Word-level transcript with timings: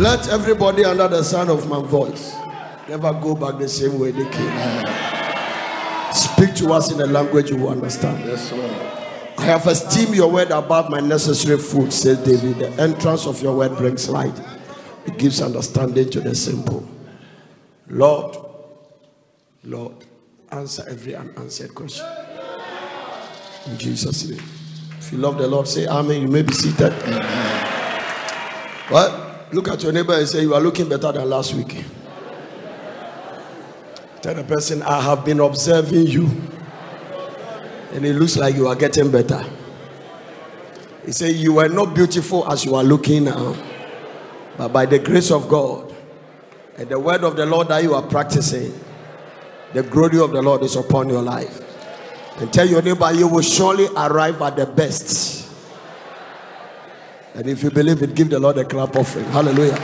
Let 0.00 0.28
everybody 0.30 0.82
under 0.82 1.08
the 1.08 1.22
sound 1.22 1.50
of 1.50 1.68
my 1.68 1.82
voice 1.82 2.34
never 2.88 3.12
go 3.12 3.34
back 3.34 3.58
the 3.58 3.68
same 3.68 3.98
way 3.98 4.10
they 4.12 4.24
came. 4.30 4.86
Speak 6.14 6.54
to 6.54 6.72
us 6.72 6.90
in 6.90 7.02
a 7.02 7.06
language 7.06 7.50
you 7.50 7.68
understand. 7.68 8.24
Yes, 8.24 8.50
Lord. 8.50 8.70
I 9.36 9.42
have 9.44 9.66
esteemed 9.66 10.14
your 10.14 10.32
word 10.32 10.52
above 10.52 10.88
my 10.88 11.00
necessary 11.00 11.58
food, 11.58 11.92
says 11.92 12.16
David. 12.24 12.60
The 12.60 12.82
entrance 12.82 13.26
of 13.26 13.42
your 13.42 13.54
word 13.54 13.76
brings 13.76 14.08
light, 14.08 14.32
it 15.04 15.18
gives 15.18 15.42
understanding 15.42 16.08
to 16.08 16.20
the 16.22 16.34
simple. 16.34 16.88
Lord, 17.86 18.38
Lord, 19.64 19.96
answer 20.50 20.82
every 20.88 21.14
unanswered 21.14 21.74
question. 21.74 22.06
In 23.66 23.76
Jesus' 23.76 24.30
name. 24.30 24.42
If 24.96 25.12
you 25.12 25.18
love 25.18 25.36
the 25.36 25.46
Lord, 25.46 25.68
say 25.68 25.86
Amen. 25.86 26.22
You 26.22 26.28
may 26.28 26.40
be 26.40 26.54
seated. 26.54 26.94
Well, 28.90 29.29
look 29.52 29.68
at 29.68 29.82
your 29.82 29.92
neighbor 29.92 30.14
and 30.14 30.28
say, 30.28 30.42
You 30.42 30.54
are 30.54 30.60
looking 30.60 30.88
better 30.88 31.12
than 31.12 31.28
last 31.28 31.54
week. 31.54 31.84
Tell 34.22 34.34
the 34.34 34.44
person, 34.44 34.82
I 34.82 35.00
have 35.00 35.24
been 35.24 35.40
observing 35.40 36.06
you. 36.06 36.28
And 37.92 38.04
it 38.04 38.14
looks 38.14 38.36
like 38.36 38.54
you 38.54 38.68
are 38.68 38.76
getting 38.76 39.10
better. 39.10 39.44
He 41.04 41.12
said, 41.12 41.34
You 41.34 41.54
were 41.54 41.68
not 41.68 41.94
beautiful 41.94 42.50
as 42.50 42.64
you 42.64 42.74
are 42.74 42.84
looking 42.84 43.24
now. 43.24 43.56
But 44.56 44.68
by 44.68 44.86
the 44.86 44.98
grace 44.98 45.30
of 45.30 45.48
God 45.48 45.94
and 46.76 46.88
the 46.88 46.98
word 46.98 47.24
of 47.24 47.36
the 47.36 47.46
Lord 47.46 47.68
that 47.68 47.82
you 47.82 47.94
are 47.94 48.02
practicing, 48.02 48.78
the 49.72 49.82
glory 49.82 50.20
of 50.20 50.32
the 50.32 50.42
Lord 50.42 50.62
is 50.62 50.76
upon 50.76 51.08
your 51.08 51.22
life. 51.22 51.66
And 52.38 52.52
tell 52.52 52.66
your 52.66 52.82
neighbor, 52.82 53.12
you 53.12 53.26
will 53.26 53.42
surely 53.42 53.86
arrive 53.96 54.40
at 54.42 54.56
the 54.56 54.66
best. 54.66 55.39
And 57.34 57.46
if 57.46 57.62
you 57.62 57.70
believe 57.70 58.02
it, 58.02 58.14
give 58.14 58.28
the 58.30 58.38
Lord 58.38 58.58
a 58.58 58.64
clap 58.64 58.96
offering. 58.96 59.24
Hallelujah. 59.26 59.78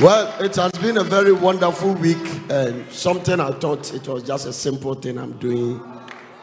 Well, 0.00 0.42
it 0.42 0.56
has 0.56 0.72
been 0.72 0.96
a 0.96 1.04
very 1.04 1.32
wonderful 1.32 1.92
week, 1.94 2.16
and 2.48 2.90
something 2.90 3.38
I 3.40 3.50
thought 3.50 3.92
it 3.92 4.06
was 4.08 4.22
just 4.22 4.46
a 4.46 4.52
simple 4.52 4.94
thing 4.94 5.18
I'm 5.18 5.32
doing. 5.38 5.80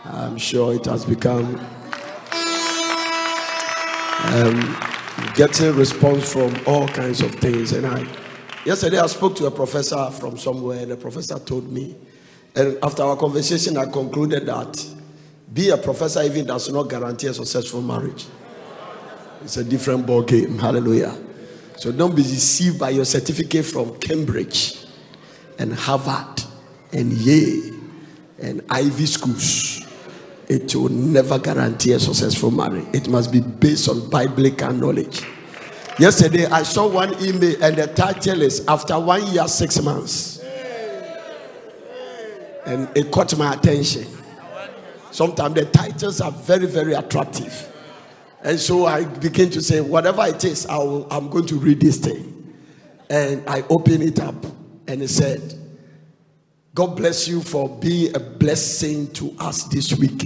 I'm 0.05 0.37
sure 0.37 0.75
it 0.75 0.85
has 0.85 1.05
become 1.05 1.55
um, 4.25 4.77
getting 5.33 5.75
response 5.75 6.31
from 6.31 6.55
all 6.67 6.87
kinds 6.87 7.21
of 7.21 7.33
things. 7.35 7.71
And 7.71 7.87
I, 7.87 8.05
yesterday, 8.65 8.99
I 8.99 9.07
spoke 9.07 9.35
to 9.37 9.47
a 9.47 9.51
professor 9.51 10.11
from 10.11 10.37
somewhere, 10.37 10.81
and 10.81 10.91
the 10.91 10.97
professor 10.97 11.39
told 11.39 11.71
me, 11.71 11.95
and 12.55 12.77
after 12.83 13.03
our 13.03 13.15
conversation, 13.15 13.77
I 13.77 13.85
concluded 13.85 14.45
that 14.45 14.96
being 15.53 15.71
a 15.71 15.77
professor 15.77 16.21
even 16.23 16.45
does 16.45 16.71
not 16.71 16.89
guarantee 16.89 17.27
a 17.27 17.33
successful 17.33 17.81
marriage. 17.81 18.25
It's 19.43 19.57
a 19.57 19.63
different 19.63 20.05
ball 20.05 20.23
game. 20.23 20.57
Hallelujah. 20.57 21.17
So 21.77 21.91
don't 21.91 22.15
be 22.15 22.23
deceived 22.23 22.79
by 22.79 22.89
your 22.89 23.05
certificate 23.05 23.65
from 23.65 23.97
Cambridge 23.99 24.85
and 25.59 25.73
Harvard 25.73 26.43
and 26.91 27.13
Yale 27.13 27.73
and 28.41 28.61
Ivy 28.69 29.05
schools. 29.05 29.85
It 30.49 30.73
will 30.75 30.89
never 30.89 31.39
guarantee 31.39 31.91
a 31.91 31.99
successful 31.99 32.51
marriage. 32.51 32.87
It 32.93 33.09
must 33.09 33.31
be 33.31 33.41
based 33.41 33.89
on 33.89 34.09
biblical 34.09 34.73
knowledge. 34.73 35.21
Yesterday, 35.99 36.45
I 36.45 36.63
saw 36.63 36.87
one 36.87 37.13
email, 37.23 37.61
and 37.63 37.75
the 37.75 37.87
title 37.87 38.43
is 38.43 38.63
After 38.67 38.99
One 38.99 39.25
Year, 39.33 39.47
Six 39.47 39.81
Months. 39.81 40.39
And 42.65 42.87
it 42.95 43.11
caught 43.11 43.35
my 43.37 43.53
attention. 43.53 44.05
Sometimes 45.17 45.55
the 45.55 45.65
titles 45.65 46.21
are 46.21 46.29
very, 46.29 46.67
very 46.67 46.93
attractive. 46.93 47.75
And 48.43 48.59
so 48.59 48.85
I 48.85 49.03
begin 49.03 49.49
to 49.49 49.63
say, 49.63 49.81
whatever 49.81 50.23
it 50.27 50.43
is, 50.45 50.67
I 50.67 50.77
will, 50.77 51.11
I'm 51.11 51.31
going 51.31 51.47
to 51.47 51.55
read 51.55 51.79
this 51.79 51.97
thing. 51.97 52.53
And 53.09 53.41
I 53.49 53.63
open 53.67 54.03
it 54.03 54.19
up, 54.19 54.35
and 54.87 55.01
it 55.01 55.07
said, 55.07 55.55
God 56.75 56.95
bless 56.95 57.27
you 57.27 57.41
for 57.41 57.67
being 57.67 58.15
a 58.15 58.19
blessing 58.19 59.11
to 59.13 59.35
us 59.39 59.63
this 59.63 59.97
week. 59.97 60.25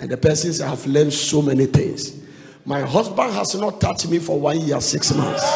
And 0.00 0.10
the 0.10 0.36
said, 0.36 0.68
I've 0.68 0.86
learned 0.86 1.14
so 1.14 1.40
many 1.40 1.64
things. 1.64 2.20
My 2.66 2.82
husband 2.82 3.32
has 3.32 3.54
not 3.54 3.80
touched 3.80 4.06
me 4.06 4.18
for 4.18 4.38
one 4.38 4.60
year, 4.60 4.82
six 4.82 5.14
months. 5.14 5.50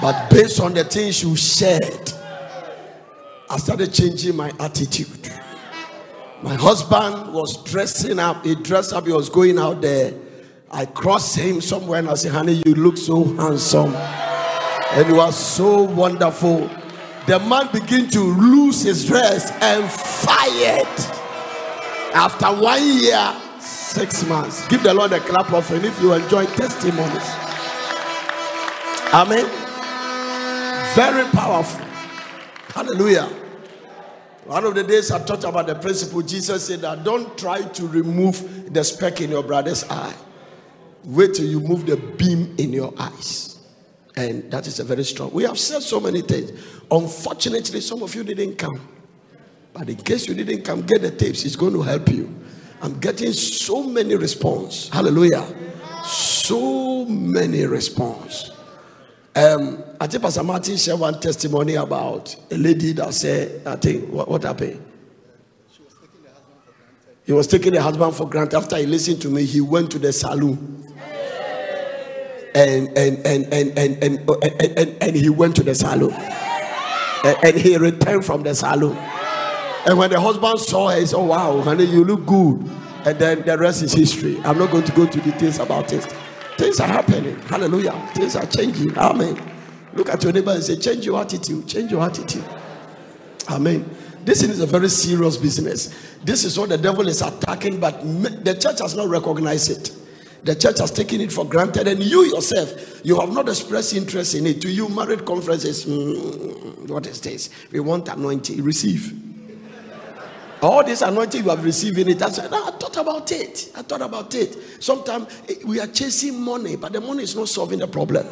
But 0.00 0.30
based 0.30 0.60
on 0.60 0.74
the 0.74 0.84
things 0.84 1.24
you 1.24 1.34
shared, 1.34 2.12
I 3.50 3.56
started 3.56 3.92
changing 3.92 4.36
my 4.36 4.52
attitude. 4.60 5.08
My 6.44 6.56
husband 6.56 7.32
was 7.32 7.56
dressing 7.64 8.18
up. 8.18 8.44
He 8.44 8.54
dressed 8.54 8.92
up. 8.92 9.06
He 9.06 9.12
was 9.14 9.30
going 9.30 9.58
out 9.58 9.80
there. 9.80 10.12
I 10.70 10.84
crossed 10.84 11.38
him 11.38 11.62
somewhere 11.62 12.00
and 12.00 12.10
I 12.10 12.16
said, 12.16 12.32
Honey, 12.32 12.62
you 12.66 12.74
look 12.74 12.98
so 12.98 13.24
handsome. 13.24 13.94
And 13.94 15.08
you 15.08 15.20
are 15.20 15.32
so 15.32 15.84
wonderful. 15.84 16.68
The 17.26 17.38
man 17.48 17.70
began 17.72 18.10
to 18.10 18.20
lose 18.20 18.82
his 18.82 19.06
dress 19.06 19.52
and 19.62 19.90
fired. 19.90 20.86
After 22.14 22.48
one 22.48 22.82
year, 22.98 23.34
six 23.58 24.22
months. 24.26 24.68
Give 24.68 24.82
the 24.82 24.92
Lord 24.92 25.14
a 25.14 25.20
clap 25.20 25.50
of 25.50 25.70
and 25.70 25.86
if 25.86 25.98
you 26.02 26.12
enjoy 26.12 26.44
testimonies. 26.44 27.26
Amen. 29.14 29.46
Very 30.94 31.24
powerful. 31.30 31.86
Hallelujah. 32.74 33.43
One 34.46 34.64
of 34.64 34.74
the 34.74 34.82
days 34.82 35.10
I 35.10 35.24
talked 35.24 35.44
about 35.44 35.66
the 35.66 35.74
principle, 35.74 36.20
Jesus 36.20 36.66
said 36.66 36.80
that 36.80 37.02
don't 37.02 37.36
try 37.38 37.62
to 37.62 37.86
remove 37.88 38.72
the 38.72 38.84
speck 38.84 39.20
in 39.20 39.30
your 39.30 39.42
brother's 39.42 39.84
eye. 39.88 40.14
Wait 41.04 41.34
till 41.34 41.46
you 41.46 41.60
move 41.60 41.86
the 41.86 41.96
beam 41.96 42.54
in 42.58 42.72
your 42.72 42.92
eyes. 42.98 43.58
And 44.16 44.50
that 44.50 44.66
is 44.66 44.80
a 44.80 44.84
very 44.84 45.04
strong. 45.04 45.32
We 45.32 45.44
have 45.44 45.58
said 45.58 45.82
so 45.82 45.98
many 45.98 46.20
things. 46.22 46.52
Unfortunately, 46.90 47.80
some 47.80 48.02
of 48.02 48.14
you 48.14 48.22
didn't 48.22 48.56
come. 48.56 48.80
But 49.72 49.88
in 49.88 49.96
case 49.96 50.28
you 50.28 50.34
didn't 50.34 50.62
come, 50.62 50.82
get 50.82 51.02
the 51.02 51.10
tapes. 51.10 51.44
It's 51.44 51.56
going 51.56 51.72
to 51.72 51.82
help 51.82 52.08
you. 52.10 52.32
I'm 52.80 53.00
getting 53.00 53.32
so 53.32 53.82
many 53.82 54.14
response. 54.14 54.88
Hallelujah. 54.88 55.46
So 56.04 57.06
many 57.06 57.64
response. 57.64 58.50
Um, 59.36 59.82
I 60.00 60.06
think 60.06 60.22
Pastor 60.22 60.44
Martin 60.44 60.76
shared 60.76 61.00
one 61.00 61.18
testimony 61.20 61.74
about 61.74 62.36
a 62.52 62.56
lady 62.56 62.92
that 62.92 63.12
said, 63.14 63.66
I 63.66 63.74
think, 63.76 64.08
what, 64.10 64.28
what 64.28 64.44
happened? 64.44 64.80
He 67.26 67.32
was 67.32 67.46
taking 67.46 67.72
the 67.72 67.82
husband 67.82 68.14
for 68.14 68.28
granted. 68.28 68.56
After 68.56 68.76
he 68.76 68.86
listened 68.86 69.20
to 69.22 69.28
me, 69.28 69.44
he 69.44 69.60
went 69.60 69.90
to 69.92 69.98
the 69.98 70.12
saloon. 70.12 70.82
And 72.54 72.96
and 72.96 73.26
and 73.26 73.52
and 73.52 73.76
and 73.76 74.04
and, 74.04 74.30
and, 74.30 74.78
and, 74.78 75.02
and 75.02 75.16
he 75.16 75.28
went 75.30 75.56
to 75.56 75.64
the 75.64 75.74
saloon. 75.74 76.12
And, 76.12 77.36
and 77.42 77.56
he 77.56 77.76
returned 77.76 78.24
from 78.24 78.42
the 78.44 78.54
saloon. 78.54 78.96
And 79.86 79.98
when 79.98 80.10
the 80.10 80.20
husband 80.20 80.60
saw 80.60 80.90
her, 80.90 81.00
he 81.00 81.06
said, 81.06 81.16
Oh 81.16 81.24
wow, 81.24 81.60
honey, 81.62 81.84
you 81.84 82.04
look 82.04 82.24
good. 82.26 82.70
And 83.06 83.18
then 83.18 83.42
the 83.42 83.58
rest 83.58 83.82
is 83.82 83.92
history. 83.92 84.40
I'm 84.44 84.58
not 84.58 84.70
going 84.70 84.84
to 84.84 84.92
go 84.92 85.06
to 85.06 85.20
details 85.20 85.58
about 85.58 85.92
it. 85.92 86.06
Things 86.56 86.80
are 86.80 86.86
happening. 86.86 87.38
Hallelujah. 87.42 87.92
Things 88.14 88.36
are 88.36 88.46
changing. 88.46 88.96
Amen. 88.96 89.52
Look 89.94 90.08
at 90.08 90.22
your 90.22 90.32
neighbor 90.32 90.52
and 90.52 90.62
say, 90.62 90.76
Change 90.76 91.06
your 91.06 91.20
attitude. 91.20 91.66
Change 91.66 91.90
your 91.90 92.02
attitude. 92.02 92.44
Amen. 93.50 93.88
This 94.24 94.42
is 94.42 94.60
a 94.60 94.66
very 94.66 94.88
serious 94.88 95.36
business. 95.36 95.94
This 96.24 96.44
is 96.44 96.58
what 96.58 96.70
the 96.70 96.78
devil 96.78 97.06
is 97.08 97.20
attacking, 97.20 97.78
but 97.78 98.00
the 98.02 98.54
church 98.54 98.80
has 98.80 98.96
not 98.96 99.08
recognized 99.08 99.70
it. 99.70 99.92
The 100.44 100.54
church 100.54 100.78
has 100.78 100.90
taken 100.90 101.20
it 101.20 101.32
for 101.32 101.44
granted, 101.44 101.88
and 101.88 102.02
you 102.02 102.22
yourself, 102.24 103.00
you 103.04 103.18
have 103.20 103.32
not 103.32 103.48
expressed 103.48 103.94
interest 103.94 104.34
in 104.34 104.46
it. 104.46 104.60
To 104.62 104.70
you, 104.70 104.88
married 104.88 105.24
conferences, 105.24 105.84
mm, 105.84 106.88
what 106.88 107.06
is 107.06 107.20
this? 107.20 107.50
We 107.70 107.80
want 107.80 108.08
anointing. 108.08 108.62
Receive. 108.62 109.33
All 110.64 110.82
this 110.82 111.02
anointing 111.02 111.44
you 111.44 111.50
have 111.50 111.62
received 111.62 111.98
in 111.98 112.08
it. 112.08 112.22
I 112.22 112.30
said, 112.30 112.50
I 112.50 112.70
thought 112.70 112.96
about 112.96 113.30
it. 113.32 113.70
I 113.76 113.82
thought 113.82 114.00
about 114.00 114.34
it. 114.34 114.82
Sometimes 114.82 115.28
eh, 115.46 115.56
we 115.66 115.78
are 115.78 115.86
chasing 115.86 116.40
money, 116.40 116.76
but 116.76 116.90
the 116.90 117.02
money 117.02 117.22
is 117.22 117.36
not 117.36 117.50
solving 117.50 117.80
the 117.80 117.86
problem. 117.86 118.26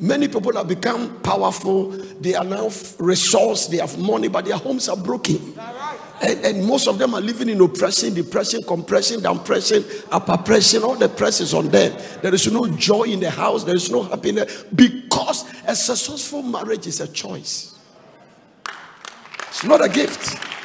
Many 0.00 0.26
people 0.26 0.52
have 0.56 0.66
become 0.66 1.20
powerful. 1.20 1.90
They 1.90 2.34
are 2.34 2.42
now 2.42 2.70
resource. 2.98 3.68
They 3.68 3.76
have 3.76 3.96
money, 3.98 4.26
but 4.26 4.46
their 4.46 4.56
homes 4.56 4.88
are 4.88 4.96
broken. 4.96 5.54
And, 6.20 6.44
and, 6.44 6.66
most 6.66 6.88
of 6.88 6.98
them 6.98 7.14
are 7.14 7.20
living 7.20 7.48
in 7.48 7.60
oppression, 7.60 8.14
depression, 8.14 8.64
compression, 8.64 9.20
downpression, 9.20 10.06
upper 10.10 10.38
pressure. 10.38 10.84
All 10.84 10.96
the 10.96 11.08
press 11.08 11.40
is 11.40 11.54
on 11.54 11.68
them. 11.68 11.96
There 12.20 12.34
is 12.34 12.52
no 12.52 12.66
joy 12.66 13.04
in 13.04 13.20
the 13.20 13.30
house. 13.30 13.62
There 13.62 13.76
is 13.76 13.90
no 13.92 14.02
happiness 14.02 14.64
because 14.74 15.44
a 15.68 15.76
successful 15.76 16.42
marriage 16.42 16.88
is 16.88 17.00
a 17.00 17.06
choice. 17.06 17.78
It's 19.48 19.62
not 19.62 19.84
a 19.84 19.88
gift. 19.88 20.59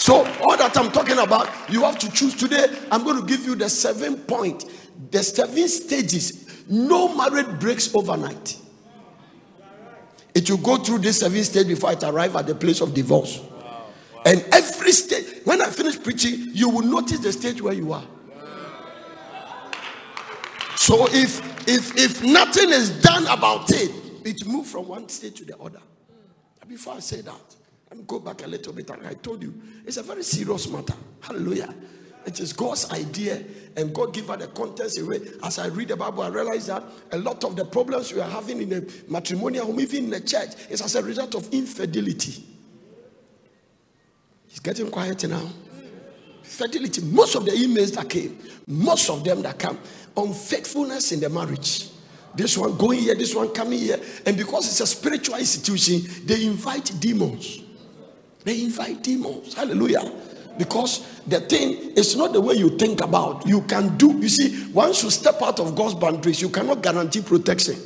So 0.00 0.24
all 0.40 0.56
that 0.56 0.74
I'm 0.78 0.90
talking 0.90 1.18
about, 1.18 1.50
you 1.68 1.82
have 1.82 1.98
to 1.98 2.10
choose 2.10 2.34
today. 2.34 2.74
I'm 2.90 3.04
going 3.04 3.20
to 3.20 3.26
give 3.26 3.44
you 3.44 3.54
the 3.54 3.68
seven 3.68 4.16
point, 4.16 4.64
the 5.10 5.22
seven 5.22 5.68
stages. 5.68 6.64
No 6.70 7.14
marriage 7.14 7.60
breaks 7.60 7.94
overnight. 7.94 8.56
It 10.34 10.48
will 10.48 10.56
go 10.56 10.78
through 10.78 11.00
this 11.00 11.20
seven 11.20 11.44
stage 11.44 11.66
before 11.66 11.92
it 11.92 12.02
arrive 12.02 12.34
at 12.34 12.46
the 12.46 12.54
place 12.54 12.80
of 12.80 12.94
divorce. 12.94 13.42
And 14.24 14.42
every 14.52 14.92
stage, 14.92 15.42
when 15.44 15.60
I 15.60 15.66
finish 15.66 16.02
preaching, 16.02 16.48
you 16.52 16.70
will 16.70 16.86
notice 16.86 17.18
the 17.18 17.32
stage 17.32 17.60
where 17.60 17.74
you 17.74 17.92
are. 17.92 18.04
So 20.76 21.08
if 21.10 21.68
if 21.68 21.94
if 21.98 22.24
nothing 22.24 22.70
is 22.70 23.02
done 23.02 23.24
about 23.26 23.70
it, 23.70 23.92
it 24.24 24.46
moves 24.46 24.72
from 24.72 24.88
one 24.88 25.10
state 25.10 25.36
to 25.36 25.44
the 25.44 25.58
other. 25.58 25.82
Before 26.66 26.94
I 26.94 27.00
say 27.00 27.20
that, 27.20 27.56
let 27.90 27.98
me 27.98 28.04
go 28.06 28.20
back 28.20 28.44
a 28.44 28.46
little 28.46 28.72
bit. 28.72 28.88
And 28.90 29.06
I 29.06 29.14
told 29.14 29.42
you 29.42 29.52
it's 29.84 29.96
a 29.96 30.02
very 30.02 30.22
serious 30.22 30.68
matter. 30.68 30.94
Hallelujah. 31.20 31.74
It 32.24 32.38
is 32.38 32.52
God's 32.52 32.90
idea, 32.90 33.42
and 33.76 33.94
God 33.94 34.12
give 34.12 34.28
her 34.28 34.36
the 34.36 34.46
context 34.48 34.98
away. 34.98 35.20
As 35.42 35.58
I 35.58 35.68
read 35.68 35.88
the 35.88 35.96
Bible, 35.96 36.22
I 36.22 36.28
realize 36.28 36.66
that 36.66 36.82
a 37.12 37.18
lot 37.18 37.42
of 37.44 37.56
the 37.56 37.64
problems 37.64 38.12
we 38.12 38.20
are 38.20 38.28
having 38.28 38.60
in 38.60 38.68
the 38.68 38.92
matrimonial 39.08 39.66
home, 39.66 39.80
even 39.80 40.04
in 40.04 40.10
the 40.10 40.20
church, 40.20 40.50
is 40.68 40.82
as 40.82 40.94
a 40.96 41.02
result 41.02 41.34
of 41.34 41.52
infidelity. 41.52 42.44
It's 44.48 44.60
getting 44.60 44.90
quiet 44.90 45.26
now. 45.28 45.48
Fidelity. 46.42 47.00
Most 47.02 47.36
of 47.36 47.44
the 47.46 47.52
emails 47.52 47.94
that 47.94 48.08
came, 48.10 48.38
most 48.66 49.08
of 49.08 49.24
them 49.24 49.42
that 49.42 49.58
come, 49.58 49.78
unfaithfulness 50.16 51.12
in 51.12 51.20
the 51.20 51.30
marriage. 51.30 51.88
This 52.34 52.56
one 52.58 52.76
going 52.76 53.00
here, 53.00 53.14
this 53.14 53.34
one 53.34 53.48
coming 53.54 53.78
here. 53.78 53.98
And 54.26 54.36
because 54.36 54.66
it's 54.66 54.80
a 54.80 54.86
spiritual 54.86 55.36
institution, 55.36 56.02
they 56.26 56.44
invite 56.44 56.92
demons. 57.00 57.62
They 58.44 58.62
invite 58.62 59.02
demons. 59.02 59.54
Hallelujah. 59.54 60.10
Because 60.58 61.22
the 61.26 61.40
thing 61.40 61.92
is 61.96 62.16
not 62.16 62.32
the 62.32 62.40
way 62.40 62.54
you 62.54 62.76
think 62.76 63.00
about. 63.00 63.46
You 63.46 63.62
can 63.62 63.96
do, 63.96 64.18
you 64.18 64.28
see, 64.28 64.70
once 64.72 65.02
you 65.02 65.10
step 65.10 65.40
out 65.42 65.60
of 65.60 65.74
God's 65.74 65.94
boundaries, 65.94 66.40
you 66.42 66.48
cannot 66.48 66.82
guarantee 66.82 67.22
protection. 67.22 67.76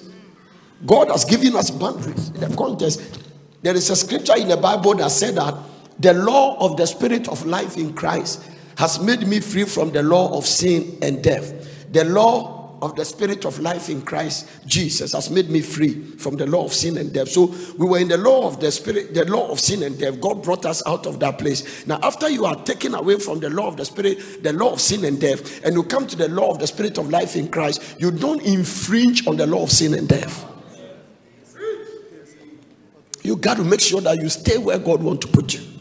God 0.84 1.08
has 1.08 1.24
given 1.24 1.54
us 1.56 1.70
boundaries. 1.70 2.30
In 2.30 2.40
the 2.40 2.56
context, 2.56 3.20
there 3.62 3.74
is 3.74 3.88
a 3.90 3.96
scripture 3.96 4.36
in 4.36 4.48
the 4.48 4.56
Bible 4.56 4.94
that 4.96 5.10
said 5.10 5.36
that 5.36 5.54
the 5.98 6.14
law 6.14 6.56
of 6.58 6.76
the 6.76 6.86
spirit 6.86 7.28
of 7.28 7.46
life 7.46 7.76
in 7.76 7.94
Christ 7.94 8.42
has 8.76 9.00
made 9.00 9.26
me 9.26 9.40
free 9.40 9.64
from 9.64 9.92
the 9.92 10.02
law 10.02 10.36
of 10.36 10.44
sin 10.44 10.98
and 11.00 11.22
death. 11.22 11.92
The 11.92 12.04
law 12.04 12.53
of 12.84 12.96
the 12.96 13.04
spirit 13.04 13.46
of 13.46 13.58
life 13.60 13.88
in 13.88 14.02
Christ 14.02 14.46
Jesus 14.66 15.12
has 15.12 15.30
made 15.30 15.48
me 15.48 15.62
free 15.62 15.94
from 16.16 16.36
the 16.36 16.46
law 16.46 16.66
of 16.66 16.74
sin 16.74 16.98
and 16.98 17.12
death. 17.12 17.28
So 17.28 17.46
we 17.78 17.86
were 17.86 17.98
in 17.98 18.08
the 18.08 18.18
law 18.18 18.46
of 18.46 18.60
the 18.60 18.70
spirit, 18.70 19.14
the 19.14 19.24
law 19.24 19.50
of 19.50 19.58
sin 19.58 19.82
and 19.82 19.98
death. 19.98 20.20
God 20.20 20.42
brought 20.42 20.66
us 20.66 20.82
out 20.86 21.06
of 21.06 21.18
that 21.20 21.38
place. 21.38 21.86
Now, 21.86 21.98
after 22.02 22.28
you 22.28 22.44
are 22.44 22.56
taken 22.64 22.94
away 22.94 23.18
from 23.18 23.40
the 23.40 23.48
law 23.48 23.68
of 23.68 23.78
the 23.78 23.84
spirit, 23.84 24.42
the 24.42 24.52
law 24.52 24.72
of 24.72 24.80
sin 24.80 25.04
and 25.04 25.18
death, 25.18 25.64
and 25.64 25.74
you 25.74 25.82
come 25.82 26.06
to 26.06 26.16
the 26.16 26.28
law 26.28 26.50
of 26.50 26.58
the 26.58 26.66
spirit 26.66 26.98
of 26.98 27.08
life 27.08 27.36
in 27.36 27.48
Christ, 27.48 27.96
you 27.98 28.10
don't 28.10 28.42
infringe 28.42 29.26
on 29.26 29.36
the 29.36 29.46
law 29.46 29.62
of 29.62 29.72
sin 29.72 29.94
and 29.94 30.06
death. 30.06 30.50
You 33.22 33.36
got 33.36 33.56
to 33.56 33.64
make 33.64 33.80
sure 33.80 34.02
that 34.02 34.20
you 34.20 34.28
stay 34.28 34.58
where 34.58 34.78
God 34.78 35.02
wants 35.02 35.24
to 35.24 35.32
put 35.32 35.54
you. 35.54 35.73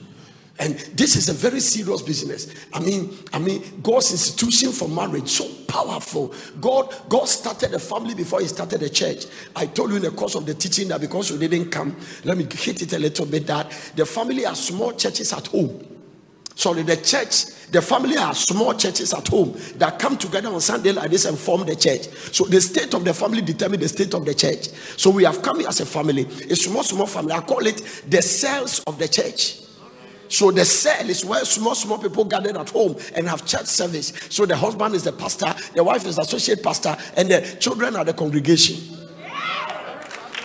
And 0.63 0.75
this 0.95 1.17
is 1.17 1.27
a 1.27 1.33
very 1.33 1.59
serious 1.59 2.01
business. 2.01 2.47
I 2.71 2.79
mean, 2.79 3.13
I 3.33 3.39
mean, 3.39 3.81
God's 3.83 4.13
institution 4.13 4.71
for 4.71 4.87
marriage 4.87 5.27
so 5.27 5.45
powerful. 5.67 6.33
God, 6.61 6.95
God 7.09 7.25
started 7.25 7.73
a 7.73 7.79
family 7.79 8.15
before 8.15 8.39
He 8.39 8.47
started 8.47 8.81
a 8.81 8.87
church. 8.87 9.25
I 9.57 9.65
told 9.65 9.89
you 9.89 9.97
in 9.97 10.03
the 10.03 10.11
course 10.11 10.35
of 10.35 10.45
the 10.45 10.53
teaching 10.53 10.87
that 10.87 11.01
because 11.01 11.31
you 11.31 11.37
didn't 11.37 11.69
come, 11.69 11.97
let 12.23 12.37
me 12.37 12.45
hit 12.49 12.81
it 12.81 12.93
a 12.93 12.97
little 12.97 13.25
bit. 13.25 13.45
That 13.45 13.71
the 13.97 14.05
family 14.05 14.45
are 14.45 14.55
small 14.55 14.93
churches 14.93 15.33
at 15.33 15.47
home. 15.47 15.85
Sorry, 16.55 16.83
the 16.83 16.95
church, 16.95 17.47
the 17.71 17.81
family 17.81 18.15
are 18.15 18.33
small 18.33 18.73
churches 18.73 19.13
at 19.13 19.27
home 19.27 19.57
that 19.75 19.99
come 19.99 20.17
together 20.17 20.47
on 20.47 20.61
Sunday 20.61 20.93
like 20.93 21.11
this 21.11 21.25
and 21.25 21.37
form 21.37 21.65
the 21.65 21.75
church. 21.75 22.07
So 22.31 22.45
the 22.45 22.61
state 22.61 22.93
of 22.93 23.03
the 23.03 23.13
family 23.13 23.41
determine 23.41 23.81
the 23.81 23.89
state 23.89 24.13
of 24.13 24.23
the 24.23 24.33
church. 24.33 24.69
So 24.95 25.09
we 25.09 25.25
have 25.25 25.41
come 25.41 25.59
here 25.59 25.67
as 25.67 25.81
a 25.81 25.85
family, 25.85 26.23
a 26.23 26.55
small, 26.55 26.83
small 26.83 27.07
family. 27.07 27.33
I 27.33 27.41
call 27.41 27.67
it 27.67 28.03
the 28.07 28.21
cells 28.21 28.79
of 28.87 28.97
the 28.97 29.09
church. 29.09 29.62
So 30.27 30.51
the 30.51 30.65
cell 30.65 31.09
is 31.09 31.23
where 31.23 31.45
small, 31.45 31.75
small 31.75 31.97
people 31.97 32.25
gathered 32.25 32.57
at 32.57 32.69
home 32.69 32.95
and 33.15 33.27
have 33.27 33.45
church 33.45 33.65
service. 33.65 34.13
So 34.29 34.45
the 34.45 34.55
husband 34.55 34.95
is 34.95 35.03
the 35.03 35.11
pastor, 35.11 35.53
the 35.75 35.83
wife 35.83 36.05
is 36.05 36.17
associate 36.17 36.63
pastor, 36.63 36.97
and 37.15 37.29
the 37.29 37.57
children 37.59 37.95
are 37.95 38.05
the 38.05 38.13
congregation. 38.13 38.77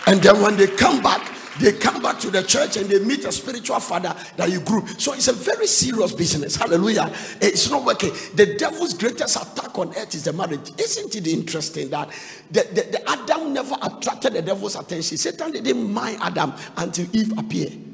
And 0.07 0.21
then 0.21 0.41
when 0.41 0.57
they 0.57 0.67
come 0.67 1.03
back, 1.03 1.35
they 1.59 1.73
come 1.73 2.01
back 2.01 2.19
to 2.21 2.31
the 2.31 2.41
church 2.41 2.77
and 2.77 2.89
they 2.89 2.99
meet 2.99 3.25
a 3.25 3.31
spiritual 3.31 3.79
father 3.79 4.15
that 4.37 4.49
you 4.49 4.61
grew. 4.61 4.87
So 4.97 5.13
it's 5.13 5.27
a 5.27 5.33
very 5.33 5.67
serious 5.67 6.13
business. 6.13 6.55
Hallelujah. 6.55 7.13
It's 7.41 7.69
not 7.69 7.83
working. 7.83 8.11
The 8.33 8.55
devil's 8.57 8.93
greatest 8.93 9.35
attack 9.35 9.77
on 9.77 9.89
earth 9.89 10.15
is 10.15 10.23
the 10.23 10.33
marriage. 10.33 10.71
Isn't 10.79 11.15
it 11.15 11.27
interesting 11.27 11.89
that 11.89 12.09
the, 12.49 12.61
the, 12.73 12.81
the 12.97 13.09
Adam 13.09 13.53
never 13.53 13.75
attracted 13.81 14.33
the 14.33 14.41
devil's 14.41 14.75
attention? 14.75 15.17
Satan 15.17 15.51
didn't 15.51 15.91
mind 15.91 16.17
Adam 16.21 16.53
until 16.77 17.05
Eve 17.15 17.37
appeared. 17.37 17.88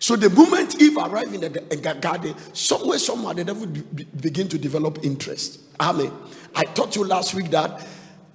So 0.00 0.16
the 0.16 0.30
moment 0.30 0.80
Eve 0.80 0.96
arrived 0.96 1.34
in 1.34 1.40
the 1.40 1.98
garden, 2.00 2.34
somewhere, 2.52 2.98
somewhere, 2.98 3.34
the 3.34 3.44
devil 3.44 3.66
be, 3.66 4.04
begin 4.04 4.48
to 4.48 4.58
develop 4.58 5.04
interest. 5.04 5.60
Amen. 5.80 6.12
I 6.54 6.64
taught 6.64 6.96
you 6.96 7.04
last 7.04 7.34
week 7.34 7.50
that 7.50 7.86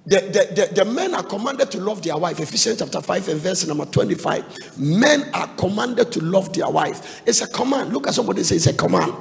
the, 0.06 0.20
the, 0.20 0.66
the, 0.66 0.74
the, 0.74 0.84
men 0.84 1.14
are 1.14 1.22
commanded 1.22 1.70
to 1.70 1.80
love 1.80 2.02
their 2.02 2.18
wife. 2.18 2.38
Ephesians 2.38 2.78
chapter 2.78 3.00
5 3.00 3.28
and 3.28 3.40
verse 3.40 3.66
number 3.66 3.86
25. 3.86 4.78
Men 4.78 5.30
are 5.32 5.48
commanded 5.56 6.12
to 6.12 6.22
love 6.22 6.52
their 6.52 6.68
wife. 6.68 7.22
It's 7.26 7.40
a 7.40 7.48
command. 7.48 7.94
Look 7.94 8.06
at 8.06 8.14
somebody 8.14 8.42
say 8.42 8.56
it's 8.56 8.66
a 8.66 8.74
command. 8.74 9.14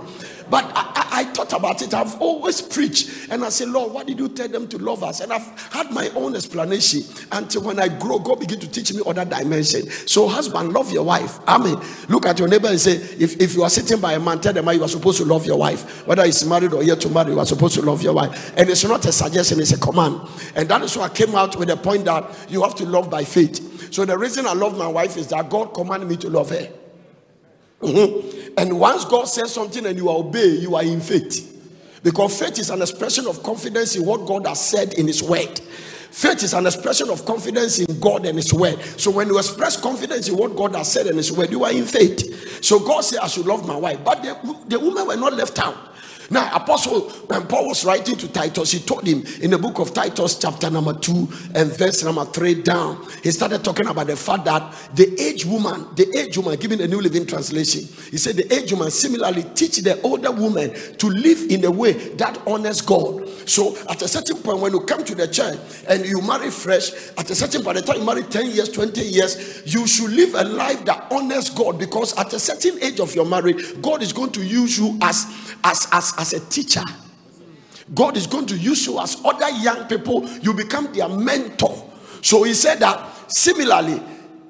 But 0.50 0.66
I, 0.76 0.92
I, 0.96 1.20
I, 1.20 1.24
thought 1.26 1.54
about 1.54 1.82
it. 1.82 1.94
I've 1.94 2.22
always 2.22 2.62
preached. 2.62 3.30
And 3.30 3.44
I 3.44 3.50
said, 3.50 3.70
Lord, 3.70 3.94
why 3.94 4.04
did 4.04 4.20
you 4.20 4.30
tell 4.30 4.48
them 4.48 4.68
to 4.70 4.78
love 4.78 5.04
us? 5.04 5.20
And 5.20 5.32
I've 5.32 5.46
had 5.72 5.92
my 5.92 6.10
own 6.10 6.36
explanation 6.36 7.04
until 7.32 7.64
when 7.64 7.80
I 7.80 7.88
grow, 7.88 8.20
God 8.20 8.40
begin 8.40 8.60
to 8.60 8.70
teach 8.70 8.94
me 8.94 9.02
other 9.06 9.26
dimension. 9.26 9.90
So, 9.90 10.28
husband, 10.28 10.74
love 10.74 10.92
your 10.92 11.04
wife. 11.04 11.40
Amen. 11.48 11.82
Look 12.10 12.26
at 12.26 12.40
your 12.40 12.48
neighbor 12.48 12.68
and 12.68 12.80
say, 12.80 12.94
if, 12.94 13.40
if 13.42 13.56
you 13.56 13.64
are 13.64 13.70
sitting 13.70 14.00
by 14.00 14.14
a 14.14 14.20
man, 14.20 14.42
tell 14.42 14.54
them 14.54 14.68
you 14.70 14.84
are 14.84 14.88
supposed 14.88 15.18
to 15.20 15.26
love 15.26 15.46
your 15.46 15.58
wife. 15.58 16.06
Whether 16.08 16.26
he's 16.26 16.46
married 16.46 16.74
or 16.74 16.84
yet 16.84 17.02
to 17.02 17.10
marry, 17.10 17.32
you 17.32 17.40
are 17.40 17.46
supposed 17.46 17.76
to 17.76 17.82
love 17.82 18.02
your 18.02 18.14
wife. 18.14 18.54
And 18.58 18.70
it's 18.70 18.84
not 18.84 19.06
a 19.06 19.12
suggestion, 19.12 19.60
it's 19.60 19.72
a 19.72 19.80
command. 19.80 20.22
And 20.56 20.68
that 20.70 20.82
is 20.82 20.98
why 20.98 21.06
I 21.06 21.10
came 21.10 21.36
out 21.36 21.56
with 21.56 21.70
the 21.70 21.78
point 21.78 22.06
that 22.06 22.30
you 22.50 22.64
have 22.64 22.76
to 22.76 22.86
love 22.86 23.10
by 23.10 23.24
faith. 23.24 23.94
So, 23.94 24.06
the 24.06 24.18
reason 24.18 24.48
I 24.48 24.54
love 24.54 24.78
my 24.78 24.88
wife 24.88 25.18
is 25.18 25.28
that 25.28 25.50
God 25.50 25.74
commanded 25.74 26.10
me 26.10 26.18
to 26.18 26.30
love 26.30 26.50
her. 26.50 26.72
Mm-hmm. 27.84 28.43
And 28.58 28.80
once 28.80 29.06
God 29.06 29.26
says 29.26 29.54
something 29.54 29.86
and 29.86 29.98
you 29.98 30.10
obey, 30.10 30.58
you 30.58 30.76
are 30.76 30.84
in 30.84 31.02
faith. 31.02 31.50
Because 32.04 32.38
faith 32.38 32.60
is 32.60 32.70
an 32.70 32.82
expression 32.82 33.28
of 33.28 33.42
confidence 33.44 33.96
in 33.96 34.06
what 34.06 34.26
God 34.26 34.46
has 34.46 34.64
said 34.64 34.94
in 34.94 35.08
His 35.08 35.24
word. 35.24 35.60
Faith 36.12 36.44
is 36.44 36.54
an 36.54 36.68
expression 36.68 37.10
of 37.10 37.26
confidence 37.26 37.80
in 37.80 38.00
God 38.00 38.26
and 38.26 38.38
His 38.38 38.54
word. 38.54 38.80
So 39.00 39.10
when 39.10 39.28
you 39.30 39.38
express 39.38 39.80
confidence 39.80 40.28
in 40.28 40.38
what 40.38 40.56
God 40.56 40.76
has 40.76 40.92
said 40.92 41.08
in 41.08 41.16
His 41.18 41.32
word, 41.32 41.50
you 41.50 41.64
are 41.64 41.72
in 41.72 41.86
faith. 41.86 42.64
So 42.64 42.80
God 42.80 43.02
said, 43.02 43.20
I 43.20 43.28
should 43.28 43.46
love 43.46 43.68
my 43.68 43.76
wife. 43.76 44.04
But 44.04 44.22
the, 44.22 44.58
the 44.68 44.80
women 44.80 45.08
were 45.08 45.16
not 45.16 45.34
left 45.34 45.58
out. 45.60 45.93
Now, 46.34 46.50
Apostle, 46.56 47.02
when 47.28 47.46
Paul 47.46 47.68
was 47.68 47.86
writing 47.86 48.16
to 48.16 48.28
Titus, 48.28 48.72
he 48.72 48.80
told 48.80 49.06
him 49.06 49.24
in 49.40 49.52
the 49.52 49.58
book 49.60 49.78
of 49.78 49.94
Titus, 49.94 50.40
chapter 50.40 50.68
number 50.68 50.96
two 50.96 51.30
and 51.54 51.72
verse 51.78 52.04
number 52.04 52.26
three 52.26 52.56
down, 52.56 53.08
he 53.22 53.30
started 53.30 53.64
talking 53.64 53.86
about 53.86 54.08
the 54.08 54.16
fact 54.16 54.46
that 54.46 54.74
the 54.96 55.14
aged 55.22 55.46
woman, 55.46 55.86
the 55.96 56.12
aged 56.18 56.38
woman, 56.38 56.58
given 56.58 56.80
the 56.80 56.88
New 56.88 57.02
Living 57.02 57.28
Translation, 57.28 57.88
he 58.10 58.18
said 58.18 58.36
the 58.36 58.52
aged 58.52 58.72
woman 58.72 58.90
similarly 58.90 59.44
teach 59.54 59.78
the 59.78 60.02
older 60.02 60.32
woman 60.32 60.74
to 60.98 61.08
live 61.08 61.52
in 61.52 61.64
a 61.66 61.72
way 61.72 61.92
that 61.92 62.42
honors 62.48 62.82
God. 62.82 63.23
So, 63.46 63.78
at 63.90 64.02
a 64.02 64.08
certain 64.08 64.38
point, 64.38 64.60
when 64.60 64.74
you 64.74 64.82
come 64.82 65.04
to 65.04 65.16
the 65.16 65.28
church 65.28 65.58
and 65.88 66.06
you 66.06 66.22
marry 66.22 66.50
fresh, 66.50 66.92
at 67.18 67.30
a 67.30 67.36
certain 67.36 67.64
point, 67.64 67.76
by 67.76 67.82
the 67.82 67.88
time 67.88 68.00
you 68.00 68.06
marry 68.06 68.24
10 68.24 68.52
years, 68.52 68.70
20 68.70 69.02
years, 69.02 69.64
you 69.66 69.86
should 69.88 70.12
live 70.12 70.34
a 70.36 70.44
life 70.44 70.86
that 70.86 71.08
honors 71.12 71.50
God 71.50 71.80
because 71.80 72.18
at 72.18 72.32
a 72.34 72.40
certain 72.40 72.82
age 72.82 73.00
of 73.00 73.14
your 73.16 73.26
marriage, 73.26 73.82
God 73.82 74.02
is 74.02 74.14
going 74.14 74.32
to 74.34 74.44
use 74.44 74.78
you 74.78 74.98
as 75.02 75.26
as 75.64 75.88
as 75.92 76.14
as 76.18 76.34
a 76.34 76.40
teacher. 76.50 76.84
God 77.94 78.18
is 78.18 78.28
going 78.28 78.46
to 78.48 78.58
use 78.58 78.86
you 78.86 79.00
as 79.00 79.22
other 79.24 79.50
young 79.50 79.88
people, 79.88 80.28
you 80.42 80.54
become 80.54 80.92
their 80.94 81.10
mentor. 81.10 81.90
So 82.22 82.44
he 82.44 82.54
said 82.54 82.80
that 82.80 83.32
similarly, 83.32 84.02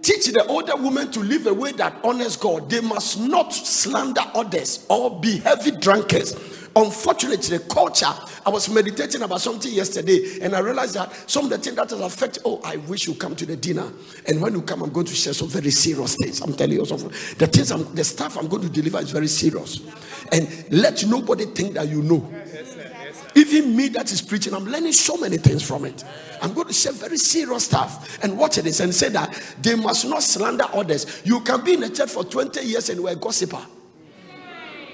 teach 0.01 0.27
the 0.27 0.45
older 0.47 0.75
women 0.75 1.11
to 1.11 1.19
live 1.21 1.47
a 1.47 1.53
way 1.53 1.71
that 1.73 1.95
honors 2.03 2.37
God. 2.37 2.69
They 2.69 2.81
must 2.81 3.19
not 3.19 3.53
slander 3.53 4.21
others 4.35 4.85
or 4.89 5.19
be 5.19 5.37
heavy 5.39 5.71
drunkards. 5.71 6.62
Unfortunately, 6.75 7.57
the 7.57 7.63
culture, 7.65 8.11
I 8.45 8.49
was 8.49 8.67
meditating 8.67 9.21
about 9.21 9.41
something 9.41 9.71
yesterday 9.71 10.39
and 10.41 10.55
I 10.55 10.59
realized 10.59 10.95
that 10.95 11.13
some 11.29 11.45
of 11.45 11.51
the 11.51 11.59
things 11.59 11.75
that 11.75 11.91
has 11.91 11.99
affected, 11.99 12.41
oh, 12.45 12.61
I 12.63 12.77
wish 12.77 13.05
you 13.05 13.13
come 13.13 13.35
to 13.35 13.45
the 13.45 13.55
dinner. 13.55 13.91
And 14.27 14.41
when 14.41 14.53
you 14.53 14.63
come, 14.63 14.81
I'm 14.81 14.91
going 14.91 15.05
to 15.05 15.13
share 15.13 15.33
some 15.33 15.49
very 15.49 15.69
serious 15.69 16.15
things. 16.15 16.41
I'm 16.41 16.53
telling 16.53 16.77
you 16.77 16.85
something. 16.85 17.09
The 17.37 17.45
things, 17.45 17.71
I'm, 17.71 17.93
the 17.93 18.03
stuff 18.03 18.37
I'm 18.37 18.47
going 18.47 18.63
to 18.63 18.69
deliver 18.69 18.99
is 18.99 19.11
very 19.11 19.27
serious. 19.27 19.81
And 20.31 20.71
let 20.71 21.05
nobody 21.05 21.45
think 21.45 21.75
that 21.75 21.89
you 21.89 22.01
know. 22.01 22.27
Even 23.35 23.75
me 23.75 23.89
that 23.89 24.11
is 24.11 24.21
preaching, 24.21 24.53
I'm 24.55 24.65
learning 24.65 24.93
so 24.93 25.17
many 25.17 25.37
things 25.37 25.61
from 25.61 25.85
it. 25.85 26.03
I'm 26.41 26.53
going 26.53 26.67
to 26.67 26.73
share 26.73 26.91
very 26.91 27.17
serious 27.17 27.65
stuff 27.65 28.23
and 28.23 28.37
watch 28.37 28.55
this 28.55 28.79
and 28.79 28.93
say 28.93 29.09
that 29.09 29.39
they 29.61 29.75
must 29.75 30.05
not 30.05 30.23
slander 30.23 30.65
others. 30.73 31.21
You 31.23 31.39
can 31.41 31.63
be 31.63 31.75
in 31.75 31.83
a 31.83 31.89
church 31.89 32.09
for 32.09 32.23
20 32.23 32.65
years 32.65 32.89
and 32.89 32.99
you're 32.99 33.11
a 33.11 33.15
gossiper. 33.15 33.63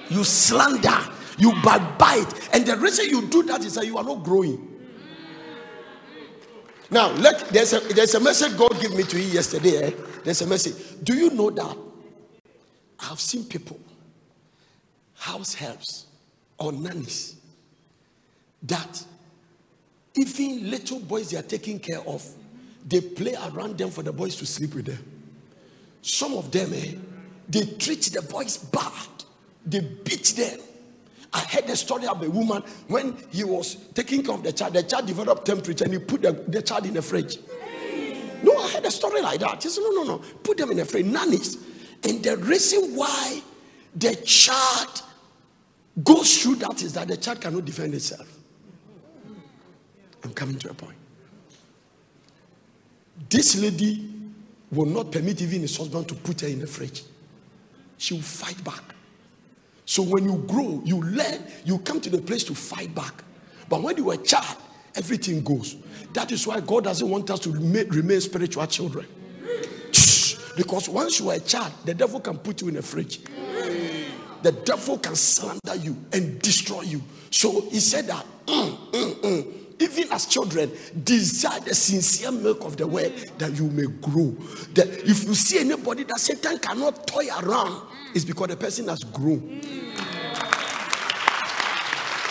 You 0.09 0.23
slander 0.23 0.97
you 1.39 1.53
backbite. 1.63 2.49
And 2.53 2.65
the 2.65 2.77
reason 2.77 3.09
you 3.09 3.27
do 3.27 3.43
that 3.43 3.63
is 3.63 3.75
that 3.75 3.85
you 3.85 3.97
are 3.97 4.03
not 4.03 4.23
growing. 4.23 4.65
Now, 6.91 7.11
let 7.11 7.47
there's 7.49 7.73
a 7.73 7.79
there's 7.79 8.15
a 8.15 8.19
message 8.19 8.57
God 8.57 8.79
gave 8.81 8.95
me 8.95 9.03
to 9.03 9.19
you 9.19 9.27
yesterday. 9.27 9.87
Eh? 9.87 9.91
There's 10.23 10.41
a 10.41 10.47
message. 10.47 11.03
Do 11.03 11.15
you 11.15 11.29
know 11.29 11.49
that 11.51 11.77
I've 12.99 13.19
seen 13.19 13.45
people, 13.45 13.79
house 15.15 15.53
helps 15.53 16.07
or 16.57 16.71
nannies, 16.71 17.35
that 18.63 19.05
even 20.15 20.69
little 20.69 20.99
boys 20.99 21.29
they 21.29 21.37
are 21.37 21.43
taking 21.43 21.79
care 21.79 22.01
of, 22.01 22.27
they 22.85 23.01
play 23.01 23.35
around 23.35 23.77
them 23.77 23.91
for 23.91 24.03
the 24.03 24.11
boys 24.11 24.35
to 24.37 24.45
sleep 24.45 24.73
with 24.73 24.85
them. 24.87 25.05
Some 26.01 26.33
of 26.33 26.51
them, 26.51 26.73
eh, 26.73 26.95
they 27.47 27.65
treat 27.65 28.01
the 28.01 28.21
boys 28.23 28.57
bad, 28.57 29.07
they 29.65 29.79
beat 29.79 30.25
them. 30.35 30.59
I 31.31 31.39
heard 31.41 31.67
the 31.67 31.75
story 31.75 32.07
of 32.07 32.21
a 32.23 32.29
woman 32.29 32.63
when 32.87 33.15
he 33.29 33.43
was 33.43 33.75
taking 33.93 34.23
care 34.23 34.33
of 34.33 34.43
the 34.43 34.51
child, 34.51 34.73
the 34.73 34.83
child 34.83 35.05
developed 35.05 35.45
temperature 35.45 35.83
and 35.83 35.93
he 35.93 35.99
put 35.99 36.21
the, 36.21 36.31
the 36.31 36.61
child 36.61 36.85
in 36.85 36.93
the 36.95 37.01
fridge. 37.01 37.37
No, 38.41 38.55
I 38.57 38.69
heard 38.69 38.85
a 38.85 38.91
story 38.91 39.21
like 39.21 39.39
that. 39.41 39.61
He 39.61 39.69
said, 39.69 39.81
No, 39.83 39.91
no, 39.91 40.03
no, 40.03 40.17
put 40.43 40.57
them 40.57 40.71
in 40.71 40.77
the 40.77 40.85
fridge. 40.85 41.05
Nannies. 41.05 41.57
And 42.03 42.23
the 42.23 42.37
reason 42.37 42.95
why 42.95 43.41
the 43.95 44.15
child 44.15 45.01
goes 46.03 46.41
through 46.41 46.55
that 46.55 46.81
is 46.81 46.93
that 46.93 47.07
the 47.07 47.17
child 47.17 47.41
cannot 47.41 47.65
defend 47.65 47.93
itself. 47.93 48.37
I'm 50.23 50.33
coming 50.33 50.57
to 50.59 50.71
a 50.71 50.73
point. 50.73 50.97
This 53.29 53.55
lady 53.59 54.09
will 54.71 54.85
not 54.85 55.11
permit 55.11 55.41
even 55.41 55.61
his 55.61 55.75
husband 55.75 56.07
to 56.07 56.15
put 56.15 56.41
her 56.41 56.47
in 56.47 56.59
the 56.59 56.67
fridge. 56.67 57.03
She 57.97 58.13
will 58.13 58.21
fight 58.21 58.63
back. 58.63 58.88
So 59.89 60.03
when 60.03 60.23
you 60.25 60.37
grow, 60.45 60.83
you 60.85 61.01
learn, 61.01 61.41
you 61.65 61.79
come 61.79 61.99
to 62.01 62.11
the 62.11 62.19
place 62.19 62.43
to 62.43 62.53
fight 62.53 62.93
back. 62.93 63.23
But 63.67 63.81
when 63.81 63.97
you 63.97 64.11
are 64.11 64.13
a 64.13 64.17
child, 64.17 64.55
everything 64.93 65.43
goes. 65.43 65.77
That 66.13 66.31
is 66.31 66.45
why 66.45 66.59
God 66.59 66.83
doesn't 66.83 67.09
want 67.09 67.27
us 67.31 67.39
to 67.39 67.51
remain 67.51 68.21
spiritual 68.21 68.67
children. 68.67 69.07
Because 70.55 70.87
once 70.89 71.19
you 71.19 71.31
are 71.31 71.37
a 71.37 71.39
child, 71.39 71.73
the 71.85 71.95
devil 71.95 72.19
can 72.19 72.37
put 72.37 72.61
you 72.61 72.67
in 72.67 72.77
a 72.77 72.83
fridge. 72.83 73.19
The 74.43 74.51
devil 74.63 74.99
can 74.99 75.15
slander 75.15 75.75
you 75.77 75.97
and 76.13 76.39
destroy 76.39 76.81
you. 76.81 77.01
So 77.31 77.61
he 77.71 77.79
said 77.79 78.05
that. 78.05 78.23
Mm, 78.45 78.91
mm, 78.91 79.13
mm 79.15 79.68
even 79.79 80.11
as 80.11 80.25
children, 80.25 80.71
desire 81.03 81.59
the 81.61 81.73
sincere 81.73 82.31
milk 82.31 82.65
of 82.65 82.77
the 82.77 82.85
word 82.85 83.13
that 83.37 83.57
you 83.57 83.65
may 83.69 83.87
grow. 84.01 84.31
That 84.73 84.87
if 84.87 85.23
you 85.23 85.33
see 85.33 85.59
anybody 85.59 86.03
that 86.03 86.19
Satan 86.19 86.59
cannot 86.59 87.07
toy 87.07 87.27
around, 87.41 87.81
it's 88.13 88.25
because 88.25 88.47
the 88.47 88.57
person 88.57 88.87
has 88.89 89.03
grown. 89.03 89.61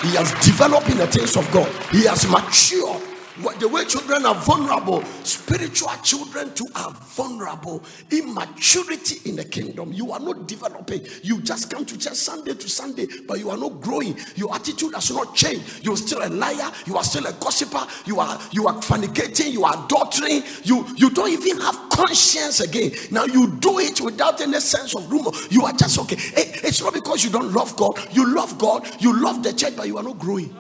He 0.03 0.15
has 0.15 0.33
developed 0.45 0.89
in 0.91 0.99
the 0.99 1.07
things 1.07 1.37
of 1.37 1.51
God. 1.51 1.69
He 1.91 2.05
has 2.07 2.29
matured 2.29 3.08
the 3.39 3.69
way 3.69 3.85
children 3.85 4.27
are 4.27 4.35
vulnerable, 4.35 5.05
spiritual 5.23 5.93
children 6.03 6.53
too 6.55 6.67
are 6.75 6.93
vulnerable. 6.93 7.83
Immaturity 8.11 9.29
in 9.29 9.37
the 9.37 9.45
kingdom. 9.45 9.93
You 9.93 10.13
are 10.13 10.21
not 10.21 10.47
developing. 10.47 11.07
You 11.23 11.41
just 11.43 11.71
come 11.71 11.85
to 11.85 11.99
church 11.99 12.15
Sunday 12.15 12.55
to 12.55 12.69
Sunday, 12.69 13.07
but 13.27 13.39
you 13.39 13.51
are 13.51 13.57
not 13.57 13.81
growing. 13.81 14.17
Your 14.37 14.55
attitude 14.55 14.95
has 14.95 15.11
not 15.11 15.35
changed. 15.35 15.85
You're 15.85 15.97
still 15.97 16.23
a 16.23 16.29
liar. 16.29 16.73
You 16.87 16.97
are 16.97 17.05
still 17.05 17.27
a 17.27 17.33
gossiper. 17.35 17.87
You 18.07 18.21
are 18.21 18.39
you 18.53 18.67
are 18.67 18.75
fornicating. 18.75 19.53
You 19.53 19.65
are 19.65 19.75
adultering. 19.75 20.67
You 20.67 20.87
you 20.97 21.11
don't 21.11 21.31
even 21.31 21.61
have 21.61 21.91
conscience 21.91 22.61
again. 22.61 22.93
Now 23.11 23.25
you 23.25 23.57
do 23.59 23.79
it 23.79 24.01
without 24.01 24.41
any 24.41 24.61
sense 24.61 24.95
of 24.95 25.11
rumor. 25.11 25.31
You 25.51 25.65
are 25.65 25.73
just 25.73 25.99
okay. 26.01 26.17
It's 26.19 26.83
not 26.83 26.95
because 26.95 27.25
you 27.25 27.31
don't 27.31 27.53
love 27.53 27.77
God. 27.77 27.99
You 28.13 28.35
love 28.35 28.59
God. 28.59 28.89
You 29.01 29.21
love 29.23 29.43
the 29.43 29.53
church, 29.53 29.77
but 29.77 29.87
you 29.87 29.97
are 29.99 30.03
not 30.03 30.19
growing. 30.19 30.55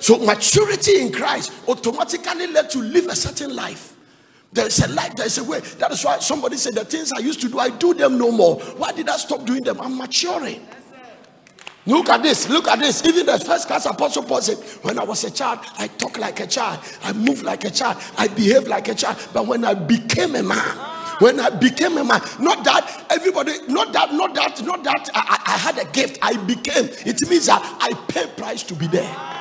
So 0.00 0.18
maturity 0.18 1.00
in 1.00 1.12
Christ 1.12 1.52
automatically 1.68 2.46
let 2.48 2.74
you 2.74 2.82
live 2.82 3.06
a 3.06 3.16
certain 3.16 3.54
life. 3.54 3.94
There's 4.52 4.78
a 4.78 4.88
life, 4.88 5.14
there's 5.16 5.38
a 5.38 5.44
way. 5.44 5.60
That 5.78 5.92
is 5.92 6.04
why 6.04 6.18
somebody 6.20 6.56
said 6.56 6.74
the 6.74 6.84
things 6.84 7.12
I 7.12 7.18
used 7.18 7.40
to 7.42 7.48
do, 7.48 7.58
I 7.58 7.68
do 7.70 7.92
them 7.92 8.18
no 8.18 8.32
more. 8.32 8.56
Why 8.76 8.92
did 8.92 9.08
I 9.08 9.16
stop 9.16 9.44
doing 9.44 9.62
them? 9.62 9.80
I'm 9.80 9.98
maturing. 9.98 10.66
Look 11.84 12.10
at 12.10 12.22
this, 12.22 12.48
look 12.48 12.68
at 12.68 12.78
this. 12.78 13.04
Even 13.06 13.26
the 13.26 13.38
first 13.38 13.66
class 13.66 13.86
apostle 13.86 14.22
Paul 14.22 14.42
said, 14.42 14.58
When 14.84 14.98
I 14.98 15.04
was 15.04 15.24
a 15.24 15.30
child, 15.30 15.60
I 15.78 15.88
talk 15.88 16.18
like 16.18 16.40
a 16.40 16.46
child, 16.46 16.80
I 17.02 17.12
move 17.14 17.42
like 17.42 17.64
a 17.64 17.70
child, 17.70 17.96
I 18.16 18.28
behave 18.28 18.68
like 18.68 18.88
a 18.88 18.94
child. 18.94 19.16
But 19.32 19.46
when 19.46 19.64
I 19.64 19.74
became 19.74 20.34
a 20.34 20.42
man, 20.42 20.76
when 21.18 21.40
I 21.40 21.50
became 21.50 21.96
a 21.96 22.04
man, 22.04 22.20
not 22.40 22.62
that 22.64 23.06
everybody, 23.10 23.52
not 23.68 23.92
that, 23.92 24.12
not 24.12 24.34
that, 24.34 24.62
not 24.64 24.84
that 24.84 25.08
I, 25.14 25.42
I 25.46 25.56
had 25.56 25.78
a 25.78 25.90
gift, 25.90 26.18
I 26.20 26.36
became. 26.44 26.88
It 27.06 27.28
means 27.28 27.46
that 27.46 27.62
I 27.80 27.92
pay 28.08 28.26
price 28.36 28.62
to 28.64 28.74
be 28.74 28.86
there. 28.86 29.37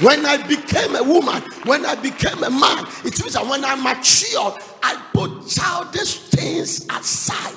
When 0.00 0.24
I 0.24 0.36
became 0.46 0.94
a 0.94 1.02
woman, 1.02 1.42
when 1.64 1.84
I 1.84 1.94
became 1.96 2.42
a 2.42 2.50
man, 2.50 2.86
it 3.04 3.18
means 3.20 3.32
that 3.32 3.46
when 3.46 3.64
I 3.64 3.74
matured, 3.74 4.62
I 4.82 5.02
put 5.12 5.48
childish 5.48 6.20
things 6.28 6.86
aside. 6.90 7.56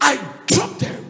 I 0.00 0.16
dropped 0.46 0.80
them. 0.80 1.04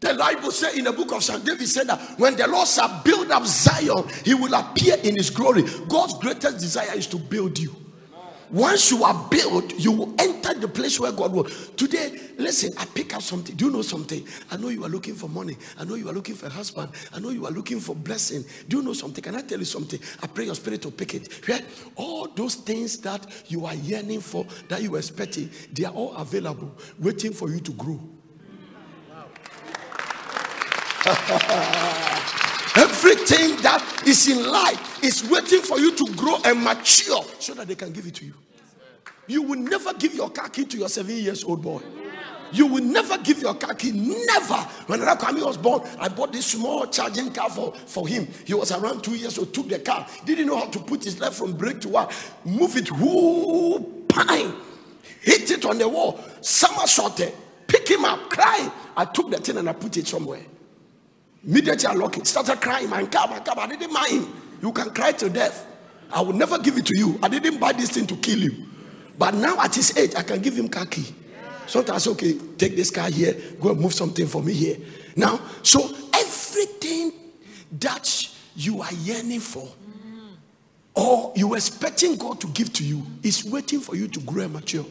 The 0.00 0.14
Bible 0.14 0.50
said 0.50 0.74
in 0.76 0.84
the 0.84 0.92
book 0.92 1.12
of 1.12 1.22
Psalm, 1.22 1.42
David 1.44 1.68
said 1.68 1.86
that 1.88 2.18
when 2.18 2.34
the 2.36 2.48
Lord 2.48 2.66
shall 2.66 3.02
build 3.04 3.30
up 3.30 3.44
Zion, 3.44 4.08
he 4.24 4.34
will 4.34 4.54
appear 4.54 4.96
in 5.02 5.14
his 5.14 5.30
glory. 5.30 5.62
God's 5.88 6.18
greatest 6.18 6.58
desire 6.58 6.96
is 6.96 7.06
to 7.08 7.18
build 7.18 7.58
you. 7.58 7.76
Once 8.50 8.90
you 8.90 9.04
are 9.04 9.28
built, 9.30 9.72
you 9.78 9.92
will 9.92 10.14
enter 10.18 10.52
the 10.54 10.66
place 10.66 10.98
where 10.98 11.12
God 11.12 11.32
will. 11.32 11.44
Today, 11.76 12.18
listen, 12.36 12.72
I 12.78 12.84
pick 12.84 13.14
up 13.14 13.22
something. 13.22 13.54
Do 13.54 13.66
you 13.66 13.70
know 13.70 13.82
something? 13.82 14.26
I 14.50 14.56
know 14.56 14.68
you 14.70 14.84
are 14.84 14.88
looking 14.88 15.14
for 15.14 15.28
money. 15.28 15.56
I 15.78 15.84
know 15.84 15.94
you 15.94 16.08
are 16.08 16.12
looking 16.12 16.34
for 16.34 16.46
a 16.46 16.50
husband. 16.50 16.90
I 17.12 17.20
know 17.20 17.30
you 17.30 17.46
are 17.46 17.52
looking 17.52 17.78
for 17.78 17.94
blessing. 17.94 18.44
Do 18.68 18.78
you 18.78 18.82
know 18.82 18.92
something? 18.92 19.22
Can 19.22 19.36
I 19.36 19.42
tell 19.42 19.58
you 19.58 19.64
something? 19.64 20.00
I 20.22 20.26
pray 20.26 20.46
your 20.46 20.56
spirit 20.56 20.82
to 20.82 20.90
pick 20.90 21.14
it. 21.14 21.48
Yeah? 21.48 21.60
All 21.94 22.26
those 22.26 22.56
things 22.56 22.98
that 22.98 23.24
you 23.46 23.66
are 23.66 23.74
yearning 23.74 24.20
for, 24.20 24.44
that 24.68 24.82
you 24.82 24.94
are 24.96 24.98
expecting, 24.98 25.50
they 25.72 25.84
are 25.84 25.92
all 25.92 26.16
available, 26.16 26.74
waiting 26.98 27.32
for 27.32 27.50
you 27.50 27.60
to 27.60 27.72
grow. 27.72 28.00
Everything 32.76 33.56
that 33.62 34.02
is 34.06 34.28
in 34.28 34.46
life 34.46 35.02
is 35.02 35.28
waiting 35.28 35.60
for 35.60 35.78
you 35.78 35.94
to 35.96 36.06
grow 36.14 36.36
and 36.44 36.62
mature 36.62 37.22
so 37.38 37.54
that 37.54 37.66
they 37.66 37.74
can 37.74 37.92
give 37.92 38.06
it 38.06 38.14
to 38.16 38.24
you. 38.24 38.34
You 39.26 39.42
will 39.42 39.58
never 39.58 39.92
give 39.94 40.14
your 40.14 40.30
car 40.30 40.48
key 40.48 40.64
to 40.66 40.76
your 40.76 40.88
seven 40.88 41.16
years 41.16 41.44
old 41.44 41.62
boy. 41.62 41.80
You 42.52 42.66
will 42.66 42.82
never 42.82 43.16
give 43.18 43.40
your 43.40 43.54
car 43.54 43.74
key. 43.74 43.92
Never. 43.92 44.56
When 44.86 45.00
Rakwami 45.00 45.44
was 45.44 45.56
born, 45.56 45.82
I 45.98 46.08
bought 46.08 46.32
this 46.32 46.46
small 46.46 46.86
charging 46.86 47.32
car 47.32 47.48
for, 47.48 47.72
for 47.72 48.08
him. 48.08 48.28
He 48.44 48.54
was 48.54 48.72
around 48.72 49.02
two 49.02 49.14
years 49.14 49.38
old, 49.38 49.54
took 49.54 49.68
the 49.68 49.78
car, 49.78 50.06
didn't 50.24 50.46
know 50.46 50.56
how 50.56 50.66
to 50.66 50.78
put 50.80 51.04
his 51.04 51.20
left 51.20 51.36
from 51.36 51.52
brake 51.52 51.80
to 51.82 51.88
what, 51.88 52.12
move 52.44 52.76
it, 52.76 52.90
whoo, 52.90 54.04
pine, 54.08 54.52
hit 55.20 55.50
it 55.50 55.64
on 55.64 55.78
the 55.78 55.88
wall, 55.88 56.18
somersaulted, 56.40 57.32
pick 57.66 57.88
him 57.88 58.04
up, 58.04 58.30
cry. 58.30 58.70
I 58.96 59.04
took 59.04 59.30
the 59.30 59.38
thing 59.38 59.56
and 59.56 59.68
I 59.68 59.72
put 59.72 59.96
it 59.96 60.06
somewhere. 60.08 60.42
Immediately 61.46 61.86
I 61.86 61.92
lock 61.94 62.16
it, 62.18 62.26
started 62.26 62.60
crying, 62.60 62.90
my 62.90 63.04
car, 63.06 63.28
my 63.28 63.40
car. 63.40 63.54
I 63.58 63.66
didn't 63.66 63.92
mind. 63.92 64.26
You 64.62 64.72
can 64.72 64.90
cry 64.90 65.12
to 65.12 65.30
death. 65.30 65.66
I 66.12 66.20
will 66.20 66.34
never 66.34 66.58
give 66.58 66.76
it 66.76 66.86
to 66.86 66.98
you. 66.98 67.18
I 67.22 67.28
didn't 67.28 67.58
buy 67.58 67.72
this 67.72 67.90
thing 67.90 68.06
to 68.08 68.16
kill 68.16 68.38
you. 68.38 68.66
But 69.18 69.34
now 69.34 69.60
at 69.60 69.74
his 69.74 69.96
age, 69.96 70.14
I 70.16 70.22
can 70.22 70.40
give 70.40 70.56
him 70.56 70.68
car 70.68 70.86
key. 70.86 71.14
Sometimes, 71.66 72.06
okay, 72.08 72.36
take 72.58 72.74
this 72.74 72.90
car 72.90 73.08
here, 73.08 73.36
go 73.60 73.70
and 73.70 73.80
move 73.80 73.94
something 73.94 74.26
for 74.26 74.42
me 74.42 74.52
here. 74.52 74.76
Now, 75.14 75.40
so 75.62 75.94
everything 76.14 77.12
that 77.78 78.28
you 78.56 78.82
are 78.82 78.92
yearning 78.92 79.40
for, 79.40 79.68
or 80.94 81.32
you 81.36 81.54
expecting 81.54 82.16
God 82.16 82.40
to 82.40 82.48
give 82.48 82.72
to 82.74 82.84
you, 82.84 83.06
is 83.22 83.44
waiting 83.44 83.80
for 83.80 83.94
you 83.94 84.08
to 84.08 84.20
grow 84.20 84.44
and 84.44 84.52
mature. 84.52 84.84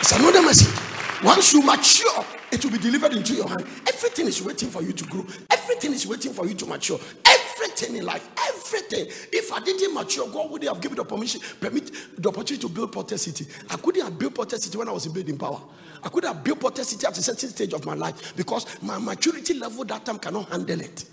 It's 0.00 0.12
another 0.12 0.42
message. 0.42 0.78
Once 1.24 1.52
you 1.52 1.62
mature, 1.62 2.24
it 2.52 2.64
will 2.64 2.72
be 2.72 2.78
delivered 2.78 3.12
into 3.12 3.34
your 3.34 3.48
hand. 3.48 3.62
Everything 3.86 4.26
is 4.26 4.42
waiting 4.42 4.70
for 4.70 4.82
you 4.82 4.92
to 4.92 5.04
grow. 5.04 5.24
Everything 5.50 5.92
is 5.92 6.06
waiting 6.06 6.32
for 6.32 6.46
you 6.46 6.54
to 6.54 6.66
mature. 6.66 6.98
Everything 7.24 7.96
in 7.96 8.04
life, 8.04 8.28
everything. 8.48 9.06
If 9.32 9.52
I 9.52 9.60
didn't 9.60 9.94
mature, 9.94 10.28
God 10.28 10.50
would 10.50 10.62
have 10.64 10.80
given 10.80 10.96
the 10.96 11.04
permission, 11.04 11.40
permit 11.60 11.90
the 12.18 12.28
opportunity 12.28 12.58
to 12.58 12.68
build 12.68 12.92
Porter 12.92 13.18
City. 13.18 13.46
I 13.68 13.76
couldn't 13.76 14.02
have 14.02 14.18
built 14.18 14.34
Porter 14.34 14.56
City 14.56 14.76
when 14.76 14.88
I 14.88 14.92
was 14.92 15.06
in 15.06 15.12
building 15.12 15.38
power. 15.38 15.60
I 16.02 16.08
could 16.08 16.24
have 16.24 16.42
built 16.42 16.60
Porter 16.60 16.84
City 16.84 17.06
at 17.06 17.16
a 17.16 17.22
certain 17.22 17.48
stage 17.48 17.72
of 17.72 17.84
my 17.84 17.94
life 17.94 18.34
because 18.36 18.66
my 18.82 18.98
maturity 18.98 19.54
level 19.54 19.84
that 19.84 20.04
time 20.04 20.18
cannot 20.18 20.48
handle 20.48 20.80
it. 20.80 21.04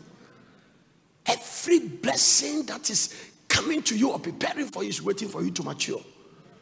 Every 1.26 1.80
blessing 1.80 2.66
that 2.68 2.90
is 2.90 3.32
coming 3.48 3.82
to 3.84 3.98
you 3.98 4.12
or 4.12 4.20
preparing 4.20 4.68
for 4.68 4.84
you 4.84 4.90
is 4.90 5.02
waiting 5.02 5.28
for 5.28 5.44
you 5.44 5.52
to 5.52 5.64
mature. 5.64 6.02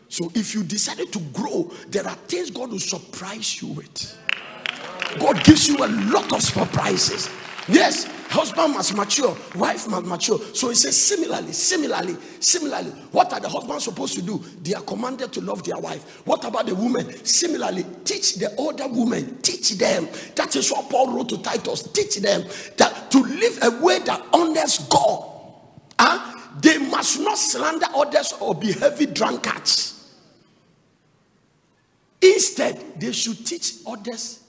So 0.10 0.32
if 0.34 0.54
you 0.56 0.64
decided 0.64 1.12
to 1.14 1.20
grow, 1.20 1.72
there 1.88 2.08
are 2.08 2.16
things 2.16 2.50
God 2.52 2.72
will 2.72 2.80
surprise 2.80 3.62
you 3.62 3.70
with. 3.70 4.18
God 5.20 5.44
gives 5.44 5.68
you 5.68 5.78
a 5.78 5.88
lot 5.88 6.32
of 6.34 6.42
surprises. 6.42 7.30
Yes, 7.68 8.06
husband 8.30 8.74
must 8.74 8.96
mature, 8.96 9.36
wife 9.56 9.88
must 9.88 10.06
mature. 10.06 10.40
So 10.54 10.70
he 10.70 10.76
says, 10.76 10.96
similarly, 10.96 11.52
similarly, 11.52 12.16
similarly, 12.40 12.92
what 13.12 13.34
are 13.34 13.40
the 13.40 13.50
husbands 13.50 13.86
supposed 13.86 14.14
to 14.16 14.22
do? 14.22 14.44
They 14.62 14.76
are 14.76 14.84
commanded 14.84 15.34
to 15.34 15.42
love 15.42 15.64
their 15.64 15.78
wife. 15.78 16.22
What 16.28 16.46
about 16.46 16.68
the 16.68 16.76
women? 16.76 17.26
Similarly, 17.26 17.86
teach 18.04 18.36
the 18.36 18.56
older 18.56 18.88
women, 18.88 19.42
teach 19.42 19.72
them. 19.72 20.08
That 20.36 20.56
is 20.56 20.72
what 20.72 20.90
Paul 20.90 21.14
wrote 21.14 21.30
to 21.30 21.42
Titus. 21.42 21.84
Teach 21.92 22.18
them 22.18 22.44
that 22.78 23.10
to 23.12 23.20
live 23.24 23.60
a 23.64 23.84
way 23.84 24.00
that 24.00 24.22
honors 24.32 24.80
God. 24.90 25.32
Huh? 26.00 26.34
They 26.62 26.78
must 26.78 27.20
not 27.20 27.38
slander 27.38 27.88
others 27.96 28.34
or 28.40 28.54
be 28.54 28.74
heavy 28.74 29.08
drunkards. 29.08 29.94
Instead, 32.22 33.00
they 33.00 33.12
should 33.12 33.46
teach 33.46 33.76
others 33.88 34.45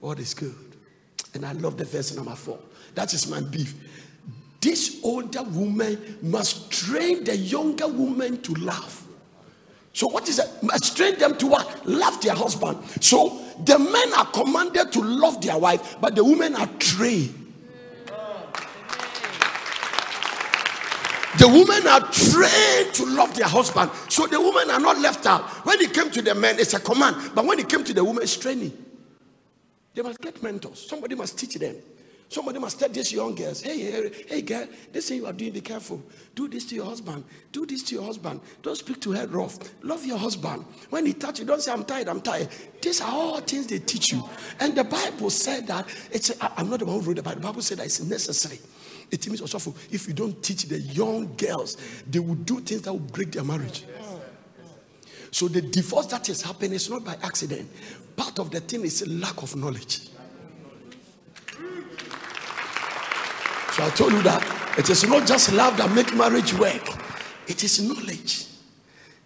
what 0.00 0.18
is 0.18 0.34
good. 0.34 0.54
And 1.34 1.46
I 1.46 1.52
love 1.52 1.76
the 1.76 1.84
verse 1.84 2.14
number 2.14 2.34
four. 2.34 2.58
That 2.94 3.12
is 3.14 3.28
my 3.28 3.40
beef. 3.40 3.74
This 4.60 5.00
older 5.02 5.42
woman 5.42 6.18
must 6.22 6.70
train 6.70 7.24
the 7.24 7.36
younger 7.36 7.86
woman 7.86 8.42
to 8.42 8.54
love. 8.54 9.06
So, 9.92 10.06
what 10.08 10.28
is 10.28 10.38
it? 10.38 10.48
Must 10.62 10.96
train 10.96 11.18
them 11.18 11.36
to 11.38 11.46
what? 11.46 11.86
Love 11.86 12.20
their 12.20 12.34
husband. 12.34 12.78
So, 13.00 13.40
the 13.64 13.78
men 13.78 14.12
are 14.14 14.26
commanded 14.26 14.92
to 14.92 15.00
love 15.00 15.40
their 15.40 15.58
wife, 15.58 15.96
but 16.00 16.14
the 16.14 16.24
women 16.24 16.54
are 16.54 16.68
trained. 16.78 17.36
The 21.38 21.46
women 21.46 21.86
are 21.86 22.00
trained 22.12 22.94
to 22.94 23.06
love 23.06 23.34
their 23.34 23.46
husband. 23.46 23.90
So 24.08 24.26
the 24.26 24.40
women 24.40 24.68
are 24.70 24.80
not 24.80 24.98
left 24.98 25.26
out. 25.26 25.42
When 25.64 25.80
it 25.80 25.94
came 25.94 26.10
to 26.10 26.20
the 26.20 26.34
men, 26.34 26.58
it's 26.58 26.74
a 26.74 26.80
command. 26.80 27.16
But 27.34 27.46
when 27.46 27.58
it 27.60 27.68
came 27.68 27.84
to 27.84 27.94
the 27.94 28.04
women, 28.04 28.24
it's 28.24 28.36
training. 28.36 28.76
They 30.00 30.08
must 30.08 30.20
get 30.22 30.42
mentors. 30.42 30.86
Somebody 30.88 31.14
must 31.14 31.38
teach 31.38 31.56
them. 31.56 31.76
Somebody 32.26 32.58
must 32.58 32.80
tell 32.80 32.88
these 32.88 33.12
young 33.12 33.34
girls, 33.34 33.60
hey, 33.60 33.78
hey, 33.78 34.10
hey, 34.26 34.40
girl, 34.40 34.66
this 34.90 35.10
thing 35.10 35.18
you 35.18 35.26
are 35.26 35.32
doing, 35.34 35.52
be 35.52 35.60
careful. 35.60 36.02
Do 36.34 36.48
this 36.48 36.64
to 36.70 36.74
your 36.74 36.86
husband. 36.86 37.22
Do 37.52 37.66
this 37.66 37.82
to 37.82 37.96
your 37.96 38.04
husband. 38.04 38.40
Don't 38.62 38.76
speak 38.76 38.98
to 39.02 39.12
her 39.12 39.26
rough. 39.26 39.58
Love 39.82 40.06
your 40.06 40.16
husband. 40.16 40.64
When 40.88 41.04
he 41.04 41.12
touch 41.12 41.40
you, 41.40 41.44
don't 41.44 41.60
say, 41.60 41.70
I'm 41.70 41.84
tired, 41.84 42.08
I'm 42.08 42.22
tired. 42.22 42.48
These 42.80 43.02
are 43.02 43.10
all 43.10 43.40
things 43.42 43.66
they 43.66 43.78
teach 43.78 44.10
you. 44.10 44.24
And 44.58 44.74
the 44.74 44.84
Bible 44.84 45.28
said 45.28 45.66
that, 45.66 45.86
it's, 46.10 46.32
I'm 46.40 46.70
not 46.70 46.78
the 46.78 46.86
one 46.86 47.00
who 47.00 47.06
wrote 47.06 47.16
the 47.16 47.22
Bible. 47.22 47.42
The 47.42 47.46
Bible 47.48 47.60
said 47.60 47.76
that 47.76 47.84
it's 47.84 48.00
necessary. 48.00 48.58
It 49.10 49.26
means 49.26 49.42
also 49.42 49.74
if 49.90 50.08
you 50.08 50.14
don't 50.14 50.42
teach 50.42 50.62
the 50.62 50.78
young 50.80 51.34
girls, 51.36 51.76
they 52.08 52.20
will 52.20 52.36
do 52.36 52.60
things 52.60 52.80
that 52.82 52.92
will 52.92 53.00
break 53.00 53.32
their 53.32 53.44
marriage. 53.44 53.84
So 55.30 55.48
the 55.48 55.62
divorce 55.62 56.06
that 56.06 56.28
is 56.28 56.42
happening 56.42 56.72
is 56.72 56.90
not 56.90 57.04
by 57.04 57.16
accident. 57.22 57.68
Part 58.16 58.38
of 58.38 58.50
the 58.50 58.60
thing 58.60 58.82
is 58.82 59.06
lack 59.06 59.42
of 59.42 59.54
knowledge. 59.56 60.00
So 63.72 63.84
I 63.84 63.90
told 63.90 64.12
you 64.12 64.22
that 64.22 64.74
it 64.78 64.90
is 64.90 65.06
not 65.06 65.26
just 65.26 65.52
love 65.52 65.76
that 65.76 65.92
make 65.92 66.14
marriage 66.14 66.52
work. 66.54 66.88
It 67.46 67.62
is 67.62 67.80
knowledge. 67.80 68.46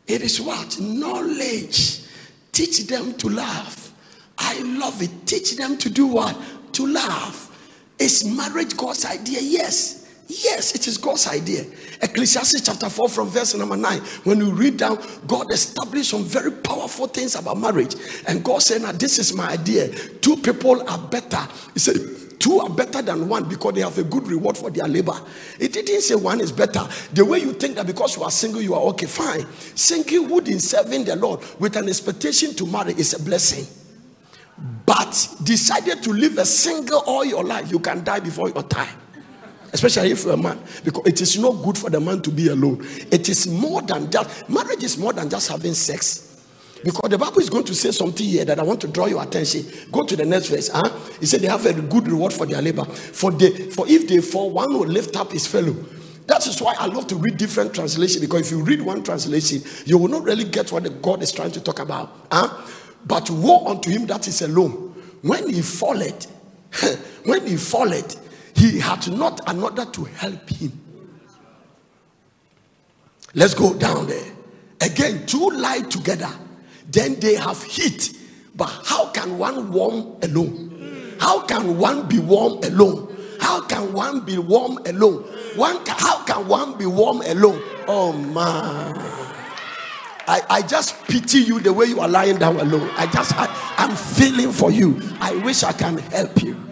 It 0.06 0.22
is 0.22 0.40
what? 0.40 0.78
Knowledge. 0.80 2.00
Teach 2.52 2.86
them 2.86 3.14
to 3.14 3.28
love. 3.30 3.92
I 4.36 4.60
love 4.60 5.02
it. 5.02 5.26
Teach 5.26 5.56
them 5.56 5.78
to 5.78 5.90
do 5.90 6.06
what? 6.06 6.36
To 6.72 6.86
love. 6.86 7.50
Is 7.98 8.24
marriage 8.24 8.76
God's 8.76 9.04
idea? 9.06 9.40
Yes. 9.40 10.03
Yes, 10.26 10.74
it 10.74 10.86
is 10.86 10.96
God's 10.96 11.26
idea. 11.28 11.64
Ecclesiastes 12.00 12.62
chapter 12.62 12.88
4 12.88 13.08
from 13.08 13.28
verse 13.28 13.54
number 13.54 13.76
9. 13.76 13.98
When 14.24 14.38
you 14.38 14.52
read 14.52 14.78
down, 14.78 14.98
God 15.26 15.52
established 15.52 16.10
some 16.10 16.24
very 16.24 16.50
powerful 16.50 17.06
things 17.06 17.34
about 17.34 17.58
marriage. 17.58 17.94
And 18.26 18.42
God 18.42 18.62
said, 18.62 18.82
Now, 18.82 18.92
this 18.92 19.18
is 19.18 19.34
my 19.34 19.50
idea. 19.50 19.88
Two 20.20 20.36
people 20.36 20.88
are 20.88 20.98
better. 20.98 21.46
He 21.74 21.78
said, 21.78 21.96
Two 22.38 22.60
are 22.60 22.70
better 22.70 23.02
than 23.02 23.28
one 23.28 23.48
because 23.48 23.74
they 23.74 23.82
have 23.82 23.96
a 23.98 24.02
good 24.02 24.26
reward 24.26 24.56
for 24.56 24.70
their 24.70 24.88
labor. 24.88 25.18
It 25.58 25.72
didn't 25.72 26.00
say 26.00 26.14
one 26.14 26.40
is 26.40 26.52
better. 26.52 26.86
The 27.12 27.24
way 27.24 27.38
you 27.38 27.52
think 27.52 27.76
that 27.76 27.86
because 27.86 28.16
you 28.16 28.22
are 28.22 28.30
single, 28.30 28.62
you 28.62 28.74
are 28.74 28.82
okay, 28.90 29.06
fine. 29.06 29.42
Singlehood 29.74 30.48
in 30.48 30.60
serving 30.60 31.04
the 31.04 31.16
Lord 31.16 31.40
with 31.58 31.76
an 31.76 31.88
expectation 31.88 32.54
to 32.54 32.66
marry 32.66 32.92
is 32.94 33.14
a 33.14 33.22
blessing. 33.22 33.66
But 34.86 35.28
decided 35.42 36.02
to 36.02 36.12
live 36.12 36.38
a 36.38 36.44
single 36.44 37.02
all 37.06 37.24
your 37.24 37.44
life, 37.44 37.70
you 37.70 37.78
can 37.78 38.04
die 38.04 38.20
before 38.20 38.48
your 38.48 38.62
time. 38.62 39.00
Especially 39.74 40.12
if 40.12 40.24
you're 40.24 40.34
a 40.34 40.36
man, 40.36 40.56
because 40.84 41.04
it 41.04 41.20
is 41.20 41.36
not 41.36 41.60
good 41.64 41.76
for 41.76 41.90
the 41.90 42.00
man 42.00 42.22
to 42.22 42.30
be 42.30 42.46
alone. 42.46 42.78
It 43.10 43.28
is 43.28 43.48
more 43.48 43.82
than 43.82 44.08
that. 44.10 44.48
marriage 44.48 44.84
is 44.84 44.96
more 44.96 45.12
than 45.12 45.28
just 45.28 45.48
having 45.48 45.74
sex. 45.74 46.30
Because 46.84 47.10
the 47.10 47.18
Bible 47.18 47.40
is 47.40 47.50
going 47.50 47.64
to 47.64 47.74
say 47.74 47.90
something 47.90 48.24
here 48.24 48.44
that 48.44 48.60
I 48.60 48.62
want 48.62 48.80
to 48.82 48.88
draw 48.88 49.06
your 49.06 49.20
attention. 49.20 49.66
Go 49.90 50.04
to 50.04 50.14
the 50.14 50.24
next 50.24 50.46
verse. 50.46 50.68
Huh? 50.68 50.88
He 51.18 51.26
said 51.26 51.40
they 51.40 51.48
have 51.48 51.66
a 51.66 51.72
good 51.72 52.06
reward 52.06 52.32
for 52.32 52.46
their 52.46 52.62
labor. 52.62 52.84
For 52.84 53.32
the 53.32 53.50
for 53.74 53.88
if 53.88 54.06
they 54.06 54.20
fall, 54.20 54.50
one 54.52 54.72
will 54.78 54.86
lift 54.86 55.16
up 55.16 55.32
his 55.32 55.46
fellow. 55.46 55.74
That 56.26 56.46
is 56.46 56.62
why 56.62 56.76
I 56.78 56.86
love 56.86 57.08
to 57.08 57.16
read 57.16 57.36
different 57.36 57.74
translations 57.74 58.20
because 58.20 58.46
if 58.46 58.50
you 58.56 58.62
read 58.62 58.80
one 58.80 59.02
translation, 59.02 59.62
you 59.86 59.98
will 59.98 60.08
not 60.08 60.22
really 60.22 60.44
get 60.44 60.70
what 60.70 60.84
the 60.84 60.90
God 60.90 61.20
is 61.22 61.32
trying 61.32 61.50
to 61.50 61.60
talk 61.60 61.80
about. 61.80 62.28
Huh? 62.30 62.64
But 63.06 63.28
woe 63.28 63.66
unto 63.66 63.90
him 63.90 64.06
that 64.06 64.28
is 64.28 64.40
alone. 64.42 64.94
When 65.22 65.52
he 65.52 65.62
falleth, 65.62 66.30
when 67.24 67.46
he 67.46 67.56
falleth, 67.56 68.23
he 68.54 68.78
had 68.78 69.10
not 69.10 69.40
another 69.48 69.84
to 69.86 70.04
help 70.04 70.48
him. 70.48 70.80
Let's 73.34 73.54
go 73.54 73.74
down 73.74 74.06
there. 74.06 74.32
Again, 74.80 75.26
two 75.26 75.50
lie 75.50 75.80
together 75.80 76.30
then 76.94 77.18
they 77.20 77.34
have 77.34 77.62
heat. 77.62 78.16
But 78.54 78.66
how 78.84 79.10
can 79.10 79.38
one 79.38 79.72
warm 79.72 80.16
alone? 80.22 81.16
How 81.18 81.40
can 81.44 81.78
one 81.78 82.06
be 82.08 82.18
warm 82.18 82.62
alone? 82.62 83.10
How 83.40 83.62
can 83.62 83.92
one 83.92 84.20
be 84.20 84.38
warm 84.38 84.78
alone? 84.86 85.22
One 85.56 85.84
can, 85.84 85.96
how 85.98 86.24
can 86.24 86.46
one 86.46 86.78
be 86.78 86.86
warm 86.86 87.20
alone? 87.22 87.60
Oh 87.88 88.12
man. 88.12 88.94
I, 90.26 90.40
I 90.48 90.62
just 90.62 91.04
pity 91.04 91.40
you 91.40 91.60
the 91.60 91.72
way 91.72 91.86
you 91.86 92.00
are 92.00 92.08
lying 92.08 92.38
down 92.38 92.58
alone. 92.58 92.88
I 92.96 93.06
just 93.06 93.34
I, 93.36 93.46
I'm 93.76 93.94
feeling 93.94 94.52
for 94.52 94.70
you. 94.70 95.00
I 95.20 95.34
wish 95.44 95.62
I 95.64 95.72
can 95.72 95.98
help 95.98 96.42
you. 96.42 96.63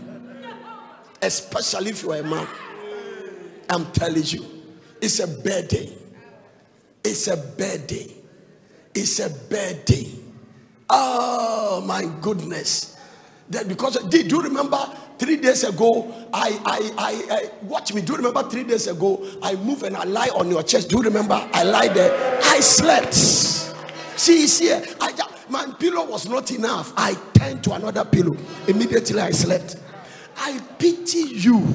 Especially 1.22 1.90
if 1.90 2.02
you 2.02 2.12
are 2.12 2.18
a 2.18 2.22
man. 2.22 2.46
I'm 3.70 3.86
telling 3.92 4.24
you, 4.24 4.44
it's 5.00 5.20
a 5.20 5.28
bad 5.28 5.68
day. 5.68 5.92
It's 7.04 7.28
a 7.28 7.36
bad 7.36 7.86
day. 7.86 8.12
It's 8.94 9.20
a 9.20 9.30
bad 9.30 9.84
day. 9.84 10.08
Oh 10.90 11.82
my 11.86 12.04
goodness. 12.20 12.96
That 13.48 13.68
because 13.68 13.96
do 14.08 14.18
you 14.20 14.42
remember 14.42 14.78
three 15.18 15.36
days 15.36 15.64
ago? 15.64 16.12
I 16.32 16.60
I 16.64 16.92
I, 16.98 17.34
I 17.36 17.50
watch 17.62 17.94
me. 17.94 18.02
Do 18.02 18.12
you 18.12 18.16
remember 18.18 18.42
three 18.48 18.64
days 18.64 18.86
ago? 18.88 19.24
I 19.42 19.54
move 19.54 19.84
and 19.84 19.96
I 19.96 20.04
lie 20.04 20.28
on 20.34 20.50
your 20.50 20.62
chest. 20.62 20.90
Do 20.90 20.96
you 20.98 21.02
remember? 21.02 21.34
I 21.52 21.62
lie 21.62 21.88
there. 21.88 22.40
I 22.42 22.60
slept. 22.60 23.14
See, 23.14 24.44
it's 24.44 24.58
here. 24.58 24.84
I 25.00 25.12
my 25.48 25.66
pillow 25.78 26.06
was 26.06 26.28
not 26.28 26.50
enough. 26.50 26.92
I 26.96 27.14
turned 27.34 27.62
to 27.64 27.72
another 27.72 28.04
pillow. 28.04 28.36
Immediately 28.66 29.20
I 29.20 29.30
slept. 29.30 29.76
I 30.36 30.60
pity 30.78 31.18
you. 31.20 31.66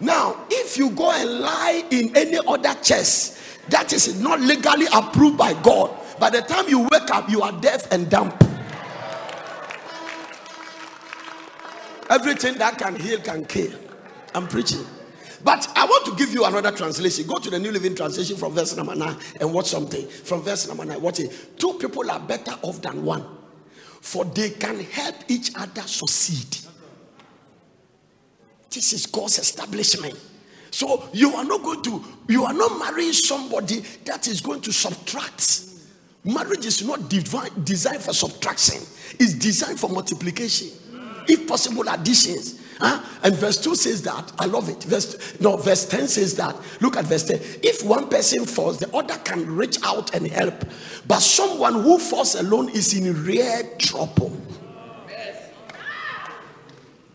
Now, 0.00 0.44
if 0.50 0.76
you 0.76 0.90
go 0.90 1.10
and 1.10 1.40
lie 1.40 1.84
in 1.90 2.16
any 2.16 2.38
other 2.46 2.74
chest 2.82 3.38
that 3.70 3.92
is 3.92 4.20
not 4.20 4.40
legally 4.40 4.86
approved 4.92 5.38
by 5.38 5.54
God, 5.62 5.90
by 6.18 6.30
the 6.30 6.42
time 6.42 6.68
you 6.68 6.80
wake 6.80 7.10
up, 7.10 7.28
you 7.30 7.42
are 7.42 7.52
deaf 7.60 7.90
and 7.92 8.10
dumb. 8.10 8.32
Everything 12.10 12.58
that 12.58 12.76
can 12.78 12.96
heal 12.96 13.18
can 13.20 13.44
kill. 13.46 13.72
I'm 14.34 14.46
preaching. 14.46 14.84
But 15.42 15.68
I 15.76 15.84
want 15.84 16.06
to 16.06 16.14
give 16.16 16.32
you 16.32 16.44
another 16.44 16.72
translation. 16.72 17.26
Go 17.26 17.34
to 17.36 17.50
the 17.50 17.58
New 17.58 17.70
Living 17.70 17.94
Translation 17.94 18.36
from 18.36 18.52
verse 18.54 18.74
number 18.76 18.94
9 18.94 19.16
and 19.40 19.52
watch 19.52 19.66
something. 19.66 20.06
From 20.08 20.42
verse 20.42 20.66
number 20.66 20.84
9, 20.84 21.00
watch 21.00 21.20
it. 21.20 21.58
Two 21.58 21.74
people 21.74 22.10
are 22.10 22.20
better 22.20 22.52
off 22.62 22.80
than 22.80 23.04
one, 23.04 23.24
for 24.00 24.24
they 24.24 24.50
can 24.50 24.80
help 24.80 25.16
each 25.28 25.50
other 25.54 25.82
succeed. 25.82 26.63
This 28.74 28.92
is 28.92 29.06
God's 29.06 29.38
establishment. 29.38 30.18
So 30.70 31.08
you 31.12 31.34
are 31.34 31.44
not 31.44 31.62
going 31.62 31.82
to, 31.84 32.04
you 32.28 32.44
are 32.44 32.52
not 32.52 32.78
marrying 32.80 33.12
somebody 33.12 33.84
that 34.04 34.26
is 34.26 34.40
going 34.40 34.60
to 34.62 34.72
subtract. 34.72 35.60
Marriage 36.24 36.66
is 36.66 36.84
not 36.84 37.08
divine, 37.08 37.50
designed 37.62 38.02
for 38.02 38.12
subtraction, 38.12 38.82
it's 39.20 39.34
designed 39.34 39.78
for 39.78 39.88
multiplication. 39.88 40.68
If 41.28 41.46
possible, 41.46 41.88
additions. 41.88 42.60
Huh? 42.78 43.02
And 43.22 43.34
verse 43.36 43.62
2 43.62 43.74
says 43.76 44.02
that. 44.02 44.32
I 44.38 44.46
love 44.46 44.68
it. 44.68 44.82
Verse 44.82 45.40
no, 45.40 45.56
verse 45.56 45.88
10 45.88 46.08
says 46.08 46.34
that. 46.36 46.56
Look 46.80 46.96
at 46.96 47.04
verse 47.04 47.24
10. 47.24 47.40
If 47.62 47.84
one 47.84 48.08
person 48.08 48.44
falls, 48.44 48.78
the 48.78 48.94
other 48.94 49.16
can 49.18 49.56
reach 49.56 49.78
out 49.84 50.14
and 50.14 50.26
help. 50.26 50.64
But 51.06 51.20
someone 51.20 51.82
who 51.82 51.98
falls 51.98 52.34
alone 52.34 52.68
is 52.70 52.92
in 52.92 53.24
real 53.24 53.62
trouble. 53.78 54.36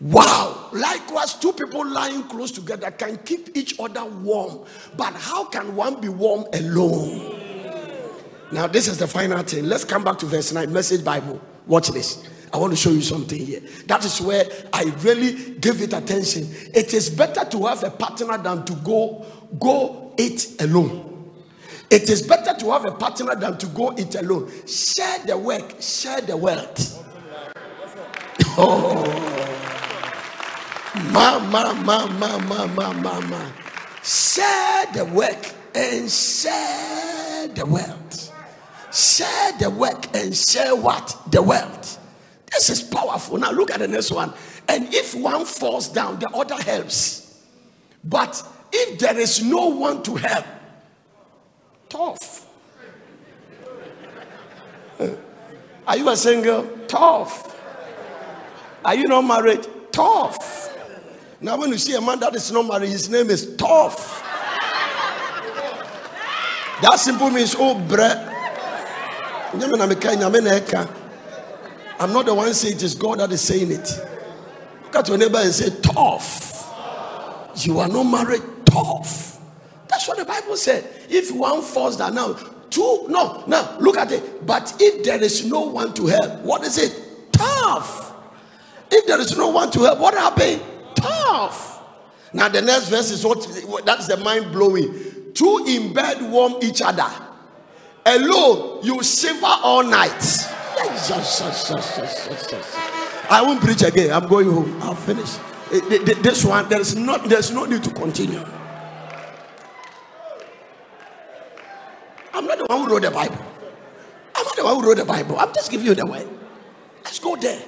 Wow. 0.00 0.59
Likewise, 0.72 1.34
two 1.34 1.52
people 1.52 1.86
lying 1.86 2.22
close 2.24 2.50
together 2.50 2.90
can 2.90 3.16
keep 3.18 3.56
each 3.56 3.78
other 3.78 4.04
warm. 4.04 4.64
But 4.96 5.14
how 5.14 5.44
can 5.44 5.74
one 5.74 6.00
be 6.00 6.08
warm 6.08 6.46
alone? 6.52 7.36
Now, 8.52 8.66
this 8.66 8.88
is 8.88 8.98
the 8.98 9.06
final 9.06 9.42
thing. 9.42 9.64
Let's 9.64 9.84
come 9.84 10.02
back 10.04 10.18
to 10.18 10.26
verse 10.26 10.52
9, 10.52 10.72
Message 10.72 11.04
Bible. 11.04 11.40
Watch 11.66 11.88
this. 11.88 12.26
I 12.52 12.56
want 12.56 12.72
to 12.72 12.76
show 12.76 12.90
you 12.90 13.00
something 13.00 13.38
here. 13.38 13.60
That 13.86 14.04
is 14.04 14.20
where 14.20 14.44
I 14.72 14.84
really 15.02 15.54
give 15.60 15.80
it 15.80 15.92
attention. 15.92 16.48
It 16.74 16.92
is 16.94 17.08
better 17.08 17.44
to 17.48 17.66
have 17.66 17.84
a 17.84 17.90
partner 17.90 18.38
than 18.38 18.64
to 18.64 18.72
go 18.74 19.24
go 19.60 20.12
it 20.18 20.60
alone. 20.60 21.32
It 21.90 22.08
is 22.08 22.22
better 22.22 22.58
to 22.58 22.70
have 22.72 22.84
a 22.86 22.92
partner 22.92 23.36
than 23.36 23.56
to 23.58 23.66
go 23.66 23.90
it 23.90 24.16
alone. 24.16 24.50
Share 24.66 25.18
the 25.26 25.38
work, 25.38 25.80
share 25.80 26.20
the 26.20 26.36
wealth. 26.36 26.96
Oh, 28.62 29.29
ma 31.12 31.38
ma 31.38 31.72
ma 31.72 32.06
ma 32.06 32.38
ma 32.38 32.66
ma 32.66 32.92
ma 32.92 33.20
ma. 33.20 33.50
Share 34.02 34.86
the 34.92 35.04
work 35.04 35.52
and 35.74 36.10
share 36.10 37.48
the 37.48 37.64
wealth. 37.66 38.32
Share 38.92 39.52
the 39.58 39.70
work 39.70 40.14
and 40.16 40.34
share 40.36 40.74
what? 40.74 41.16
The 41.30 41.42
wealth. 41.42 41.98
This 42.50 42.70
is 42.70 42.82
powerful. 42.82 43.38
Now 43.38 43.52
look 43.52 43.70
at 43.70 43.78
the 43.78 43.88
next 43.88 44.10
one. 44.10 44.32
And 44.68 44.92
if 44.92 45.14
one 45.14 45.44
falls 45.44 45.88
down, 45.88 46.18
the 46.18 46.28
other 46.30 46.56
helps. 46.56 47.40
But 48.02 48.42
if 48.72 48.98
there 48.98 49.18
is 49.18 49.42
no 49.42 49.68
one 49.68 50.02
to 50.04 50.16
help, 50.16 50.46
tough. 51.88 52.46
Are 55.86 55.96
you 55.96 56.08
a 56.08 56.16
single? 56.16 56.68
Tough. 56.88 57.56
Are 58.84 58.94
you 58.94 59.06
not 59.08 59.22
married? 59.22 59.66
Tough. 59.92 60.76
Now, 61.40 61.58
when 61.58 61.70
you 61.70 61.78
see 61.78 61.94
a 61.94 62.00
man 62.00 62.20
that 62.20 62.34
is 62.34 62.52
not 62.52 62.66
married, 62.66 62.90
his 62.90 63.08
name 63.08 63.30
is 63.30 63.56
Tough. 63.56 64.22
That 66.82 66.96
simple 66.98 67.30
means, 67.30 67.54
oh, 67.58 67.78
bread. 67.78 68.26
I'm 69.52 69.58
not 72.12 72.26
the 72.26 72.34
one 72.34 72.54
saying 72.54 72.76
it 72.76 72.82
is 72.82 72.94
God 72.94 73.18
that 73.18 73.32
is 73.32 73.40
saying 73.40 73.72
it. 73.72 74.00
Look 74.84 74.96
at 74.96 75.08
your 75.08 75.18
neighbor 75.18 75.38
and 75.38 75.52
say, 75.52 75.70
Tough. 75.80 76.50
You 77.56 77.80
are 77.80 77.88
not 77.88 78.04
married, 78.04 78.42
tough. 78.64 79.38
That's 79.88 80.06
what 80.08 80.18
the 80.18 80.24
Bible 80.24 80.56
said. 80.56 80.88
If 81.08 81.34
one 81.34 81.62
falls 81.62 81.96
down 81.96 82.14
now, 82.14 82.34
two, 82.70 83.06
no, 83.08 83.44
now 83.46 83.76
look 83.80 83.98
at 83.98 84.12
it. 84.12 84.46
But 84.46 84.74
if 84.80 85.04
there 85.04 85.22
is 85.22 85.44
no 85.44 85.62
one 85.62 85.92
to 85.94 86.06
help, 86.06 86.40
what 86.40 86.62
is 86.62 86.78
it? 86.78 87.32
Tough. 87.32 88.14
If 88.90 89.06
there 89.06 89.20
is 89.20 89.36
no 89.36 89.48
one 89.48 89.70
to 89.72 89.80
help, 89.80 89.98
what 89.98 90.14
happened? 90.14 90.62
Tough. 91.00 91.82
Now 92.32 92.48
the 92.48 92.62
next 92.62 92.88
verse 92.88 93.10
is 93.10 93.24
what 93.24 93.84
that's 93.84 94.06
the 94.06 94.16
mind 94.16 94.52
blowing. 94.52 95.32
Two 95.34 95.64
in 95.66 95.92
bed 95.92 96.22
warm 96.30 96.54
each 96.62 96.82
other. 96.82 97.08
Alone, 98.06 98.80
you 98.84 99.02
shiver 99.02 99.46
all 99.46 99.82
night. 99.82 100.22
I 103.32 103.42
won't 103.44 103.60
preach 103.60 103.82
again. 103.82 104.12
I'm 104.12 104.26
going 104.28 104.50
home. 104.50 104.82
I'll 104.82 104.94
finish. 104.94 105.36
Eh, 105.72 106.14
this 106.22 106.44
one, 106.44 106.68
there's 106.68 106.96
not 106.96 107.28
there's 107.28 107.50
no 107.52 107.64
need 107.64 107.84
to 107.84 107.90
continue. 107.90 108.44
I'm 112.32 112.46
not 112.46 112.58
the 112.58 112.64
one 112.66 112.80
who 112.80 112.88
wrote 112.94 113.02
the 113.02 113.10
Bible. 113.10 113.44
I'm 114.34 114.44
not 114.44 114.56
the 114.56 114.64
one 114.64 114.76
who 114.76 114.86
wrote 114.88 114.96
the 114.96 115.04
Bible. 115.04 115.38
I'm 115.38 115.52
just 115.52 115.70
giving 115.70 115.86
you 115.86 115.94
the 115.94 116.06
way. 116.06 116.26
Let's 117.04 117.18
go 117.18 117.36
there. 117.36 117.62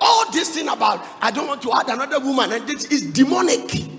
All 0.00 0.30
this 0.32 0.54
thing 0.54 0.68
about 0.68 1.04
I 1.20 1.30
don't 1.30 1.46
want 1.46 1.62
to 1.62 1.72
add 1.72 1.88
another 1.88 2.20
woman, 2.20 2.52
and 2.52 2.66
this 2.66 2.84
is 2.86 3.02
demonic. 3.12 3.90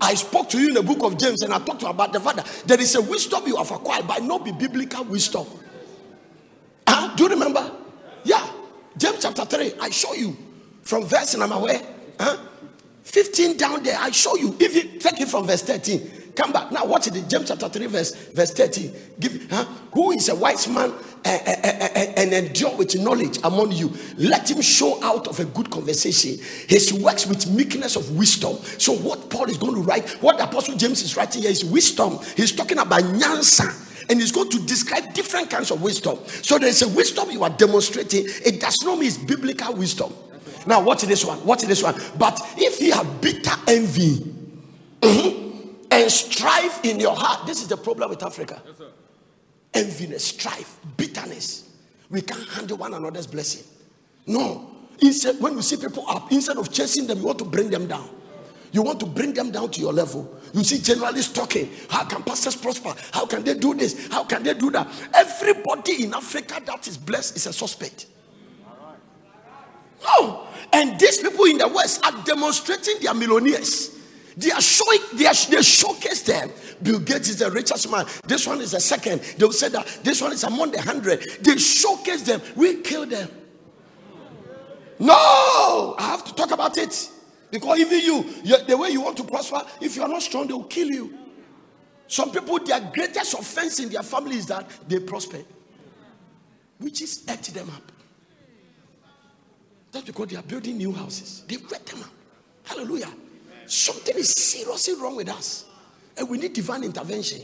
I 0.00 0.14
spoke 0.14 0.48
to 0.50 0.60
you 0.60 0.68
in 0.68 0.74
the 0.74 0.82
book 0.82 1.02
of 1.02 1.18
James 1.18 1.42
and 1.42 1.52
I 1.52 1.58
talked 1.58 1.80
to 1.80 1.86
you 1.86 1.90
about 1.90 2.12
the 2.12 2.20
father. 2.20 2.44
There 2.66 2.80
is 2.80 2.94
a 2.94 3.02
wisdom 3.02 3.42
you 3.46 3.56
have 3.56 3.70
acquired, 3.70 4.06
but 4.06 4.22
not 4.22 4.44
be 4.44 4.52
biblical 4.52 5.04
wisdom. 5.04 5.46
Uh, 6.86 7.14
do 7.16 7.24
you 7.24 7.30
remember? 7.30 7.70
Yeah. 8.24 8.48
James 8.96 9.18
chapter 9.20 9.44
3. 9.44 9.74
I 9.80 9.90
show 9.90 10.14
you 10.14 10.36
from 10.82 11.04
verse 11.04 11.36
number 11.36 11.58
where? 11.58 11.82
Huh? 12.18 12.36
15 13.02 13.56
down 13.56 13.82
there. 13.82 13.98
I 13.98 14.10
show 14.10 14.36
you. 14.36 14.56
If 14.60 14.74
you 14.74 14.98
take 15.00 15.20
it 15.20 15.28
from 15.28 15.46
verse 15.46 15.62
13, 15.62 16.10
Come 16.38 16.52
back. 16.52 16.70
Now 16.70 16.86
watch 16.86 17.08
it. 17.08 17.28
James 17.28 17.48
chapter 17.48 17.68
3, 17.68 17.86
verse, 17.86 18.14
verse 18.28 18.52
13. 18.52 18.94
Give 19.18 19.50
huh? 19.50 19.64
who 19.92 20.12
is 20.12 20.28
a 20.28 20.36
wise 20.36 20.68
man 20.68 20.94
and, 21.24 21.42
eh, 21.48 21.60
eh, 21.64 21.88
eh, 21.96 22.12
and 22.16 22.32
endure 22.32 22.76
with 22.76 22.96
knowledge 22.96 23.40
among 23.42 23.72
you. 23.72 23.92
Let 24.16 24.48
him 24.48 24.60
show 24.60 25.02
out 25.02 25.26
of 25.26 25.40
a 25.40 25.46
good 25.46 25.68
conversation 25.68 26.38
his 26.68 26.92
works 26.92 27.26
with 27.26 27.50
meekness 27.50 27.96
of 27.96 28.16
wisdom. 28.16 28.56
So, 28.78 28.92
what 28.92 29.28
Paul 29.30 29.50
is 29.50 29.56
going 29.56 29.74
to 29.74 29.80
write, 29.80 30.08
what 30.22 30.40
Apostle 30.40 30.76
James 30.76 31.02
is 31.02 31.16
writing 31.16 31.42
here 31.42 31.50
is 31.50 31.64
wisdom. 31.64 32.20
He's 32.36 32.52
talking 32.52 32.78
about 32.78 33.02
nyansa 33.02 34.06
and 34.08 34.20
he's 34.20 34.30
going 34.30 34.50
to 34.50 34.64
describe 34.64 35.12
different 35.14 35.50
kinds 35.50 35.72
of 35.72 35.82
wisdom. 35.82 36.20
So 36.42 36.56
there's 36.56 36.82
a 36.82 36.88
wisdom 36.88 37.32
you 37.32 37.42
are 37.42 37.50
demonstrating. 37.50 38.26
It 38.46 38.60
does 38.60 38.76
not 38.84 38.96
mean 38.96 39.08
it's 39.08 39.18
biblical 39.18 39.74
wisdom. 39.74 40.14
Now, 40.68 40.82
watch 40.82 41.02
this 41.02 41.24
one. 41.24 41.44
Watch 41.44 41.62
this 41.62 41.82
one. 41.82 42.00
But 42.16 42.40
if 42.56 42.80
you 42.80 42.92
have 42.92 43.20
bitter 43.20 43.50
envy, 43.66 44.18
mm-hmm, 45.00 45.47
and 45.90 46.10
strife 46.10 46.84
in 46.84 47.00
your 47.00 47.14
heart. 47.14 47.46
This 47.46 47.62
is 47.62 47.68
the 47.68 47.76
problem 47.76 48.10
with 48.10 48.22
Africa. 48.22 48.62
Yes, 48.66 48.88
Enviness, 49.72 50.20
strife, 50.20 50.78
bitterness. 50.96 51.70
We 52.10 52.22
can't 52.22 52.48
handle 52.48 52.78
one 52.78 52.94
another's 52.94 53.26
blessing. 53.26 53.64
No. 54.26 54.70
Instead, 55.00 55.40
when 55.40 55.54
you 55.54 55.62
see 55.62 55.76
people 55.76 56.04
up, 56.08 56.32
instead 56.32 56.56
of 56.56 56.72
chasing 56.72 57.06
them, 57.06 57.18
you 57.18 57.26
want 57.26 57.38
to 57.38 57.44
bring 57.44 57.70
them 57.70 57.86
down. 57.86 58.08
You 58.72 58.82
want 58.82 59.00
to 59.00 59.06
bring 59.06 59.32
them 59.32 59.50
down 59.50 59.70
to 59.70 59.80
your 59.80 59.92
level. 59.92 60.38
You 60.52 60.62
see 60.64 60.78
journalists 60.78 61.32
talking. 61.32 61.70
How 61.88 62.04
can 62.04 62.22
pastors 62.22 62.56
prosper? 62.56 62.94
How 63.12 63.26
can 63.26 63.42
they 63.42 63.54
do 63.54 63.74
this? 63.74 64.08
How 64.08 64.24
can 64.24 64.42
they 64.42 64.54
do 64.54 64.70
that? 64.72 64.88
Everybody 65.14 66.04
in 66.04 66.14
Africa 66.14 66.60
that 66.64 66.86
is 66.86 66.98
blessed 66.98 67.36
is 67.36 67.46
a 67.46 67.52
suspect. 67.52 68.06
No. 70.02 70.46
And 70.72 70.98
these 71.00 71.18
people 71.18 71.44
in 71.46 71.58
the 71.58 71.68
West 71.68 72.04
are 72.04 72.24
demonstrating 72.24 72.96
their 73.00 73.14
millionaires. 73.14 73.97
They 74.38 74.52
are 74.52 74.60
showing, 74.60 75.00
they, 75.14 75.26
are, 75.26 75.34
they 75.50 75.62
showcase 75.62 76.22
them. 76.22 76.52
Bill 76.80 77.00
Gates 77.00 77.28
is 77.28 77.40
the 77.40 77.50
richest 77.50 77.90
man. 77.90 78.06
This 78.24 78.46
one 78.46 78.60
is 78.60 78.70
the 78.70 78.78
second. 78.78 79.20
They 79.36 79.44
will 79.44 79.52
say 79.52 79.68
that 79.70 79.84
this 80.04 80.22
one 80.22 80.32
is 80.32 80.44
among 80.44 80.70
the 80.70 80.80
hundred. 80.80 81.24
They 81.40 81.56
showcase 81.58 82.22
them. 82.22 82.40
We 82.54 82.80
kill 82.82 83.04
them. 83.04 83.28
No, 85.00 85.96
I 85.98 86.02
have 86.02 86.24
to 86.26 86.34
talk 86.36 86.52
about 86.52 86.78
it. 86.78 87.10
Because 87.50 87.80
even 87.80 88.00
you, 88.00 88.22
the 88.64 88.76
way 88.76 88.90
you 88.90 89.00
want 89.00 89.16
to 89.16 89.24
prosper, 89.24 89.60
if 89.80 89.96
you 89.96 90.02
are 90.02 90.08
not 90.08 90.22
strong, 90.22 90.46
they 90.46 90.52
will 90.52 90.64
kill 90.64 90.88
you. 90.88 91.18
Some 92.06 92.30
people, 92.30 92.60
their 92.60 92.80
greatest 92.94 93.34
offense 93.34 93.80
in 93.80 93.88
their 93.88 94.04
family 94.04 94.36
is 94.36 94.46
that 94.46 94.70
they 94.86 95.00
prosper, 95.00 95.38
which 96.78 97.02
is 97.02 97.24
eat 97.28 97.42
them 97.54 97.70
up. 97.70 97.90
That's 99.90 100.04
because 100.04 100.28
they 100.28 100.36
are 100.36 100.42
building 100.42 100.78
new 100.78 100.92
houses. 100.92 101.42
They 101.48 101.56
wet 101.56 101.84
them 101.86 102.02
up. 102.02 102.10
Hallelujah. 102.62 103.10
Something 103.68 104.16
is 104.16 104.30
seriously 104.32 104.94
wrong 104.94 105.14
with 105.16 105.28
us. 105.28 105.66
And 106.16 106.28
we 106.28 106.38
need 106.38 106.54
divine 106.54 106.82
intervention. 106.84 107.42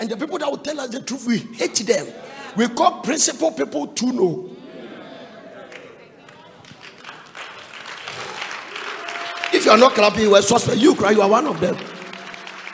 And 0.00 0.10
the 0.10 0.16
people 0.16 0.38
that 0.38 0.50
will 0.50 0.58
tell 0.58 0.80
us 0.80 0.88
the 0.88 1.00
truth, 1.00 1.26
we 1.26 1.38
hate 1.38 1.74
them. 1.86 2.06
We 2.56 2.66
call 2.68 3.02
principal 3.02 3.52
people 3.52 3.86
to 3.86 4.12
know. 4.12 4.50
If 9.52 9.64
you 9.64 9.70
are 9.70 9.78
not 9.78 9.92
clapping, 9.92 10.22
you 10.22 10.34
are 10.34 10.42
suspect. 10.42 10.78
You 10.78 10.94
cry, 10.94 11.10
you 11.12 11.20
are 11.22 11.28
one 11.28 11.46
of 11.46 11.60
them. 11.60 11.76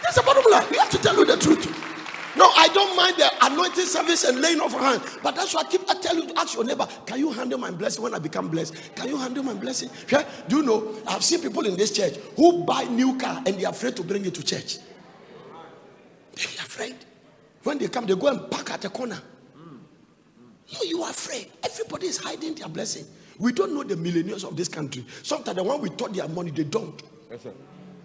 That's 0.02 0.16
the 0.16 0.22
bottom 0.22 0.50
line. 0.50 0.66
We 0.70 0.78
have 0.78 0.90
to 0.90 0.98
tell 0.98 1.16
you 1.16 1.24
the 1.24 1.36
truth. 1.36 1.91
No, 2.36 2.50
I 2.56 2.68
don't 2.68 2.96
mind 2.96 3.16
the 3.16 3.30
anointing 3.46 3.84
service 3.84 4.24
and 4.24 4.40
laying 4.40 4.60
of 4.60 4.72
hands. 4.72 5.02
But 5.22 5.36
that's 5.36 5.54
why 5.54 5.60
I 5.60 5.64
keep 5.64 5.82
I 5.88 5.94
tell 6.00 6.16
you 6.16 6.28
to 6.28 6.38
ask 6.38 6.54
your 6.54 6.64
neighbor, 6.64 6.86
can 7.06 7.18
you 7.18 7.30
handle 7.32 7.58
my 7.58 7.70
blessing 7.70 8.02
when 8.02 8.14
I 8.14 8.18
become 8.18 8.48
blessed? 8.48 8.74
Can 8.94 9.08
you 9.08 9.18
handle 9.18 9.42
my 9.42 9.54
blessing? 9.54 9.90
Yeah? 10.10 10.24
Do 10.48 10.56
you 10.58 10.62
know 10.62 10.94
I've 11.06 11.22
seen 11.22 11.40
people 11.42 11.66
in 11.66 11.76
this 11.76 11.92
church 11.92 12.16
who 12.36 12.64
buy 12.64 12.84
new 12.84 13.18
car 13.18 13.42
and 13.44 13.58
they're 13.58 13.68
afraid 13.70 13.96
to 13.96 14.02
bring 14.02 14.24
it 14.24 14.34
to 14.34 14.42
church. 14.42 14.78
They're 16.34 16.46
afraid. 16.64 16.96
When 17.64 17.78
they 17.78 17.88
come, 17.88 18.06
they 18.06 18.14
go 18.14 18.28
and 18.28 18.50
park 18.50 18.70
at 18.70 18.80
the 18.80 18.88
corner. 18.88 19.20
No, 20.74 20.82
you 20.84 21.02
are 21.02 21.10
afraid. 21.10 21.48
Everybody 21.62 22.06
is 22.06 22.16
hiding 22.16 22.54
their 22.54 22.68
blessing. 22.68 23.04
We 23.38 23.52
don't 23.52 23.74
know 23.74 23.82
the 23.82 23.96
millionaires 23.96 24.44
of 24.44 24.56
this 24.56 24.68
country. 24.68 25.04
Sometimes 25.22 25.56
the 25.56 25.62
one 25.62 25.80
we 25.80 25.90
thought 25.90 26.14
their 26.14 26.28
money, 26.28 26.50
they 26.50 26.64
don't. 26.64 27.00
Yes, 27.30 27.46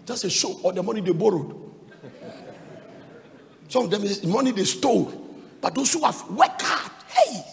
That's 0.04 0.24
a 0.24 0.30
show 0.30 0.58
or 0.62 0.72
the 0.72 0.82
money 0.82 1.00
they 1.00 1.12
borrowed. 1.12 1.67
Some 3.68 3.84
of 3.84 3.90
them 3.90 4.02
is 4.04 4.24
money 4.24 4.50
they 4.50 4.64
stole. 4.64 5.12
But 5.60 5.74
those 5.74 5.92
who 5.92 6.04
have 6.04 6.28
worked 6.30 6.62
hard, 6.62 6.90
hey, 7.08 7.44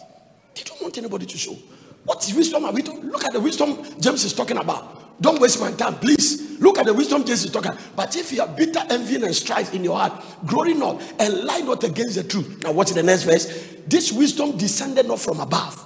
they 0.56 0.63
don't 0.63 0.82
want 0.82 0.97
anybody 0.97 1.25
to 1.25 1.38
show. 1.38 1.56
What 2.04 2.23
is 2.28 2.36
wisdom 2.36 2.65
are 2.65 2.71
we 2.71 2.82
talking? 2.82 3.10
Look 3.10 3.25
at 3.25 3.34
the 3.34 3.39
wisdom 3.39 3.84
James 3.99 4.23
is 4.23 4.34
talking 4.34 4.58
about. 4.58 5.21
Don't 5.21 5.41
waste 5.41 5.60
my 5.60 5.71
time, 5.71 5.95
please. 5.95 6.60
Look 6.60 6.78
at 6.78 6.86
the 6.86 6.93
wisdom 6.93 7.23
James 7.25 7.45
is 7.45 7.51
talking. 7.51 7.71
But 7.95 8.15
if 8.15 8.32
you 8.32 8.41
have 8.41 8.56
bitter 8.56 8.82
envy 8.89 9.15
and 9.15 9.36
strife 9.36 9.73
in 9.73 9.84
your 9.84 9.97
heart, 9.97 10.23
glory 10.45 10.73
not 10.73 11.01
and 11.19 11.43
lie 11.43 11.60
not 11.60 11.84
against 11.84 12.15
the 12.15 12.23
truth. 12.23 12.63
Now, 12.63 12.73
watch 12.73 12.91
the 12.91 13.01
next 13.04 13.23
verse. 13.23 13.75
This 13.88 14.12
wisdom 14.12 14.58
descended 14.58 15.08
not 15.08 15.19
from 15.19 15.39
above, 15.39 15.84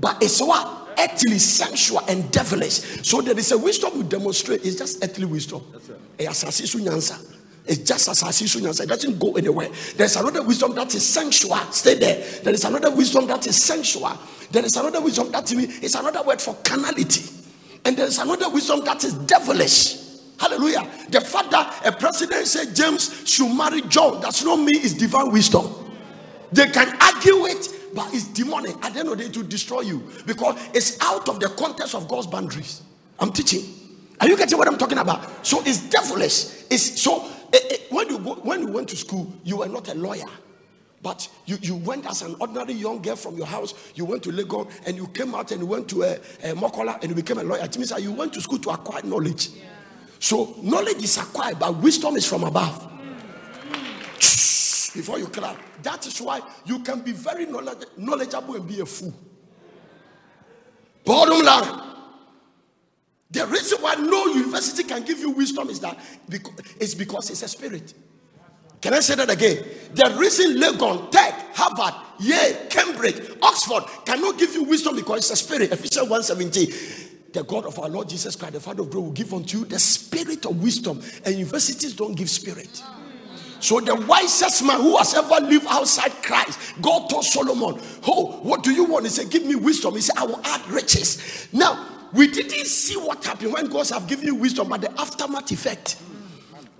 but 0.00 0.22
it's 0.22 0.40
what? 0.40 0.88
Earthly, 0.98 1.38
sensual, 1.38 2.00
and 2.08 2.30
devilish. 2.32 3.06
So 3.06 3.20
there 3.20 3.38
is 3.38 3.52
a 3.52 3.58
wisdom 3.58 3.98
we 3.98 4.04
demonstrate. 4.04 4.64
It's 4.64 4.76
just 4.76 5.04
earthly 5.04 5.26
wisdom. 5.26 5.62
That's 5.72 7.37
it's 7.68 7.78
just 7.78 8.08
as 8.08 8.22
I 8.22 8.28
Asisunya 8.28 8.80
It 8.80 8.88
doesn't 8.88 9.18
go 9.18 9.36
anywhere. 9.36 9.68
There's 9.96 10.16
another 10.16 10.42
wisdom 10.42 10.74
that 10.74 10.94
is 10.94 11.06
sensual. 11.06 11.56
Stay 11.70 11.94
there. 11.94 12.24
There 12.42 12.54
is 12.54 12.64
another 12.64 12.90
wisdom 12.90 13.26
that 13.26 13.46
is 13.46 13.62
sensual. 13.62 14.18
There 14.50 14.64
is 14.64 14.76
another 14.76 15.00
wisdom 15.00 15.30
that 15.32 15.52
is 15.52 15.94
another 15.94 16.22
word 16.22 16.40
for 16.40 16.54
carnality. 16.64 17.22
And 17.84 17.96
there 17.96 18.06
is 18.06 18.18
another 18.18 18.48
wisdom 18.50 18.84
that 18.84 19.04
is 19.04 19.14
devilish. 19.14 20.08
Hallelujah. 20.38 20.88
The 21.10 21.20
fact 21.20 21.50
that 21.50 21.86
a 21.86 21.92
president 21.92 22.46
said 22.46 22.74
James 22.74 23.28
should 23.28 23.54
marry 23.54 23.82
John 23.82 24.20
does 24.20 24.44
not 24.44 24.56
mean 24.56 24.76
it's 24.76 24.94
divine 24.94 25.32
wisdom. 25.32 25.66
They 26.52 26.66
can 26.66 26.88
argue 27.00 27.46
it, 27.46 27.68
but 27.94 28.12
it's 28.14 28.28
demonic. 28.28 28.76
At 28.84 28.94
the 28.94 29.00
end 29.00 29.08
of 29.08 29.18
the 29.18 29.28
day, 29.28 29.42
destroy 29.42 29.80
you 29.80 30.08
because 30.26 30.56
it's 30.72 30.98
out 31.02 31.28
of 31.28 31.40
the 31.40 31.48
context 31.48 31.94
of 31.94 32.08
God's 32.08 32.28
boundaries. 32.28 32.82
I'm 33.18 33.32
teaching. 33.32 33.64
Are 34.20 34.28
you 34.28 34.36
getting 34.36 34.58
what 34.58 34.68
I'm 34.68 34.78
talking 34.78 34.98
about? 34.98 35.46
So 35.46 35.60
it's 35.64 35.88
devilish. 35.88 36.64
It's 36.70 37.00
so 37.00 37.28
Eh, 37.52 37.58
eh, 37.70 37.76
when 37.90 38.08
you 38.10 38.18
go, 38.18 38.34
when 38.36 38.60
you 38.60 38.68
went 38.68 38.88
to 38.88 38.96
school, 38.96 39.32
you 39.44 39.58
were 39.58 39.68
not 39.68 39.88
a 39.88 39.94
lawyer. 39.94 40.26
But 41.00 41.28
you, 41.46 41.56
you 41.62 41.76
went 41.76 42.06
as 42.06 42.22
an 42.22 42.34
ordinary 42.40 42.72
young 42.72 43.00
girl 43.00 43.16
from 43.16 43.36
your 43.36 43.46
house, 43.46 43.72
you 43.94 44.04
went 44.04 44.22
to 44.24 44.32
Lagos 44.32 44.66
and 44.84 44.96
you 44.96 45.06
came 45.08 45.34
out 45.34 45.52
and 45.52 45.60
you 45.60 45.66
went 45.66 45.88
to 45.90 46.02
a, 46.02 46.14
a 46.42 46.54
Mokola 46.54 47.00
and 47.00 47.10
you 47.10 47.14
became 47.14 47.38
a 47.38 47.44
lawyer. 47.44 47.62
It 47.64 47.76
means 47.76 47.90
that 47.90 48.02
you 48.02 48.12
went 48.12 48.32
to 48.34 48.40
school 48.40 48.58
to 48.58 48.70
acquire 48.70 49.02
knowledge. 49.04 49.50
Yeah. 49.50 49.64
So 50.18 50.56
knowledge 50.62 51.02
is 51.02 51.16
acquired, 51.16 51.58
but 51.60 51.76
wisdom 51.76 52.16
is 52.16 52.26
from 52.26 52.42
above. 52.44 52.84
Before 54.94 55.18
you 55.18 55.26
clap, 55.26 55.56
that 55.82 56.04
is 56.06 56.20
why 56.20 56.40
you 56.64 56.80
can 56.80 57.02
be 57.02 57.12
very 57.12 57.46
knowledgeable 57.46 58.56
and 58.56 58.66
be 58.66 58.80
a 58.80 58.86
fool. 58.86 59.14
Bottom 61.04 61.44
line. 61.44 61.87
The 63.30 63.46
reason 63.46 63.82
why 63.82 63.94
no 63.94 64.26
university 64.26 64.84
can 64.84 65.04
give 65.04 65.18
you 65.18 65.30
wisdom 65.30 65.68
is 65.68 65.80
that 65.80 65.98
it's 66.80 66.94
because 66.94 67.30
it's 67.30 67.42
a 67.42 67.48
spirit. 67.48 67.92
Can 68.80 68.94
I 68.94 69.00
say 69.00 69.16
that 69.16 69.28
again? 69.28 69.64
The 69.92 70.16
reason 70.18 70.56
Legon, 70.56 71.10
Tech, 71.10 71.54
Harvard, 71.54 71.94
Yale, 72.20 72.56
Cambridge, 72.70 73.36
Oxford 73.42 73.84
cannot 74.06 74.38
give 74.38 74.54
you 74.54 74.64
wisdom 74.64 74.96
because 74.96 75.18
it's 75.18 75.30
a 75.30 75.36
spirit. 75.36 75.72
Ephesians 75.72 76.08
1:17. 76.08 77.32
The 77.32 77.44
God 77.44 77.66
of 77.66 77.78
our 77.78 77.90
Lord 77.90 78.08
Jesus 78.08 78.36
Christ, 78.36 78.54
the 78.54 78.60
Father 78.60 78.82
of 78.82 78.90
glory, 78.90 79.06
will 79.06 79.12
give 79.12 79.34
unto 79.34 79.58
you 79.58 79.64
the 79.66 79.78
spirit 79.78 80.46
of 80.46 80.62
wisdom. 80.62 81.02
And 81.24 81.34
universities 81.34 81.92
don't 81.92 82.14
give 82.14 82.30
spirit. 82.30 82.82
So 83.60 83.80
the 83.80 83.94
wisest 83.94 84.64
man 84.64 84.80
who 84.80 84.96
has 84.96 85.14
ever 85.14 85.44
lived 85.44 85.66
outside 85.68 86.12
Christ, 86.22 86.58
God 86.80 87.10
told 87.10 87.24
Solomon, 87.24 87.80
Oh, 88.06 88.40
what 88.42 88.62
do 88.62 88.72
you 88.72 88.84
want? 88.84 89.04
He 89.04 89.10
said, 89.10 89.30
Give 89.30 89.44
me 89.44 89.56
wisdom. 89.56 89.94
He 89.94 90.00
said, 90.00 90.16
I 90.16 90.24
will 90.24 90.40
add 90.44 90.66
riches. 90.68 91.48
Now, 91.52 91.97
we 92.12 92.26
didn't 92.28 92.66
see 92.66 92.96
what 92.96 93.24
happened 93.24 93.52
when 93.52 93.66
God 93.68 93.88
have 93.90 94.06
given 94.06 94.26
you 94.26 94.34
wisdom, 94.34 94.68
but 94.68 94.80
the 94.80 95.00
aftermath 95.00 95.50
effect. 95.50 95.96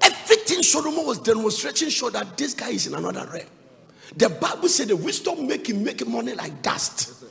Everything 0.01 0.63
Solomon 0.63 1.07
was 1.07 1.19
demonstrating 1.19 1.89
showed 1.89 2.15
that 2.15 2.37
this 2.37 2.55
guy 2.55 2.71
is 2.71 2.87
in 2.87 2.95
another 2.95 3.29
realm. 3.33 3.47
The 4.17 4.31
Bible 4.31 4.69
said 4.69 4.89
the 4.89 4.97
wisdom 4.97 5.47
make 5.47 5.69
him 5.69 5.85
make 5.85 6.07
money 6.07 6.35
like 6.35 6.63
dust. 6.63 7.25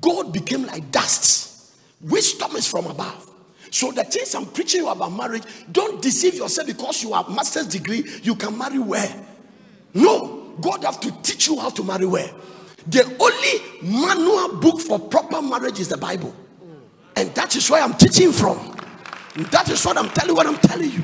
God 0.00 0.32
became 0.32 0.64
like 0.64 0.90
dust. 0.90 1.72
Wisdom 2.00 2.56
is 2.56 2.66
from 2.66 2.86
above. 2.86 3.30
So 3.70 3.92
the 3.92 4.04
things 4.04 4.34
I'm 4.34 4.46
preaching 4.46 4.82
you 4.82 4.88
about 4.88 5.12
marriage, 5.12 5.42
don't 5.70 6.00
deceive 6.00 6.34
yourself 6.34 6.66
because 6.66 7.02
you 7.02 7.12
have 7.12 7.28
master's 7.28 7.66
degree, 7.66 8.04
you 8.22 8.34
can 8.34 8.56
marry 8.56 8.78
where. 8.78 9.26
No, 9.92 10.54
God 10.60 10.84
have 10.84 11.00
to 11.00 11.10
teach 11.22 11.48
you 11.48 11.58
how 11.58 11.70
to 11.70 11.84
marry 11.84 12.06
where. 12.06 12.30
The 12.86 13.04
only 13.20 13.98
manual 14.00 14.60
book 14.60 14.80
for 14.80 14.98
proper 14.98 15.42
marriage 15.42 15.80
is 15.80 15.88
the 15.88 15.98
Bible. 15.98 16.34
And 17.18 17.34
that 17.34 17.56
is 17.56 17.68
where 17.68 17.82
I'm 17.82 17.94
teaching 17.94 18.30
from. 18.30 18.58
And 19.34 19.46
that 19.46 19.68
is 19.68 19.84
what 19.84 19.98
I'm 19.98 20.08
telling 20.10 20.36
what 20.36 20.46
I'm 20.46 20.56
telling 20.58 20.92
you. 20.92 21.02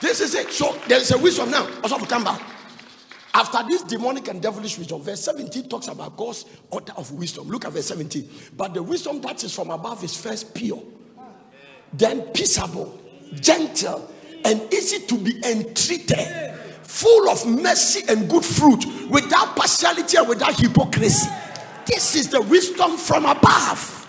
This 0.00 0.20
is 0.20 0.32
it. 0.36 0.52
So 0.52 0.78
there 0.86 1.00
is 1.00 1.10
a 1.10 1.18
wisdom 1.18 1.50
now. 1.50 1.68
Also, 1.82 1.98
come 1.98 2.22
back. 2.22 2.40
After 3.34 3.68
this 3.68 3.82
demonic 3.82 4.28
and 4.28 4.40
devilish 4.40 4.78
wisdom, 4.78 5.02
verse 5.02 5.20
17 5.22 5.68
talks 5.68 5.88
about 5.88 6.16
God's 6.16 6.44
order 6.70 6.92
of 6.96 7.10
wisdom. 7.12 7.48
Look 7.48 7.64
at 7.64 7.72
verse 7.72 7.86
17. 7.86 8.28
But 8.56 8.74
the 8.74 8.82
wisdom 8.82 9.20
that 9.22 9.42
is 9.42 9.52
from 9.52 9.70
above 9.70 10.04
is 10.04 10.16
first 10.16 10.54
pure, 10.54 10.82
then 11.92 12.22
peaceable, 12.28 12.96
gentle, 13.34 14.08
and 14.44 14.72
easy 14.72 15.04
to 15.04 15.18
be 15.18 15.40
entreated, 15.44 16.54
full 16.84 17.28
of 17.28 17.44
mercy 17.44 18.04
and 18.08 18.30
good 18.30 18.44
fruit, 18.44 18.84
without 19.10 19.56
partiality 19.56 20.16
and 20.16 20.28
without 20.28 20.54
hypocrisy. 20.58 21.28
This 21.88 22.14
is 22.16 22.28
the 22.28 22.42
wisdom 22.42 22.98
from 22.98 23.24
above. 23.24 24.06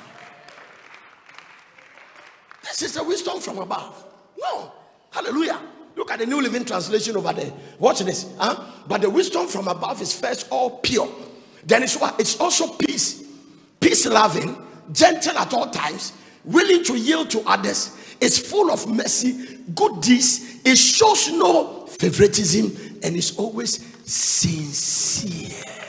This 2.64 2.82
is 2.82 2.94
the 2.94 3.04
wisdom 3.04 3.40
from 3.40 3.58
above. 3.58 4.04
No. 4.38 4.74
Hallelujah. 5.12 5.60
Look 5.96 6.12
at 6.12 6.20
the 6.20 6.26
New 6.26 6.42
Living 6.42 6.66
Translation 6.66 7.16
over 7.16 7.32
there. 7.32 7.52
Watch 7.80 8.00
this. 8.00 8.34
Huh? 8.38 8.64
But 8.86 9.02
the 9.02 9.10
wisdom 9.10 9.48
from 9.48 9.70
above 9.70 10.02
is 10.02 10.14
first 10.18 10.48
all 10.52 10.78
pure. 10.80 11.10
Then 11.66 11.84
it's 11.84 11.98
what? 11.98 12.20
It's 12.20 12.40
also 12.40 12.68
peace. 12.74 13.24
Peace 13.80 14.06
loving, 14.06 14.62
gentle 14.92 15.38
at 15.38 15.54
all 15.54 15.70
times, 15.70 16.12
willing 16.44 16.84
to 16.84 16.98
yield 16.98 17.30
to 17.32 17.42
others. 17.48 17.98
It's 18.20 18.38
full 18.38 18.72
of 18.72 18.88
mercy, 18.88 19.60
good 19.74 20.02
deeds. 20.02 20.60
It 20.66 20.78
shows 20.78 21.32
no 21.32 21.86
favoritism 21.88 23.00
and 23.04 23.16
is 23.16 23.38
always 23.38 23.80
sincere. 24.06 25.89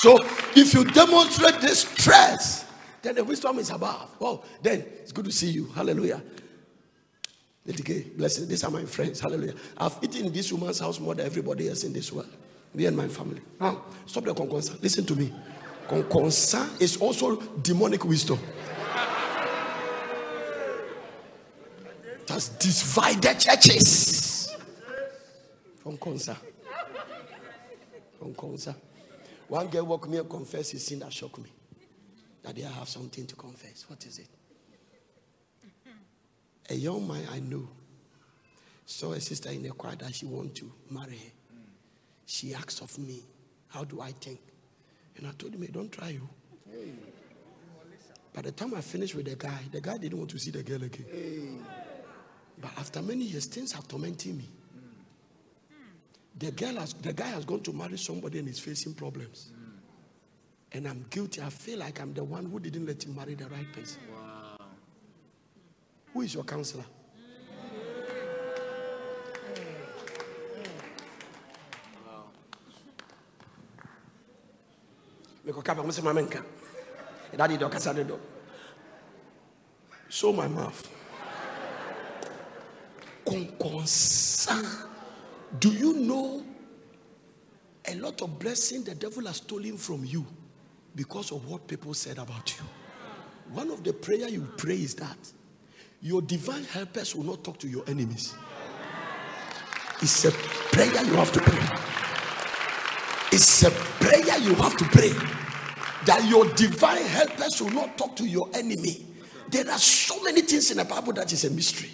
So 0.00 0.16
if 0.56 0.72
you 0.72 0.82
demonstrate 0.84 1.60
this 1.60 1.80
stress, 1.80 2.64
then 3.02 3.16
the 3.16 3.22
wisdom 3.22 3.58
is 3.58 3.68
above. 3.68 4.16
Well, 4.18 4.42
then 4.62 4.80
it's 4.80 5.12
good 5.12 5.26
to 5.26 5.30
see 5.30 5.50
you. 5.50 5.66
Hallelujah. 5.66 6.22
Lady 7.66 8.04
blessing. 8.16 8.48
These 8.48 8.64
are 8.64 8.70
my 8.70 8.86
friends. 8.86 9.20
Hallelujah. 9.20 9.52
I've 9.76 9.98
eaten 10.00 10.24
in 10.24 10.32
this 10.32 10.50
woman's 10.50 10.78
house 10.78 10.98
more 10.98 11.14
than 11.14 11.26
everybody 11.26 11.68
else 11.68 11.84
in 11.84 11.92
this 11.92 12.10
world. 12.10 12.34
Me 12.72 12.86
and 12.86 12.96
my 12.96 13.08
family. 13.08 13.42
Now, 13.60 13.84
stop 14.06 14.24
the 14.24 14.32
konkonsa. 14.32 14.82
Listen 14.82 15.04
to 15.04 15.14
me. 15.14 15.34
Konkonsa 15.86 16.80
is 16.80 16.96
also 16.96 17.36
demonic 17.36 18.02
wisdom. 18.02 18.38
That's 22.26 22.48
divided 22.48 23.38
churches. 23.38 24.56
Konkonsa. 25.84 26.38
Konkonsa. 28.18 28.74
One 29.50 29.66
girl 29.66 29.84
walked 29.84 30.08
me 30.08 30.16
and 30.16 30.30
confessed 30.30 30.70
his 30.70 30.86
sin 30.86 31.00
that 31.00 31.12
shocked 31.12 31.38
me. 31.38 31.50
That 32.44 32.56
I 32.56 32.70
have 32.70 32.88
something 32.88 33.26
to 33.26 33.34
confess. 33.34 33.84
What 33.88 34.06
is 34.06 34.20
it? 34.20 34.28
A 36.68 36.74
young 36.74 37.06
man 37.08 37.26
I 37.32 37.40
know 37.40 37.68
saw 38.86 39.10
a 39.10 39.20
sister 39.20 39.50
in 39.50 39.64
the 39.64 39.70
choir 39.70 39.96
that 39.96 40.14
she 40.14 40.24
want 40.26 40.54
to 40.54 40.72
marry 40.88 41.16
her. 41.16 41.32
She 42.26 42.54
asked 42.54 42.80
of 42.80 42.96
me, 42.96 43.24
How 43.66 43.82
do 43.82 44.00
I 44.00 44.12
think? 44.12 44.38
And 45.16 45.26
I 45.26 45.32
told 45.32 45.52
him, 45.52 45.62
hey, 45.62 45.70
Don't 45.72 45.90
try 45.90 46.10
you. 46.10 46.28
Hey. 46.70 46.92
By 48.32 48.42
the 48.42 48.52
time 48.52 48.72
I 48.74 48.80
finished 48.82 49.16
with 49.16 49.26
the 49.26 49.34
guy, 49.34 49.58
the 49.72 49.80
guy 49.80 49.98
didn't 49.98 50.16
want 50.16 50.30
to 50.30 50.38
see 50.38 50.52
the 50.52 50.62
girl 50.62 50.84
again. 50.84 51.06
Hey. 51.10 51.48
But 52.60 52.70
after 52.78 53.02
many 53.02 53.24
years, 53.24 53.46
things 53.46 53.72
have 53.72 53.88
tormented 53.88 54.36
me. 54.36 54.48
The 56.40 56.50
girl 56.52 56.76
has, 56.76 56.94
the 56.94 57.12
guy 57.12 57.26
has 57.26 57.44
gone 57.44 57.60
to 57.60 57.72
marry 57.72 57.98
somebody 57.98 58.38
and 58.38 58.48
is 58.48 58.58
facing 58.58 58.94
problems. 58.94 59.52
And 60.72 60.88
I'm 60.88 61.04
guilty. 61.10 61.42
I 61.42 61.50
feel 61.50 61.78
like 61.78 62.00
I'm 62.00 62.14
the 62.14 62.24
one 62.24 62.46
who 62.46 62.58
didn't 62.58 62.86
let 62.86 63.04
him 63.04 63.14
marry 63.14 63.34
the 63.34 63.46
right 63.48 63.70
person. 63.70 64.00
Who 66.14 66.22
is 66.22 66.32
your 66.32 66.44
counselor? 66.44 66.84
Show 80.08 80.32
my 80.32 80.48
mouth. 80.48 80.88
Do 85.58 85.70
you 85.70 85.94
know 85.94 86.44
a 87.86 87.94
lot 87.96 88.22
of 88.22 88.38
blessing 88.38 88.84
the 88.84 88.94
devil 88.94 89.26
has 89.26 89.36
stolen 89.36 89.76
from 89.76 90.04
you 90.04 90.24
because 90.94 91.32
of 91.32 91.48
what 91.48 91.66
people 91.66 91.92
said 91.94 92.18
about 92.18 92.56
you? 92.56 92.64
One 93.52 93.70
of 93.70 93.82
the 93.82 93.92
prayer 93.92 94.28
you 94.28 94.46
pray 94.56 94.76
is 94.76 94.94
that 94.96 95.18
your 96.00 96.22
divine 96.22 96.64
helpers 96.64 97.16
will 97.16 97.24
not 97.24 97.42
talk 97.42 97.58
to 97.58 97.68
your 97.68 97.82
enemies. 97.88 98.34
It's 100.00 100.24
a 100.24 100.30
prayer 100.30 101.04
you 101.04 101.14
have 101.14 101.32
to 101.32 101.40
pray. 101.40 101.58
It's 103.32 103.62
a 103.64 103.70
prayer 103.70 104.38
you 104.38 104.54
have 104.54 104.76
to 104.76 104.84
pray 104.84 105.12
that 106.06 106.24
your 106.28 106.46
divine 106.54 107.04
helpers 107.04 107.60
will 107.60 107.70
not 107.70 107.98
talk 107.98 108.16
to 108.16 108.26
your 108.26 108.48
enemy. 108.54 109.06
There 109.48 109.68
are 109.68 109.78
so 109.78 110.22
many 110.22 110.42
things 110.42 110.70
in 110.70 110.78
the 110.78 110.84
Bible 110.84 111.12
that 111.14 111.32
is 111.32 111.44
a 111.44 111.50
mystery. 111.50 111.90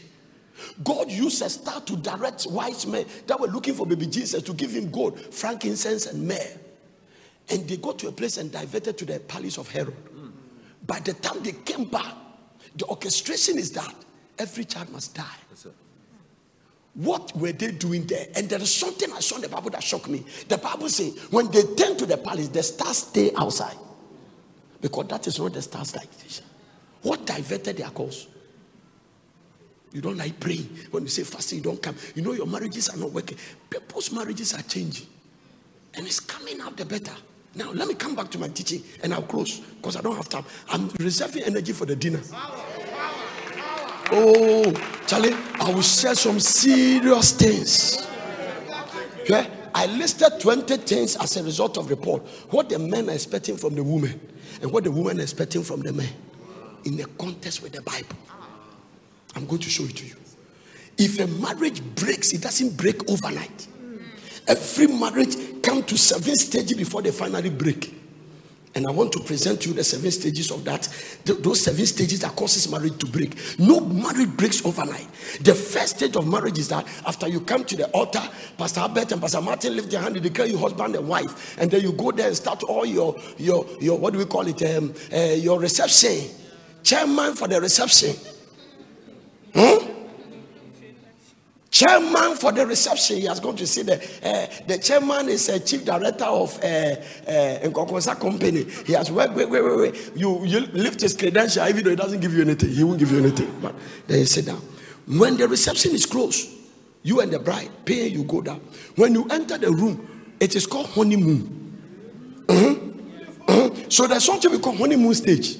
God 0.84 1.10
used 1.10 1.42
a 1.42 1.48
star 1.48 1.80
to 1.82 1.96
direct 1.96 2.46
wise 2.50 2.86
men 2.86 3.06
that 3.26 3.40
were 3.40 3.46
looking 3.46 3.74
for 3.74 3.86
baby 3.86 4.06
Jesus 4.06 4.42
to 4.42 4.52
give 4.52 4.72
him 4.72 4.90
gold, 4.90 5.18
frankincense, 5.34 6.06
and 6.06 6.26
myrrh. 6.26 6.58
And 7.48 7.68
they 7.68 7.76
got 7.76 7.98
to 8.00 8.08
a 8.08 8.12
place 8.12 8.36
and 8.36 8.50
diverted 8.50 8.98
to 8.98 9.04
the 9.04 9.20
palace 9.20 9.56
of 9.58 9.68
Herod. 9.68 9.96
By 10.86 11.00
the 11.00 11.14
time 11.14 11.42
they 11.42 11.52
came 11.52 11.84
back, 11.84 12.14
the 12.76 12.84
orchestration 12.86 13.58
is 13.58 13.70
that 13.72 13.94
every 14.38 14.64
child 14.64 14.90
must 14.90 15.14
die. 15.14 15.24
Yes, 15.50 15.66
what 16.96 17.36
were 17.36 17.52
they 17.52 17.72
doing 17.72 18.06
there? 18.06 18.26
And 18.34 18.48
there 18.48 18.60
is 18.60 18.74
something 18.74 19.12
I 19.12 19.20
saw 19.20 19.36
in 19.36 19.42
the 19.42 19.48
Bible 19.50 19.70
that 19.70 19.82
shocked 19.82 20.08
me. 20.08 20.24
The 20.48 20.56
Bible 20.56 20.88
says 20.88 21.14
when 21.30 21.50
they 21.50 21.62
turn 21.62 21.96
to 21.98 22.06
the 22.06 22.16
palace, 22.16 22.48
the 22.48 22.62
stars 22.62 22.98
stay 22.98 23.32
outside. 23.36 23.76
Because 24.80 25.06
that 25.08 25.26
is 25.26 25.38
not 25.38 25.52
the 25.52 25.60
stars 25.60 25.94
like 25.94 26.10
this. 26.18 26.40
What 27.02 27.26
diverted 27.26 27.76
their 27.76 27.90
course? 27.90 28.26
You 29.96 30.02
don't 30.02 30.18
like 30.18 30.38
praying. 30.38 30.68
When 30.90 31.04
you 31.04 31.08
say 31.08 31.22
fasting, 31.24 31.56
you 31.56 31.64
don't 31.64 31.82
come. 31.82 31.96
You 32.14 32.20
know 32.20 32.32
your 32.32 32.46
marriages 32.46 32.90
are 32.90 32.98
not 32.98 33.12
working. 33.12 33.38
People's 33.70 34.12
marriages 34.12 34.52
are 34.52 34.60
changing. 34.60 35.06
And 35.94 36.04
it's 36.06 36.20
coming 36.20 36.60
out 36.60 36.76
the 36.76 36.84
better. 36.84 37.14
Now, 37.54 37.72
let 37.72 37.88
me 37.88 37.94
come 37.94 38.14
back 38.14 38.30
to 38.32 38.38
my 38.38 38.48
teaching 38.48 38.84
and 39.02 39.14
I'll 39.14 39.22
close 39.22 39.60
because 39.60 39.96
I 39.96 40.02
don't 40.02 40.14
have 40.14 40.28
time. 40.28 40.44
I'm 40.68 40.90
reserving 40.98 41.44
energy 41.44 41.72
for 41.72 41.86
the 41.86 41.96
dinner. 41.96 42.20
Oh, 44.12 44.70
Charlie, 45.06 45.32
I 45.32 45.70
will 45.72 45.80
share 45.80 46.14
some 46.14 46.40
serious 46.40 47.32
things. 47.32 48.06
Okay? 49.22 49.48
I 49.74 49.86
listed 49.86 50.38
20 50.40 50.76
things 50.76 51.16
as 51.16 51.38
a 51.38 51.42
result 51.42 51.78
of 51.78 51.88
report. 51.88 52.22
What 52.50 52.68
the 52.68 52.78
men 52.78 53.08
are 53.08 53.14
expecting 53.14 53.56
from 53.56 53.74
the 53.74 53.82
woman 53.82 54.20
and 54.60 54.70
what 54.70 54.84
the 54.84 54.90
woman 54.90 55.20
is 55.20 55.32
expecting 55.32 55.62
from 55.62 55.80
the 55.80 55.94
man 55.94 56.12
in 56.84 57.00
a 57.00 57.06
context 57.06 57.62
with 57.62 57.72
the 57.72 57.80
Bible. 57.80 58.14
I'm 59.36 59.46
going 59.46 59.60
to 59.60 59.70
show 59.70 59.84
it 59.84 59.96
to 59.96 60.06
you. 60.06 60.14
If 60.98 61.20
a 61.20 61.26
marriage 61.26 61.82
breaks, 61.94 62.32
it 62.32 62.40
doesn't 62.40 62.76
break 62.76 63.08
overnight. 63.10 63.68
Every 64.48 64.86
marriage 64.86 65.36
comes 65.62 65.86
to 65.86 65.98
seven 65.98 66.36
stages 66.36 66.76
before 66.76 67.02
they 67.02 67.10
finally 67.10 67.50
break. 67.50 67.94
And 68.74 68.86
I 68.86 68.90
want 68.90 69.12
to 69.12 69.20
present 69.20 69.62
to 69.62 69.70
you 69.70 69.74
the 69.74 69.82
seven 69.84 70.10
stages 70.10 70.50
of 70.50 70.62
that. 70.64 70.86
those 71.24 71.62
seven 71.62 71.86
stages 71.86 72.20
that 72.20 72.36
causes 72.36 72.70
marriage 72.70 72.98
to 72.98 73.06
break. 73.06 73.34
No 73.58 73.80
marriage 73.80 74.36
breaks 74.36 74.64
overnight. 74.64 75.08
The 75.40 75.54
first 75.54 75.96
stage 75.96 76.14
of 76.14 76.28
marriage 76.28 76.58
is 76.58 76.68
that 76.68 76.86
after 77.06 77.26
you 77.26 77.40
come 77.40 77.64
to 77.64 77.76
the 77.76 77.86
altar, 77.88 78.22
Pastor 78.58 78.80
Albert 78.80 79.12
and 79.12 79.20
Pastor 79.20 79.40
Martin 79.40 79.76
lift 79.76 79.90
their 79.90 80.02
hand, 80.02 80.16
they 80.16 80.20
declare 80.20 80.46
you 80.46 80.58
husband 80.58 80.94
and 80.94 81.08
wife, 81.08 81.58
and 81.58 81.70
then 81.70 81.80
you 81.80 81.92
go 81.92 82.12
there 82.12 82.26
and 82.26 82.36
start 82.36 82.62
all 82.64 82.84
your 82.84 83.16
your 83.38 83.66
your 83.80 83.98
what 83.98 84.12
do 84.12 84.18
we 84.18 84.26
call 84.26 84.46
it? 84.46 84.62
Um, 84.62 84.92
uh, 85.10 85.34
your 85.34 85.58
reception. 85.58 86.30
Chairman 86.82 87.34
for 87.34 87.48
the 87.48 87.58
reception. 87.60 88.14
Hmm? 89.54 89.96
chairman 91.76 92.36
for 92.36 92.52
the 92.52 92.66
reception. 92.66 93.16
He 93.18 93.26
has 93.26 93.38
gone 93.40 93.56
to 93.56 93.66
see 93.66 93.82
the 93.82 93.96
uh, 93.96 94.46
the 94.66 94.78
chairman 94.78 95.28
is 95.28 95.48
a 95.48 95.60
chief 95.60 95.84
director 95.84 96.24
of 96.24 96.58
uh, 96.62 96.66
uh, 96.66 97.68
Nkonkonsa 97.68 98.18
company. 98.18 98.64
He 98.86 98.94
has 98.94 99.10
wait, 99.10 99.30
wait, 99.32 99.50
wait, 99.50 99.62
wait, 99.62 99.76
wait. 99.76 100.12
You 100.16 100.44
you 100.44 100.60
lift 100.72 101.00
his 101.00 101.14
credential, 101.14 101.66
even 101.68 101.84
though 101.84 101.90
he 101.90 101.96
doesn't 101.96 102.20
give 102.20 102.32
you 102.34 102.42
anything. 102.42 102.70
He 102.70 102.82
won't 102.82 102.98
give 102.98 103.12
you 103.12 103.18
anything. 103.18 103.52
But 103.60 103.74
then 104.06 104.20
you 104.20 104.26
sit 104.26 104.46
down. 104.46 104.62
When 105.06 105.36
the 105.36 105.46
reception 105.48 105.92
is 105.92 106.06
closed, 106.06 106.48
you 107.02 107.20
and 107.20 107.30
the 107.30 107.38
bride 107.38 107.70
pay. 107.84 108.08
You 108.08 108.24
go 108.24 108.40
down. 108.40 108.60
When 108.96 109.12
you 109.12 109.26
enter 109.30 109.58
the 109.58 109.70
room, 109.70 110.34
it 110.40 110.56
is 110.56 110.66
called 110.66 110.86
honeymoon. 110.86 111.52
Uh-huh. 112.48 112.74
Uh-huh. 113.48 113.70
So 113.90 114.06
there's 114.06 114.24
something 114.24 114.50
we 114.50 114.58
call 114.58 114.74
honeymoon 114.76 115.14
stage. 115.14 115.58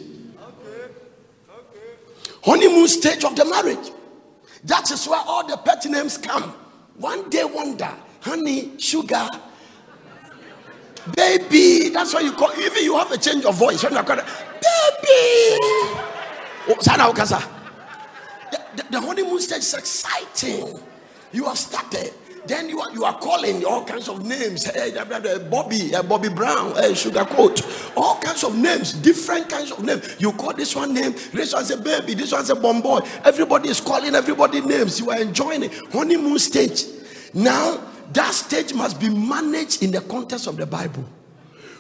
Honeymoon 2.46 2.86
stage 2.86 3.24
of 3.24 3.34
the 3.34 3.44
marriage. 3.44 3.90
That 4.64 4.88
is 4.92 5.06
where 5.08 5.20
all 5.26 5.46
the 5.46 5.56
pet 5.56 5.84
names 5.86 6.16
come. 6.16 6.54
One 6.96 7.28
day 7.28 7.44
wonder, 7.44 7.92
honey, 8.20 8.78
sugar, 8.78 9.28
baby. 11.14 11.88
That's 11.90 12.14
why 12.14 12.20
you 12.20 12.32
call. 12.32 12.52
Even 12.58 12.84
you 12.84 12.96
have 12.96 13.10
a 13.10 13.18
change 13.18 13.44
of 13.44 13.56
voice 13.56 13.82
when 13.82 13.94
you 13.94 14.02
call 14.02 14.18
it, 14.18 14.24
baby. 14.24 15.58
Oh, 16.68 16.76
the, 18.50 18.84
the, 18.90 19.00
honeymoon 19.00 19.40
stage 19.40 19.58
is 19.58 19.74
exciting. 19.74 20.80
You 21.32 21.44
have 21.46 21.58
started. 21.58 22.12
Then 22.46 22.68
you 22.68 22.80
are, 22.80 22.92
you 22.92 23.04
are 23.04 23.18
calling 23.18 23.64
all 23.64 23.84
kinds 23.84 24.08
of 24.08 24.24
names. 24.24 24.64
Hey, 24.64 24.92
Bobby, 25.50 25.94
uh, 25.94 26.02
Bobby 26.02 26.28
Brown, 26.28 26.74
hey, 26.76 26.94
Sugar 26.94 27.24
Coat, 27.24 27.62
all 27.96 28.18
kinds 28.20 28.44
of 28.44 28.56
names, 28.56 28.92
different 28.92 29.48
kinds 29.48 29.72
of 29.72 29.82
names. 29.84 30.16
You 30.18 30.32
call 30.32 30.52
this 30.52 30.76
one 30.76 30.94
name, 30.94 31.12
this 31.32 31.52
one's 31.52 31.70
a 31.70 31.76
baby, 31.76 32.14
this 32.14 32.32
one's 32.32 32.50
a 32.50 32.54
bomb 32.54 32.82
boy. 32.82 33.00
Everybody 33.24 33.70
is 33.70 33.80
calling 33.80 34.14
everybody 34.14 34.60
names. 34.60 35.00
You 35.00 35.10
are 35.10 35.20
enjoying 35.20 35.64
it. 35.64 35.72
Honeymoon 35.92 36.38
stage. 36.38 36.84
Now, 37.34 37.82
that 38.12 38.32
stage 38.32 38.72
must 38.74 39.00
be 39.00 39.08
managed 39.08 39.82
in 39.82 39.90
the 39.90 40.00
context 40.02 40.46
of 40.46 40.56
the 40.56 40.66
Bible. 40.66 41.04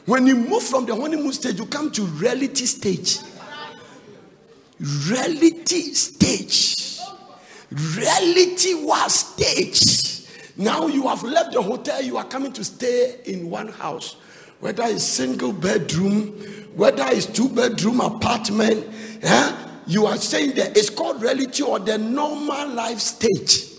When 0.06 0.26
you 0.26 0.36
move 0.36 0.62
from 0.62 0.86
the 0.86 0.94
honeymoon 0.94 1.32
stage, 1.32 1.58
you 1.58 1.66
come 1.66 1.90
to 1.92 2.02
reality 2.02 2.66
stage. 2.66 3.18
Reality 5.08 5.94
stage. 5.94 7.00
Reality 7.70 8.74
was 8.74 9.14
stage 9.14 10.15
now 10.56 10.86
you 10.86 11.06
have 11.08 11.22
left 11.22 11.52
the 11.52 11.60
hotel, 11.60 12.00
you 12.02 12.16
are 12.16 12.24
coming 12.24 12.52
to 12.52 12.64
stay 12.64 13.20
in 13.24 13.50
one 13.50 13.68
house, 13.68 14.16
whether 14.60 14.84
it's 14.84 15.04
single 15.04 15.52
bedroom, 15.52 16.28
whether 16.74 17.04
it's 17.08 17.26
two 17.26 17.48
bedroom 17.48 18.00
apartment. 18.00 18.86
Eh? 19.22 19.56
You 19.86 20.06
are 20.06 20.16
saying 20.16 20.54
that 20.56 20.76
it's 20.76 20.90
called 20.90 21.22
reality 21.22 21.62
or 21.62 21.78
the 21.78 21.98
normal 21.98 22.68
life 22.70 22.98
stage. 22.98 23.72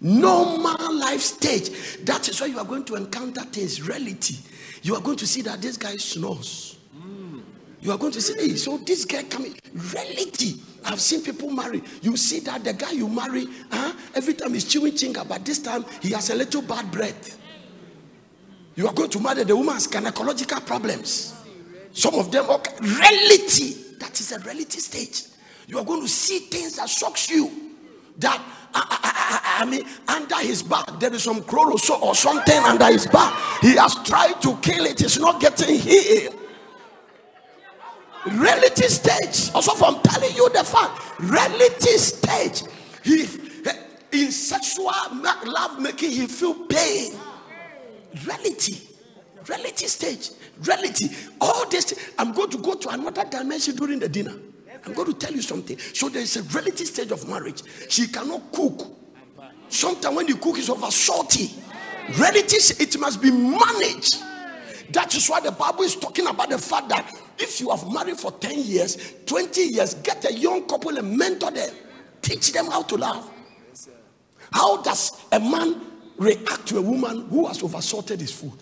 Normal 0.00 0.98
life 0.98 1.20
stage. 1.20 1.70
That 2.04 2.28
is 2.28 2.40
why 2.40 2.48
you 2.48 2.58
are 2.58 2.64
going 2.64 2.84
to 2.84 2.96
encounter 2.96 3.40
things, 3.42 3.82
reality. 3.82 4.36
You 4.82 4.94
are 4.94 5.00
going 5.00 5.16
to 5.16 5.26
see 5.26 5.42
that 5.42 5.62
this 5.62 5.76
guy 5.76 5.96
snores. 5.96 6.75
You 7.80 7.92
are 7.92 7.98
going 7.98 8.12
to 8.12 8.20
say, 8.20 8.34
hey, 8.34 8.56
so 8.56 8.78
this 8.78 9.04
guy 9.04 9.22
coming, 9.24 9.54
reality. 9.72 10.60
I've 10.84 11.00
seen 11.00 11.22
people 11.22 11.50
marry. 11.50 11.82
You 12.00 12.16
see 12.16 12.40
that 12.40 12.64
the 12.64 12.72
guy 12.72 12.92
you 12.92 13.08
marry, 13.08 13.46
huh, 13.70 13.92
every 14.14 14.34
time 14.34 14.54
he's 14.54 14.64
chewing 14.64 14.92
chinga, 14.92 15.28
but 15.28 15.44
this 15.44 15.60
time 15.60 15.84
he 16.00 16.10
has 16.10 16.30
a 16.30 16.34
little 16.34 16.62
bad 16.62 16.90
breath. 16.90 17.38
You 18.76 18.86
are 18.86 18.92
going 18.92 19.10
to 19.10 19.20
marry 19.20 19.44
the 19.44 19.56
woman 19.56 19.74
has 19.74 19.86
gynecological 19.88 20.64
problems. 20.64 21.34
Some 21.92 22.14
of 22.14 22.30
them, 22.30 22.48
okay, 22.50 22.72
reality. 22.80 23.74
That 23.98 24.18
is 24.20 24.32
a 24.32 24.38
reality 24.38 24.78
stage. 24.78 25.24
You 25.66 25.78
are 25.78 25.84
going 25.84 26.02
to 26.02 26.08
see 26.08 26.40
things 26.40 26.76
that 26.76 26.88
shocks 26.88 27.30
you. 27.30 27.50
That 28.18 28.40
I, 28.74 28.80
I, 28.90 29.60
I, 29.60 29.62
I 29.62 29.64
mean, 29.64 29.84
under 30.08 30.36
his 30.36 30.62
back 30.62 31.00
there 31.00 31.12
is 31.12 31.22
some 31.22 31.40
chloro 31.42 32.02
or 32.02 32.14
something 32.14 32.58
under 32.58 32.86
his 32.86 33.06
back. 33.06 33.60
He 33.60 33.76
has 33.76 33.94
tried 34.04 34.40
to 34.42 34.56
kill 34.58 34.84
it. 34.84 35.00
It's 35.00 35.18
not 35.18 35.40
getting 35.40 35.78
healed 35.78 36.34
reality 38.32 38.88
stage. 38.88 39.54
Also, 39.54 39.72
from 39.74 40.00
telling 40.02 40.34
you 40.34 40.48
the 40.50 40.64
fact, 40.64 41.20
reality 41.20 41.96
stage. 41.98 42.62
He 43.02 43.26
in 44.12 44.32
sexual 44.32 44.84
love 44.84 45.80
making, 45.80 46.10
he 46.10 46.26
feel 46.26 46.54
pain. 46.66 47.12
Reality, 48.24 48.78
reality 49.46 49.86
stage, 49.86 50.30
reality. 50.64 51.08
All 51.40 51.68
this. 51.68 52.12
I'm 52.18 52.32
going 52.32 52.50
to 52.50 52.58
go 52.58 52.74
to 52.74 52.88
another 52.90 53.24
dimension 53.24 53.76
during 53.76 53.98
the 53.98 54.08
dinner. 54.08 54.34
I'm 54.84 54.94
going 54.94 55.12
to 55.12 55.18
tell 55.18 55.34
you 55.34 55.42
something. 55.42 55.78
So 55.78 56.08
there 56.08 56.22
is 56.22 56.36
a 56.36 56.42
reality 56.44 56.84
stage 56.84 57.10
of 57.10 57.28
marriage. 57.28 57.62
She 57.88 58.06
cannot 58.06 58.52
cook. 58.52 58.92
Sometimes 59.68 60.16
when 60.16 60.28
you 60.28 60.36
cook, 60.36 60.58
it's 60.58 60.70
over 60.70 60.90
salty. 60.90 61.50
Reality, 62.16 62.56
it 62.78 62.98
must 62.98 63.20
be 63.20 63.30
managed. 63.32 64.22
That 64.92 65.12
is 65.14 65.28
why 65.28 65.40
the 65.40 65.50
Bible 65.50 65.82
is 65.82 65.96
talking 65.96 66.26
about 66.26 66.48
the 66.50 66.58
fact 66.58 66.88
that 66.90 67.12
if 67.38 67.60
you 67.60 67.70
have 67.70 67.90
married 67.92 68.18
for 68.18 68.32
10 68.32 68.58
years, 68.58 69.14
20 69.26 69.60
years, 69.62 69.94
get 69.94 70.24
a 70.24 70.32
young 70.32 70.66
couple 70.66 70.96
and 70.96 71.16
mentor 71.16 71.50
them. 71.50 71.74
Teach 72.22 72.52
them 72.52 72.66
how 72.66 72.82
to 72.82 72.96
love. 72.96 73.30
How 74.52 74.82
does 74.82 75.12
a 75.32 75.40
man 75.40 75.80
react 76.16 76.66
to 76.68 76.78
a 76.78 76.82
woman 76.82 77.28
who 77.28 77.46
has 77.46 77.58
oversalted 77.58 78.20
his 78.20 78.32
food? 78.32 78.54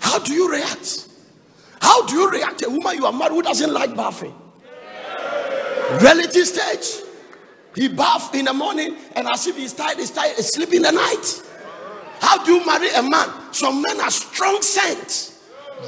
How 0.00 0.18
do 0.18 0.32
you 0.32 0.50
react? 0.50 1.08
How 1.80 2.06
do 2.06 2.14
you 2.16 2.30
react 2.30 2.62
a 2.64 2.70
woman 2.70 2.96
you 2.96 3.06
are 3.06 3.12
married 3.12 3.32
who 3.32 3.42
doesn't 3.42 3.72
like 3.72 3.94
bathing? 3.94 4.34
Reality 6.00 6.44
stage. 6.44 7.04
He 7.74 7.88
bath 7.88 8.34
in 8.34 8.46
the 8.46 8.52
morning 8.52 8.96
and 9.14 9.28
as 9.28 9.46
if 9.46 9.56
he's 9.56 9.72
tired, 9.72 9.98
he's 9.98 10.10
tired, 10.10 10.36
he's 10.36 10.48
sleeping 10.48 10.82
the 10.82 10.92
night. 10.92 11.42
How 12.20 12.44
do 12.44 12.54
you 12.54 12.66
marry 12.66 12.90
a 12.90 13.02
man? 13.02 13.28
Some 13.52 13.82
men 13.82 14.00
are 14.00 14.10
strong 14.10 14.60
scent. 14.62 15.34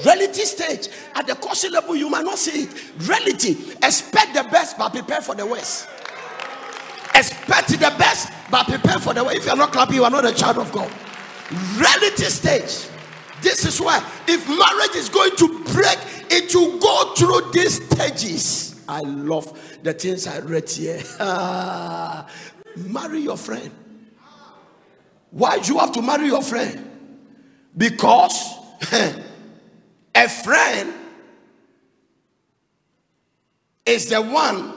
Reality 0.04 0.44
stage. 0.44 0.88
At 1.14 1.26
the 1.26 1.34
caution 1.34 1.72
level, 1.72 1.96
you 1.96 2.08
might 2.08 2.24
not 2.24 2.38
see 2.38 2.64
it. 2.64 3.08
Reality. 3.08 3.56
Expect 3.82 4.34
the 4.34 4.44
best, 4.50 4.78
but 4.78 4.90
prepare 4.92 5.20
for 5.20 5.34
the 5.34 5.44
worst. 5.44 5.88
Expect 7.14 7.68
the 7.68 7.94
best, 7.98 8.32
but 8.50 8.66
prepare 8.66 8.98
for 8.98 9.12
the 9.12 9.24
worst. 9.24 9.36
If 9.38 9.46
you're 9.46 9.56
not 9.56 9.72
clapping, 9.72 9.96
you 9.96 10.04
are 10.04 10.10
not 10.10 10.24
a 10.24 10.32
child 10.32 10.58
of 10.58 10.70
God. 10.72 10.90
Reality 11.76 12.24
stage. 12.24 12.88
This 13.42 13.64
is 13.64 13.80
why, 13.80 13.98
if 14.28 14.46
marriage 14.48 14.94
is 14.94 15.08
going 15.08 15.34
to 15.36 15.64
break, 15.72 15.98
it 16.30 16.54
will 16.54 16.78
go 16.78 17.14
through 17.14 17.50
these 17.52 17.84
stages. 17.84 18.80
I 18.86 19.00
love 19.00 19.58
the 19.82 19.92
things 19.94 20.26
I 20.26 20.40
read 20.40 20.68
here. 20.68 21.02
marry 22.76 23.20
your 23.20 23.36
friend. 23.36 23.70
Why 25.30 25.58
do 25.58 25.72
you 25.72 25.78
have 25.78 25.92
to 25.92 26.02
marry 26.02 26.26
your 26.26 26.42
friend? 26.42 26.86
Because 27.76 28.58
a 30.14 30.28
friend 30.28 30.92
is 33.86 34.08
the 34.10 34.20
one 34.20 34.74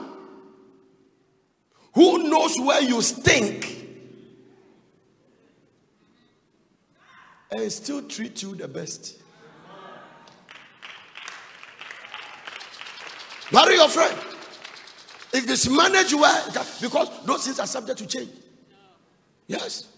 who 1.94 2.28
knows 2.28 2.58
where 2.58 2.82
you 2.82 3.02
stink 3.02 3.86
and 7.50 7.70
still 7.72 8.02
treat 8.02 8.42
you 8.42 8.54
the 8.54 8.68
best. 8.68 9.20
Marry 13.52 13.74
your 13.74 13.88
friend. 13.88 14.16
If 15.32 15.48
it's 15.50 15.68
managed 15.68 16.14
well, 16.14 16.46
because 16.80 17.24
those 17.24 17.44
things 17.44 17.58
are 17.60 17.66
subject 17.66 17.98
to 17.98 18.06
change. 18.06 18.30
Yes. 19.46 19.88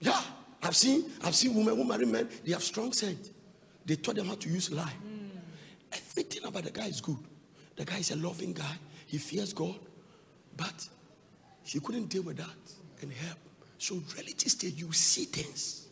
Yeah, 0.00 0.20
I've 0.62 0.76
seen 0.76 1.04
I've 1.24 1.34
seen 1.34 1.54
women 1.54 1.76
who 1.76 1.84
marry 1.84 2.06
men, 2.06 2.28
they 2.44 2.52
have 2.52 2.62
strong 2.62 2.92
scent. 2.92 3.30
They 3.84 3.96
taught 3.96 4.16
them 4.16 4.26
how 4.26 4.34
to 4.34 4.48
use 4.48 4.70
lie. 4.70 4.92
Mm. 5.06 5.30
Everything 5.92 6.44
about 6.44 6.64
the 6.64 6.70
guy 6.70 6.86
is 6.86 7.00
good. 7.00 7.16
The 7.76 7.84
guy 7.84 7.98
is 7.98 8.10
a 8.10 8.16
loving 8.16 8.52
guy. 8.52 8.76
he 9.08 9.16
fears 9.16 9.54
God, 9.54 9.78
but 10.56 10.88
he 11.64 11.80
couldn't 11.80 12.06
deal 12.06 12.22
with 12.22 12.36
that 12.36 12.46
and 13.00 13.12
help. 13.12 13.38
So, 13.78 14.02
reality 14.14 14.48
stage, 14.48 14.74
you 14.74 14.92
see 14.92 15.24
things. 15.24 15.86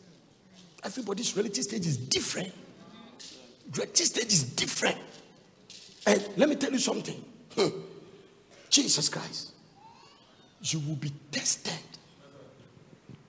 Everybody's 0.83 1.35
reality 1.35 1.61
stage 1.61 1.85
is 1.87 1.97
different. 1.97 2.53
Reality 3.71 4.03
stage 4.03 4.27
is 4.27 4.43
different. 4.43 4.97
And 6.05 6.29
let 6.37 6.47
me 6.47 6.55
tell 6.55 6.71
you 6.71 6.79
something. 6.79 7.23
Hmm. 7.55 7.69
Jesus 8.69 9.09
Christ, 9.09 9.53
you 10.61 10.79
will 10.79 10.95
be 10.95 11.11
tested. 11.31 11.73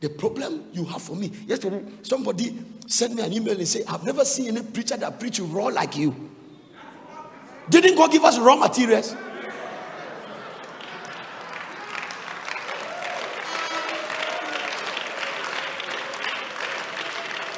The 0.00 0.08
problem 0.10 0.64
you 0.72 0.84
have 0.84 1.02
for 1.02 1.16
me. 1.16 1.32
Yesterday, 1.46 1.84
somebody 2.02 2.56
sent 2.86 3.14
me 3.14 3.22
an 3.22 3.32
email 3.32 3.56
and 3.56 3.66
said, 3.66 3.82
I've 3.88 4.04
never 4.04 4.24
seen 4.24 4.56
any 4.56 4.62
preacher 4.62 4.96
that 4.96 5.18
preach 5.18 5.40
raw 5.40 5.66
like 5.66 5.96
you. 5.96 6.30
Didn't 7.68 7.96
God 7.96 8.12
give 8.12 8.24
us 8.24 8.38
raw 8.38 8.56
materials? 8.56 9.14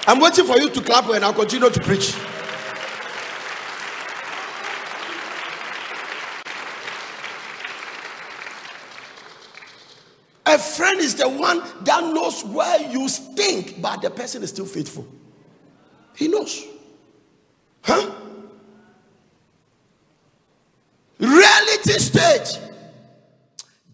I'm 0.06 0.18
waiting 0.18 0.44
for 0.44 0.58
you 0.58 0.70
to 0.70 0.80
clap 0.80 1.08
and 1.10 1.24
I'll 1.24 1.32
continue 1.32 1.70
to 1.70 1.80
preach. 1.80 2.16
Friend 10.60 11.00
is 11.00 11.14
the 11.16 11.28
one 11.28 11.62
that 11.84 12.04
knows 12.04 12.44
where 12.44 12.80
you 12.90 13.08
stink, 13.08 13.80
but 13.80 14.02
the 14.02 14.10
person 14.10 14.42
is 14.42 14.50
still 14.50 14.66
faithful. 14.66 15.06
He 16.14 16.28
knows. 16.28 16.64
Huh? 17.82 18.10
Reality 21.18 21.92
stage. 21.92 22.62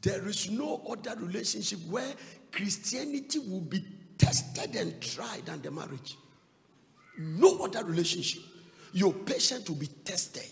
There 0.02 0.26
is 0.28 0.50
no 0.50 0.82
other 0.88 1.16
relationship 1.16 1.80
where 1.88 2.12
Christianity 2.52 3.40
will 3.40 3.60
be 3.60 3.84
tested 4.18 4.76
and 4.76 5.00
tried 5.00 5.46
than 5.46 5.62
the 5.62 5.70
marriage. 5.70 6.16
No 7.18 7.64
other 7.64 7.84
relationship. 7.84 8.42
Your 8.92 9.12
patience 9.12 9.68
will 9.68 9.76
be 9.76 9.88
tested, 9.88 10.50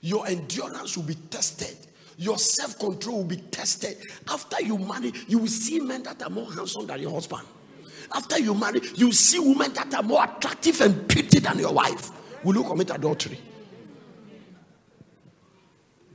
your 0.00 0.26
endurance 0.26 0.96
will 0.96 1.04
be 1.04 1.14
tested, 1.14 1.76
your 2.18 2.36
self 2.36 2.78
control 2.78 3.18
will 3.18 3.24
be 3.24 3.36
tested. 3.36 3.96
After 4.28 4.60
you 4.60 4.76
marry, 4.76 5.12
you 5.28 5.38
will 5.38 5.46
see 5.46 5.78
men 5.78 6.02
that 6.02 6.20
are 6.22 6.28
more 6.28 6.52
handsome 6.52 6.86
than 6.86 7.00
your 7.00 7.12
husband. 7.12 7.46
After 8.12 8.38
you 8.40 8.54
marry, 8.54 8.80
you 8.96 9.12
see 9.12 9.38
women 9.38 9.72
that 9.74 9.94
are 9.94 10.02
more 10.02 10.24
attractive 10.24 10.80
and 10.80 11.08
pretty 11.08 11.38
than 11.38 11.58
your 11.58 11.72
wife. 11.72 12.10
Will 12.44 12.56
you 12.56 12.64
commit 12.64 12.90
adultery? 12.90 13.38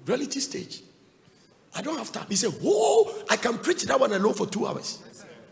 Reality 0.05 0.41
stage. 0.41 0.81
I 1.73 1.81
don't 1.81 1.97
have 1.97 2.11
time. 2.11 2.25
He 2.27 2.35
said, 2.35 2.51
Whoa, 2.61 3.23
I 3.29 3.37
can 3.37 3.57
preach 3.57 3.83
that 3.83 3.97
one 3.99 4.11
alone 4.11 4.33
for 4.33 4.45
two 4.45 4.67
hours. 4.67 5.01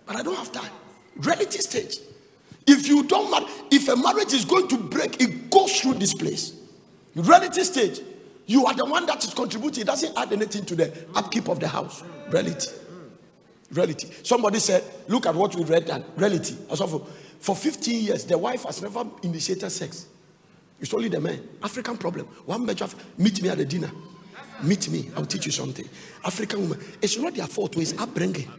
But 0.05 0.17
I 0.17 0.23
don't 0.23 0.35
have 0.35 0.51
time. 0.51 0.71
Reality 1.15 1.59
stage. 1.59 1.99
If 2.67 2.87
you 2.89 3.03
don't 3.03 3.31
marry, 3.31 3.45
if 3.71 3.87
a 3.87 3.95
marriage 3.95 4.33
is 4.33 4.43
going 4.43 4.67
to 4.67 4.77
break, 4.77 5.21
it 5.21 5.49
goes 5.49 5.79
through 5.79 5.95
this 5.95 6.13
place. 6.13 6.53
Reality 7.15 7.63
stage. 7.63 8.01
You 8.51 8.65
are 8.65 8.73
the 8.73 8.83
one 8.83 9.05
that 9.05 9.23
is 9.23 9.33
contributing. 9.33 9.83
It 9.83 9.87
doesn't 9.87 10.17
add 10.17 10.33
anything 10.33 10.65
to 10.65 10.75
the 10.75 11.05
upkeep 11.15 11.47
of 11.47 11.61
the 11.61 11.69
house. 11.69 12.03
Reality. 12.29 12.69
Reality. 13.71 14.09
Somebody 14.23 14.59
said, 14.59 14.83
look 15.07 15.25
at 15.25 15.33
what 15.33 15.55
we 15.55 15.63
read 15.63 15.87
that 15.87 16.03
reality. 16.17 16.57
For 17.39 17.55
15 17.55 18.03
years, 18.03 18.25
the 18.25 18.37
wife 18.37 18.63
has 18.63 18.81
never 18.81 19.05
initiated 19.23 19.71
sex. 19.71 20.05
It's 20.81 20.93
only 20.93 21.07
the 21.07 21.21
man. 21.21 21.47
African 21.63 21.95
problem. 21.95 22.25
One 22.45 22.65
major 22.65 22.89
meet 23.17 23.41
me 23.41 23.47
at 23.47 23.57
the 23.57 23.63
dinner. 23.63 23.89
Meet 24.61 24.89
me. 24.89 25.09
I'll 25.15 25.25
teach 25.25 25.45
you 25.45 25.53
something. 25.53 25.87
African 26.25 26.63
woman. 26.63 26.85
It's 27.01 27.17
not 27.17 27.33
their 27.33 27.47
fault, 27.47 27.77
it's 27.77 27.97
upbringing. 27.97 28.51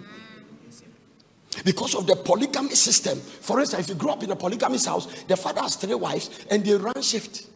Because 1.66 1.94
of 1.96 2.06
the 2.06 2.16
polygamy 2.16 2.76
system. 2.76 3.18
For 3.18 3.60
instance, 3.60 3.82
if 3.82 3.88
you 3.90 3.94
grow 3.96 4.14
up 4.14 4.22
in 4.22 4.30
a 4.30 4.36
polygamous 4.36 4.86
house, 4.86 5.24
the 5.24 5.36
father 5.36 5.60
has 5.60 5.76
three 5.76 5.94
wives 5.94 6.46
and 6.50 6.64
they 6.64 6.76
run 6.76 7.02
shift. 7.02 7.48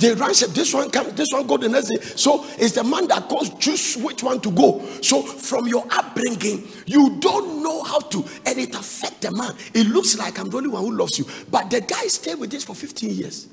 They 0.00 0.16
shape. 0.32 0.50
This 0.50 0.72
one 0.72 0.90
come, 0.90 1.14
this 1.14 1.28
one 1.30 1.46
go 1.46 1.58
the 1.58 1.68
next 1.68 1.88
day. 1.88 2.00
So 2.00 2.44
it's 2.58 2.72
the 2.72 2.82
man 2.82 3.06
that 3.08 3.28
goes 3.28 3.50
choose 3.58 3.98
which 3.98 4.22
one 4.22 4.40
to 4.40 4.50
go. 4.50 4.80
So 5.02 5.20
from 5.22 5.68
your 5.68 5.86
upbringing, 5.90 6.66
you 6.86 7.18
don't 7.20 7.62
know 7.62 7.82
how 7.82 7.98
to, 7.98 8.24
and 8.46 8.58
it 8.58 8.74
affect 8.74 9.20
the 9.20 9.30
man. 9.30 9.54
It 9.74 9.86
looks 9.88 10.16
like 10.16 10.38
I'm 10.38 10.48
the 10.48 10.56
only 10.56 10.70
one 10.70 10.82
who 10.82 10.92
loves 10.92 11.18
you, 11.18 11.26
but 11.50 11.70
the 11.70 11.82
guy 11.82 12.06
stayed 12.06 12.36
with 12.38 12.50
this 12.50 12.64
for 12.64 12.74
15 12.74 13.10
years. 13.10 13.48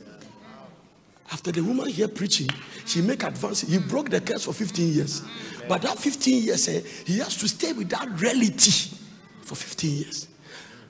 After 1.29 1.51
the 1.51 1.61
woman 1.61 1.87
here 1.89 2.07
preaching, 2.07 2.47
she 2.85 3.01
make 3.01 3.23
advance. 3.23 3.61
He 3.61 3.79
broke 3.79 4.09
the 4.09 4.21
curse 4.21 4.45
for 4.45 4.53
15 4.53 4.93
years, 4.93 5.23
but 5.67 5.81
that 5.81 5.99
15 5.99 6.43
years, 6.43 6.69
eh, 6.69 6.81
he 7.05 7.17
has 7.19 7.35
to 7.37 7.47
stay 7.49 7.73
with 7.73 7.89
that 7.89 8.07
reality 8.21 8.95
for 9.41 9.55
15 9.55 9.97
years. 9.97 10.27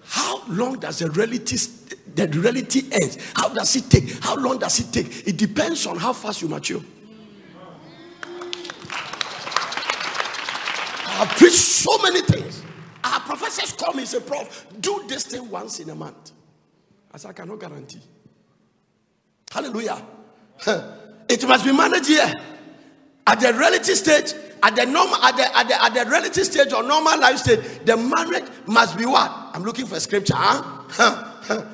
How 0.05 0.43
long 0.47 0.77
does 0.77 0.99
the 0.99 1.09
reality 1.09 1.57
the 2.15 2.27
reality 2.27 2.83
ends? 2.91 3.17
How 3.35 3.49
does 3.49 3.75
it 3.75 3.89
take? 3.89 4.23
How 4.23 4.35
long 4.35 4.59
does 4.59 4.79
it 4.79 4.91
take? 4.91 5.27
It 5.27 5.37
depends 5.37 5.85
on 5.85 5.97
how 5.97 6.13
fast 6.13 6.41
you 6.41 6.47
mature. 6.47 6.81
I've 11.19 11.29
preached 11.29 11.55
so 11.55 11.97
many 12.03 12.21
things. 12.21 12.63
Our 13.03 13.19
professors 13.21 13.73
call 13.73 13.93
me 13.93 13.99
and 13.99 14.07
say, 14.07 14.19
Prof, 14.19 14.67
do 14.79 15.03
this 15.07 15.25
thing 15.25 15.49
once 15.49 15.79
in 15.79 15.89
a 15.89 15.95
month. 15.95 16.31
I 17.11 17.17
said, 17.17 17.29
I 17.29 17.33
cannot 17.33 17.59
guarantee. 17.59 18.01
Hallelujah. 19.51 20.01
It 21.29 21.45
must 21.47 21.65
be 21.65 21.73
managed 21.73 22.07
here. 22.07 22.33
At 23.25 23.39
the 23.39 23.53
reality 23.53 23.95
stage, 23.95 24.33
at 24.63 24.75
the 24.75 24.85
normal 24.85 25.15
at 25.17 25.35
the, 25.35 25.57
at 25.57 25.67
the 25.67 25.83
at 25.83 25.93
the 25.93 26.09
relative 26.09 26.45
stage 26.45 26.73
or 26.73 26.83
normal 26.83 27.19
life 27.19 27.37
stage 27.37 27.59
the 27.85 27.95
marriage 27.95 28.49
must 28.65 28.97
be 28.97 29.05
what 29.05 29.29
i'm 29.53 29.63
looking 29.63 29.85
for 29.85 29.99
scripture 29.99 30.33
huh? 30.35 31.65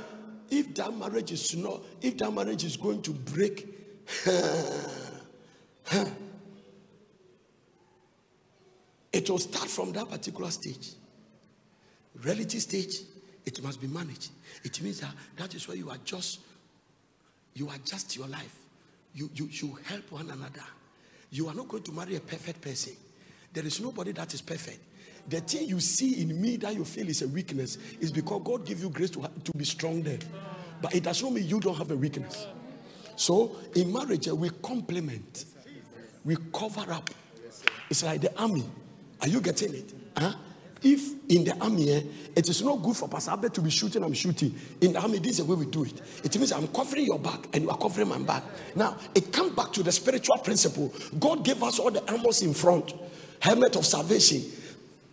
If 0.54 0.74
that 0.76 0.96
marriage 0.96 1.32
is 1.32 1.56
not 1.56 1.82
if 2.02 2.18
that 2.18 2.32
marriage 2.32 2.64
is 2.64 2.78
going 2.78 3.02
to 3.02 3.12
break 3.12 3.68
it 9.12 9.30
will 9.30 9.40
start 9.40 9.70
from 9.70 9.92
that 9.92 10.10
particular 10.10 10.50
stage 10.52 10.92
reality 12.24 12.60
stage 12.60 13.02
it 13.46 13.62
must 13.64 13.82
be 13.82 13.88
managed 13.88 14.32
it 14.64 14.82
means 14.82 15.00
that 15.00 15.12
that 15.38 15.54
is 15.56 15.68
where 15.68 15.78
you 15.78 15.90
adjust 15.92 16.40
you 17.54 17.70
adjust 17.70 18.16
your 18.16 18.28
life 18.28 18.56
you 19.14 19.30
you, 19.36 19.48
you 19.52 19.78
help 19.86 20.12
one 20.12 20.30
another 20.30 20.64
you 21.34 21.48
are 21.48 21.56
not 21.56 21.68
going 21.68 21.82
to 21.82 21.92
marry 21.92 22.16
a 22.16 22.20
perfect 22.20 22.62
person. 22.62 22.94
There 23.52 23.66
is 23.66 23.82
nobody 23.82 24.12
that 24.12 24.32
is 24.36 24.42
perfect. 24.42 24.80
The 25.30 25.40
thing 25.40 25.68
you 25.68 25.80
see 25.80 26.22
in 26.22 26.42
me 26.42 26.58
that 26.58 26.74
you 26.76 26.84
feel 26.84 27.08
is 27.08 27.22
a 27.22 27.28
weakness 27.28 27.78
is 28.00 28.12
because 28.12 28.42
God 28.44 28.66
gave 28.66 28.82
you 28.82 28.90
grace 28.90 29.10
to, 29.12 29.22
to 29.22 29.52
be 29.56 29.66
strong 29.66 30.02
there. 30.02 30.20
But 30.82 30.94
it 30.96 31.04
does 31.04 31.24
not 31.24 31.34
mean 31.34 31.48
you 31.48 31.60
don't 31.60 31.78
have 31.78 31.92
a 31.92 31.96
weakness. 31.96 32.48
So 33.16 33.56
in 33.76 33.92
marriage, 33.94 34.28
we 34.28 34.50
complement, 34.62 35.46
we 36.26 36.36
cover 36.54 36.92
up. 36.92 37.10
It's 37.90 38.04
like 38.04 38.22
the 38.22 38.38
army. 38.42 38.66
Are 39.22 39.28
you 39.28 39.40
getting 39.40 39.74
it? 39.76 39.94
Huh? 40.18 40.34
If 40.82 41.14
in 41.30 41.46
the 41.46 41.58
army, 41.62 41.90
eh, 41.92 42.02
it 42.36 42.50
is 42.50 42.62
not 42.62 42.82
good 42.84 42.98
for 42.98 43.08
Pastor 43.08 43.32
Albert 43.32 43.54
to 43.54 43.62
be 43.62 43.70
shooting, 43.70 44.04
I'm 44.04 44.12
shooting. 44.12 44.54
In 44.82 44.92
the 44.94 45.00
army, 45.00 45.20
this 45.20 45.40
is 45.40 45.46
the 45.46 45.46
way 45.46 45.56
we 45.56 45.72
do 45.72 45.86
it. 45.86 46.02
It 46.26 46.36
means 46.38 46.52
I'm 46.52 46.68
covering 46.68 47.06
your 47.06 47.20
back 47.20 47.48
and 47.54 47.64
you 47.64 47.70
are 47.70 47.78
covering 47.78 48.10
my 48.10 48.20
back. 48.20 48.44
Now, 48.76 48.98
it 49.16 49.32
comes 49.32 49.54
back 49.54 49.72
to 49.74 49.84
the 49.84 49.94
spiritual 49.94 50.40
principle. 50.40 50.94
God 51.18 51.46
gave 51.46 51.64
us 51.64 51.80
all 51.80 51.92
the 51.92 52.04
armors 52.12 52.42
in 52.42 52.54
front 52.54 52.94
helmet 53.40 53.76
of 53.76 53.86
salvation, 53.86 54.42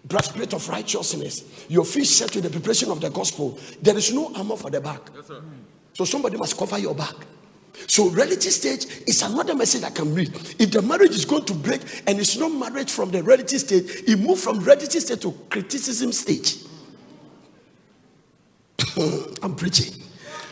breastplate 0.05 0.53
of 0.55 0.69
righteousness, 0.69 1.67
your 1.69 1.85
feet 1.85 2.07
set 2.07 2.31
to 2.33 2.41
the 2.41 2.51
preparation 2.51 2.91
of 2.91 3.01
the 3.01 3.11
gospel. 3.11 3.59
There 3.83 3.97
is 3.97 4.13
no 4.13 4.33
armor 4.35 4.57
for 4.57 4.71
the 4.71 4.81
back. 4.81 5.11
Yes, 5.15 5.31
so 5.95 6.05
somebody 6.05 6.37
must 6.37 6.57
cover 6.57 6.79
your 6.79 6.95
back. 6.95 7.15
So, 7.87 8.09
reality 8.09 8.51
stage 8.51 8.87
is 9.07 9.23
another 9.23 9.55
message 9.55 9.85
I 9.85 9.91
can 9.91 10.15
read. 10.15 10.35
If 10.59 10.71
the 10.71 10.83
marriage 10.83 11.13
is 11.13 11.25
going 11.25 11.45
to 11.47 11.55
break 11.55 11.81
and 12.07 12.19
it's 12.19 12.37
not 12.37 12.51
marriage 12.51 12.91
from 12.91 13.11
the 13.11 13.23
reality 13.23 13.59
stage, 13.59 14.03
it 14.07 14.19
moves 14.19 14.45
from 14.45 14.61
reality 14.61 15.01
stage 15.01 15.21
to 15.21 15.33
criticism 15.49 16.13
stage. 16.13 16.57
I'm 19.43 19.55
preaching. 19.55 19.95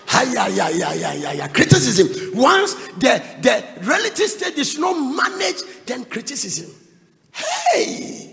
Hiya, 0.08 0.48
yeah, 0.48 0.68
yeah, 0.70 0.94
yeah, 0.94 1.12
yeah, 1.14 1.32
yeah. 1.32 1.48
Criticism. 1.48 2.38
Once 2.38 2.74
the, 2.96 3.22
the 3.42 3.64
reality 3.82 4.26
stage 4.26 4.56
is 4.56 4.78
not 4.78 4.94
managed, 4.94 5.86
then 5.86 6.04
criticism. 6.06 6.70
Hey, 7.32 8.27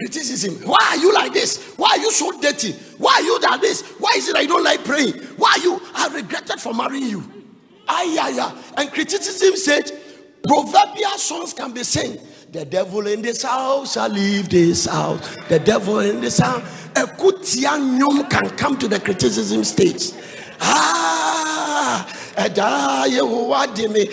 criticism. 0.00 0.54
Why 0.66 0.78
are 0.90 0.96
you 0.96 1.12
like 1.12 1.32
this? 1.32 1.74
Why 1.76 1.90
are 1.90 1.98
you 1.98 2.10
so 2.10 2.32
dirty? 2.40 2.72
Why 2.98 3.12
are 3.14 3.22
you 3.22 3.38
like 3.40 3.60
this? 3.60 3.82
Why 3.98 4.12
is 4.16 4.28
it 4.28 4.36
I 4.36 4.46
don't 4.46 4.64
like 4.64 4.84
praying? 4.84 5.12
Why 5.36 5.52
are 5.56 5.62
you? 5.62 5.80
I 5.94 6.08
regretted 6.08 6.58
for 6.60 6.74
marrying 6.74 7.08
you. 7.08 7.20
Ayaya. 7.86 8.56
And 8.76 8.90
criticism 8.90 9.56
said, 9.56 9.92
proverbial 10.42 11.18
songs 11.18 11.52
can 11.52 11.72
be 11.72 11.84
sung. 11.84 12.18
The 12.50 12.64
devil 12.64 13.06
in 13.06 13.22
this 13.22 13.42
house 13.42 13.92
shall 13.92 14.08
leave 14.08 14.48
this 14.48 14.86
house. 14.86 15.36
The 15.48 15.58
devil 15.60 16.00
in 16.00 16.20
this 16.20 16.38
house. 16.38 16.62
A 16.96 17.06
kutianyum 17.06 18.28
can 18.28 18.50
come 18.56 18.76
to 18.78 18.88
the 18.88 18.98
criticism 18.98 19.62
stage. 19.62 20.12
Ah, 20.60 22.06
me 23.88 24.08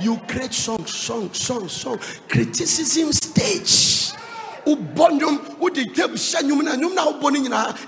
you 0.00 0.16
create 0.28 0.52
song 0.52 0.86
song 0.86 1.32
song 1.32 1.68
song. 1.68 1.98
Criticism 2.28 3.12
stage. 3.12 4.12
Wobɔ 4.66 5.52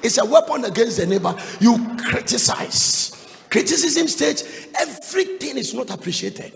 is 0.04 0.18
a 0.18 0.24
weapon 0.24 0.64
against 0.64 0.96
the 0.98 1.06
neighbor. 1.06 1.34
You 1.60 1.96
criticize. 1.98 3.12
Criticism 3.50 4.08
stage 4.08 4.42
everything 4.78 5.56
is 5.56 5.72
not 5.74 5.90
appreciated 5.90 6.52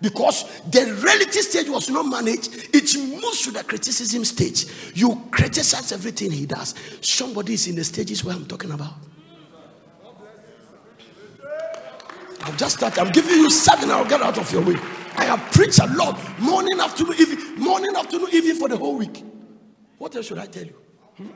because 0.00 0.60
the 0.70 0.84
reality 1.02 1.40
stage 1.40 1.68
was 1.68 1.88
not 1.88 2.04
managed, 2.04 2.74
it 2.74 2.96
moves 2.96 3.42
to 3.42 3.50
the 3.50 3.64
criticism 3.64 4.24
stage. 4.24 4.66
You 4.94 5.22
criticize 5.30 5.92
everything 5.92 6.30
he 6.30 6.46
does. 6.46 6.74
Somebody 7.00 7.54
is 7.54 7.66
in 7.66 7.76
the 7.76 7.84
stages 7.84 8.24
where 8.24 8.34
I'm 8.34 8.46
talking 8.46 8.72
about. 8.72 8.94
I've 12.42 12.56
just 12.56 12.76
started. 12.76 13.00
I'm 13.00 13.10
giving 13.12 13.36
you 13.36 13.50
seven. 13.50 13.90
I'll 13.90 14.04
get 14.04 14.22
out 14.22 14.38
of 14.38 14.50
your 14.52 14.62
way. 14.62 14.76
I 15.16 15.24
have 15.24 15.40
preached 15.52 15.80
a 15.80 15.86
lot, 15.94 16.18
morning, 16.38 16.78
afternoon, 16.78 17.14
evening, 17.18 17.58
morning, 17.58 17.96
afternoon, 17.96 18.28
evening 18.32 18.56
for 18.56 18.68
the 18.68 18.76
whole 18.76 18.96
week. 18.96 19.24
What 19.98 20.14
else 20.14 20.26
should 20.26 20.38
I 20.38 20.46
tell 20.46 20.64
you? 20.64 20.74
Hmm? 21.16 21.28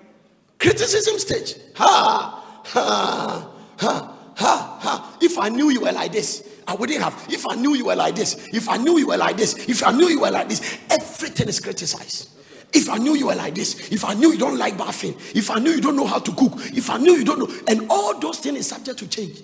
Criticism 0.58 1.18
stage. 1.18 1.54
Ha, 1.76 2.62
ha, 2.66 3.50
ha, 3.78 4.16
ha, 4.36 4.78
ha. 4.80 5.18
If 5.20 5.38
I 5.38 5.48
knew 5.48 5.70
you 5.70 5.80
were 5.80 5.92
like 5.92 6.12
this, 6.12 6.46
I 6.66 6.74
wouldn't 6.74 7.02
have. 7.02 7.26
If 7.28 7.46
I 7.48 7.54
knew 7.54 7.74
you 7.74 7.86
were 7.86 7.96
like 7.96 8.14
this, 8.14 8.48
if 8.52 8.68
I 8.68 8.76
knew 8.76 8.98
you 8.98 9.08
were 9.08 9.16
like 9.16 9.36
this, 9.36 9.54
if 9.68 9.82
I 9.82 9.92
knew 9.92 10.08
you 10.08 10.20
were 10.20 10.30
like 10.30 10.48
this, 10.48 10.78
everything 10.90 11.48
is 11.48 11.60
criticized. 11.60 12.30
If 12.72 12.88
I 12.88 12.98
knew 12.98 13.14
you 13.14 13.26
were 13.26 13.34
like 13.34 13.54
this, 13.54 13.90
if 13.90 14.04
I 14.04 14.14
knew 14.14 14.32
you 14.32 14.38
don't 14.38 14.56
like 14.58 14.78
bathing, 14.78 15.16
if 15.34 15.50
I 15.50 15.58
knew 15.58 15.72
you 15.72 15.80
don't 15.80 15.96
know 15.96 16.06
how 16.06 16.20
to 16.20 16.32
cook, 16.32 16.52
if 16.72 16.88
I 16.88 16.98
knew 16.98 17.12
you 17.12 17.24
don't 17.24 17.40
know, 17.40 17.48
and 17.66 17.90
all 17.90 18.18
those 18.18 18.38
things 18.38 18.58
is 18.58 18.68
subject 18.68 18.98
to 19.00 19.08
change. 19.08 19.42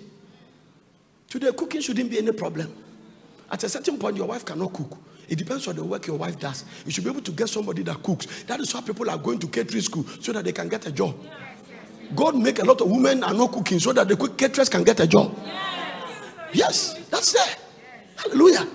Today, 1.28 1.50
cooking 1.52 1.80
shouldn't 1.80 2.10
be 2.10 2.18
any 2.18 2.32
problem. 2.32 2.72
At 3.50 3.64
a 3.64 3.68
certain 3.68 3.98
point, 3.98 4.16
your 4.16 4.26
wife 4.26 4.44
cannot 4.44 4.72
cook. 4.72 4.96
It 5.28 5.36
depends 5.36 5.66
on 5.66 5.74
the 5.74 5.84
work 5.84 6.06
your 6.06 6.16
wife 6.16 6.38
does. 6.38 6.64
You 6.84 6.92
should 6.92 7.02
be 7.02 7.10
able 7.10 7.22
to 7.22 7.32
get 7.32 7.48
somebody 7.48 7.82
that 7.82 8.00
cooks. 8.02 8.44
That 8.44 8.60
is 8.60 8.72
why 8.72 8.80
people 8.80 9.10
are 9.10 9.18
going 9.18 9.40
to 9.40 9.48
catering 9.48 9.82
school 9.82 10.04
so 10.20 10.32
that 10.32 10.44
they 10.44 10.52
can 10.52 10.68
get 10.68 10.86
a 10.86 10.92
job. 10.92 11.16
God 12.14 12.36
make 12.36 12.60
a 12.60 12.64
lot 12.64 12.80
of 12.80 12.88
women 12.88 13.24
are 13.24 13.34
not 13.34 13.50
cooking 13.50 13.80
so 13.80 13.92
that 13.92 14.06
the 14.06 14.16
caterers 14.16 14.68
can 14.68 14.84
get 14.84 15.00
a 15.00 15.06
job. 15.06 15.36
Yes, 16.56 16.94
that's 17.10 17.34
it. 17.34 17.58
Hallelujah. 18.16 18.66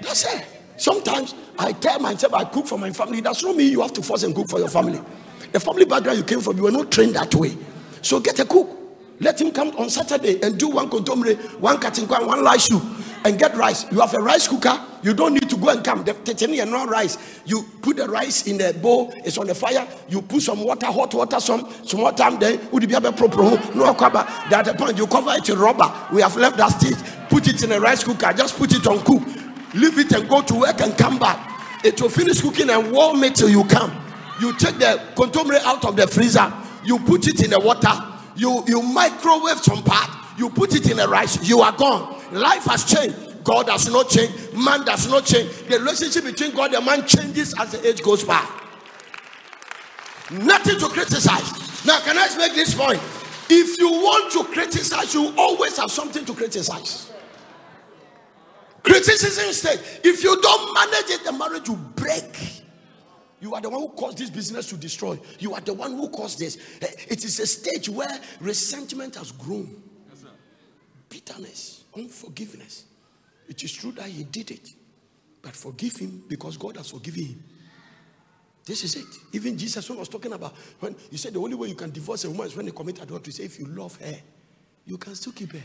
That's 0.00 0.32
it. 0.32 0.46
Sometimes 0.76 1.34
I 1.58 1.72
tell 1.72 1.98
myself 1.98 2.32
I 2.34 2.44
cook 2.44 2.66
for 2.68 2.78
my 2.78 2.92
family. 2.92 3.20
That's 3.20 3.42
not 3.42 3.56
me. 3.56 3.64
you 3.64 3.80
have 3.80 3.92
to 3.94 4.02
force 4.02 4.22
and 4.22 4.32
cook 4.32 4.48
for 4.48 4.60
your 4.60 4.68
family. 4.68 5.00
The 5.50 5.58
family 5.58 5.86
background 5.86 6.18
you 6.18 6.24
came 6.24 6.40
from, 6.40 6.56
you 6.56 6.62
were 6.62 6.70
not 6.70 6.92
trained 6.92 7.16
that 7.16 7.34
way. 7.34 7.56
So 8.00 8.20
get 8.20 8.38
a 8.38 8.44
cook. 8.44 8.68
Let 9.18 9.40
him 9.40 9.50
come 9.50 9.70
on 9.76 9.90
Saturday 9.90 10.40
and 10.40 10.56
do 10.56 10.68
one 10.68 10.88
kontomire, 10.88 11.36
one 11.58 11.78
katingkwan, 11.78 12.28
one 12.28 12.44
rice 12.44 12.66
soup, 12.66 12.82
and 13.26 13.38
get 13.38 13.56
rice. 13.56 13.90
You 13.90 14.00
have 14.00 14.14
a 14.14 14.18
rice 14.20 14.46
cooker. 14.46 14.80
You 15.02 15.12
don't 15.12 15.34
need 15.34 15.50
to 15.50 15.56
go 15.56 15.68
and 15.70 15.84
come. 15.84 16.04
The 16.04 16.14
tetani 16.14 16.62
and 16.62 16.70
not 16.70 16.88
rice. 16.88 17.18
You 17.44 17.64
put 17.82 17.96
the 17.96 18.08
rice 18.08 18.46
in 18.46 18.56
the 18.56 18.72
bowl. 18.80 19.12
It's 19.16 19.36
on 19.36 19.48
the 19.48 19.54
fire. 19.54 19.86
You 20.08 20.22
put 20.22 20.42
some 20.42 20.62
water, 20.62 20.86
hot 20.86 21.12
water, 21.12 21.40
some 21.40 21.68
some 21.84 22.00
more 22.00 22.12
time. 22.12 22.38
Then 22.38 22.60
would 22.70 22.88
be 22.88 22.94
a 22.94 23.00
proper 23.00 23.42
no 23.74 23.94
cover. 23.94 24.24
At 24.28 24.62
the 24.64 24.74
point 24.74 24.96
you 24.96 25.06
cover 25.06 25.32
it 25.34 25.48
in 25.48 25.58
rubber. 25.58 25.92
We 26.12 26.22
have 26.22 26.36
left 26.36 26.56
that 26.58 26.68
stage. 26.80 26.96
Put 27.28 27.48
it 27.48 27.62
in 27.62 27.72
a 27.72 27.80
rice 27.80 28.04
cooker. 28.04 28.32
Just 28.32 28.56
put 28.56 28.72
it 28.72 28.86
on 28.86 29.00
cook. 29.00 29.22
Leave 29.74 29.98
it 29.98 30.12
and 30.12 30.28
go 30.28 30.42
to 30.42 30.54
work 30.54 30.80
and 30.80 30.96
come 30.96 31.18
back. 31.18 31.84
It 31.84 32.00
will 32.00 32.08
finish 32.08 32.40
cooking 32.40 32.70
and 32.70 32.92
warm 32.92 33.22
it 33.24 33.34
till 33.34 33.48
you 33.48 33.64
come. 33.64 33.92
You 34.40 34.56
take 34.56 34.78
the 34.78 35.02
kontomire 35.16 35.62
out 35.64 35.84
of 35.84 35.96
the 35.96 36.06
freezer. 36.06 36.52
You 36.84 37.00
put 37.00 37.26
it 37.26 37.42
in 37.44 37.50
the 37.50 37.60
water 37.60 38.12
you 38.36 38.62
you 38.66 38.82
microwave 38.82 39.58
some 39.58 39.82
part 39.82 40.10
you 40.38 40.50
put 40.50 40.74
it 40.74 40.90
in 40.90 40.98
the 40.98 41.08
rice 41.08 41.46
you 41.48 41.60
are 41.60 41.72
gone 41.76 42.15
life 42.32 42.64
has 42.64 42.84
changed. 42.84 43.44
God 43.44 43.66
does 43.66 43.88
not 43.90 44.08
change 44.08 44.32
man 44.52 44.84
does 44.84 45.08
not 45.08 45.24
change. 45.24 45.50
The 45.68 45.78
relationship 45.78 46.24
between 46.24 46.54
god 46.54 46.74
and 46.74 46.84
man 46.84 47.06
changes 47.06 47.54
as 47.58 47.72
the 47.72 47.86
age 47.86 48.02
goes 48.02 48.24
by. 48.24 48.44
Nothing 50.30 50.78
to 50.78 50.88
criticize. 50.88 51.84
Now 51.86 52.00
can 52.00 52.18
i 52.18 52.36
make 52.36 52.54
this 52.54 52.74
point? 52.74 53.00
If 53.48 53.78
you 53.78 53.90
want 53.90 54.32
to 54.32 54.44
criticize 54.44 55.14
you 55.14 55.32
always 55.36 55.76
have 55.76 55.90
something 55.90 56.24
to 56.24 56.34
criticize. 56.34 57.12
Criticism 58.82 59.52
state 59.52 60.00
if 60.04 60.22
you 60.22 60.40
don't 60.40 60.74
manage 60.74 61.10
it 61.10 61.24
the 61.24 61.32
marriage 61.32 61.68
will 61.68 61.76
break. 61.76 62.62
You 63.40 63.54
are 63.54 63.60
the 63.60 63.68
one 63.68 63.82
who 63.82 63.88
caused 63.90 64.18
this 64.18 64.30
business 64.30 64.68
to 64.70 64.76
destroy. 64.76 65.18
You 65.38 65.54
are 65.54 65.60
the 65.60 65.74
one 65.74 65.92
who 65.92 66.08
caused 66.08 66.38
this. 66.38 66.56
Eh, 66.80 66.86
it 67.08 67.24
is 67.24 67.38
a 67.38 67.46
stage 67.46 67.88
where 67.88 68.18
resentment 68.40 69.14
has 69.16 69.30
grown. 69.32 69.82
Bitterness, 71.08 71.75
unforgiveness. 71.96 72.84
It 73.48 73.62
is 73.62 73.72
true 73.72 73.92
that 73.92 74.06
he 74.06 74.24
did 74.24 74.50
it. 74.50 74.70
But 75.42 75.54
forgive 75.54 75.96
him 75.96 76.24
because 76.28 76.56
God 76.56 76.76
has 76.76 76.90
forgiven 76.90 77.24
him. 77.24 77.44
This 78.64 78.82
is 78.82 78.96
it. 78.96 79.06
Even 79.32 79.56
Jesus 79.56 79.88
was 79.88 80.08
talking 80.08 80.32
about 80.32 80.54
when 80.80 80.96
he 81.10 81.16
said 81.16 81.32
the 81.32 81.38
only 81.38 81.54
way 81.54 81.68
you 81.68 81.76
can 81.76 81.90
divorce 81.90 82.24
a 82.24 82.30
woman 82.30 82.48
is 82.48 82.56
when 82.56 82.66
they 82.66 82.72
commit 82.72 83.00
adultery. 83.00 83.32
Say 83.32 83.44
if 83.44 83.58
you 83.60 83.66
love 83.66 83.96
her, 84.00 84.16
you 84.84 84.98
can 84.98 85.14
still 85.14 85.32
keep 85.32 85.52
her. 85.52 85.62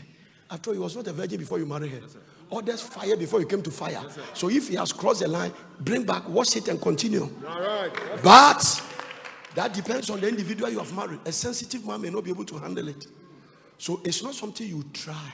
After 0.48 0.70
all, 0.70 0.74
he 0.74 0.80
was 0.80 0.94
not 0.94 1.06
a 1.08 1.12
virgin 1.12 1.38
before 1.38 1.58
you 1.58 1.66
marry 1.66 1.88
her. 1.88 1.98
Yes, 2.00 2.16
Others 2.52 2.82
fire 2.82 3.16
before 3.16 3.40
you 3.40 3.46
came 3.46 3.62
to 3.62 3.70
fire. 3.70 3.98
Yes, 4.04 4.18
so 4.34 4.50
if 4.50 4.68
he 4.68 4.76
has 4.76 4.92
crossed 4.92 5.20
the 5.20 5.28
line, 5.28 5.52
bring 5.80 6.04
back, 6.04 6.28
wash 6.28 6.54
it, 6.56 6.68
and 6.68 6.80
continue. 6.80 7.28
But 8.22 8.82
that 9.54 9.72
depends 9.74 10.10
on 10.10 10.20
the 10.20 10.28
individual 10.28 10.70
you 10.70 10.78
have 10.78 10.94
married. 10.94 11.20
A 11.24 11.32
sensitive 11.32 11.84
man 11.86 12.02
may 12.02 12.10
not 12.10 12.22
be 12.22 12.30
able 12.30 12.44
to 12.44 12.58
handle 12.58 12.86
it. 12.86 13.06
So 13.78 14.00
it's 14.04 14.22
not 14.22 14.34
something 14.34 14.66
you 14.68 14.84
try. 14.92 15.32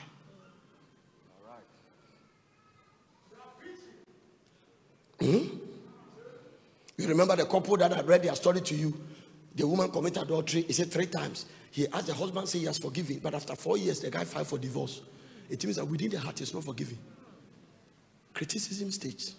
Hmm? 5.19 5.57
You 6.97 7.07
remember 7.07 7.35
the 7.35 7.45
couple 7.45 7.77
that 7.77 7.93
I 7.93 8.01
read 8.01 8.23
their 8.23 8.35
story 8.35 8.61
to 8.61 8.75
you? 8.75 8.93
The 9.55 9.65
woman 9.65 9.89
committed 9.91 10.23
adultery. 10.23 10.63
He 10.63 10.73
said 10.73 10.91
three 10.91 11.07
times. 11.07 11.45
He 11.71 11.87
asked 11.87 12.07
the 12.07 12.13
husband, 12.13 12.47
say 12.49 12.59
he 12.59 12.65
has 12.65 12.77
forgiven. 12.77 13.19
But 13.21 13.33
after 13.33 13.55
four 13.55 13.77
years, 13.77 13.99
the 13.99 14.09
guy 14.09 14.23
filed 14.23 14.47
for 14.47 14.57
divorce. 14.57 15.01
It 15.49 15.63
means 15.63 15.77
that 15.77 15.85
within 15.85 16.09
the 16.09 16.19
heart 16.19 16.41
is 16.41 16.53
not 16.53 16.63
forgiving. 16.63 16.97
Criticism 18.33 18.91
stage. 18.91 19.31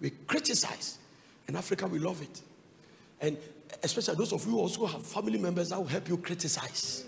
We 0.00 0.10
criticize. 0.10 0.98
In 1.48 1.56
Africa, 1.56 1.86
we 1.86 1.98
love 1.98 2.20
it. 2.22 2.42
And 3.20 3.36
especially 3.82 4.14
those 4.16 4.32
of 4.32 4.44
you 4.44 4.52
who 4.52 4.58
also 4.58 4.86
have 4.86 5.04
family 5.04 5.38
members 5.38 5.70
that 5.70 5.78
will 5.78 5.86
help 5.86 6.08
you 6.08 6.18
criticize. 6.18 7.04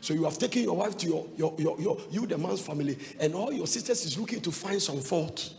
So 0.00 0.14
you 0.14 0.24
have 0.24 0.38
taken 0.38 0.62
your 0.62 0.76
wife 0.76 0.96
to 0.98 1.06
your, 1.06 1.26
your, 1.36 1.54
your, 1.58 1.80
your 1.80 1.98
you, 2.10 2.26
the 2.26 2.38
man's 2.38 2.60
family, 2.60 2.98
and 3.18 3.34
all 3.34 3.52
your 3.52 3.66
sisters 3.66 4.04
is 4.04 4.18
looking 4.18 4.40
to 4.42 4.52
find 4.52 4.80
some 4.80 5.00
fault. 5.00 5.54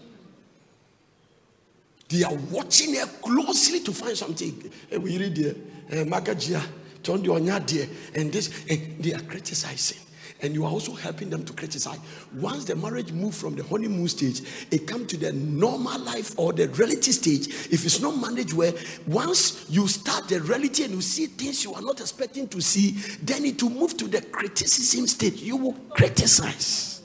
They 2.09 2.23
are 2.23 2.35
watching 2.51 2.95
her 2.95 3.05
closely 3.05 3.79
to 3.81 3.93
find 3.93 4.17
something. 4.17 4.71
Hey, 4.89 4.97
we 4.97 5.17
read 5.17 5.35
there, 5.35 6.01
uh, 6.01 6.05
Magajia, 6.05 6.61
turn 7.03 7.23
the 7.23 7.89
and 8.15 8.33
this, 8.33 8.65
and 8.69 9.03
they 9.03 9.13
are 9.13 9.21
criticizing 9.21 9.99
and 10.41 10.53
you 10.53 10.65
are 10.65 10.71
also 10.71 10.93
helping 10.93 11.29
them 11.29 11.43
to 11.45 11.53
criticize. 11.53 11.99
Once 12.33 12.65
the 12.65 12.75
marriage 12.75 13.11
move 13.11 13.35
from 13.35 13.55
the 13.55 13.63
honeymoon 13.63 14.07
stage, 14.07 14.41
it 14.71 14.87
come 14.87 15.05
to 15.07 15.17
the 15.17 15.31
normal 15.33 15.99
life 15.99 16.37
or 16.37 16.53
the 16.53 16.67
reality 16.69 17.11
stage. 17.11 17.47
If 17.71 17.85
it's 17.85 17.99
not 17.99 18.19
managed 18.19 18.53
well, 18.53 18.73
once 19.07 19.65
you 19.69 19.87
start 19.87 20.29
the 20.29 20.39
reality 20.41 20.83
and 20.83 20.93
you 20.93 21.01
see 21.01 21.25
things 21.27 21.63
you 21.63 21.73
are 21.73 21.81
not 21.81 21.99
expecting 21.99 22.47
to 22.49 22.61
see, 22.61 22.91
then 23.21 23.45
it 23.45 23.61
will 23.61 23.71
move 23.71 23.97
to 23.97 24.07
the 24.07 24.21
criticism 24.21 25.07
stage. 25.07 25.41
You 25.41 25.57
will 25.57 25.73
criticize. 25.89 27.01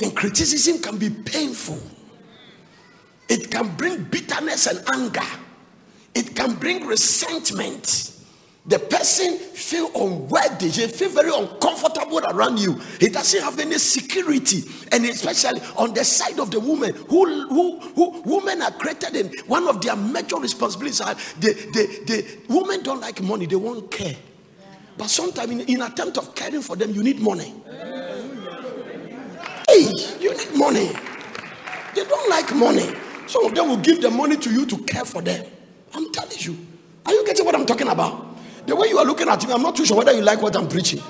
And 0.00 0.14
criticism 0.16 0.80
can 0.80 0.98
be 0.98 1.10
painful. 1.10 1.78
It 3.32 3.50
can 3.50 3.74
bring 3.76 4.04
bitterness 4.04 4.66
and 4.66 4.84
anger. 4.92 5.26
It 6.14 6.36
can 6.36 6.52
bring 6.56 6.86
resentment. 6.86 8.12
The 8.66 8.78
person 8.78 9.38
feel 9.38 9.90
unworthy 9.94 10.68
he 10.68 10.86
feel 10.86 11.08
very 11.08 11.32
uncomfortable 11.34 12.18
around 12.18 12.58
you. 12.60 12.74
He 13.00 13.08
doesn't 13.08 13.42
have 13.42 13.58
any 13.58 13.78
security 13.78 14.64
and 14.92 15.06
especially 15.06 15.62
on 15.78 15.94
the 15.94 16.04
side 16.04 16.38
of 16.40 16.50
the 16.50 16.60
woman 16.60 16.94
who 17.08 17.48
who, 17.48 17.80
who 17.80 18.20
women 18.26 18.60
are 18.60 18.70
created 18.72 19.16
in. 19.16 19.32
One 19.46 19.66
of 19.66 19.80
their 19.80 19.96
major 19.96 20.36
responsibilities 20.36 21.00
are 21.00 21.14
the 21.40 21.54
the 21.72 22.04
the 22.04 22.38
women 22.54 22.82
don't 22.82 23.00
like 23.00 23.22
money 23.22 23.46
they 23.46 23.56
won't 23.56 23.90
care. 23.90 24.14
But 24.98 25.08
sometimes 25.08 25.50
in, 25.52 25.60
in 25.62 25.80
attempt 25.80 26.18
of 26.18 26.34
caring 26.34 26.60
for 26.60 26.76
them 26.76 26.90
you 26.90 27.02
need 27.02 27.18
money. 27.18 27.54
Hey 29.70 29.88
you 30.20 30.36
need 30.36 30.54
money. 30.54 30.92
They 31.94 32.04
don't 32.04 32.28
like 32.28 32.54
money 32.54 32.92
some 33.32 33.44
of 33.46 33.54
them 33.54 33.68
will 33.68 33.76
give 33.78 34.00
the 34.02 34.10
money 34.10 34.36
to 34.36 34.50
you 34.50 34.66
to 34.66 34.76
care 34.84 35.04
for 35.04 35.22
them 35.22 35.44
i'm 35.94 36.12
telling 36.12 36.38
you 36.38 36.56
are 37.06 37.12
you 37.12 37.24
getting 37.26 37.44
what 37.44 37.54
i'm 37.54 37.66
talking 37.66 37.88
about 37.88 38.32
the 38.66 38.76
way 38.76 38.88
you 38.88 38.98
are 38.98 39.04
looking 39.04 39.28
at 39.28 39.44
me, 39.46 39.52
I'm 39.52 39.62
not 39.62 39.74
too 39.76 39.84
sure 39.84 39.96
whether 39.96 40.12
you 40.12 40.22
like 40.22 40.40
what 40.40 40.54
I'm 40.56 40.68
preaching. 40.68 41.02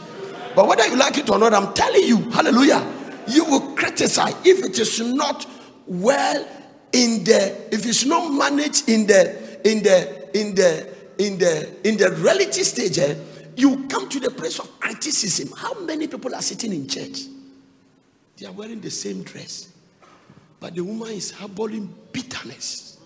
But 0.55 0.67
whether 0.67 0.87
you 0.87 0.97
like 0.97 1.19
it 1.19 1.29
or 1.31 1.39
not, 1.39 1.53
I'm 1.53 1.73
telling 1.75 2.05
you, 2.05 2.19
hallelujah, 2.31 2.87
you 3.29 3.45
will 3.45 3.75
criticize 3.75 4.35
if 4.45 4.65
it 4.65 4.79
is 4.79 5.01
not 5.01 5.47
well 5.87 6.49
in 6.93 7.25
the 7.25 7.75
if 7.75 7.87
it's 7.87 8.05
not 8.05 8.31
managed 8.31 8.89
in 8.89 9.07
the 9.07 9.69
in 9.69 9.83
the 9.83 10.39
in 10.39 10.55
the 10.55 10.95
in 11.19 11.39
the 11.39 11.89
in 11.89 11.97
the 11.97 12.11
reality 12.13 12.63
stage 12.63 12.99
eh, 12.99 13.15
you 13.57 13.87
come 13.89 14.09
to 14.09 14.21
the 14.21 14.31
place 14.31 14.59
of 14.59 14.79
criticism. 14.81 15.55
How 15.57 15.79
many 15.81 16.07
people 16.07 16.35
are 16.35 16.43
sitting 16.43 16.73
in 16.73 16.89
church? 16.89 17.21
They 18.37 18.47
are 18.47 18.53
wearing 18.53 18.81
the 18.81 18.91
same 18.91 19.23
dress, 19.23 19.72
but 20.63 20.77
the 20.77 20.81
woman 20.85 21.11
is 21.11 21.33
harboring 21.33 21.93
bitterness, 22.13 22.97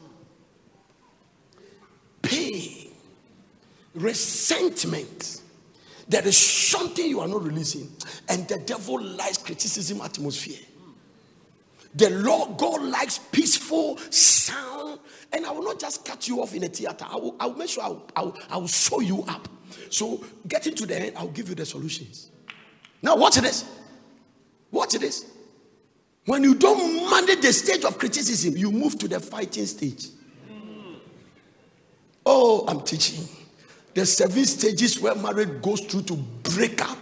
pain, 2.20 2.92
resentment. 3.94 5.40
There 6.06 6.24
is 6.28 6.36
something 6.36 7.08
you 7.08 7.20
are 7.20 7.26
not 7.26 7.42
releasing, 7.42 7.90
and 8.28 8.46
the 8.46 8.58
devil 8.58 9.02
likes 9.02 9.38
criticism 9.38 10.02
atmosphere. 10.02 10.58
The 11.94 12.10
Lord 12.10 12.58
God 12.58 12.82
likes 12.82 13.18
peaceful 13.32 13.96
sound, 14.10 15.00
and 15.32 15.46
I 15.46 15.50
will 15.50 15.64
not 15.64 15.80
just 15.80 16.04
cut 16.04 16.28
you 16.28 16.42
off 16.42 16.54
in 16.54 16.62
a 16.62 16.68
theater. 16.68 17.06
I 17.08 17.16
will, 17.16 17.36
I 17.40 17.46
will 17.46 17.56
make 17.56 17.70
sure 17.70 17.82
I 17.82 17.88
will, 17.88 18.06
I, 18.14 18.20
will, 18.20 18.38
I 18.50 18.56
will 18.58 18.68
show 18.68 19.00
you 19.00 19.22
up. 19.22 19.48
So, 19.88 20.22
getting 20.46 20.74
to 20.74 20.84
the 20.84 20.94
end, 20.94 21.16
I'll 21.16 21.28
give 21.28 21.48
you 21.48 21.54
the 21.54 21.64
solutions. 21.64 22.30
Now, 23.00 23.16
watch 23.16 23.36
this. 23.36 23.64
Watch 24.70 24.92
this. 24.92 25.35
When 26.26 26.42
you 26.42 26.56
don't 26.56 27.08
manage 27.08 27.40
the 27.40 27.52
stage 27.52 27.84
of 27.84 27.98
criticism, 27.98 28.56
you 28.56 28.72
move 28.72 28.98
to 28.98 29.08
the 29.08 29.20
fighting 29.20 29.64
stage. 29.66 30.08
Oh, 32.24 32.64
I'm 32.66 32.80
teaching. 32.80 33.26
The 33.94 34.04
seven 34.04 34.44
stages 34.44 35.00
where 35.00 35.14
marriage 35.14 35.62
goes 35.62 35.80
through 35.80 36.02
to 36.02 36.14
break 36.14 36.82
up. 36.82 36.98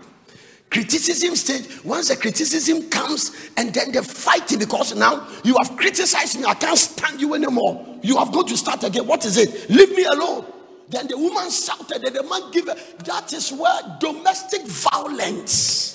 Criticism 0.68 1.37
stage, 1.37 1.83
once 1.85 2.09
the 2.09 2.16
criticism 2.16 2.91
comes, 2.91 3.51
and 3.57 3.72
then 3.72 3.93
the 3.93 4.03
fighting 4.03 4.59
because 4.59 4.95
now 4.95 5.27
you 5.43 5.57
have 5.57 5.77
criticized 5.77 6.39
me, 6.39 6.45
I 6.45 6.55
can't 6.55 6.77
stand 6.77 7.20
you 7.20 7.35
anymore. 7.35 7.99
You 8.03 8.18
have 8.18 8.33
got 8.33 8.49
to 8.49 8.57
start 8.57 8.85
again. 8.85 9.07
What 9.07 9.25
is 9.25 9.37
it? 9.39 9.70
Leave 9.70 9.97
me 9.97 10.05
alone. 10.05 10.45
Then 10.89 11.07
the 11.07 11.16
woman 11.16 11.51
shouted, 11.51 12.05
and 12.05 12.14
the 12.14 12.22
man 12.25 12.51
gave 12.51 12.66
her. 12.66 12.77
That 13.05 13.33
is 13.33 13.53
where 13.53 13.97
domestic 14.01 14.66
violence. 14.66 15.93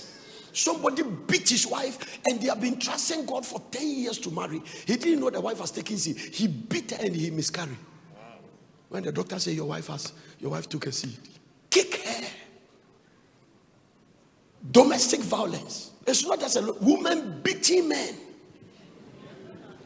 Somebody 0.60 1.04
beat 1.04 1.48
his 1.48 1.66
wife, 1.66 2.20
and 2.28 2.42
they 2.42 2.50
have 2.50 2.60
been 2.60 2.78
trusting 2.78 3.26
God 3.26 3.46
for 3.46 3.62
10 3.72 3.90
years 3.90 4.18
to 4.20 4.30
marry. 4.30 4.62
He 4.86 4.98
didn't 4.98 5.22
know 5.22 5.30
the 5.30 5.40
wife 5.40 5.62
was 5.62 5.72
taking 5.72 5.96
seed. 5.96 6.18
He 6.18 6.48
beat 6.48 6.92
her 6.92 6.98
and 7.00 7.16
he 7.16 7.32
miscarried. 7.32 7.78
When 8.90 9.04
the 9.04 9.14
doctor 9.14 9.40
said 9.40 9.54
your 9.54 9.68
wife 9.68 9.88
has 9.88 10.12
your 10.38 10.52
wife 10.52 10.68
took 10.68 10.88
a 10.88 10.92
seed, 10.92 11.18
kick 11.70 11.96
her. 12.06 12.28
Domestic 14.70 15.22
violence. 15.22 15.92
It's 16.06 16.26
not 16.26 16.42
just 16.42 16.58
a 16.58 16.74
woman 16.82 17.40
beating 17.42 17.88
men. 17.88 18.16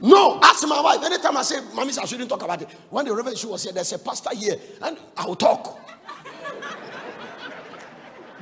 No, 0.01 0.39
ask 0.41 0.67
my 0.67 0.81
wife. 0.81 1.03
Anytime 1.03 1.37
I 1.37 1.43
say, 1.43 1.61
Mommy, 1.75 1.93
I 2.01 2.05
shouldn't 2.05 2.29
talk 2.29 2.41
about 2.41 2.63
it. 2.63 2.69
When 2.89 3.05
the 3.05 3.13
reverend 3.13 3.37
she 3.37 3.45
was 3.45 3.61
here, 3.63 3.73
there's 3.73 3.93
a 3.93 3.99
pastor 3.99 4.35
here, 4.35 4.55
and 4.81 4.97
I 5.15 5.27
will 5.27 5.35
talk. 5.35 5.82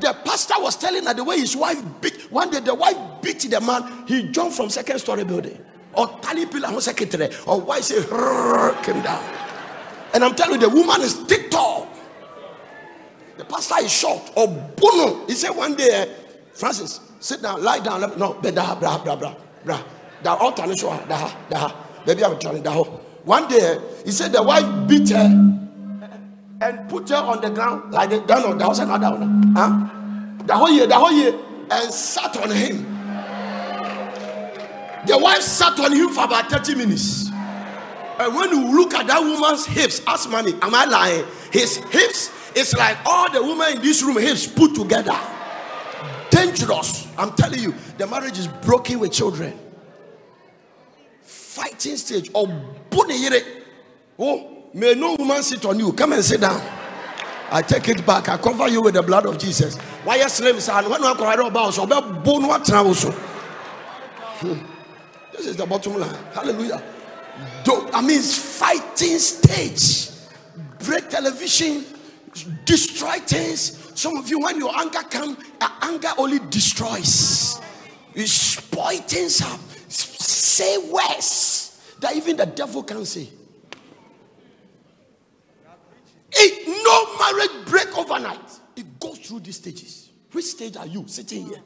The 0.01 0.13
pastor 0.25 0.55
was 0.57 0.75
telling 0.75 1.05
her 1.05 1.13
the 1.13 1.23
way 1.23 1.39
his 1.39 1.55
wife 1.55 1.81
beat. 2.01 2.31
One 2.31 2.49
day, 2.49 2.59
the 2.59 2.75
wife 2.75 2.97
beat 3.21 3.39
the 3.41 3.61
man. 3.61 4.05
He 4.07 4.29
jumped 4.29 4.55
from 4.55 4.69
second 4.69 4.99
story 4.99 5.23
building. 5.23 5.57
Or 5.93 6.19
tiny 6.21 6.45
pillar, 6.45 6.79
secretary. 6.81 7.25
Eh? 7.25 7.35
Or 7.47 7.61
why 7.61 7.79
say 7.81 8.01
came 8.83 9.01
down. 9.01 9.23
And 10.13 10.23
I'm 10.23 10.35
telling 10.35 10.59
you, 10.61 10.67
the 10.67 10.73
woman 10.75 11.01
is 11.01 11.13
thick 11.23 11.49
tall. 11.51 11.87
The 13.37 13.45
pastor 13.45 13.83
is 13.85 13.91
short. 13.91 14.31
Or 14.35 14.47
bono. 14.47 15.25
He 15.27 15.33
said 15.33 15.51
one 15.51 15.75
day, 15.75 15.89
eh, 15.91 16.05
Francis, 16.53 16.99
sit 17.19 17.41
down, 17.41 17.63
lie 17.63 17.79
down. 17.79 18.01
No, 18.17 18.33
bra, 18.33 18.51
bra, 18.75 18.97
bra, 19.03 19.15
bra, 19.15 19.35
bra 19.63 19.83
da 20.23 20.35
altar 20.35 20.67
da 21.07 21.31
da 21.49 21.71
baby 22.05 22.23
I'm 22.23 22.39
trying 22.39 22.61
da 22.63 22.83
one 23.23 23.47
day 23.47 23.59
eh, 23.59 23.79
he 24.05 24.11
said 24.11 24.31
the 24.31 24.41
wife 24.43 24.87
beat 24.87 25.09
her 25.09 25.29
and 26.61 26.87
put 26.87 27.09
her 27.09 27.15
on 27.15 27.41
the 27.41 27.49
ground 27.49 27.91
like 27.91 28.09
the 28.09 28.19
down 28.21 28.57
the 28.57 28.63
house 28.63 28.79
and 28.79 29.01
down 29.01 29.53
huh? 29.55 30.45
The 30.45 30.55
whole 30.55 30.69
year 30.69 30.87
the 30.87 30.95
whole 30.95 31.11
year 31.11 31.37
and 31.71 31.93
sat 31.93 32.37
on 32.37 32.51
him. 32.51 32.83
The 35.07 35.17
wife 35.17 35.41
sat 35.41 35.79
on 35.79 35.93
him 35.93 36.09
for 36.09 36.25
about 36.25 36.51
30 36.51 36.75
minutes. 36.75 37.29
And 38.19 38.35
when 38.35 38.49
you 38.51 38.77
look 38.77 38.93
at 38.93 39.07
that 39.07 39.19
woman's 39.19 39.65
hips 39.65 40.01
ask 40.05 40.29
money 40.29 40.53
am 40.61 40.75
I 40.75 40.85
lying? 40.85 41.25
His 41.51 41.77
hips 41.77 42.31
is 42.55 42.73
like 42.75 42.97
all 43.05 43.31
the 43.31 43.41
women 43.41 43.77
in 43.77 43.81
this 43.81 44.03
room 44.03 44.17
hips 44.17 44.45
put 44.45 44.75
together. 44.75 45.17
Dangerous. 46.29 47.07
I'm 47.17 47.31
telling 47.33 47.59
you 47.59 47.73
the 47.97 48.05
marriage 48.07 48.37
is 48.37 48.47
broken 48.47 48.99
with 48.99 49.11
children. 49.11 49.57
Fighting 51.21 51.97
stage. 51.97 52.29
Or 52.33 52.47
yere. 53.09 53.41
Oh, 54.19 54.50
may 54.73 54.95
no 54.95 55.15
woman 55.15 55.43
sit 55.43 55.65
on 55.65 55.79
you. 55.79 55.93
Come 55.93 56.13
and 56.13 56.23
sit 56.23 56.41
down. 56.41 56.61
I 57.51 57.61
take 57.61 57.89
it 57.89 58.05
back. 58.05 58.29
I 58.29 58.37
cover 58.37 58.67
you 58.69 58.81
with 58.81 58.93
the 58.93 59.03
blood 59.03 59.25
of 59.25 59.37
Jesus. 59.37 59.77
Why 60.03 60.17
you 60.17 60.29
slim 60.29 60.59
son? 60.59 60.89
When 60.89 61.03
I 61.03 61.13
cry 61.13 61.33
about 61.33 61.73
so 61.73 61.85
bone 61.85 62.47
what 62.47 62.71
also. 62.71 63.11
Hmm. 63.11 64.59
This 65.33 65.47
is 65.47 65.55
the 65.57 65.65
bottom 65.65 65.97
line. 65.97 66.15
Hallelujah. 66.33 66.81
I 67.93 68.01
mean, 68.01 68.21
fighting 68.21 69.19
stage. 69.19 70.09
Break 70.85 71.09
television, 71.09 71.85
destroy 72.65 73.17
things. 73.19 73.91
Some 73.99 74.17
of 74.17 74.29
you, 74.29 74.39
when 74.39 74.57
your 74.57 74.75
anger 74.77 75.03
comes, 75.03 75.37
anger 75.81 76.09
only 76.17 76.39
destroys. 76.49 77.59
You 78.15 78.25
spoil 78.25 78.97
things 78.97 79.41
up 79.41 79.59
say 80.61 80.77
words 80.77 81.95
that 81.99 82.15
even 82.15 82.37
the 82.37 82.45
devil 82.45 82.83
can 82.83 83.05
say. 83.05 83.27
It, 86.33 86.67
no 86.67 87.17
marriage 87.19 87.65
break 87.67 87.97
overnight. 87.97 88.59
It 88.75 88.99
goes 88.99 89.19
through 89.19 89.41
these 89.41 89.57
stages. 89.57 90.09
Which 90.31 90.45
stage 90.45 90.77
are 90.77 90.87
you 90.87 91.05
sitting 91.07 91.47
here? 91.47 91.61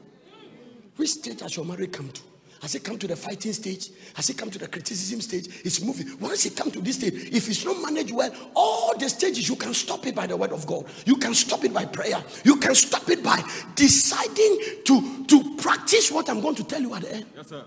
Which 0.96 1.10
stage 1.10 1.40
has 1.40 1.56
your 1.56 1.64
marriage 1.64 1.92
come 1.92 2.08
to? 2.10 2.20
Has 2.62 2.74
it 2.74 2.82
come 2.82 2.98
to 2.98 3.06
the 3.06 3.14
fighting 3.14 3.52
stage? 3.52 3.90
Has 4.14 4.30
it 4.30 4.38
come 4.38 4.50
to 4.50 4.58
the 4.58 4.66
criticism 4.66 5.20
stage? 5.20 5.46
It's 5.62 5.80
moving. 5.82 6.18
Once 6.18 6.46
it 6.46 6.56
comes 6.56 6.72
to 6.72 6.80
this 6.80 6.96
stage, 6.96 7.12
if 7.32 7.48
it's 7.48 7.64
not 7.64 7.80
managed 7.82 8.12
well, 8.12 8.30
all 8.54 8.96
the 8.96 9.08
stages 9.08 9.48
you 9.48 9.56
can 9.56 9.74
stop 9.74 10.06
it 10.06 10.14
by 10.14 10.26
the 10.26 10.36
word 10.36 10.52
of 10.52 10.66
God. 10.66 10.86
You 11.04 11.16
can 11.16 11.34
stop 11.34 11.64
it 11.64 11.74
by 11.74 11.84
prayer. 11.84 12.22
You 12.44 12.56
can 12.56 12.74
stop 12.74 13.08
it 13.10 13.22
by 13.22 13.42
deciding 13.74 14.58
to, 14.84 15.24
to 15.26 15.56
practice 15.56 16.10
what 16.10 16.30
I'm 16.30 16.40
going 16.40 16.54
to 16.56 16.64
tell 16.64 16.80
you 16.80 16.94
at 16.94 17.02
the 17.02 17.14
end. 17.14 17.26
Yes, 17.36 17.48
sir 17.48 17.64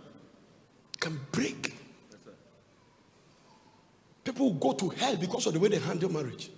can 1.00 1.20
break. 1.32 1.76
Yes, 2.12 2.20
sir. 2.24 2.32
People 4.24 4.54
go 4.54 4.74
to 4.74 4.90
hell 4.90 5.16
because 5.16 5.48
of 5.48 5.54
the 5.54 5.60
way 5.60 5.70
they 5.70 5.80
handle 5.80 6.12
marriage. 6.12 6.52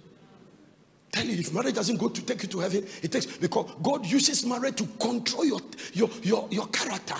Tell 1.11 1.25
you, 1.25 1.39
if 1.39 1.53
marriage 1.53 1.75
doesn't 1.75 1.97
go 1.97 2.07
to 2.07 2.21
take 2.21 2.43
you 2.43 2.49
to 2.49 2.59
heaven, 2.59 2.85
it 3.01 3.11
takes 3.11 3.25
because 3.25 3.69
God 3.81 4.05
uses 4.05 4.45
marriage 4.45 4.75
to 4.77 4.85
control 4.85 5.45
your, 5.45 5.59
your, 5.93 6.09
your, 6.23 6.47
your 6.49 6.67
character. 6.67 7.15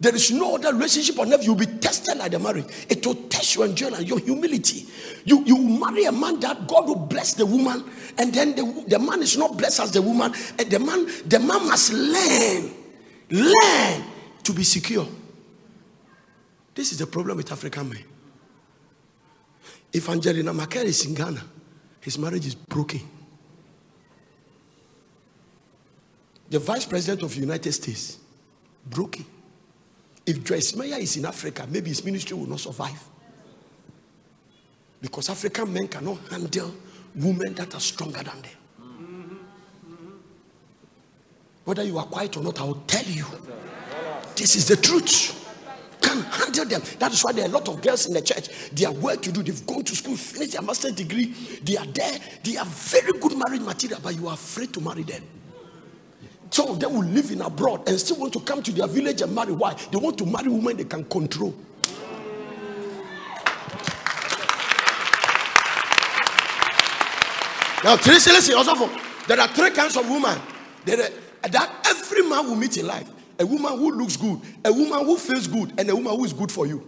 There 0.00 0.14
is 0.14 0.30
no 0.30 0.54
other 0.54 0.72
relationship 0.72 1.18
on 1.18 1.32
earth 1.32 1.44
you'll 1.44 1.56
be 1.56 1.66
tested 1.66 2.18
like 2.18 2.30
the 2.30 2.38
marriage. 2.38 2.66
It 2.88 3.04
will 3.04 3.16
test 3.28 3.56
your 3.56 3.64
endurance, 3.64 4.04
your 4.04 4.20
humility. 4.20 4.86
You 5.24 5.42
you 5.44 5.58
marry 5.58 6.04
a 6.04 6.12
man 6.12 6.38
that 6.40 6.68
God 6.68 6.86
will 6.86 6.94
bless 6.96 7.34
the 7.34 7.44
woman, 7.44 7.84
and 8.16 8.32
then 8.32 8.54
the, 8.54 8.84
the 8.86 8.98
man 8.98 9.20
is 9.22 9.36
not 9.36 9.58
blessed 9.58 9.80
as 9.80 9.92
the 9.92 10.00
woman, 10.00 10.32
and 10.58 10.70
the 10.70 10.78
man 10.78 11.06
the 11.26 11.40
man 11.40 11.66
must 11.66 11.92
learn, 11.92 12.70
learn 13.30 14.04
to 14.44 14.52
be 14.52 14.62
secure. 14.62 15.06
This 16.76 16.92
is 16.92 16.98
the 16.98 17.06
problem 17.08 17.36
with 17.36 17.50
African 17.50 17.88
men. 17.88 18.04
If 19.92 20.08
Angelina 20.08 20.52
is 20.52 21.06
in 21.06 21.14
Ghana, 21.14 21.42
his 22.00 22.16
marriage 22.18 22.46
is 22.46 22.54
broken. 22.54 23.00
The 26.50 26.58
vice 26.58 26.86
president 26.86 27.22
of 27.22 27.34
the 27.34 27.40
United 27.40 27.72
States, 27.72 28.18
broken. 28.86 29.24
If 30.24 30.44
Joyce 30.44 30.74
Meyer 30.76 30.98
is 30.98 31.16
in 31.16 31.26
Africa, 31.26 31.66
maybe 31.70 31.88
his 31.88 32.04
ministry 32.04 32.36
will 32.36 32.48
not 32.48 32.60
survive. 32.60 33.02
Because 35.00 35.28
African 35.28 35.72
men 35.72 35.88
cannot 35.88 36.18
handle 36.30 36.74
women 37.14 37.54
that 37.54 37.74
are 37.74 37.80
stronger 37.80 38.22
than 38.22 38.42
them. 38.42 39.38
Whether 41.64 41.84
you 41.84 41.98
are 41.98 42.06
quiet 42.06 42.36
or 42.36 42.42
not, 42.42 42.60
I 42.60 42.64
will 42.64 42.82
tell 42.86 43.04
you. 43.04 43.26
This 44.34 44.56
is 44.56 44.68
the 44.68 44.76
truth 44.76 45.34
can 46.00 46.22
handle 46.22 46.64
them. 46.64 46.82
That 46.98 47.12
is 47.12 47.22
why 47.22 47.32
there 47.32 47.44
are 47.44 47.48
a 47.48 47.52
lot 47.52 47.68
of 47.68 47.82
girls 47.82 48.06
in 48.06 48.14
the 48.14 48.22
church. 48.22 48.48
They 48.70 48.86
are 48.86 48.92
well 48.92 49.16
to 49.16 49.32
do. 49.32 49.42
They've 49.42 49.66
gone 49.66 49.84
to 49.84 49.96
school, 49.96 50.16
finished 50.16 50.52
their 50.52 50.62
master's 50.62 50.92
degree. 50.92 51.26
They 51.62 51.76
are 51.76 51.86
there. 51.86 52.18
They 52.42 52.56
are 52.56 52.64
very 52.64 53.18
good 53.18 53.36
marriage 53.36 53.60
material, 53.60 54.00
but 54.02 54.14
you 54.16 54.28
are 54.28 54.34
afraid 54.34 54.72
to 54.74 54.80
marry 54.80 55.02
them. 55.02 55.22
Some 56.50 56.68
of 56.68 56.80
them 56.80 56.94
will 56.94 57.04
live 57.04 57.30
in 57.30 57.42
abroad 57.42 57.88
and 57.88 57.98
still 58.00 58.18
want 58.18 58.32
to 58.32 58.40
come 58.40 58.62
to 58.62 58.72
their 58.72 58.86
village 58.86 59.22
and 59.22 59.34
marry. 59.34 59.52
Why? 59.52 59.74
They 59.74 59.98
want 59.98 60.18
to 60.18 60.26
marry 60.26 60.48
women 60.48 60.76
they 60.76 60.84
can 60.84 61.04
control. 61.04 61.54
Now, 67.84 67.96
Tracy, 67.96 68.32
listen, 68.32 68.54
also, 68.56 68.90
there 69.28 69.38
are 69.40 69.48
three 69.48 69.70
kinds 69.70 69.96
of 69.96 70.08
women 70.10 70.36
that 70.84 71.70
every 71.86 72.22
man 72.22 72.46
will 72.46 72.56
meet 72.56 72.76
in 72.76 72.86
life 72.86 73.08
a 73.38 73.46
woman 73.46 73.78
who 73.78 73.92
looks 73.92 74.16
good, 74.16 74.40
a 74.64 74.72
woman 74.72 75.04
who 75.04 75.16
feels 75.16 75.46
good, 75.46 75.72
and 75.78 75.88
a 75.88 75.94
woman 75.94 76.12
who 76.16 76.24
is 76.24 76.32
good 76.32 76.50
for 76.50 76.66
you. 76.66 76.78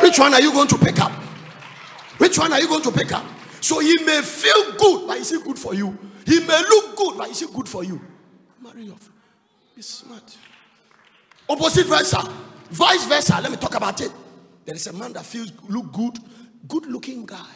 Which 0.00 0.16
one 0.16 0.32
are 0.32 0.40
you 0.40 0.52
going 0.52 0.68
to 0.68 0.78
pick 0.78 1.00
up? 1.00 1.10
Which 2.18 2.38
one 2.38 2.52
are 2.52 2.60
you 2.60 2.68
going 2.68 2.82
to 2.82 2.92
pick 2.92 3.10
up? 3.10 3.24
So 3.60 3.80
he 3.80 3.98
may 4.04 4.22
feel 4.22 4.76
good, 4.78 5.08
but 5.08 5.16
is 5.16 5.30
he 5.30 5.42
good 5.42 5.58
for 5.58 5.74
you? 5.74 5.98
He 6.28 6.40
may 6.40 6.58
look 6.60 6.94
good, 6.94 7.16
but 7.16 7.30
is 7.30 7.40
he 7.40 7.46
good 7.46 7.66
for 7.66 7.82
you? 7.82 7.98
Marry 8.62 8.84
your 8.84 8.96
friend. 8.96 9.18
Be 9.74 9.80
smart. 9.80 10.36
Opposite 11.48 11.86
versa. 11.86 12.20
Vice 12.70 13.06
versa. 13.06 13.40
Let 13.40 13.50
me 13.50 13.56
talk 13.56 13.74
about 13.74 13.98
it. 14.02 14.12
There 14.66 14.74
is 14.74 14.86
a 14.88 14.92
man 14.92 15.14
that 15.14 15.24
feels 15.24 15.52
look 15.68 15.90
good, 15.90 16.18
good 16.68 16.84
looking 16.84 17.24
guy. 17.24 17.54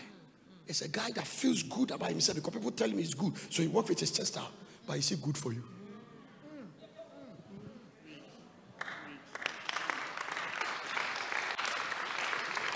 It's 0.67 0.81
a 0.81 0.89
guy 0.89 1.11
that 1.11 1.27
feels 1.27 1.63
good 1.65 1.91
about 1.91 2.09
himself 2.09 2.37
because 2.37 2.55
people 2.55 2.71
tell 2.71 2.89
him 2.89 2.97
he's 2.97 3.13
good. 3.13 3.35
So 3.51 3.61
he 3.61 3.69
works 3.69 3.91
with 3.91 4.01
his 4.01 4.11
chest 4.11 4.39
out. 4.39 4.51
But 4.87 4.97
is 4.97 5.11
he 5.11 5.17
good 5.17 5.37
for 5.37 5.53
you? 5.53 5.63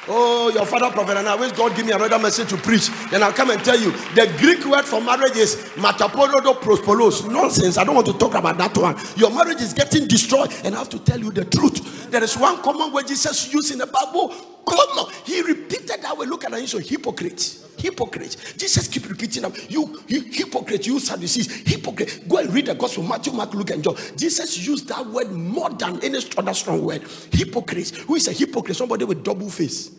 Oh, 0.08 0.50
your 0.50 0.64
father 0.64 0.90
prophet, 0.90 1.16
and 1.16 1.28
I 1.28 1.34
wish 1.34 1.52
God 1.52 1.74
give 1.74 1.84
me 1.84 1.92
another 1.92 2.18
message 2.18 2.48
to 2.50 2.56
preach. 2.56 2.90
Then 3.10 3.22
I'll 3.22 3.32
come 3.32 3.50
and 3.50 3.62
tell 3.64 3.78
you. 3.78 3.90
The 4.14 4.32
Greek 4.38 4.64
word 4.64 4.84
for 4.84 5.00
marriage 5.00 5.36
is 5.36 5.56
mataporodo 5.74 6.60
prospolos. 6.60 7.28
Nonsense. 7.30 7.76
I 7.76 7.84
don't 7.84 7.96
want 7.96 8.06
to 8.06 8.12
talk 8.12 8.34
about 8.34 8.56
that 8.58 8.76
one. 8.76 8.96
Your 9.16 9.30
marriage 9.30 9.60
is 9.60 9.72
getting 9.72 10.06
destroyed, 10.06 10.52
and 10.64 10.74
I 10.74 10.78
have 10.78 10.90
to 10.90 10.98
tell 11.00 11.18
you 11.18 11.32
the 11.32 11.44
truth. 11.44 12.10
There 12.10 12.22
is 12.22 12.36
one 12.36 12.62
common 12.62 12.92
word 12.92 13.08
Jesus 13.08 13.52
used 13.52 13.72
in 13.72 13.78
the 13.78 13.86
Bible. 13.86 14.34
Come 14.66 14.98
on. 14.98 15.12
He 15.24 15.42
repeated 15.42 16.02
that 16.02 16.16
way. 16.16 16.26
Look 16.26 16.44
at. 16.44 16.68
So 16.68 16.78
hypocrite. 16.78 17.66
Hypocrite. 17.78 18.54
Jesus 18.56 18.88
keep 18.88 19.08
repeating 19.08 19.42
them. 19.42 19.52
You, 19.68 20.02
you 20.08 20.22
hypocrite, 20.22 20.86
you 20.86 20.98
Sadducees, 20.98 21.66
hypocrite. 21.66 22.26
Go 22.28 22.38
and 22.38 22.52
read 22.52 22.66
the 22.66 22.74
gospel, 22.74 23.04
Matthew, 23.04 23.32
Mark, 23.32 23.52
Luke, 23.54 23.70
and 23.70 23.84
John. 23.84 23.96
Jesus 24.16 24.66
used 24.66 24.88
that 24.88 25.06
word 25.06 25.30
more 25.30 25.70
than 25.70 26.02
any 26.02 26.18
other 26.36 26.54
strong 26.54 26.84
word. 26.84 27.02
Hypocrite. 27.30 27.90
Who 27.90 28.14
is 28.14 28.28
a 28.28 28.32
hypocrite? 28.32 28.76
Somebody 28.76 29.04
with 29.04 29.22
double 29.22 29.50
face, 29.50 29.90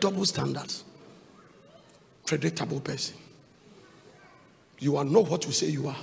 double 0.00 0.24
standards, 0.24 0.84
predictable 2.24 2.80
person. 2.80 3.16
You 4.78 4.96
are 4.96 5.04
not 5.04 5.28
what 5.28 5.44
you 5.44 5.52
say 5.52 5.68
you 5.68 5.88
are. 5.88 5.96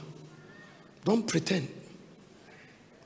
Don't 1.05 1.25
pretend. 1.27 1.67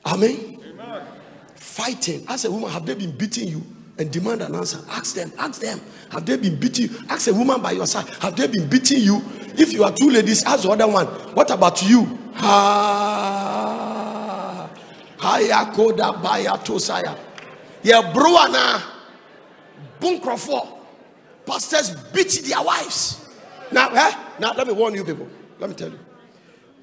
Amen. 0.04 0.60
Amen. 0.64 1.06
Fighting. 1.54 2.24
As 2.28 2.44
a 2.44 2.50
woman, 2.50 2.70
have 2.70 2.84
they 2.84 2.94
been 2.94 3.16
beating 3.16 3.48
you? 3.48 3.62
And 3.98 4.10
demand 4.10 4.42
an 4.42 4.54
answer. 4.54 4.78
Ask 4.90 5.14
them, 5.14 5.32
ask 5.38 5.60
them, 5.60 5.80
have 6.10 6.26
they 6.26 6.36
been 6.36 6.58
beating 6.58 6.90
you? 6.90 6.98
Ask 7.08 7.28
a 7.28 7.34
woman 7.34 7.60
by 7.62 7.72
your 7.72 7.86
side, 7.86 8.08
have 8.20 8.36
they 8.36 8.46
been 8.48 8.68
beating 8.68 9.00
you? 9.02 9.22
If 9.56 9.72
you 9.72 9.84
are 9.84 9.92
two 9.92 10.10
ladies, 10.10 10.42
ask 10.44 10.62
the 10.64 10.70
other 10.70 10.88
one, 10.88 11.06
what 11.34 11.50
about 11.50 11.82
you? 11.82 12.04
Ha 12.34 13.74
Haya 15.24 15.72
koda 15.72 16.12
baya 16.20 16.52
tosaya. 16.60 17.16
Yeah, 17.82 18.12
bro, 18.12 18.46
na 18.52 18.80
bunkrofo. 20.00 20.78
Pastors 21.46 21.90
beat 22.12 22.42
their 22.44 22.62
wives. 22.62 23.26
Now, 23.72 23.88
eh? 23.88 24.10
now 24.38 24.52
let 24.54 24.66
me 24.66 24.72
warn 24.74 24.94
you 24.94 25.04
people. 25.04 25.28
Let 25.58 25.70
me 25.70 25.76
tell 25.76 25.90
you. 25.90 25.98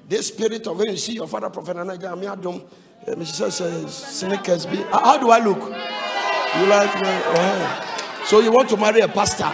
This 0.08 0.28
spirit 0.28 0.66
of 0.66 0.76
when 0.76 0.90
you 0.90 0.96
see 0.96 1.12
your 1.14 1.28
father, 1.28 1.50
Prophet 1.50 1.76
Anaja, 1.76 2.18
me 2.18 2.26
adom, 2.26 2.62
Mrs. 3.06 3.88
Sneakers, 3.88 4.64
how 4.90 5.18
do 5.18 5.30
I 5.30 5.38
look? 5.38 6.11
You 6.58 6.66
like 6.66 6.94
me? 7.00 7.08
Uh-huh. 7.08 8.24
So 8.26 8.40
you 8.40 8.52
want 8.52 8.68
to 8.70 8.76
marry 8.76 9.00
a 9.00 9.08
pastor? 9.08 9.52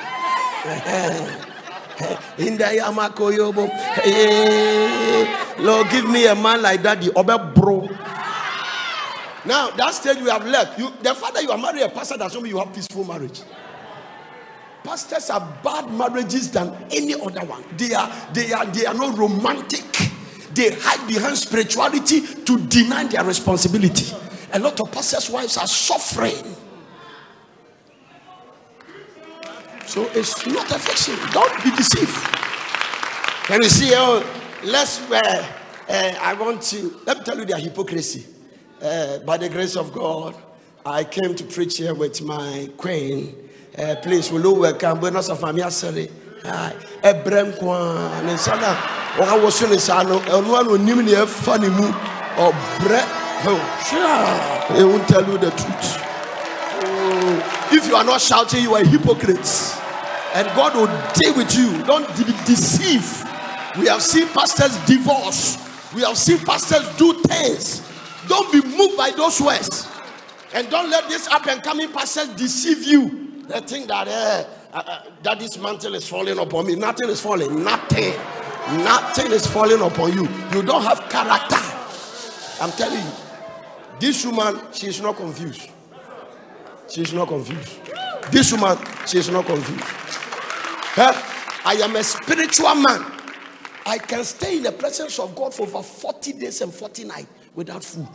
In 2.39 2.57
the 2.57 2.65
Yamakoyobo. 2.65 3.69
Lord, 5.59 5.91
give 5.91 6.09
me 6.09 6.27
a 6.27 6.35
man 6.35 6.63
like 6.63 6.83
that, 6.83 7.01
the 7.01 7.13
Obe 7.15 7.55
bro. 7.55 7.89
Now, 9.45 9.71
that 9.71 9.95
stage 9.95 10.19
we 10.19 10.29
have 10.29 10.47
left. 10.47 10.79
You, 10.79 10.93
the 11.03 11.15
fact 11.15 11.35
that 11.35 11.43
you 11.43 11.51
are 11.51 11.59
married 11.59 11.83
a 11.83 11.89
pastor 11.89 12.17
doesn't 12.17 12.43
mean 12.43 12.53
you 12.53 12.59
have 12.59 12.73
peaceful 12.75 13.05
marriage. 13.05 13.41
Pastors 14.85 15.31
are 15.31 15.59
bad 15.63 15.91
marriages 15.91 16.51
than 16.51 16.75
any 16.91 17.15
other 17.15 17.45
one. 17.47 17.65
They 17.77 17.95
are, 17.95 18.11
they 18.33 18.53
are, 18.53 18.67
they 18.67 18.87
are 18.87 18.95
not 18.95 19.17
romantic. 19.17 19.85
They 20.55 20.71
hide 20.81 21.07
behind 21.09 21.37
spirituality 21.39 22.21
to 22.45 22.59
deny 22.67 23.05
their 23.05 23.25
responsibility. 23.25 24.15
A 24.53 24.59
lot 24.59 24.81
of 24.81 24.91
pastors' 24.91 25.31
wives 25.31 25.57
are 25.57 25.67
suffering. 25.67 26.57
So 29.89 30.05
it's 30.13 30.47
not 30.47 30.71
a 30.71 30.79
fiction. 30.79 31.17
Don't 31.33 31.65
be 31.65 31.71
deceived. 31.71 32.15
Can 33.47 33.63
you 33.63 33.71
see? 33.71 33.93
Oh, 33.95 34.23
let's. 34.63 35.01
Uh, 35.11 35.47
uh, 35.89 36.15
I 36.21 36.35
want 36.35 36.61
to 36.65 37.01
let 37.07 37.17
me 37.17 37.25
tell 37.25 37.39
you 37.39 37.47
their 37.47 37.57
hypocrisy. 37.57 38.27
Uh, 38.83 39.21
by 39.21 39.39
the 39.39 39.49
grace 39.49 39.77
of 39.77 39.95
God, 39.95 40.35
I 40.85 41.05
came 41.05 41.35
to 41.35 41.43
preach 41.45 41.79
here 41.79 41.95
with 41.95 42.21
my 42.21 42.69
queen. 42.77 43.35
Uh, 43.79 43.97
please, 44.03 44.31
will 44.31 44.43
you 44.43 44.61
welcome 44.61 45.01
Buenos 45.01 45.31
of 45.31 45.39
Famia 45.39 45.71
Sere? 45.71 46.09
Ebrem 47.03 47.59
Kwan, 47.59 48.27
and 48.27 48.39
Sana, 48.39 48.77
or 49.19 49.25
I 49.25 49.41
was 49.43 49.63
in 49.63 49.71
the 49.71 49.81
Sano, 49.81 50.21
and 50.21 50.49
one 50.51 50.67
will 50.67 50.79
name 50.79 51.03
me 51.07 51.15
funny 51.25 51.71
move 51.71 51.97
or 52.37 52.53
bread. 52.85 53.09
Oh, 53.41 53.57
sure, 53.89 54.77
they 54.77 54.85
won't 54.85 55.09
tell 55.09 55.27
you 55.27 55.39
the 55.39 55.51
truth. 55.51 56.08
If 57.71 57.87
you 57.89 57.97
are 57.97 58.05
not 58.05 58.21
shouting, 58.21 58.63
you 58.63 58.75
are 58.75 58.85
hypocrites 58.85 59.79
and 60.35 60.47
God 60.55 60.75
will 60.75 61.13
deal 61.15 61.37
with 61.37 61.55
you. 61.57 61.83
Don't 61.85 62.07
be 62.17 62.25
deceived. 62.45 63.27
We 63.79 63.87
have 63.87 64.03
seen 64.03 64.29
pastors 64.29 64.77
divorce. 64.87 65.57
We 65.95 66.03
have 66.03 66.19
seen 66.19 66.39
pastors 66.39 66.97
do 66.97 67.15
things. 67.23 67.83
Don't 68.29 68.51
be 68.53 68.61
moved 68.77 68.97
by 68.97 69.11
those 69.11 69.41
words. 69.41 69.89
And 70.53 70.69
don't 70.71 70.91
let 70.91 71.09
this 71.09 71.29
up 71.29 71.47
and 71.47 71.63
coming 71.63 71.91
pastors 71.93 72.29
deceive 72.31 72.85
you. 72.85 73.45
They 73.49 73.61
think 73.61 73.89
that 73.89 74.09
uh, 74.09 74.45
uh, 74.77 74.83
uh, 74.87 75.03
that 75.23 75.39
this 75.39 75.59
mantle 75.59 75.95
is 75.95 76.07
falling 76.07 76.39
upon 76.39 76.67
me. 76.67 76.77
Nothing 76.77 77.09
is 77.09 77.21
falling. 77.21 77.65
Nothing. 77.65 78.13
Nothing 78.85 79.33
is 79.33 79.47
falling 79.47 79.81
upon 79.81 80.13
you. 80.13 80.29
You 80.53 80.63
don't 80.63 80.83
have 80.83 81.09
character. 81.09 81.57
I'm 82.63 82.71
telling 82.73 83.05
you. 83.05 83.13
This 83.99 84.25
woman, 84.27 84.61
she 84.73 84.89
is 84.89 85.01
not 85.01 85.17
confused. 85.17 85.71
She 86.91 87.03
is 87.03 87.13
not 87.13 87.29
confused. 87.29 87.81
This 88.31 88.53
woman, 88.53 88.79
she 89.07 89.19
is 89.19 89.29
not 89.29 89.47
confused. 89.47 89.85
I 90.97 91.79
am 91.83 91.97
a 91.97 92.03
spiritual 92.03 92.75
man. 92.75 93.05
I 93.87 93.99
can 93.99 94.25
stay 94.25 94.57
in 94.59 94.63
the 94.63 94.73
presence 94.73 95.19
of 95.19 95.35
God 95.35 95.55
for 95.55 95.63
over 95.63 95.83
40 95.83 96.33
days 96.35 96.61
and 96.61 96.73
40 96.73 97.05
nights 97.05 97.29
without 97.55 97.85
food. 97.85 98.09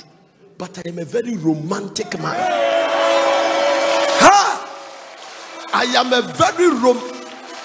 But 0.57 0.77
I 0.79 0.89
am 0.89 0.99
a 0.99 1.05
very 1.05 1.35
romantic 1.35 2.13
man. 2.19 2.35
Ha! 4.19 5.69
I 5.73 5.83
am 5.83 6.13
a 6.13 6.21
very 6.21 6.69
rom. 6.69 6.99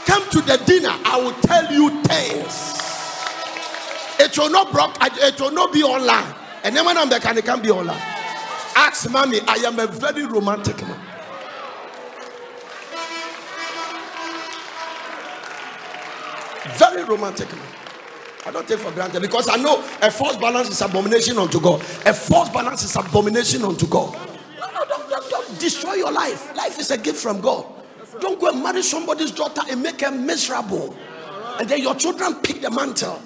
Come 0.07 0.29
to 0.31 0.41
the 0.41 0.57
dinner. 0.65 0.95
I 1.05 1.21
will 1.21 1.35
tell 1.43 1.71
you 1.73 2.03
things. 2.05 2.79
It 4.21 4.37
will 4.39 4.51
not 4.51 4.73
broke. 4.73 4.97
It 5.01 5.41
will 5.41 5.53
not 5.53 5.73
be 5.73 5.83
online. 5.83 6.35
And 6.65 6.75
then 6.75 6.85
when 6.87 6.97
I'm 6.97 7.09
back, 7.09 7.25
it 7.25 7.45
can 7.45 7.63
be 7.63 7.71
online. 7.71 8.18
Ask 8.77 9.11
mommy. 9.11 9.41
I 9.47 9.55
am 9.67 9.79
a 9.79 9.87
very 9.87 10.27
romantic 10.27 10.81
man. 10.83 11.01
Very 16.77 17.05
romantic 17.05 17.51
man. 17.53 17.67
I 18.47 18.51
don't 18.51 18.67
take 18.67 18.79
for 18.79 18.91
granted 18.93 19.21
because 19.21 19.49
I 19.49 19.57
know 19.57 19.81
a 20.01 20.11
false 20.11 20.37
balance 20.37 20.71
is 20.71 20.81
abomination 20.81 21.39
unto 21.39 21.61
God. 21.61 21.81
A 22.07 22.15
false 22.15 22.49
balance 22.49 22.83
is 22.83 22.97
abomination 22.97 23.63
unto 23.63 23.87
God. 23.87 24.15
No, 24.59 24.67
no, 24.73 24.85
don't, 24.89 25.11
don't, 25.11 25.31
don't 25.31 25.59
destroy 25.59 25.95
your 25.95 26.13
life. 26.13 26.57
Life 26.57 26.79
is 26.79 26.91
a 26.91 26.99
gift 26.99 27.19
from 27.19 27.41
God. 27.41 27.67
Don't 28.21 28.41
go 28.41 28.49
and 28.51 28.63
marry 28.63 28.83
somebody's 28.83 29.33
daughter 29.33 29.61
and 29.69 29.83
make 29.83 30.01
her 30.01 30.11
miserable. 30.11 30.97
And 31.59 31.69
then 31.69 31.83
your 31.83 31.95
children 31.95 32.37
pick 32.37 32.61
the 32.63 32.71
mantle. 32.71 33.21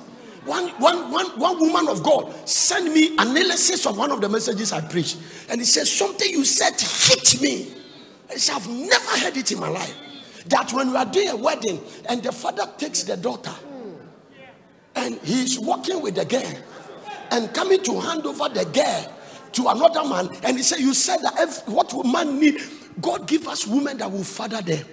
One, 0.45 0.69
one, 0.71 1.11
one, 1.13 1.27
one 1.39 1.59
woman 1.61 1.89
of 1.89 2.03
God 2.03 2.49
sent 2.49 2.93
me 2.93 3.15
analysis 3.17 3.87
of 3.87 3.97
one 3.97 4.11
of 4.11 4.21
the 4.21 4.29
messages 4.29 4.73
I 4.73 4.81
preached. 4.81 5.19
And 5.49 5.61
he 5.61 5.65
said, 5.65 5.87
Something 5.87 6.31
you 6.31 6.45
said 6.45 6.73
hit 6.81 7.41
me. 7.41 7.73
I 8.29 8.37
said, 8.37 8.57
I've 8.57 8.69
never 8.69 9.19
heard 9.19 9.37
it 9.37 9.53
in 9.53 9.61
my 9.61 9.69
life 9.69 9.95
that 10.49 10.73
when 10.73 10.91
we 10.91 10.97
are 10.97 11.05
doing 11.07 11.29
a 11.29 11.37
wedding 11.37 11.81
and 12.09 12.23
the 12.23 12.33
father 12.33 12.69
takes 12.79 13.03
the 13.05 13.17
daughter 13.17 13.53
and 14.97 15.19
he's 15.23 15.59
walking 15.59 16.01
with 16.03 16.15
the 16.15 16.25
girl 16.25 16.53
and 17.31 17.53
coming 17.55 17.83
to 17.83 18.01
hand 18.01 18.27
over 18.27 18.49
the 18.49 18.65
girl 18.67 19.13
to 19.53 19.69
another 19.69 20.09
man 20.09 20.29
and 20.43 20.57
he 20.57 20.63
said 20.63 20.79
you 20.81 20.95
said 20.95 21.19
that 21.19 21.35
if, 21.39 21.67
what 21.69 21.93
man 22.07 22.39
need 22.39 22.61
god 23.01 23.27
give 23.27 23.47
us 23.49 23.67
women 23.67 23.97
that 23.99 24.11
will 24.11 24.25
father 24.25 24.61
them 24.63 24.85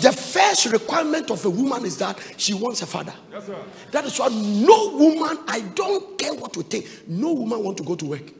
the 0.00 0.12
first 0.12 0.66
requirement 0.66 1.30
of 1.30 1.44
a 1.44 1.50
woman 1.50 1.84
is 1.84 1.96
that 1.98 2.18
she 2.36 2.54
wants 2.54 2.82
a 2.82 2.86
father 2.86 3.14
yes, 3.30 3.50
that 3.90 4.04
is 4.04 4.18
why 4.18 4.28
no 4.28 4.96
woman 4.96 5.38
i 5.48 5.60
don't 5.74 6.18
care 6.18 6.34
what 6.34 6.54
you 6.56 6.62
think 6.62 6.86
no 7.08 7.32
woman 7.32 7.62
want 7.62 7.76
to 7.76 7.82
go 7.84 7.94
to 7.94 8.06
work 8.06 8.32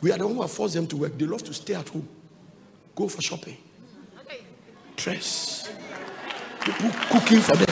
we 0.00 0.10
are 0.10 0.18
the 0.18 0.26
one 0.26 0.36
who 0.36 0.48
force 0.48 0.72
them 0.74 0.86
to 0.86 0.96
work 0.96 1.16
they 1.18 1.26
love 1.26 1.42
to 1.42 1.52
stay 1.54 1.74
at 1.74 1.88
home 1.88 2.08
go 2.94 3.08
for 3.08 3.22
shopping 3.22 3.56
dress. 4.96 5.68
People 6.64 6.90
cooking 7.10 7.40
for 7.40 7.56
them. 7.56 7.66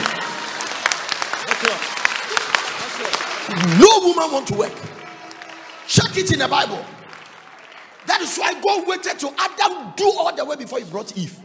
No 3.79 3.99
woman 4.07 4.31
want 4.31 4.47
to 4.47 4.55
work. 4.55 4.73
Check 5.87 6.17
it 6.17 6.31
in 6.33 6.39
the 6.39 6.47
Bible. 6.47 6.83
That 8.07 8.21
is 8.21 8.37
why 8.37 8.53
God 8.61 8.87
waited 8.87 9.19
to 9.19 9.33
Adam 9.37 9.93
do 9.95 10.05
all 10.17 10.35
the 10.35 10.43
way 10.43 10.55
before 10.57 10.79
he 10.79 10.85
brought 10.85 11.15
Eve. 11.17 11.39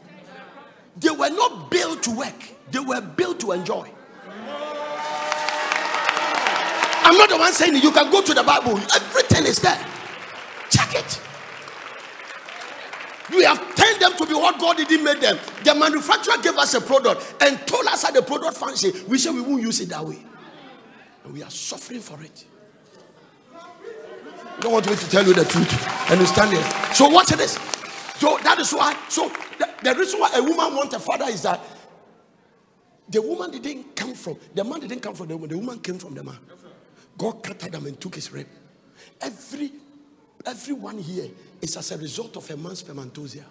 They 0.99 1.11
were 1.11 1.31
not 1.31 1.71
built 1.71 2.03
to 2.05 2.11
work, 2.11 2.43
they 2.71 2.81
were 2.81 3.01
built 3.01 3.41
to 3.41 3.53
enjoy. 3.53 3.91
I'm 7.07 7.17
not 7.17 7.29
the 7.29 7.37
one 7.37 7.53
saying 7.53 7.77
it. 7.77 7.85
You 7.85 7.93
can 7.93 8.11
go 8.11 8.21
to 8.21 8.35
the 8.35 8.43
Bible. 8.43 8.73
Everything 8.73 9.47
is 9.47 9.61
there. 9.61 9.79
Check 10.71 10.95
it. 10.97 11.21
We 13.31 13.45
have 13.45 13.59
turned 13.77 14.01
them 14.01 14.17
to 14.17 14.27
be 14.27 14.35
what 14.35 14.59
God 14.59 14.77
didn't 14.77 15.05
make 15.05 15.21
them. 15.21 15.39
The 15.63 15.75
manufacturer 15.75 16.35
gave 16.43 16.57
us 16.57 16.75
a 16.75 16.81
product 16.81 17.37
and 17.41 17.65
told 17.67 17.87
us 17.87 18.03
how 18.03 18.11
the 18.11 18.23
product 18.23 18.57
functions. 18.57 19.05
We 19.05 19.19
said 19.19 19.35
we 19.35 19.41
won't 19.41 19.63
use 19.63 19.81
it 19.81 19.89
that 19.91 20.05
way. 20.05 20.19
And 21.25 21.33
we 21.33 21.43
are 21.43 21.51
suffering 21.51 22.01
for 22.01 22.21
it. 22.23 22.45
You 23.53 24.63
don't 24.63 24.73
want 24.73 24.89
me 24.89 24.97
to 24.97 25.11
tell 25.11 25.25
you 25.25 25.35
the 25.35 25.45
truth. 25.45 26.11
And 26.11 26.21
you 26.21 26.27
stand 26.27 26.57
there. 26.57 26.95
So 26.95 27.09
watch 27.09 27.29
this. 27.29 27.53
So 28.19 28.39
that 28.43 28.59
is 28.59 28.73
why. 28.73 28.97
So 29.09 29.31
the, 29.59 29.69
the 29.83 29.95
reason 29.99 30.21
why 30.21 30.31
a 30.35 30.43
woman 30.43 30.77
wants 30.77 30.95
a 30.95 31.01
father 31.01 31.27
is 31.27 31.43
that 31.43 31.61
the 33.09 33.23
woman 33.23 33.51
didn't 33.51 33.95
come 33.95 34.15
from 34.15 34.37
the 34.55 34.65
man 34.65 34.81
didn't 34.81 35.01
come 35.01 35.15
from 35.15 35.29
the 35.29 35.37
woman. 35.37 35.51
The 35.51 35.59
woman 35.59 35.79
came 35.81 35.99
from 35.99 36.15
the 36.15 36.25
man. 36.25 36.39
God 37.17 37.43
cut 37.43 37.59
them 37.61 37.87
and 37.87 38.01
took 38.01 38.15
his 38.15 38.33
rib. 38.33 38.47
Every 39.21 39.73
everyone 40.45 40.99
here 40.99 41.29
is 41.61 41.77
as 41.77 41.91
a 41.93 41.99
result 41.99 42.37
of 42.37 42.51
a 42.51 42.57
man's 42.57 42.81
spermatozoa. 42.81 43.45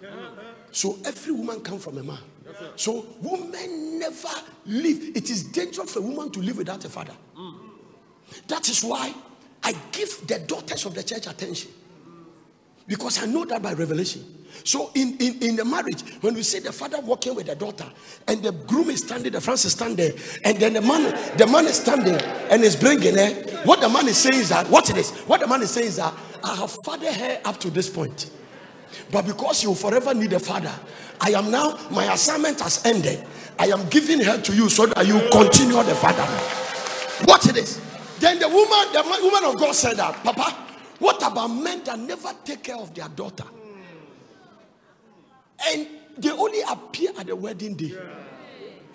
So 0.72 0.98
every 1.04 1.32
woman 1.32 1.60
comes 1.60 1.84
from 1.84 1.98
a 1.98 2.02
man. 2.02 2.18
So 2.76 3.06
women 3.20 3.98
never 3.98 4.28
live. 4.66 5.16
It 5.16 5.30
is 5.30 5.44
dangerous 5.44 5.92
for 5.92 5.98
a 5.98 6.02
woman 6.02 6.30
to 6.32 6.40
live 6.40 6.58
without 6.58 6.84
a 6.84 6.88
father. 6.88 7.14
Mm. 7.36 7.54
That 8.48 8.68
is 8.68 8.82
why 8.82 9.14
I 9.62 9.74
give 9.92 10.26
the 10.26 10.38
daughters 10.38 10.84
of 10.86 10.94
the 10.94 11.02
church 11.02 11.26
attention. 11.26 11.70
Because 12.86 13.22
I 13.22 13.26
know 13.26 13.44
that 13.46 13.62
by 13.62 13.72
revelation. 13.72 14.45
So 14.64 14.90
in, 14.94 15.16
in, 15.18 15.42
in 15.42 15.56
the 15.56 15.64
marriage, 15.64 16.02
when 16.20 16.34
we 16.34 16.42
see 16.42 16.60
the 16.60 16.72
father 16.72 17.00
walking 17.00 17.34
with 17.34 17.46
the 17.46 17.54
daughter, 17.54 17.86
and 18.26 18.42
the 18.42 18.52
groom 18.52 18.90
is 18.90 19.02
standing, 19.02 19.32
the 19.32 19.40
friends 19.40 19.64
is 19.64 19.72
standing, 19.72 20.12
and 20.44 20.58
then 20.58 20.74
the 20.74 20.82
man, 20.82 21.36
the 21.36 21.46
man 21.46 21.66
is 21.66 21.76
standing 21.76 22.14
and 22.50 22.62
is 22.62 22.76
bringing 22.76 23.16
her. 23.16 23.30
What 23.64 23.80
the 23.80 23.88
man 23.88 24.08
is 24.08 24.16
saying 24.16 24.40
is 24.40 24.48
that, 24.50 24.68
what 24.68 24.90
it 24.90 24.96
is, 24.96 25.10
what 25.22 25.40
the 25.40 25.46
man 25.46 25.62
is 25.62 25.70
saying 25.70 25.88
is 25.88 25.96
that 25.96 26.14
I 26.42 26.54
have 26.56 26.70
fathered 26.84 27.14
her 27.14 27.40
up 27.44 27.58
to 27.60 27.70
this 27.70 27.88
point. 27.88 28.30
But 29.10 29.26
because 29.26 29.62
you 29.62 29.74
forever 29.74 30.14
need 30.14 30.32
a 30.32 30.40
father, 30.40 30.72
I 31.20 31.30
am 31.30 31.50
now, 31.50 31.78
my 31.90 32.12
assignment 32.12 32.60
has 32.60 32.84
ended. 32.84 33.24
I 33.58 33.66
am 33.66 33.88
giving 33.88 34.20
her 34.20 34.40
to 34.40 34.54
you 34.54 34.68
so 34.68 34.86
that 34.86 35.06
you 35.06 35.20
continue 35.30 35.82
the 35.82 35.94
father. 35.94 36.24
What 37.24 37.46
it 37.48 37.56
is. 37.56 37.80
Then 38.18 38.38
the 38.38 38.48
woman, 38.48 38.92
the 38.92 39.02
woman 39.22 39.44
of 39.44 39.58
God 39.58 39.74
said 39.74 39.96
that, 39.96 40.14
Papa, 40.24 40.50
what 40.98 41.16
about 41.22 41.48
men 41.48 41.82
that 41.84 41.98
never 41.98 42.30
take 42.44 42.62
care 42.62 42.76
of 42.76 42.94
their 42.94 43.08
daughter? 43.08 43.44
And 45.64 45.86
they 46.18 46.30
only 46.30 46.60
appear 46.62 47.10
at 47.18 47.26
the 47.26 47.36
wedding 47.36 47.74
day 47.74 47.94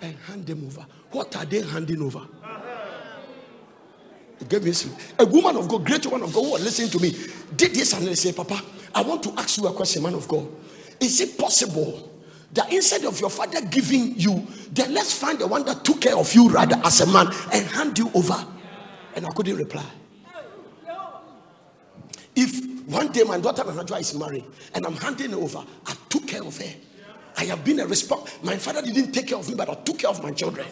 and 0.00 0.16
hand 0.16 0.46
them 0.46 0.66
over. 0.66 0.84
What 1.10 1.34
are 1.36 1.44
they 1.44 1.62
handing 1.62 2.02
over? 2.02 2.18
Uh-huh. 2.18 2.82
Give 4.48 4.64
me 4.64 4.72
a 5.18 5.24
woman 5.24 5.56
of 5.56 5.68
God, 5.68 5.86
great 5.86 6.04
woman 6.06 6.22
of 6.24 6.34
God, 6.34 6.44
who 6.44 6.50
was 6.52 6.64
listening 6.64 6.90
to 6.90 6.98
me, 6.98 7.14
did 7.56 7.74
this 7.74 7.92
and 7.92 8.06
they 8.06 8.14
say, 8.14 8.32
Papa, 8.32 8.60
I 8.94 9.02
want 9.02 9.22
to 9.22 9.32
ask 9.38 9.58
you 9.58 9.66
a 9.66 9.72
question, 9.72 10.02
man 10.02 10.14
of 10.14 10.26
God. 10.26 10.48
Is 11.00 11.20
it 11.20 11.38
possible 11.38 12.10
that 12.52 12.72
instead 12.72 13.04
of 13.04 13.18
your 13.20 13.30
father 13.30 13.60
giving 13.62 14.18
you, 14.18 14.46
then 14.72 14.92
let's 14.94 15.16
find 15.16 15.38
the 15.38 15.46
one 15.46 15.64
that 15.66 15.84
took 15.84 16.00
care 16.00 16.16
of 16.16 16.32
you 16.34 16.48
rather 16.48 16.76
as 16.84 17.00
a 17.00 17.06
man 17.06 17.28
and 17.52 17.66
hand 17.66 17.98
you 17.98 18.10
over? 18.14 18.44
And 19.14 19.26
I 19.26 19.30
couldn't 19.30 19.56
reply. 19.56 19.84
If 22.34 22.71
one 22.92 23.08
day 23.12 23.22
my 23.24 23.38
daughter 23.38 23.62
Nanajwa 23.64 24.00
is 24.00 24.14
married 24.14 24.44
and 24.74 24.86
I'm 24.86 24.96
handing 24.96 25.34
over, 25.34 25.64
I 25.86 25.94
took 26.08 26.26
care 26.26 26.42
of 26.42 26.56
her. 26.58 26.72
I 27.36 27.44
have 27.44 27.64
been 27.64 27.80
a 27.80 27.86
responsible. 27.86 28.30
My 28.44 28.56
father 28.56 28.82
didn't 28.82 29.12
take 29.12 29.28
care 29.28 29.38
of 29.38 29.48
me, 29.48 29.54
but 29.54 29.68
I 29.68 29.74
took 29.74 29.98
care 29.98 30.10
of 30.10 30.22
my 30.22 30.32
children. 30.32 30.66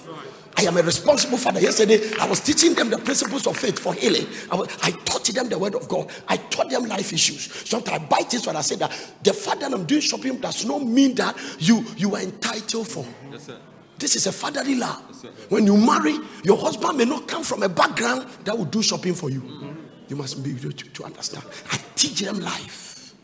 I 0.56 0.62
am 0.64 0.76
a 0.76 0.82
responsible 0.82 1.38
father. 1.38 1.60
Yesterday, 1.60 2.00
I 2.20 2.28
was 2.28 2.40
teaching 2.40 2.74
them 2.74 2.90
the 2.90 2.98
principles 2.98 3.46
of 3.46 3.56
faith 3.56 3.78
for 3.78 3.94
healing. 3.94 4.26
I, 4.50 4.56
was, 4.56 4.68
I 4.82 4.90
taught 4.90 5.24
them 5.24 5.48
the 5.48 5.58
word 5.58 5.74
of 5.74 5.88
God. 5.88 6.10
I 6.28 6.36
taught 6.36 6.68
them 6.68 6.84
life 6.84 7.12
issues. 7.12 7.50
Sometimes 7.68 8.02
I 8.02 8.06
bite 8.06 8.30
this 8.30 8.46
when 8.46 8.56
I 8.56 8.60
say 8.60 8.76
that 8.76 8.90
the 9.22 9.32
fact 9.32 9.60
that 9.60 9.72
I'm 9.72 9.84
doing 9.84 10.02
shopping 10.02 10.36
does 10.38 10.64
not 10.66 10.82
mean 10.82 11.14
that 11.14 11.36
you 11.58 11.84
you 11.96 12.14
are 12.14 12.20
entitled 12.20 12.88
for. 12.88 13.06
Yes, 13.32 13.50
this 13.98 14.16
is 14.16 14.26
a 14.26 14.32
fatherly 14.32 14.74
love. 14.74 15.02
Yes, 15.22 15.32
when 15.48 15.64
you 15.66 15.76
marry, 15.76 16.18
your 16.44 16.58
husband 16.58 16.98
may 16.98 17.04
not 17.06 17.26
come 17.26 17.42
from 17.42 17.62
a 17.62 17.68
background 17.68 18.26
that 18.44 18.56
will 18.56 18.66
do 18.66 18.82
shopping 18.82 19.14
for 19.14 19.30
you. 19.30 19.40
Mm-hmm. 19.40 19.79
You 20.10 20.16
must 20.16 20.42
be 20.42 20.50
able 20.50 20.72
to, 20.72 20.90
to 20.90 21.04
understand. 21.04 21.44
I 21.70 21.78
teach 21.94 22.20
them 22.20 22.40
life. 22.40 23.14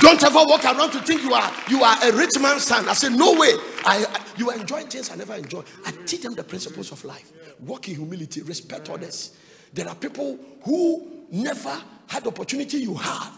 Don't 0.00 0.22
ever 0.22 0.44
walk 0.44 0.64
around 0.64 0.90
to 0.92 1.00
think 1.00 1.22
you 1.22 1.32
are 1.32 1.52
you 1.68 1.82
are 1.82 1.96
a 2.04 2.12
rich 2.12 2.38
man's 2.38 2.64
son. 2.64 2.86
I 2.86 2.92
say 2.92 3.08
no 3.08 3.32
way. 3.32 3.52
I, 3.84 4.04
I 4.04 4.20
you 4.36 4.50
things 4.50 5.10
I 5.10 5.16
never 5.16 5.34
enjoy. 5.34 5.62
I 5.86 5.92
teach 6.04 6.22
them 6.22 6.34
the 6.34 6.44
principles 6.44 6.92
of 6.92 7.02
life. 7.06 7.32
Walk 7.60 7.88
in 7.88 7.96
humility, 7.96 8.42
respect 8.42 8.90
others. 8.90 9.34
There 9.72 9.88
are 9.88 9.94
people 9.94 10.38
who 10.62 11.24
never 11.30 11.82
had 12.06 12.24
the 12.24 12.28
opportunity 12.28 12.78
you 12.78 12.94
have, 12.94 13.32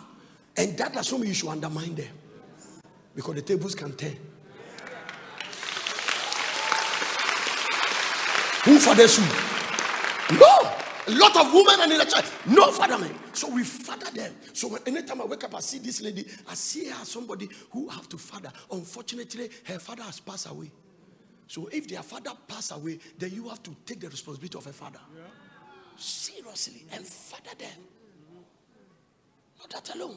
and 0.56 0.76
that 0.76 0.92
does 0.92 1.10
not 1.12 1.20
mean 1.20 1.28
you 1.28 1.34
should 1.34 1.50
undermine 1.50 1.94
them 1.94 2.12
because 3.14 3.36
the 3.36 3.42
tables 3.42 3.76
can 3.76 3.92
turn. 3.92 4.16
Who 8.64 8.78
fathers 8.78 9.18
who? 9.18 10.36
No. 10.36 10.81
A 11.08 11.10
lot 11.10 11.36
of 11.36 11.52
women 11.52 11.80
and 11.80 11.92
in 11.92 11.98
the 11.98 12.04
church, 12.04 12.26
no 12.46 12.70
fatherment. 12.70 13.14
So 13.36 13.48
we 13.50 13.64
father 13.64 14.10
them. 14.12 14.34
So 14.52 14.68
when, 14.68 14.82
anytime 14.86 15.20
I 15.20 15.24
wake 15.24 15.42
up, 15.44 15.54
I 15.54 15.60
see 15.60 15.78
this 15.78 16.00
lady, 16.00 16.24
I 16.48 16.54
see 16.54 16.88
her 16.88 17.04
somebody 17.04 17.48
who 17.70 17.88
have 17.88 18.08
to 18.10 18.18
father. 18.18 18.52
Unfortunately, 18.70 19.50
her 19.64 19.78
father 19.78 20.04
has 20.04 20.20
passed 20.20 20.48
away. 20.48 20.70
So 21.48 21.68
if 21.72 21.88
their 21.88 22.02
father 22.02 22.30
passed 22.46 22.72
away, 22.72 22.98
then 23.18 23.32
you 23.32 23.48
have 23.48 23.62
to 23.64 23.76
take 23.84 24.00
the 24.00 24.08
responsibility 24.08 24.56
of 24.56 24.66
a 24.66 24.72
father. 24.72 25.00
Yeah. 25.14 25.22
Seriously, 25.96 26.86
and 26.92 27.04
father 27.04 27.56
them. 27.58 27.68
Not 29.58 29.70
that 29.70 29.94
alone. 29.94 30.16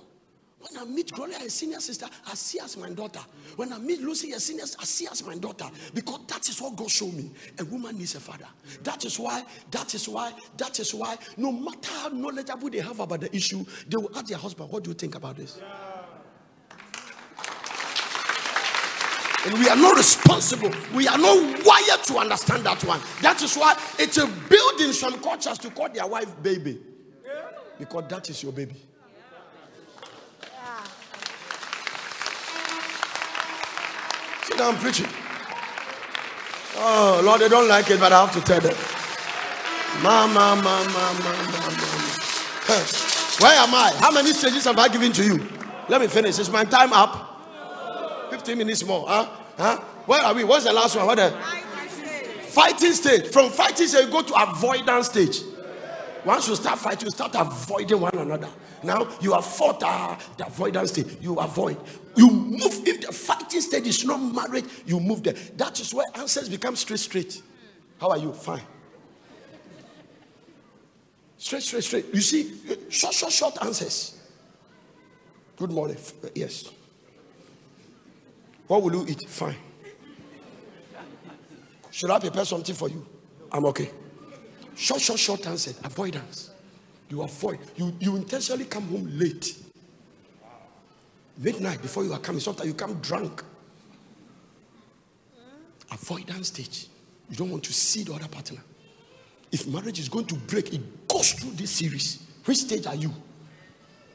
When 0.70 0.82
I 0.82 0.86
meet 0.86 1.12
Gloria, 1.12 1.38
a 1.38 1.50
senior 1.50 1.80
sister, 1.80 2.08
I 2.26 2.34
see 2.34 2.60
as 2.60 2.76
my 2.78 2.90
daughter. 2.90 3.20
When 3.56 3.72
I 3.72 3.78
meet 3.78 4.02
Lucy, 4.02 4.32
a 4.32 4.40
senior, 4.40 4.64
I 4.80 4.86
see 4.86 5.08
as 5.08 5.24
my 5.26 5.36
daughter. 5.36 5.66
Because 5.94 6.22
that 6.28 6.48
is 6.50 6.60
what 6.60 6.76
God 6.76 6.90
showed 6.90 7.14
me. 7.14 7.32
A 7.60 7.66
woman 7.66 7.98
needs 7.98 8.16
a 8.16 8.20
father. 8.20 8.48
That 8.84 9.06
is 9.06 9.20
why, 9.20 9.44
that 9.72 9.94
is 9.94 10.10
why, 10.10 10.34
that 10.58 10.80
is 10.80 10.94
why, 10.94 11.18
no 11.38 11.52
matter 11.52 11.92
how 11.92 12.08
knowledgeable 12.10 12.70
they 12.70 12.80
have 12.80 13.00
about 13.00 13.22
the 13.22 13.36
issue, 13.36 13.64
they 13.88 13.98
will 13.98 14.12
ask 14.16 14.26
their 14.26 14.38
husband, 14.40 14.72
What 14.72 14.84
do 14.84 14.90
you 14.90 14.96
think 14.96 15.16
about 15.16 15.38
this? 15.38 15.60
And 19.46 19.60
we 19.60 19.70
are 19.70 19.76
not 19.76 19.96
responsible. 19.96 20.72
We 20.96 21.08
are 21.08 21.20
not 21.20 21.64
wired 21.64 22.04
to 22.06 22.18
understand 22.18 22.66
that 22.66 22.84
one. 22.84 23.00
That 23.22 23.40
is 23.44 23.56
why 23.56 23.78
it's 24.00 24.18
a 24.18 24.26
building 24.26 24.92
some 24.94 25.22
cultures 25.22 25.60
to 25.60 25.70
call 25.70 25.90
their 25.90 26.08
wife 26.08 26.42
baby. 26.42 26.82
Because 27.78 28.06
that 28.10 28.28
is 28.32 28.42
your 28.42 28.52
baby. 28.52 28.76
Now 34.58 34.70
I'm 34.70 34.78
preaching. 34.78 35.08
Oh, 36.78 37.22
Lord, 37.24 37.42
they 37.42 37.50
don't 37.50 37.68
like 37.68 37.90
it, 37.90 38.00
but 38.00 38.12
I 38.12 38.26
have 38.26 38.34
to 38.34 38.42
tell 38.42 38.62
them. 38.62 38.76
Mama, 40.02 40.62
mama, 40.62 40.64
mama, 40.64 41.36
mama. 41.52 41.86
Where 43.40 43.60
am 43.60 43.74
I? 43.76 43.94
How 44.00 44.12
many 44.12 44.34
stages 44.34 44.64
have 44.66 44.78
I 44.80 44.88
given 44.88 45.12
to 45.14 45.24
you? 45.24 45.48
Let 45.90 46.02
me 46.02 46.08
finish. 46.08 46.40
Is 46.40 46.50
my 46.50 46.64
time 46.64 46.94
up? 46.94 48.32
15 48.32 48.58
minutes 48.58 48.86
more. 48.86 49.06
Huh? 49.08 49.30
Huh? 49.58 49.78
Where 50.06 50.22
are 50.22 50.34
we? 50.34 50.44
What's 50.44 50.66
the 50.66 50.74
last 50.74 50.96
one? 50.96 51.06
What 51.06 51.16
the? 51.16 51.32
Fighting 52.48 52.94
stage. 52.94 53.28
From 53.28 53.50
fighting 53.50 53.88
stage, 53.88 54.10
go 54.12 54.22
to 54.22 54.34
avoidance 54.42 55.08
stage. 55.08 55.42
Once 56.26 56.48
you 56.48 56.56
start 56.56 56.80
fighting, 56.80 57.06
you 57.06 57.12
start 57.12 57.36
avoiding 57.36 58.02
one 58.02 58.18
another. 58.18 58.50
Now 58.84 59.08
you 59.22 59.34
have 59.34 59.46
fought 59.46 59.82
uh, 59.84 60.18
the 60.38 60.48
avoidance 60.48 60.92
stage. 60.92 61.18
You 61.22 61.36
avoid. 61.36 61.78
You 62.16 62.32
move. 62.32 62.88
If 62.88 63.02
the 63.02 63.12
fighting 63.14 63.62
stage 63.62 63.86
is 63.86 64.04
not 64.04 64.18
married, 64.18 64.66
you 64.88 65.00
move 65.00 65.22
there. 65.22 65.34
That 65.58 65.80
is 65.80 65.94
where 65.94 66.08
answers 66.16 66.50
become 66.50 66.76
straight, 66.76 67.00
straight. 67.00 67.42
How 68.02 68.10
are 68.10 68.18
you? 68.18 68.34
Fine. 68.34 68.62
Straight, 71.38 71.62
straight, 71.62 71.84
straight. 71.84 72.06
You 72.14 72.22
see, 72.22 72.54
short, 72.90 73.14
short, 73.14 73.32
short 73.32 73.58
answers. 73.64 74.20
Good 75.58 75.72
morning. 75.72 75.98
Yes. 76.34 76.72
What 78.66 78.82
will 78.82 78.96
you 78.96 79.06
eat? 79.08 79.30
Fine. 79.30 79.58
Should 81.92 82.10
I 82.10 82.20
prepare 82.20 82.46
something 82.46 82.74
for 82.74 82.90
you? 82.90 83.06
I'm 83.52 83.66
okay. 83.66 83.92
Short, 84.76 85.02
short, 85.02 85.20
short 85.20 85.48
answer. 85.48 85.74
Avoidance. 85.84 86.52
You 87.10 87.22
avoid. 87.22 87.60
You, 87.76 87.94
you 88.00 88.16
intentionally 88.16 88.66
come 88.66 88.84
home 88.88 89.10
late. 89.14 89.58
Midnight 91.38 91.82
before 91.82 92.04
you 92.04 92.14
are 92.14 92.20
coming. 92.20 92.42
Sometimes 92.42 92.68
you 92.68 92.74
come 92.74 92.96
drunk. 92.96 93.44
Avoidance 95.92 96.48
stage. 96.48 96.88
You 97.30 97.36
don't 97.36 97.52
want 97.52 97.64
to 97.64 97.74
see 97.74 98.04
the 98.04 98.14
other 98.14 98.28
partner. 98.28 98.60
If 99.52 99.68
marriage 99.68 100.00
is 100.00 100.10
going 100.10 100.26
to 100.26 100.36
break, 100.36 100.74
it 100.74 101.08
goes 101.08 101.34
through 101.34 101.52
this 101.52 101.72
series. 101.72 102.26
Which 102.44 102.58
stage 102.58 102.86
are 102.88 102.96
you? 102.96 103.14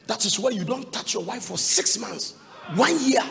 That 0.07 0.23
is 0.25 0.37
why 0.39 0.51
you 0.51 0.63
don't 0.63 0.91
touch 0.91 1.13
your 1.13 1.23
wife 1.23 1.43
for 1.43 1.57
six 1.57 1.97
months, 1.97 2.35
one 2.75 2.97
year. 3.03 3.21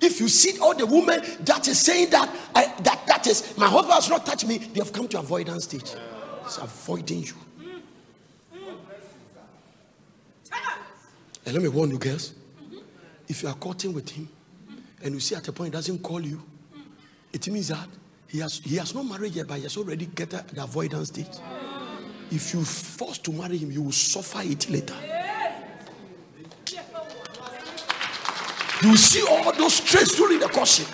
If 0.00 0.20
you 0.20 0.28
see 0.28 0.58
all 0.58 0.74
the 0.74 0.86
women 0.86 1.20
that 1.44 1.68
is 1.68 1.78
saying 1.78 2.10
that 2.10 2.28
I, 2.54 2.74
that 2.82 3.06
that 3.06 3.26
is 3.26 3.56
my 3.56 3.68
husband 3.68 3.94
has 3.94 4.08
not 4.08 4.26
touched 4.26 4.46
me, 4.46 4.58
they 4.58 4.80
have 4.80 4.92
come 4.92 5.06
to 5.08 5.18
avoidance 5.18 5.64
stage. 5.64 5.94
He's 6.44 6.58
avoiding 6.58 7.22
you. 7.24 7.34
And 11.44 11.54
let 11.54 11.62
me 11.62 11.68
warn 11.68 11.90
you, 11.90 11.98
girls. 11.98 12.34
If 13.28 13.42
you 13.42 13.48
are 13.48 13.54
courting 13.54 13.92
with 13.92 14.08
him 14.10 14.28
and 15.02 15.14
you 15.14 15.20
see 15.20 15.34
at 15.34 15.46
a 15.48 15.52
point 15.52 15.68
he 15.68 15.72
doesn't 15.72 16.02
call 16.02 16.20
you, 16.20 16.40
it 17.32 17.48
means 17.48 17.68
that 17.68 17.88
he 18.28 18.38
has 18.38 18.58
he 18.58 18.76
has 18.76 18.94
not 18.94 19.04
married 19.04 19.34
yet, 19.34 19.46
but 19.46 19.56
he 19.56 19.62
has 19.62 19.76
already 19.76 20.06
get 20.06 20.30
the 20.30 20.62
avoidance 20.62 21.08
stage. 21.08 21.26
If 22.30 22.54
you 22.54 22.64
force 22.64 23.18
to 23.18 23.32
marry 23.32 23.58
him, 23.58 23.70
you 23.70 23.82
will 23.82 23.92
suffer 23.92 24.40
it 24.42 24.70
later. 24.70 24.94
You 28.82 28.96
see 28.96 29.22
all 29.28 29.52
those 29.52 29.80
traits 29.80 30.16
during 30.16 30.40
the 30.40 30.48
courtship. 30.48 30.88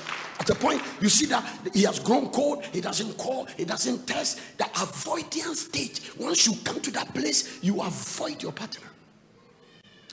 The 0.48 0.54
point 0.54 0.80
you 1.02 1.10
see 1.10 1.26
that 1.26 1.44
he 1.74 1.82
has 1.82 1.98
grown 2.00 2.30
cold, 2.30 2.64
he 2.64 2.80
doesn't 2.80 3.18
call, 3.18 3.44
he 3.58 3.66
doesn't 3.66 4.06
test. 4.06 4.40
The 4.56 4.64
avoidance 4.80 5.66
stage. 5.66 6.00
Once 6.18 6.46
you 6.46 6.54
come 6.64 6.80
to 6.80 6.90
that 6.92 7.12
place, 7.12 7.62
you 7.62 7.82
avoid 7.82 8.42
your 8.42 8.52
partner. 8.52 8.88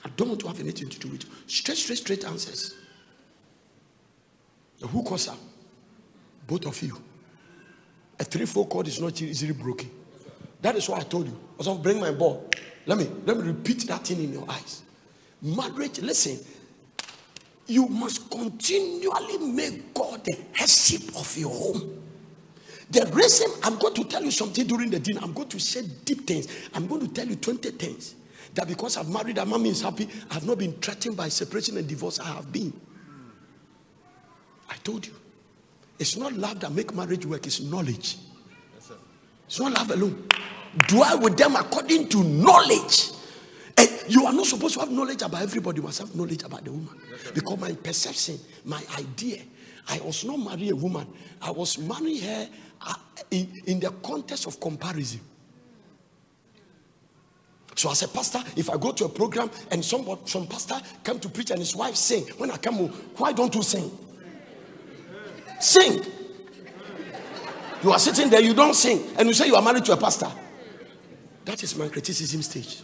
I 0.04 0.10
don't 0.14 0.28
want 0.28 0.40
to 0.40 0.48
have 0.48 0.60
anything 0.60 0.90
to 0.90 0.98
do 0.98 1.08
with 1.08 1.24
you. 1.24 1.30
Straight, 1.46 1.78
straight, 1.78 1.96
straight 1.96 2.24
answers. 2.26 2.74
Who 4.82 5.02
calls 5.02 5.26
up? 5.28 5.38
Both 6.46 6.66
of 6.66 6.82
you. 6.82 7.00
A 8.20 8.24
three-four 8.24 8.66
cord 8.66 8.88
is 8.88 9.00
not 9.00 9.18
easily 9.22 9.54
broken. 9.54 9.90
That 10.60 10.76
is 10.76 10.86
what 10.86 11.00
I 11.00 11.04
told 11.04 11.28
you. 11.28 11.40
Was 11.56 11.66
bring 11.78 11.98
my 11.98 12.10
ball. 12.10 12.50
Let 12.84 12.98
me 12.98 13.08
let 13.24 13.38
me 13.38 13.42
repeat 13.42 13.86
that 13.86 14.06
thing 14.06 14.22
in 14.22 14.34
your 14.34 14.44
eyes. 14.50 14.82
Marriage, 15.40 16.00
listen, 16.00 16.38
you 17.66 17.86
must 17.88 18.30
continually 18.30 19.38
make 19.38 19.92
God 19.94 20.24
the 20.24 20.36
headship 20.52 21.16
of 21.16 21.36
your 21.36 21.50
home. 21.50 22.02
The 22.90 23.04
reason 23.12 23.50
I'm 23.64 23.78
going 23.78 23.94
to 23.94 24.04
tell 24.04 24.22
you 24.22 24.30
something 24.30 24.66
during 24.66 24.90
the 24.90 25.00
dinner, 25.00 25.20
I'm 25.22 25.32
going 25.32 25.48
to 25.48 25.58
say 25.58 25.82
deep 26.04 26.26
things. 26.26 26.46
I'm 26.74 26.86
going 26.86 27.00
to 27.00 27.08
tell 27.08 27.26
you 27.26 27.34
20 27.34 27.70
things 27.72 28.14
that 28.54 28.68
because 28.68 28.96
I've 28.96 29.10
married 29.10 29.38
and 29.38 29.50
mommy 29.50 29.70
is 29.70 29.82
happy, 29.82 30.08
I've 30.30 30.46
not 30.46 30.58
been 30.58 30.72
threatened 30.74 31.16
by 31.16 31.28
separation 31.28 31.76
and 31.76 31.88
divorce. 31.88 32.20
I 32.20 32.26
have 32.26 32.52
been. 32.52 32.72
I 34.70 34.74
told 34.76 35.06
you. 35.06 35.14
It's 35.98 36.16
not 36.16 36.32
love 36.34 36.60
that 36.60 36.72
make 36.72 36.94
marriage 36.94 37.24
work, 37.26 37.46
it's 37.46 37.60
knowledge. 37.60 38.18
Yes, 38.74 38.92
it's 39.46 39.58
not 39.58 39.72
love 39.72 39.90
alone. 39.90 40.28
Dwell 40.88 41.20
with 41.20 41.36
them 41.36 41.56
according 41.56 42.08
to 42.10 42.22
knowledge. 42.22 43.10
And 43.78 43.90
you 44.08 44.24
are 44.26 44.32
not 44.32 44.46
supposed 44.46 44.74
to 44.74 44.80
have 44.80 44.90
knowledge 44.90 45.22
about 45.22 45.42
everybody, 45.42 45.78
you 45.78 45.82
must 45.82 45.98
have 45.98 46.14
knowledge 46.14 46.42
about 46.42 46.64
the 46.64 46.72
woman. 46.72 47.00
Yes, 47.10 47.30
because 47.32 47.58
my 47.58 47.72
perception, 47.72 48.38
my 48.64 48.82
idea, 48.98 49.42
I 49.88 50.00
was 50.00 50.24
not 50.24 50.38
marrying 50.38 50.72
a 50.72 50.76
woman, 50.76 51.06
I 51.42 51.50
was 51.50 51.78
marrying 51.78 52.22
her 52.22 52.48
uh, 52.80 52.94
in, 53.30 53.52
in 53.66 53.80
the 53.80 53.90
context 54.02 54.46
of 54.46 54.58
comparison. 54.60 55.20
So 57.76 57.90
as 57.90 58.02
a 58.02 58.08
pastor, 58.08 58.42
if 58.56 58.70
I 58.70 58.78
go 58.78 58.92
to 58.92 59.04
a 59.04 59.08
program 59.08 59.50
and 59.70 59.84
some 59.84 60.18
some 60.24 60.46
pastor 60.46 60.76
come 61.04 61.20
to 61.20 61.28
preach 61.28 61.50
and 61.50 61.58
his 61.58 61.76
wife 61.76 61.94
sing, 61.94 62.24
when 62.38 62.50
I 62.50 62.56
come 62.56 62.76
home, 62.76 62.88
why 63.16 63.32
don't 63.32 63.54
you 63.54 63.62
sing? 63.62 63.90
Sing. 65.60 66.02
You 67.82 67.92
are 67.92 67.98
sitting 67.98 68.30
there, 68.30 68.40
you 68.40 68.54
don't 68.54 68.74
sing, 68.74 69.04
and 69.18 69.28
you 69.28 69.34
say 69.34 69.46
you 69.46 69.54
are 69.56 69.62
married 69.62 69.84
to 69.84 69.92
a 69.92 69.96
pastor. 69.96 70.30
That 71.44 71.62
is 71.62 71.76
my 71.76 71.88
criticism 71.88 72.40
stage. 72.40 72.82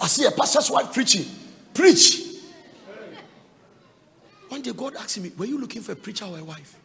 I 0.00 0.06
see 0.06 0.24
a 0.24 0.30
pastor's 0.30 0.70
wife 0.70 0.92
preaching. 0.92 1.26
Preach. 1.74 2.22
One 4.48 4.62
day 4.62 4.72
God 4.72 4.96
asked 4.96 5.20
me, 5.20 5.30
Were 5.36 5.44
you 5.44 5.60
looking 5.60 5.82
for 5.82 5.92
a 5.92 5.96
preacher 5.96 6.24
or 6.24 6.38
a 6.38 6.44
wife? 6.44 6.76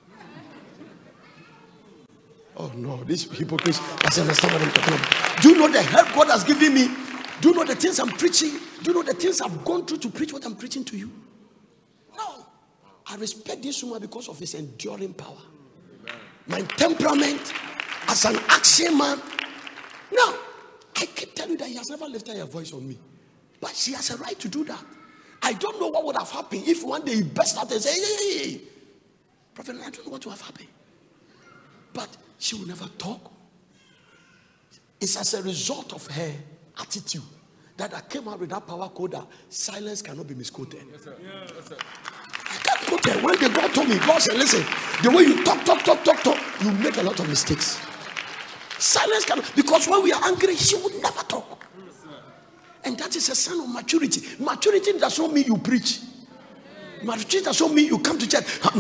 Oh 2.58 2.72
no, 2.76 3.04
this 3.04 3.24
hypocrite 3.32 3.80
doesn't 4.00 4.22
understand 4.22 4.54
what 4.54 4.62
I'm 4.62 4.72
talking 4.72 4.94
about. 4.94 5.42
Do 5.42 5.50
you 5.50 5.58
know 5.58 5.68
the 5.68 5.82
help 5.82 6.14
God 6.14 6.28
has 6.30 6.44
given 6.44 6.74
me? 6.74 6.90
Do 7.42 7.50
you 7.50 7.56
know 7.56 7.66
the 7.66 7.76
things 7.76 8.00
I'm 8.00 8.10
preaching? 8.10 8.60
Do 8.82 8.92
you 8.92 8.94
know 8.94 9.04
the 9.04 9.14
things 9.14 9.42
I've 9.42 9.66
gone 9.66 9.86
through 9.86 9.98
to 10.00 10.10
preach 10.10 10.32
what 10.32 10.46
I'm 10.46 10.56
preaching 10.56 10.86
to 10.86 10.98
you? 10.98 11.12
No. 12.16 12.46
I 13.08 13.16
respect 13.18 13.62
this 13.62 13.84
woman 13.84 14.02
because 14.02 14.30
of 14.30 14.40
his 14.40 14.54
enduring 14.54 15.14
power. 15.14 15.36
My 16.48 16.62
temperament 16.62 17.54
as 18.08 18.24
an 18.26 18.38
action 18.48 18.98
man. 18.98 19.20
No. 20.14 20.38
I 20.96 21.06
keep 21.06 21.36
telling 21.36 21.52
you 21.52 21.58
that 21.58 21.68
he 21.68 21.76
has 21.76 21.90
never 21.90 22.06
lifted 22.06 22.38
a 22.38 22.46
voice 22.46 22.74
on 22.74 22.88
me. 22.88 22.98
But 23.60 23.76
she 23.76 23.94
has 23.94 24.10
a 24.12 24.18
right 24.18 24.38
to 24.40 24.48
do 24.48 24.64
that. 24.66 24.84
I 25.42 25.54
don't 25.54 25.80
know 25.80 25.88
what 25.88 26.06
would 26.06 26.16
have 26.18 26.30
happened 26.32 26.64
if 26.68 26.84
one 26.84 27.04
day 27.06 27.16
he 27.16 27.22
burst 27.22 27.58
out 27.58 27.72
and 27.72 27.82
say, 27.82 27.94
hey, 27.94 28.40
hey, 28.40 28.50
hey. 28.50 28.62
Prophet, 29.54 29.76
I 29.76 29.90
don't 29.90 30.06
know 30.06 30.12
what 30.12 30.26
would 30.26 30.32
have 30.32 30.42
happened. 30.42 30.68
But 31.94 32.18
she 32.40 32.56
will 32.56 32.68
never 32.68 32.88
talk. 32.98 33.32
It's 35.00 35.18
as 35.18 35.34
a 35.34 35.44
result 35.44 35.94
of 35.94 36.08
her 36.08 36.34
attitude 36.80 37.22
that 37.78 37.94
I 37.94 38.02
came 38.02 38.28
out 38.28 38.40
with 38.40 38.50
that 38.50 38.66
power 38.66 38.90
code 38.90 39.12
that 39.12 39.28
silence 39.50 40.02
cannot 40.02 40.28
be 40.28 40.34
misquoted. 40.34 40.82
Yes, 40.92 41.04
sir. 41.04 41.16
Yeah, 41.22 41.48
yes, 41.56 41.68
sir. 41.68 41.78
I 42.46 42.58
can't 42.64 42.88
quote. 42.88 43.24
When 43.24 43.36
the 43.40 43.50
God 43.54 43.74
told 43.74 43.90
me, 43.90 43.98
God 44.00 44.22
said, 44.22 44.38
listen, 44.38 44.66
the 45.04 45.12
way 45.12 45.24
you 45.24 45.44
talk, 45.44 45.64
talk, 45.66 45.84
talk, 45.84 46.04
talk, 46.04 46.24
talk, 46.24 46.40
you 46.62 46.72
make 46.72 46.98
a 46.98 47.04
lot 47.04 47.20
of 47.20 47.28
mistakes. 47.28 47.85
Silence 48.78 49.26
because 49.56 49.88
when 49.88 50.04
we 50.04 50.12
are 50.12 50.24
angry, 50.26 50.56
she 50.56 50.76
would 50.78 51.02
never 51.02 51.22
talk. 51.24 51.66
and 52.84 52.98
that 52.98 53.16
is 53.16 53.30
a 53.30 53.36
sign 53.36 53.60
of 53.60 53.70
maturity. 53.70 54.22
Maturity 54.40 54.98
does 54.98 55.18
not 55.20 55.34
mean 55.34 55.46
you 55.46 55.58
preach. 55.58 56.00
Maturity 57.04 57.42
does 57.42 57.60
not 57.62 57.74
mean 57.74 57.88
you 57.88 58.00
come 58.00 58.18
to 58.18 58.28
church. 58.28 58.44
Ah, 58.64 58.72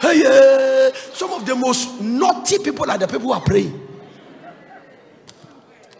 Higher. 0.00 0.92
Some 1.12 1.32
of 1.32 1.46
the 1.46 1.54
most 1.54 2.00
naughty 2.00 2.58
people 2.58 2.90
are 2.90 2.98
the 2.98 3.06
people 3.06 3.20
who 3.28 3.32
are 3.32 3.40
praying. 3.40 3.88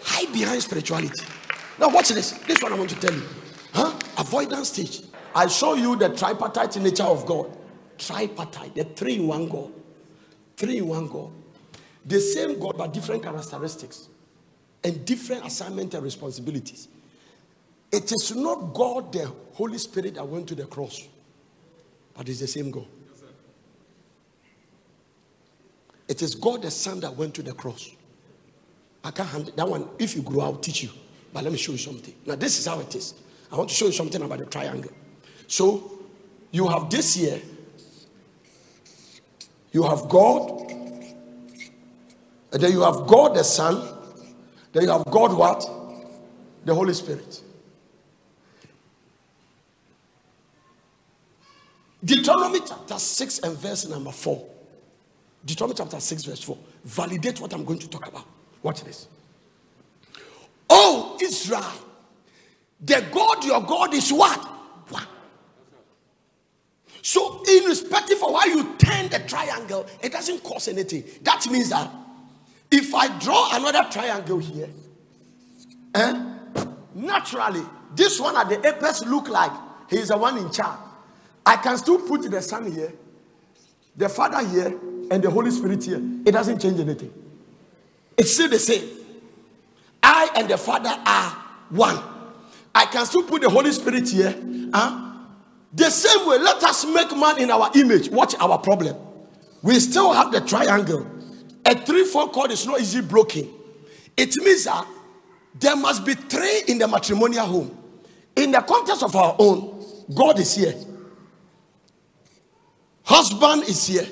Hide 0.03 0.33
behind 0.33 0.63
spirituality. 0.63 1.25
Now, 1.79 1.89
watch 1.91 2.09
this. 2.09 2.33
This 2.33 2.63
one 2.63 2.73
I 2.73 2.77
want 2.77 2.91
to 2.91 2.97
tell 2.97 3.15
you. 3.15 3.23
Huh? 3.73 3.93
Avoidance 4.19 4.69
stage. 4.71 5.03
I 5.35 5.47
show 5.47 5.75
you 5.75 5.97
the 5.97 6.09
tripartite 6.11 6.77
nature 6.81 7.05
of 7.05 7.25
God. 7.27 7.57
Tripartite, 7.99 8.75
the 8.75 8.85
three 8.85 9.17
in 9.17 9.27
one 9.27 9.49
God. 9.49 9.73
Three 10.57 10.79
in 10.79 10.89
one 10.89 11.07
God. 11.07 11.31
The 12.09 12.21
same 12.21 12.59
God, 12.59 12.77
but 12.79 12.93
different 12.93 13.23
characteristics 13.23 14.09
and 14.83 15.05
different 15.05 15.45
assignment 15.45 15.93
and 15.93 16.03
responsibilities. 16.03 16.89
It 17.93 18.11
is 18.11 18.35
not 18.35 18.73
God, 18.75 19.13
the 19.13 19.31
Holy 19.53 19.79
Spirit, 19.79 20.15
that 20.15 20.27
went 20.27 20.49
to 20.49 20.55
the 20.55 20.65
cross, 20.65 21.07
but 22.15 22.29
it's 22.29 22.41
the 22.41 22.47
same 22.47 22.71
God. 22.71 22.87
It 26.09 26.23
is 26.23 26.35
God 26.35 26.63
the 26.63 26.71
Son 26.71 27.01
that 27.01 27.15
went 27.15 27.35
to 27.35 27.43
the 27.43 27.53
cross. 27.53 27.91
I 29.05 29.11
can't 29.11 29.29
handle 29.29 29.53
that 29.55 29.69
one. 29.69 29.89
If 29.99 30.17
you 30.17 30.23
grow, 30.23 30.41
I'll 30.41 30.57
teach 30.57 30.83
you. 30.85 30.91
But 31.33 31.45
let 31.45 31.53
me 31.53 31.59
show 31.59 31.73
you 31.73 31.79
something. 31.79 32.15
Now, 32.25 32.37
this 32.37 32.59
is 32.59 32.67
how 32.67 32.81
it 32.81 32.95
is. 32.95 33.15
I 33.53 33.57
want 33.57 33.69
to 33.69 33.75
show 33.75 33.87
you 33.87 33.93
something 33.93 34.23
about 34.23 34.39
the 34.39 34.47
triangle. 34.47 34.91
So, 35.47 35.99
you 36.51 36.67
have 36.69 36.89
this 36.89 37.15
here. 37.15 37.41
You 39.73 39.83
have 39.83 40.09
God. 40.09 40.78
And 42.53 42.63
then 42.63 42.73
you 42.73 42.83
have 42.83 43.07
God 43.07 43.35
the 43.35 43.43
Son. 43.43 43.97
Then 44.73 44.85
you 44.85 44.91
have 44.91 45.05
God 45.07 45.37
what? 45.37 45.65
The 46.65 46.75
Holy 46.75 46.95
Spirit. 46.95 47.43
Deuteronomy 52.05 52.61
chapter 52.67 52.99
6 52.99 53.41
and 53.41 53.57
verse 53.59 53.89
number 53.89 54.13
4. 54.13 54.47
Deuteronomy 55.45 55.77
chapter 55.77 56.01
6, 56.01 56.25
verse 56.25 56.43
4. 56.43 56.59
Validate 56.85 57.41
what 57.41 57.53
I'm 57.53 57.65
going 57.65 57.79
to 57.81 57.89
talk 57.89 58.07
about. 58.07 58.25
Watch 58.63 58.85
this. 58.85 59.09
Oh, 60.71 61.19
Israel, 61.21 61.73
the 62.81 63.05
God, 63.13 63.45
your 63.45 63.63
God 63.63 63.95
is 63.95 64.13
what? 64.13 64.39
One. 64.91 65.07
So, 67.03 67.43
irrespective 67.49 68.23
of 68.23 68.35
how 68.35 68.45
you 68.45 68.77
turn 68.77 69.09
the 69.09 69.21
triangle, 69.21 69.87
it 70.03 70.13
doesn't 70.13 70.43
cause 70.43 70.69
anything. 70.69 71.05
That 71.23 71.47
means 71.51 71.71
that 71.71 71.91
if 72.71 72.95
I 72.95 73.19
draw 73.19 73.57
another 73.57 73.89
triangle 73.91 74.39
here, 74.39 74.69
eh, 75.95 76.25
naturally, 76.95 77.63
this 77.95 78.21
one 78.21 78.37
at 78.37 78.49
the 78.49 78.67
apex 78.67 79.05
look 79.05 79.29
like 79.29 79.53
he's 79.89 80.09
the 80.09 80.17
one 80.17 80.39
in 80.39 80.51
charge. 80.51 80.79
I 81.45 81.57
can 81.57 81.79
still 81.79 81.99
put 81.99 82.31
the 82.31 82.43
Son 82.43 82.71
here, 82.71 82.93
the 83.97 84.09
Father 84.09 84.47
here, 84.47 84.79
and 85.11 85.23
the 85.23 85.31
Holy 85.31 85.51
Spirit 85.51 85.83
here. 85.83 86.01
It 86.27 86.33
doesn't 86.33 86.61
change 86.61 86.79
anything. 86.79 87.13
It's 88.17 88.35
still 88.35 88.49
the 88.49 88.59
same. 88.59 88.87
I 90.03 90.31
and 90.37 90.49
the 90.49 90.59
Father 90.59 90.91
are 91.07 91.31
one. 91.71 91.99
I 92.75 92.85
can 92.87 93.07
still 93.07 93.23
put 93.23 93.43
the 93.43 93.49
Holy 93.49 93.73
Spirit 93.73 94.09
here. 94.09 94.35
Huh? 94.75 95.13
The 95.73 95.91
same 95.91 96.29
way, 96.29 96.39
let 96.39 96.63
us 96.63 96.85
make 96.85 97.17
man 97.17 97.39
in 97.39 97.51
our 97.51 97.71
image. 97.75 98.09
Watch 98.11 98.35
our 98.39 98.59
problem. 98.59 98.97
We 99.63 99.81
still 99.81 100.13
have 100.13 100.33
the 100.33 100.41
triangle. 100.41 101.07
A 101.69 101.75
three-four 101.75 102.31
chord 102.31 102.51
is 102.51 102.67
not 102.67 102.81
easily 102.81 103.07
broken. 103.07 103.47
It 104.17 104.35
means 104.39 104.65
that 104.65 104.87
there 105.55 105.77
must 105.77 106.05
be 106.05 106.15
three 106.15 106.63
in 106.67 106.79
the 106.79 106.89
matrimonial 106.89 107.45
home. 107.45 107.79
In 108.35 108.53
the 108.53 108.61
context 108.63 109.03
of 109.03 109.15
our 109.15 109.37
own, 109.39 109.85
God 110.15 110.39
is 110.39 110.55
here. 110.55 110.75
Husband 113.05 113.65
is 113.65 113.87
here, 113.87 114.07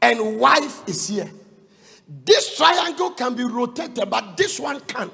and 0.00 0.38
wife 0.38 0.88
is 0.88 1.08
here. 1.08 1.28
This 2.24 2.56
triangle 2.56 3.10
can 3.10 3.34
be 3.34 3.44
rotated, 3.44 4.08
but 4.08 4.36
this 4.36 4.60
one 4.60 4.80
can't. 4.82 5.12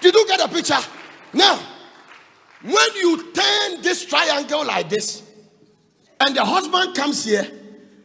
Did 0.00 0.14
you 0.14 0.26
get 0.26 0.40
a 0.40 0.48
picture? 0.48 0.78
Now, 1.34 1.58
when 2.62 2.96
you 2.96 3.32
turn 3.32 3.82
this 3.82 4.06
triangle 4.06 4.64
like 4.64 4.88
this, 4.88 5.22
and 6.20 6.34
the 6.34 6.44
husband 6.44 6.94
comes 6.94 7.24
here, 7.24 7.50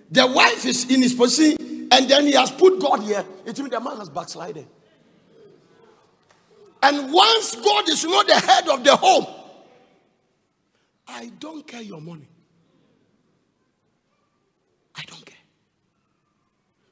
the 0.10 0.26
wife 0.28 0.66
is 0.66 0.90
in 0.90 1.02
his 1.02 1.14
position, 1.14 1.88
and 1.92 2.10
then 2.10 2.26
he 2.26 2.34
has 2.34 2.52
put 2.52 2.80
God 2.80 3.02
here, 3.04 3.26
it 3.46 3.58
means 3.58 3.70
the 3.70 3.80
man 3.80 3.98
has 3.98 4.10
backslided. 4.10 4.68
And 6.82 7.12
once 7.12 7.56
God 7.56 7.90
is 7.90 8.06
not 8.06 8.28
the 8.28 8.36
head 8.36 8.68
of 8.70 8.84
the 8.84 8.96
home, 8.96 9.26
I 11.08 11.32
don't 11.40 11.66
care 11.66 11.82
your 11.82 12.02
money. 12.02 12.28
I 14.96 15.02
don't 15.08 15.26
care. 15.26 15.38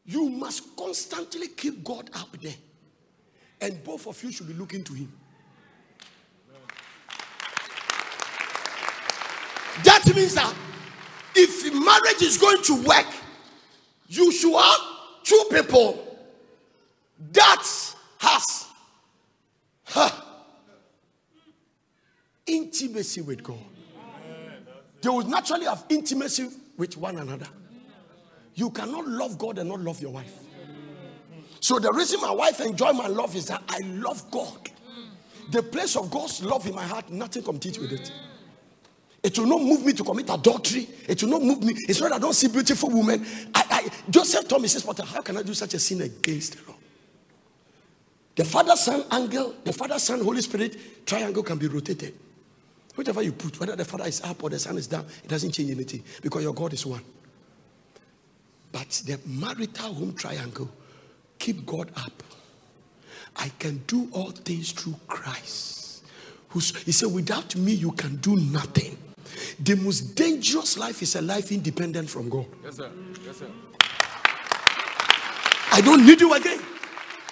You 0.05 0.29
must 0.29 0.75
constantly 0.75 1.47
keep 1.47 1.83
God 1.83 2.09
up 2.13 2.39
there. 2.41 2.55
And 3.61 3.83
both 3.83 4.07
of 4.07 4.21
you 4.23 4.31
should 4.31 4.47
be 4.47 4.53
looking 4.53 4.83
to 4.83 4.93
Him. 4.93 5.11
That 9.83 10.03
means 10.15 10.35
that 10.35 10.53
if 11.35 11.73
marriage 11.73 12.21
is 12.21 12.37
going 12.37 12.61
to 12.63 12.83
work, 12.83 13.07
you 14.07 14.31
should 14.31 14.57
have 14.57 14.79
two 15.23 15.43
people 15.51 16.17
that 17.31 17.65
has 18.19 18.67
huh, 19.85 20.09
intimacy 22.45 23.21
with 23.21 23.43
God. 23.43 23.59
They 25.01 25.09
will 25.09 25.27
naturally 25.27 25.65
have 25.65 25.85
intimacy 25.89 26.49
with 26.77 26.97
one 26.97 27.17
another. 27.17 27.47
You 28.55 28.69
cannot 28.69 29.07
love 29.07 29.37
God 29.37 29.59
and 29.59 29.69
not 29.69 29.81
love 29.81 30.01
your 30.01 30.11
wife. 30.11 30.33
So 31.59 31.79
the 31.79 31.91
reason 31.91 32.21
my 32.21 32.31
wife 32.31 32.59
enjoy 32.61 32.93
my 32.93 33.07
love 33.07 33.35
is 33.35 33.47
that 33.47 33.61
I 33.69 33.79
love 33.79 34.29
God. 34.31 34.69
The 35.51 35.61
place 35.61 35.95
of 35.95 36.09
God's 36.09 36.43
love 36.43 36.65
in 36.65 36.73
my 36.75 36.85
heart, 36.85 37.09
nothing 37.09 37.43
competes 37.43 37.77
with 37.77 37.91
it. 37.91 38.11
It 39.25 39.39
will 39.39 39.47
not 39.47 39.59
move 39.59 39.83
me 39.83 39.91
to 39.93 40.03
commit 40.03 40.29
adultery. 40.29 40.87
It 41.07 41.23
will 41.23 41.31
not 41.31 41.41
move 41.41 41.63
me. 41.63 41.73
It's 41.89 41.99
not 41.99 42.09
that 42.09 42.17
I 42.17 42.19
don't 42.19 42.35
see 42.35 42.47
beautiful 42.47 42.91
women. 42.91 43.25
I, 43.55 43.63
I, 43.71 43.89
Joseph 44.07 44.47
told 44.47 44.61
me, 44.61 44.67
says, 44.67 44.83
but 44.83 44.99
how 44.99 45.23
can 45.23 45.35
I 45.35 45.41
do 45.41 45.55
such 45.55 45.73
a 45.73 45.79
sin 45.79 46.01
against 46.01 46.57
the 46.57 46.67
Lord? 46.67 46.79
The 48.35 48.45
Father, 48.45 48.75
Son, 48.75 49.03
angle, 49.09 49.55
the 49.63 49.73
Father, 49.73 49.97
Son, 49.97 50.23
Holy 50.23 50.43
Spirit 50.43 51.07
triangle 51.07 51.41
can 51.41 51.57
be 51.57 51.67
rotated. 51.67 52.13
Whichever 52.95 53.23
you 53.23 53.31
put, 53.31 53.59
whether 53.59 53.75
the 53.75 53.83
Father 53.83 54.05
is 54.05 54.21
up 54.21 54.43
or 54.43 54.51
the 54.51 54.59
Son 54.59 54.77
is 54.77 54.85
down, 54.85 55.07
it 55.23 55.27
doesn't 55.27 55.53
change 55.53 55.71
anything 55.71 56.03
because 56.21 56.43
your 56.43 56.53
God 56.53 56.73
is 56.73 56.85
one. 56.85 57.01
But 58.71 58.89
the 59.07 59.19
marital 59.25 59.91
home 59.91 60.13
triangle, 60.13 60.69
keep 61.39 61.65
God 61.65 61.89
up. 61.95 62.21
I 63.35 63.49
can 63.57 63.77
do 63.87 64.07
all 64.11 64.29
things 64.29 64.71
through 64.71 64.97
Christ. 65.07 66.05
Who's, 66.49 66.75
he 66.83 66.91
said, 66.91 67.11
without 67.11 67.55
me, 67.55 67.71
you 67.71 67.91
can 67.93 68.17
do 68.17 68.35
nothing. 68.35 68.99
The 69.59 69.75
most 69.75 70.15
dangerous 70.15 70.77
life 70.77 71.01
is 71.01 71.15
a 71.15 71.21
life 71.21 71.51
independent 71.51 72.09
from 72.09 72.29
God. 72.29 72.45
Yes, 72.63 72.77
sir. 72.77 72.91
Yes, 73.25 73.37
sir. 73.37 73.47
I 75.71 75.81
don't 75.81 76.05
need 76.05 76.21
you 76.21 76.33
again. 76.33 76.61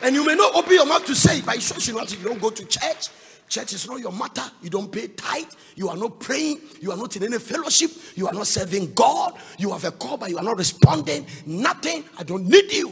And 0.01 0.15
you 0.15 0.25
may 0.25 0.35
not 0.35 0.53
open 0.55 0.73
your 0.73 0.85
mouth 0.85 1.05
to 1.05 1.15
say 1.15 1.37
it, 1.37 1.45
but 1.45 1.55
it's 1.55 1.71
shows 1.73 1.87
you 1.87 1.95
not 1.95 2.11
you 2.11 2.23
don't 2.23 2.41
go 2.41 2.49
to 2.49 2.65
church. 2.65 3.07
Church 3.47 3.73
is 3.73 3.87
not 3.87 3.99
your 3.99 4.11
matter. 4.11 4.43
You 4.61 4.69
don't 4.69 4.91
pay 4.91 5.07
tithe. 5.07 5.45
You 5.75 5.87
are 5.89 5.95
not 5.95 6.19
praying. 6.19 6.59
You 6.81 6.91
are 6.91 6.97
not 6.97 7.15
in 7.15 7.23
any 7.23 7.39
fellowship. 7.39 7.91
You 8.15 8.27
are 8.27 8.33
not 8.33 8.47
serving 8.47 8.93
God. 8.93 9.33
You 9.57 9.71
have 9.71 9.83
a 9.85 9.91
call, 9.91 10.17
but 10.17 10.29
you 10.29 10.37
are 10.37 10.43
not 10.43 10.57
responding. 10.57 11.25
Nothing. 11.45 12.03
I 12.17 12.23
don't 12.23 12.47
need 12.47 12.71
you. 12.71 12.89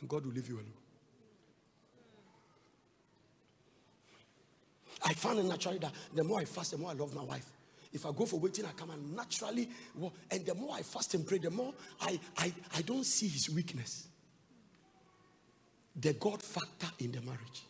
And 0.00 0.08
God 0.08 0.24
will 0.24 0.32
leave 0.32 0.48
you 0.48 0.54
alone. 0.54 0.79
I 5.02 5.14
found 5.14 5.38
it 5.38 5.44
naturally 5.44 5.78
that 5.78 5.92
the 6.14 6.24
more 6.24 6.40
I 6.40 6.44
fast, 6.44 6.72
the 6.72 6.78
more 6.78 6.90
I 6.90 6.94
love 6.94 7.14
my 7.14 7.22
wife. 7.22 7.50
If 7.92 8.06
I 8.06 8.12
go 8.12 8.24
for 8.24 8.38
waiting, 8.38 8.64
I 8.66 8.72
come 8.72 8.90
and 8.90 9.16
naturally, 9.16 9.68
well, 9.96 10.12
and 10.30 10.46
the 10.46 10.54
more 10.54 10.76
I 10.76 10.82
fast 10.82 11.14
and 11.14 11.26
pray, 11.26 11.38
the 11.38 11.50
more 11.50 11.74
I, 12.00 12.20
I, 12.38 12.52
I 12.76 12.82
don't 12.82 13.04
see 13.04 13.26
his 13.26 13.50
weakness. 13.50 14.06
The 15.96 16.12
God 16.12 16.40
factor 16.40 16.86
in 17.00 17.12
the 17.12 17.20
marriage. 17.22 17.62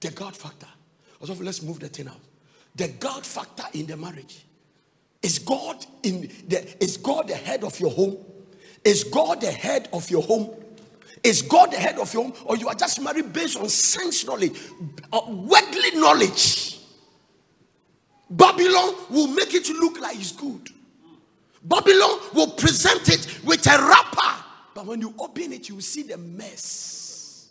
The 0.00 0.10
God 0.10 0.36
factor. 0.36 0.66
Also, 1.20 1.34
let's 1.36 1.62
move 1.62 1.78
the 1.78 1.88
thing 1.88 2.08
out. 2.08 2.20
The 2.74 2.88
God 2.88 3.24
factor 3.24 3.64
in 3.74 3.86
the 3.86 3.96
marriage. 3.96 4.44
Is 5.22 5.38
God 5.38 5.84
in 6.02 6.30
the 6.46 6.82
is 6.82 6.96
God 6.98 7.28
the 7.28 7.34
head 7.34 7.64
of 7.64 7.78
your 7.80 7.90
home? 7.90 8.18
Is 8.84 9.04
God 9.04 9.40
the 9.40 9.50
head 9.50 9.88
of 9.92 10.10
your 10.10 10.22
home? 10.22 10.50
Is 11.26 11.42
God 11.42 11.72
the 11.72 11.76
head 11.76 11.98
of 11.98 12.14
your 12.14 12.22
home? 12.22 12.32
Or 12.44 12.56
you 12.56 12.68
are 12.68 12.74
just 12.74 13.00
married 13.00 13.32
based 13.32 13.58
on 13.58 13.68
sense 13.68 14.24
knowledge, 14.24 14.56
uh, 15.12 15.20
worldly 15.26 15.90
knowledge? 15.96 16.78
Babylon 18.30 18.94
will 19.10 19.26
make 19.26 19.52
it 19.52 19.68
look 19.70 20.00
like 20.00 20.14
it's 20.16 20.30
good. 20.30 20.68
Babylon 21.64 22.20
will 22.32 22.52
present 22.52 23.08
it 23.08 23.40
with 23.44 23.66
a 23.66 23.70
wrapper. 23.70 24.44
But 24.72 24.86
when 24.86 25.00
you 25.00 25.14
open 25.18 25.52
it, 25.52 25.68
you 25.68 25.74
will 25.74 25.82
see 25.82 26.04
the 26.04 26.16
mess. 26.16 27.48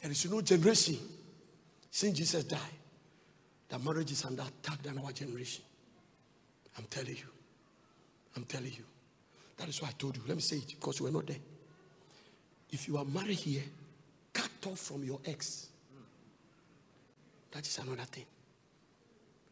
There 0.00 0.12
is 0.12 0.30
no 0.30 0.40
generation 0.42 0.96
since 1.90 2.16
Jesus 2.16 2.44
died 2.44 2.60
that 3.68 3.82
marriage 3.82 4.12
is 4.12 4.24
under 4.24 4.42
attack 4.42 4.80
than 4.84 4.98
our 4.98 5.10
generation. 5.10 5.64
I'm 6.76 6.84
telling 6.84 7.16
you. 7.16 7.26
I'm 8.36 8.44
telling 8.44 8.72
you. 8.72 8.84
That 9.58 9.68
is 9.68 9.82
why 9.82 9.88
I 9.88 9.92
told 9.92 10.16
you. 10.16 10.22
Let 10.26 10.36
me 10.36 10.40
say 10.42 10.56
it 10.56 10.68
because 10.68 11.00
you 11.00 11.06
were 11.06 11.12
not 11.12 11.26
there. 11.26 11.36
If 12.70 12.88
you 12.88 12.96
are 12.96 13.04
married 13.04 13.38
here, 13.38 13.62
cut 14.32 14.50
off 14.66 14.78
from 14.78 15.04
your 15.04 15.20
ex. 15.24 15.68
That 17.52 17.66
is 17.66 17.78
another 17.78 18.04
thing. 18.04 18.24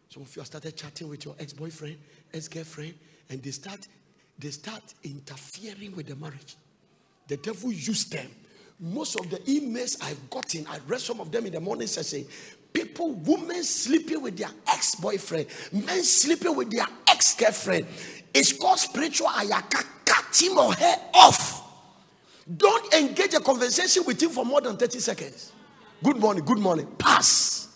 Some 0.08 0.22
of 0.22 0.34
you 0.34 0.40
have 0.40 0.46
started 0.46 0.76
chatting 0.76 1.08
with 1.08 1.24
your 1.24 1.34
ex-boyfriend, 1.38 1.98
ex-girlfriend, 2.32 2.94
and 3.28 3.42
they 3.42 3.50
start 3.50 3.86
they 4.38 4.50
start 4.50 4.82
interfering 5.02 5.96
with 5.96 6.06
the 6.06 6.16
marriage. 6.16 6.56
The 7.26 7.38
devil 7.38 7.72
used 7.72 8.12
them. 8.12 8.28
Most 8.78 9.18
of 9.18 9.30
the 9.30 9.38
emails 9.38 9.96
I've 10.02 10.28
gotten, 10.28 10.66
I 10.66 10.78
read 10.86 11.00
some 11.00 11.20
of 11.20 11.32
them 11.32 11.46
in 11.46 11.52
the 11.52 11.60
morning 11.60 11.86
session. 11.88 12.26
People, 12.72 13.12
women 13.12 13.64
sleeping 13.64 14.20
with 14.20 14.36
their 14.36 14.50
ex-boyfriend, 14.68 15.46
men 15.72 16.02
sleeping 16.02 16.54
with 16.54 16.70
their 16.70 16.86
ex-girlfriend. 17.08 17.86
It's 18.34 18.52
called 18.52 18.78
spiritual 18.78 19.28
ayaka. 19.28 19.86
Cut 20.26 20.40
him 20.40 20.58
or 20.58 20.72
her 20.72 20.96
off. 21.14 21.62
Don't 22.56 22.94
engage 22.94 23.34
a 23.34 23.40
conversation 23.40 24.04
with 24.06 24.22
him 24.22 24.30
for 24.30 24.44
more 24.44 24.60
than 24.60 24.76
30 24.76 24.98
seconds. 25.00 25.52
Good 26.02 26.16
morning, 26.18 26.44
good 26.44 26.58
morning. 26.58 26.86
Pass. 26.98 27.68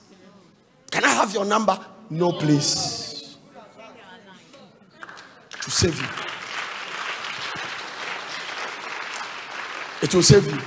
Can 0.91 1.05
I 1.05 1.09
have 1.09 1.33
your 1.35 1.45
number? 1.45 1.79
No, 2.09 2.33
please. 2.33 3.37
To 5.63 5.71
save 5.71 5.99
you. 6.01 6.07
It 10.03 10.15
will 10.15 10.23
save 10.23 10.47
you. 10.47 10.59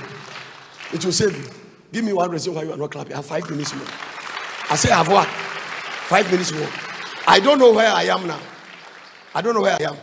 It 0.92 1.04
will 1.04 1.12
save 1.12 1.36
you. 1.36 1.50
Give 1.92 2.04
me 2.04 2.12
one 2.12 2.30
reason 2.30 2.54
why 2.54 2.62
you 2.62 2.72
are 2.72 2.76
not 2.76 2.90
clapping. 2.90 3.12
I 3.12 3.16
have 3.16 3.26
five 3.26 3.48
minutes 3.50 3.74
more. 3.74 3.86
I 4.70 4.76
say 4.76 4.90
I 4.90 4.98
have 4.98 5.08
what? 5.08 5.26
Five 5.28 6.30
minutes 6.30 6.52
more. 6.52 6.68
I 7.26 7.40
don't 7.40 7.58
know 7.58 7.72
where 7.72 7.90
I 7.90 8.04
am 8.04 8.26
now. 8.26 8.40
I 9.34 9.40
don't 9.40 9.54
know 9.54 9.62
where 9.62 9.76
I 9.80 9.84
am. 9.84 9.96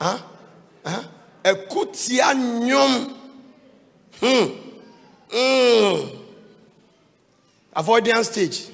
Huh? 0.00 0.18
Huh? 0.86 1.02
Ekutia 1.42 2.34
nyom. 2.34 3.12
Hmm. 4.20 4.50
Hmm. 5.30 6.08
Avoidance 7.74 8.30
stage. 8.30 8.68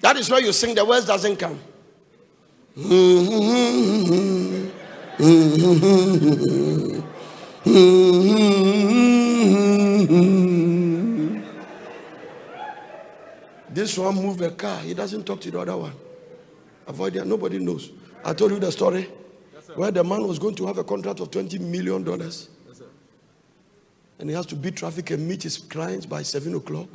That 0.00 0.16
is 0.16 0.30
where 0.30 0.40
you 0.40 0.52
sing 0.52 0.74
the 0.74 0.84
words 0.84 1.06
doesn't 1.06 1.36
come. 1.36 1.58
This 13.70 13.98
one 13.98 14.14
move 14.14 14.40
a 14.42 14.50
car. 14.50 14.78
He 14.80 14.94
doesn't 14.94 15.24
talk 15.24 15.40
to 15.40 15.50
the 15.50 15.58
other 15.58 15.76
one. 15.76 15.92
Avoid 16.86 17.14
that. 17.14 17.26
Nobody 17.26 17.58
knows. 17.58 17.90
I 18.24 18.32
told 18.32 18.52
you 18.52 18.60
the 18.60 18.70
story 18.70 19.08
where 19.74 19.90
the 19.90 20.04
man 20.04 20.26
was 20.26 20.38
going 20.38 20.54
to 20.56 20.66
have 20.66 20.78
a 20.78 20.84
contract 20.84 21.20
of 21.20 21.30
$20 21.30 21.60
million. 21.60 22.06
and 24.18 24.28
he 24.28 24.34
has 24.34 24.46
to 24.46 24.56
beat 24.56 24.76
traffic 24.76 25.10
and 25.10 25.26
meet 25.28 25.42
his 25.42 25.58
clients 25.58 26.06
by 26.06 26.22
7 26.22 26.54
o'clock. 26.54 26.88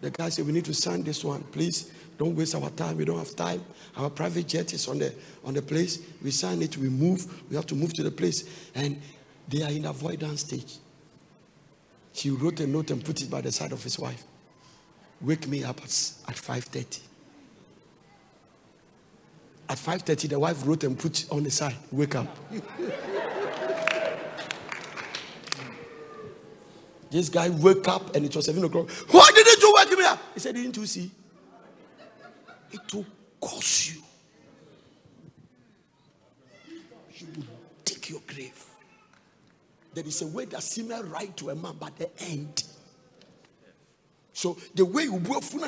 The 0.00 0.10
guy 0.10 0.28
said, 0.28 0.46
We 0.46 0.52
need 0.52 0.64
to 0.66 0.74
sign 0.74 1.02
this 1.02 1.24
one. 1.24 1.42
Please 1.44 1.90
don't 2.18 2.36
waste 2.36 2.54
our 2.54 2.70
time. 2.70 2.96
We 2.98 3.04
don't 3.04 3.18
have 3.18 3.34
time. 3.34 3.64
Our 3.96 4.10
private 4.10 4.46
jet 4.46 4.72
is 4.72 4.86
on 4.88 4.98
the 4.98 5.14
on 5.44 5.54
the 5.54 5.62
place. 5.62 5.98
We 6.22 6.30
sign 6.30 6.62
it, 6.62 6.76
we 6.76 6.88
move. 6.88 7.26
We 7.50 7.56
have 7.56 7.66
to 7.66 7.74
move 7.74 7.92
to 7.94 8.02
the 8.02 8.10
place. 8.10 8.68
And 8.74 9.00
they 9.48 9.62
are 9.62 9.70
in 9.70 9.86
avoidance 9.86 10.42
stage. 10.42 10.76
He 12.12 12.30
wrote 12.30 12.60
a 12.60 12.66
note 12.66 12.90
and 12.90 13.04
put 13.04 13.22
it 13.22 13.30
by 13.30 13.40
the 13.40 13.50
side 13.50 13.72
of 13.72 13.82
his 13.82 13.98
wife. 13.98 14.22
Wake 15.20 15.48
me 15.48 15.64
up 15.64 15.78
at, 15.78 16.12
at 16.28 16.36
5:30. 16.36 17.00
At 19.68 19.78
5:30, 19.78 20.28
the 20.28 20.38
wife 20.38 20.66
wrote 20.66 20.84
and 20.84 20.98
put 20.98 21.26
on 21.30 21.42
the 21.42 21.50
side, 21.50 21.76
wake 21.90 22.14
up. 22.14 22.26
this 27.10 27.28
guy 27.28 27.48
woke 27.48 27.88
up 27.88 28.14
and 28.14 28.24
it 28.26 28.34
was 28.34 28.46
7 28.46 28.62
o'clock. 28.64 28.90
Why 29.10 29.30
didn't 29.34 29.62
you 29.62 29.74
wake 29.76 29.98
me 29.98 30.04
up? 30.04 30.18
He 30.34 30.40
said, 30.40 30.54
Didn't 30.54 30.76
you 30.76 30.86
see? 30.86 31.10
It 32.72 32.92
will 32.92 33.06
cost 33.40 33.94
you. 33.94 34.02
You 37.16 37.26
will 37.36 37.44
dig 37.84 38.10
your 38.10 38.20
grave. 38.26 38.64
There 39.94 40.04
is 40.04 40.22
a 40.22 40.26
way 40.26 40.44
that 40.46 40.62
seems 40.62 40.90
right 41.04 41.34
to 41.36 41.50
a 41.50 41.54
man, 41.54 41.76
but 41.78 41.96
the 41.96 42.10
end. 42.24 42.64
So 44.34 44.58
the 44.74 44.84
way 44.84 45.04
you 45.04 45.14
work 45.14 45.42
for 45.42 45.60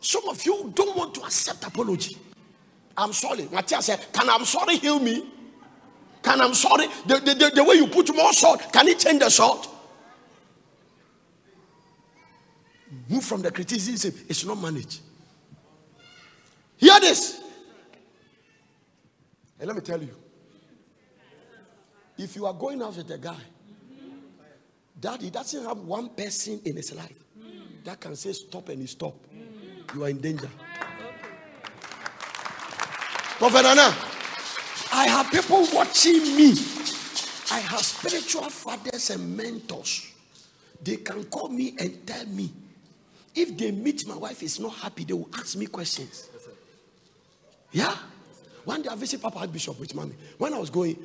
some 0.00 0.28
of 0.28 0.44
you 0.44 0.72
don't 0.74 0.96
want 0.96 1.14
to 1.14 1.22
accept 1.22 1.64
apology. 1.64 2.18
I'm 2.96 3.12
sorry. 3.12 3.48
Matthias 3.52 3.86
said, 3.86 4.04
Can 4.12 4.28
I'm 4.28 4.44
sorry 4.44 4.76
heal 4.76 4.98
me? 4.98 5.24
Can 6.22 6.40
I'm 6.40 6.54
sorry? 6.54 6.88
The, 7.06 7.20
the, 7.20 7.34
the, 7.34 7.50
the 7.54 7.64
way 7.64 7.76
you 7.76 7.86
put 7.86 8.14
more 8.14 8.32
salt, 8.32 8.72
can 8.72 8.88
it 8.88 8.98
change 8.98 9.20
the 9.20 9.30
salt? 9.30 9.72
Move 13.08 13.24
from 13.24 13.42
the 13.42 13.52
criticism, 13.52 14.12
it's 14.28 14.44
not 14.44 14.60
managed. 14.60 15.00
Hear 16.76 16.98
this. 16.98 17.40
And 19.60 19.68
let 19.68 19.76
me 19.76 19.82
tell 19.82 20.02
you 20.02 20.14
if 22.18 22.34
you 22.34 22.44
are 22.46 22.54
going 22.54 22.82
out 22.82 22.96
with 22.96 23.08
a 23.10 23.18
guy 23.18 23.36
that 25.00 25.20
he 25.20 25.30
doesn't 25.30 25.64
have 25.64 25.78
one 25.78 26.08
person 26.10 26.60
in 26.64 26.76
his 26.76 26.94
life 26.94 27.18
that 27.84 28.00
can 28.00 28.16
say 28.16 28.32
stop 28.32 28.68
and 28.68 28.80
he 28.80 28.86
stop, 28.86 29.14
you 29.94 30.04
are 30.04 30.08
in 30.08 30.20
danger. 30.20 30.50
Prophet 33.38 33.64
Anna, 33.64 33.94
I 34.92 35.06
have 35.08 35.30
people 35.30 35.66
watching 35.72 36.36
me. 36.36 36.54
I 37.50 37.60
have 37.60 37.80
spiritual 37.80 38.50
fathers 38.50 39.10
and 39.10 39.36
mentors. 39.36 40.12
They 40.82 40.96
can 40.96 41.24
call 41.24 41.48
me 41.48 41.74
and 41.78 42.06
tell 42.06 42.26
me. 42.26 42.52
If 43.34 43.56
they 43.56 43.70
meet 43.70 44.06
my 44.06 44.16
wife 44.16 44.42
is 44.42 44.58
not 44.58 44.74
happy, 44.74 45.04
they 45.04 45.12
will 45.12 45.28
ask 45.34 45.56
me 45.56 45.66
questions. 45.66 46.28
Yeah. 47.70 47.94
One 48.64 48.82
day 48.82 48.88
I 48.90 48.96
visit 48.96 49.22
Papa 49.22 49.46
Bishop 49.46 49.78
with 49.78 49.94
mommy. 49.94 50.14
When 50.36 50.52
I 50.52 50.58
was 50.58 50.70
going, 50.70 50.96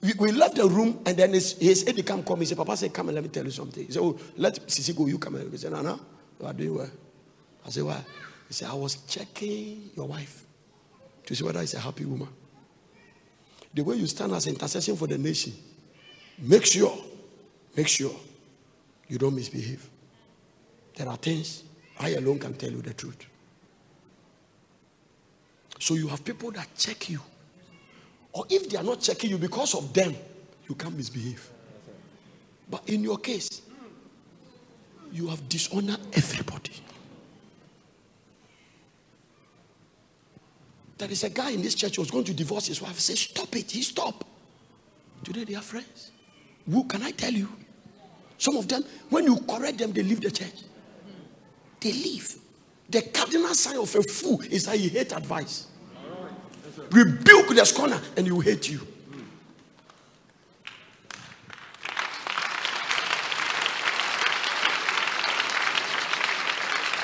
we, 0.00 0.12
we 0.18 0.32
left 0.32 0.56
the 0.56 0.66
room 0.66 1.00
and 1.04 1.16
then 1.16 1.32
his, 1.32 1.58
his 1.58 1.86
aide 1.86 2.04
come 2.06 2.22
come. 2.22 2.40
He 2.40 2.46
said, 2.46 2.56
Papa 2.56 2.76
said, 2.76 2.92
come 2.92 3.08
and 3.08 3.14
let 3.14 3.24
me 3.24 3.30
tell 3.30 3.44
you 3.44 3.50
something. 3.50 3.84
He 3.84 3.92
said, 3.92 4.02
Oh, 4.02 4.18
let 4.36 4.54
Sisi 4.66 4.96
go, 4.96 5.06
you 5.06 5.18
come 5.18 5.34
and 5.36 5.50
he 5.50 5.58
said, 5.58 5.72
Nana, 5.72 5.98
you 6.40 6.46
are 6.46 6.52
doing 6.52 6.74
well. 6.74 6.90
I 7.66 7.70
said, 7.70 7.84
Why? 7.84 8.00
He 8.48 8.54
said, 8.54 8.68
I 8.70 8.74
was 8.74 8.96
checking 9.06 9.90
your 9.94 10.06
wife 10.06 10.44
to 11.26 11.34
see 11.34 11.44
whether 11.44 11.60
she's 11.60 11.74
a 11.74 11.80
happy 11.80 12.04
woman. 12.04 12.28
The 13.72 13.82
way 13.82 13.96
you 13.96 14.06
stand 14.06 14.32
as 14.32 14.46
intercession 14.46 14.96
for 14.96 15.06
the 15.06 15.18
nation, 15.18 15.52
make 16.38 16.66
sure, 16.66 16.96
make 17.76 17.86
sure 17.86 18.14
you 19.06 19.18
don't 19.18 19.34
misbehave. 19.34 19.88
There 20.96 21.08
are 21.08 21.16
things 21.16 21.62
I 21.98 22.10
alone 22.10 22.38
can 22.38 22.54
tell 22.54 22.70
you 22.70 22.82
the 22.82 22.94
truth. 22.94 23.26
So 25.78 25.94
you 25.94 26.08
have 26.08 26.24
people 26.24 26.50
that 26.52 26.68
check 26.76 27.08
you. 27.10 27.20
Or 28.32 28.44
if 28.48 28.68
they 28.68 28.76
are 28.76 28.84
not 28.84 29.00
checking 29.00 29.30
you 29.30 29.38
because 29.38 29.74
of 29.74 29.92
them, 29.92 30.14
you 30.68 30.74
can't 30.74 30.96
misbehave. 30.96 31.48
But 32.70 32.88
in 32.88 33.02
your 33.02 33.18
case, 33.18 33.62
you 35.12 35.26
have 35.28 35.48
dishonored 35.48 36.00
everybody. 36.12 36.72
There 40.98 41.10
is 41.10 41.24
a 41.24 41.30
guy 41.30 41.50
in 41.50 41.62
this 41.62 41.74
church 41.74 41.96
who 41.96 42.02
was 42.02 42.10
going 42.10 42.24
to 42.24 42.34
divorce 42.34 42.66
his 42.66 42.80
wife. 42.82 42.98
Say, 43.00 43.14
Stop 43.14 43.56
it. 43.56 43.70
He 43.70 43.82
stopped. 43.82 44.26
Today 45.24 45.44
they 45.44 45.54
are 45.54 45.62
friends. 45.62 46.12
Who 46.70 46.84
can 46.84 47.02
I 47.02 47.10
tell 47.10 47.32
you? 47.32 47.48
Some 48.38 48.56
of 48.56 48.68
them, 48.68 48.84
when 49.08 49.24
you 49.24 49.38
correct 49.40 49.78
them, 49.78 49.92
they 49.92 50.02
leave 50.02 50.20
the 50.20 50.30
church. 50.30 50.62
They 51.80 51.92
leave. 51.92 52.36
The 52.88 53.02
cardinal 53.02 53.54
sign 53.54 53.78
of 53.78 53.94
a 53.94 54.02
fool 54.02 54.40
is 54.42 54.66
that 54.66 54.76
he 54.76 54.88
hates 54.88 55.14
advice. 55.14 55.69
Rebuke 56.90 57.54
the 57.54 57.64
scorner 57.64 58.00
and 58.16 58.26
he 58.26 58.32
will 58.32 58.40
hate 58.40 58.68
you. 58.68 58.80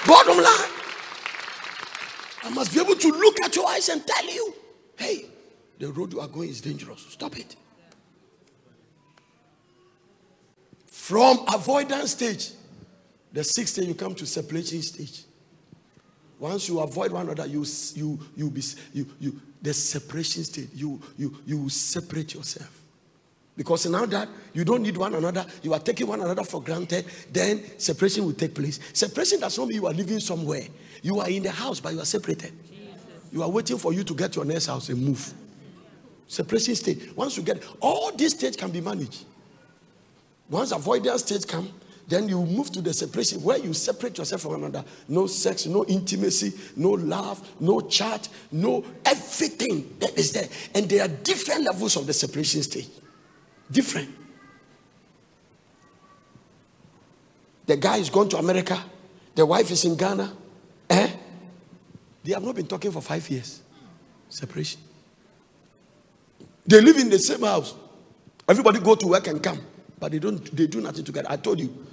Bottom 0.06 0.36
line, 0.36 0.70
I 2.44 2.50
must 2.54 2.72
be 2.72 2.80
able 2.80 2.94
to 2.94 3.08
look 3.08 3.40
at 3.42 3.54
your 3.56 3.68
eyes 3.68 3.88
and 3.88 4.06
tell 4.06 4.24
you, 4.24 4.54
hey, 4.96 5.26
the 5.78 5.88
road 5.88 6.12
you 6.12 6.20
are 6.20 6.28
going 6.28 6.48
is 6.48 6.60
dangerous. 6.60 7.04
Stop 7.10 7.36
it. 7.38 7.56
From 10.86 11.44
avoidance 11.52 12.12
stage, 12.12 12.50
the 13.32 13.44
sixth 13.44 13.74
stage, 13.74 13.88
you 13.88 13.94
come 13.94 14.14
to 14.14 14.26
separation 14.26 14.80
stage. 14.82 15.25
Once 16.38 16.68
you 16.68 16.80
avoid 16.80 17.12
one 17.12 17.26
another, 17.26 17.46
you 17.46 17.64
you 17.94 18.18
you 18.36 18.50
be 18.50 18.62
you 18.92 19.06
you 19.18 19.40
the 19.62 19.72
separation 19.72 20.44
state. 20.44 20.68
You 20.74 21.00
you 21.16 21.36
you 21.46 21.68
separate 21.68 22.34
yourself. 22.34 22.82
Because 23.56 23.86
now 23.86 24.04
that 24.04 24.28
you 24.52 24.64
don't 24.64 24.82
need 24.82 24.98
one 24.98 25.14
another, 25.14 25.46
you 25.62 25.72
are 25.72 25.80
taking 25.80 26.06
one 26.06 26.20
another 26.20 26.44
for 26.44 26.62
granted, 26.62 27.06
then 27.32 27.62
separation 27.78 28.26
will 28.26 28.34
take 28.34 28.54
place. 28.54 28.78
Separation 28.92 29.40
does 29.40 29.56
not 29.56 29.68
mean 29.68 29.76
you 29.76 29.86
are 29.86 29.94
living 29.94 30.20
somewhere. 30.20 30.66
You 31.02 31.20
are 31.20 31.28
in 31.30 31.42
the 31.42 31.50
house, 31.50 31.80
but 31.80 31.94
you 31.94 32.00
are 32.00 32.04
separated. 32.04 32.52
Jesus. 32.68 33.00
You 33.32 33.42
are 33.42 33.48
waiting 33.48 33.78
for 33.78 33.94
you 33.94 34.04
to 34.04 34.14
get 34.14 34.36
your 34.36 34.44
next 34.44 34.66
house 34.66 34.90
and 34.90 35.02
move. 35.02 35.32
Separation 36.28 36.74
state. 36.74 37.16
Once 37.16 37.38
you 37.38 37.42
get 37.42 37.62
all 37.80 38.12
these 38.12 38.34
states 38.34 38.58
can 38.58 38.70
be 38.70 38.82
managed. 38.82 39.24
Once 40.50 40.72
avoidance 40.72 41.22
stage 41.22 41.46
come, 41.46 41.70
then 42.08 42.28
you 42.28 42.44
move 42.44 42.70
to 42.72 42.80
the 42.80 42.94
separation 42.94 43.42
where 43.42 43.58
you 43.58 43.74
separate 43.74 44.16
yourself 44.18 44.42
from 44.42 44.54
another. 44.54 44.84
No 45.08 45.26
sex, 45.26 45.66
no 45.66 45.84
intimacy, 45.86 46.52
no 46.76 46.90
love, 46.90 47.46
no 47.58 47.80
chat, 47.80 48.28
no 48.52 48.84
everything 49.04 49.96
that 49.98 50.16
is 50.16 50.32
there. 50.32 50.48
And 50.74 50.88
there 50.88 51.04
are 51.04 51.08
different 51.08 51.64
levels 51.64 51.96
of 51.96 52.06
the 52.06 52.12
separation 52.12 52.62
stage. 52.62 52.88
Different. 53.70 54.14
The 57.66 57.76
guy 57.76 57.96
is 57.96 58.08
going 58.10 58.28
to 58.28 58.36
America, 58.36 58.80
the 59.34 59.44
wife 59.44 59.70
is 59.72 59.84
in 59.84 59.96
Ghana. 59.96 60.32
Eh? 60.88 61.10
They 62.22 62.32
have 62.32 62.42
not 62.44 62.54
been 62.54 62.66
talking 62.66 62.92
for 62.92 63.02
five 63.02 63.28
years. 63.28 63.60
Separation. 64.28 64.80
They 66.64 66.80
live 66.80 66.96
in 66.96 67.10
the 67.10 67.18
same 67.18 67.42
house. 67.42 67.74
Everybody 68.48 68.78
go 68.78 68.94
to 68.94 69.08
work 69.08 69.26
and 69.26 69.42
come, 69.42 69.60
but 69.98 70.12
they 70.12 70.18
don't. 70.20 70.56
They 70.56 70.66
do 70.68 70.80
nothing 70.80 71.04
together. 71.04 71.28
I 71.30 71.36
told 71.36 71.60
you, 71.60 71.86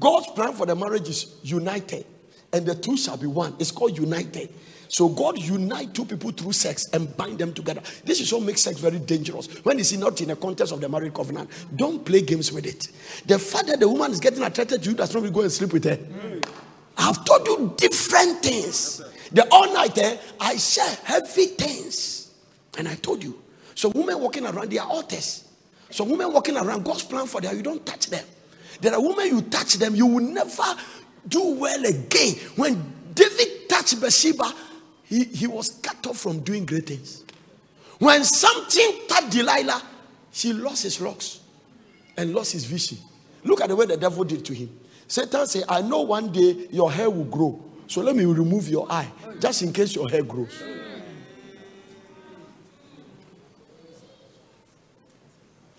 God's 0.00 0.26
plan 0.28 0.52
for 0.52 0.66
the 0.66 0.74
marriage 0.74 1.08
is 1.08 1.36
united, 1.42 2.06
and 2.52 2.66
the 2.66 2.74
two 2.74 2.96
shall 2.96 3.16
be 3.16 3.26
one. 3.26 3.54
It's 3.58 3.70
called 3.70 3.96
united. 3.96 4.52
So 4.88 5.08
God 5.08 5.38
unite 5.38 5.94
two 5.94 6.04
people 6.04 6.30
through 6.30 6.52
sex 6.52 6.86
and 6.92 7.16
bind 7.16 7.38
them 7.38 7.52
together. 7.52 7.82
This 8.04 8.20
is 8.20 8.32
what 8.32 8.42
makes 8.42 8.62
sex 8.62 8.78
very 8.78 8.98
dangerous. 8.98 9.48
When 9.64 9.78
it's 9.78 9.92
not 9.92 10.20
in 10.20 10.28
the 10.28 10.36
context 10.36 10.72
of 10.72 10.80
the 10.80 10.88
marriage 10.88 11.12
covenant, 11.12 11.50
don't 11.74 12.04
play 12.04 12.22
games 12.22 12.52
with 12.52 12.66
it. 12.66 12.88
The 13.26 13.38
fact 13.38 13.66
that 13.66 13.80
the 13.80 13.88
woman 13.88 14.12
is 14.12 14.20
getting 14.20 14.42
attracted 14.42 14.82
to 14.82 14.90
you 14.90 14.96
does 14.96 15.12
not 15.12 15.22
mean 15.22 15.32
go 15.32 15.40
and 15.40 15.50
sleep 15.50 15.72
with 15.72 15.84
her. 15.84 15.98
I've 16.98 17.24
told 17.24 17.46
you 17.46 17.74
different 17.76 18.42
things. 18.42 19.02
The 19.32 19.46
all 19.50 19.72
nighter, 19.72 20.02
eh, 20.02 20.16
I 20.40 20.56
share 20.56 20.96
heavy 21.04 21.46
things. 21.46 22.32
And 22.78 22.88
I 22.88 22.94
told 22.94 23.24
you. 23.24 23.42
So 23.74 23.88
women 23.90 24.20
walking 24.20 24.46
around, 24.46 24.70
they 24.70 24.78
are 24.78 24.88
altars. 24.88 25.44
So 25.90 26.04
women 26.04 26.32
walking 26.32 26.56
around, 26.56 26.84
God's 26.84 27.02
plan 27.02 27.26
for 27.26 27.40
them, 27.40 27.56
you 27.56 27.62
don't 27.62 27.84
touch 27.84 28.06
them. 28.06 28.24
There 28.80 28.94
are 28.94 29.00
women 29.00 29.26
you 29.26 29.42
touch 29.42 29.74
them, 29.74 29.94
you 29.94 30.06
will 30.06 30.24
never 30.24 30.64
do 31.28 31.54
well 31.54 31.84
again. 31.84 32.34
When 32.56 32.92
David 33.14 33.68
touched 33.68 34.00
Bathsheba, 34.00 34.52
he, 35.04 35.24
he 35.24 35.46
was 35.46 35.70
cut 35.82 36.06
off 36.06 36.18
from 36.18 36.40
doing 36.40 36.66
great 36.66 36.86
things. 36.86 37.24
When 37.98 38.24
Samson 38.24 39.06
touched 39.08 39.30
Delilah, 39.30 39.82
she 40.30 40.52
lost 40.52 40.82
his 40.82 41.00
locks 41.00 41.40
and 42.16 42.34
lost 42.34 42.52
his 42.52 42.64
vision. 42.64 42.98
Look 43.44 43.60
at 43.60 43.68
the 43.68 43.76
way 43.76 43.86
the 43.86 43.96
devil 43.96 44.24
did 44.24 44.44
to 44.44 44.54
him. 44.54 44.68
Satan 45.08 45.46
said, 45.46 45.64
I 45.68 45.80
know 45.82 46.02
one 46.02 46.32
day 46.32 46.66
your 46.70 46.90
hair 46.90 47.08
will 47.08 47.24
grow. 47.24 47.62
So 47.86 48.02
let 48.02 48.16
me 48.16 48.24
remove 48.24 48.68
your 48.68 48.90
eye 48.90 49.10
just 49.38 49.62
in 49.62 49.72
case 49.72 49.94
your 49.94 50.08
hair 50.10 50.22
grows. 50.22 50.62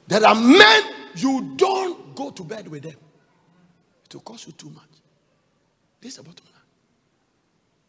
There 0.07 0.26
are 0.26 0.36
men 0.36 0.84
you 1.15 1.53
don't 1.57 2.07
go 2.18 2.31
to 2.31 2.44
bed 2.44 2.68
with 2.68 2.84
them. 2.84 2.95
It 4.06 4.14
will 4.14 4.22
cost 4.22 4.48
you 4.48 4.53
too 4.53 4.69
much. 4.69 4.89
This 6.02 6.14
is 6.14 6.18
the 6.18 6.23
bottom 6.23 6.45
line. 6.45 6.64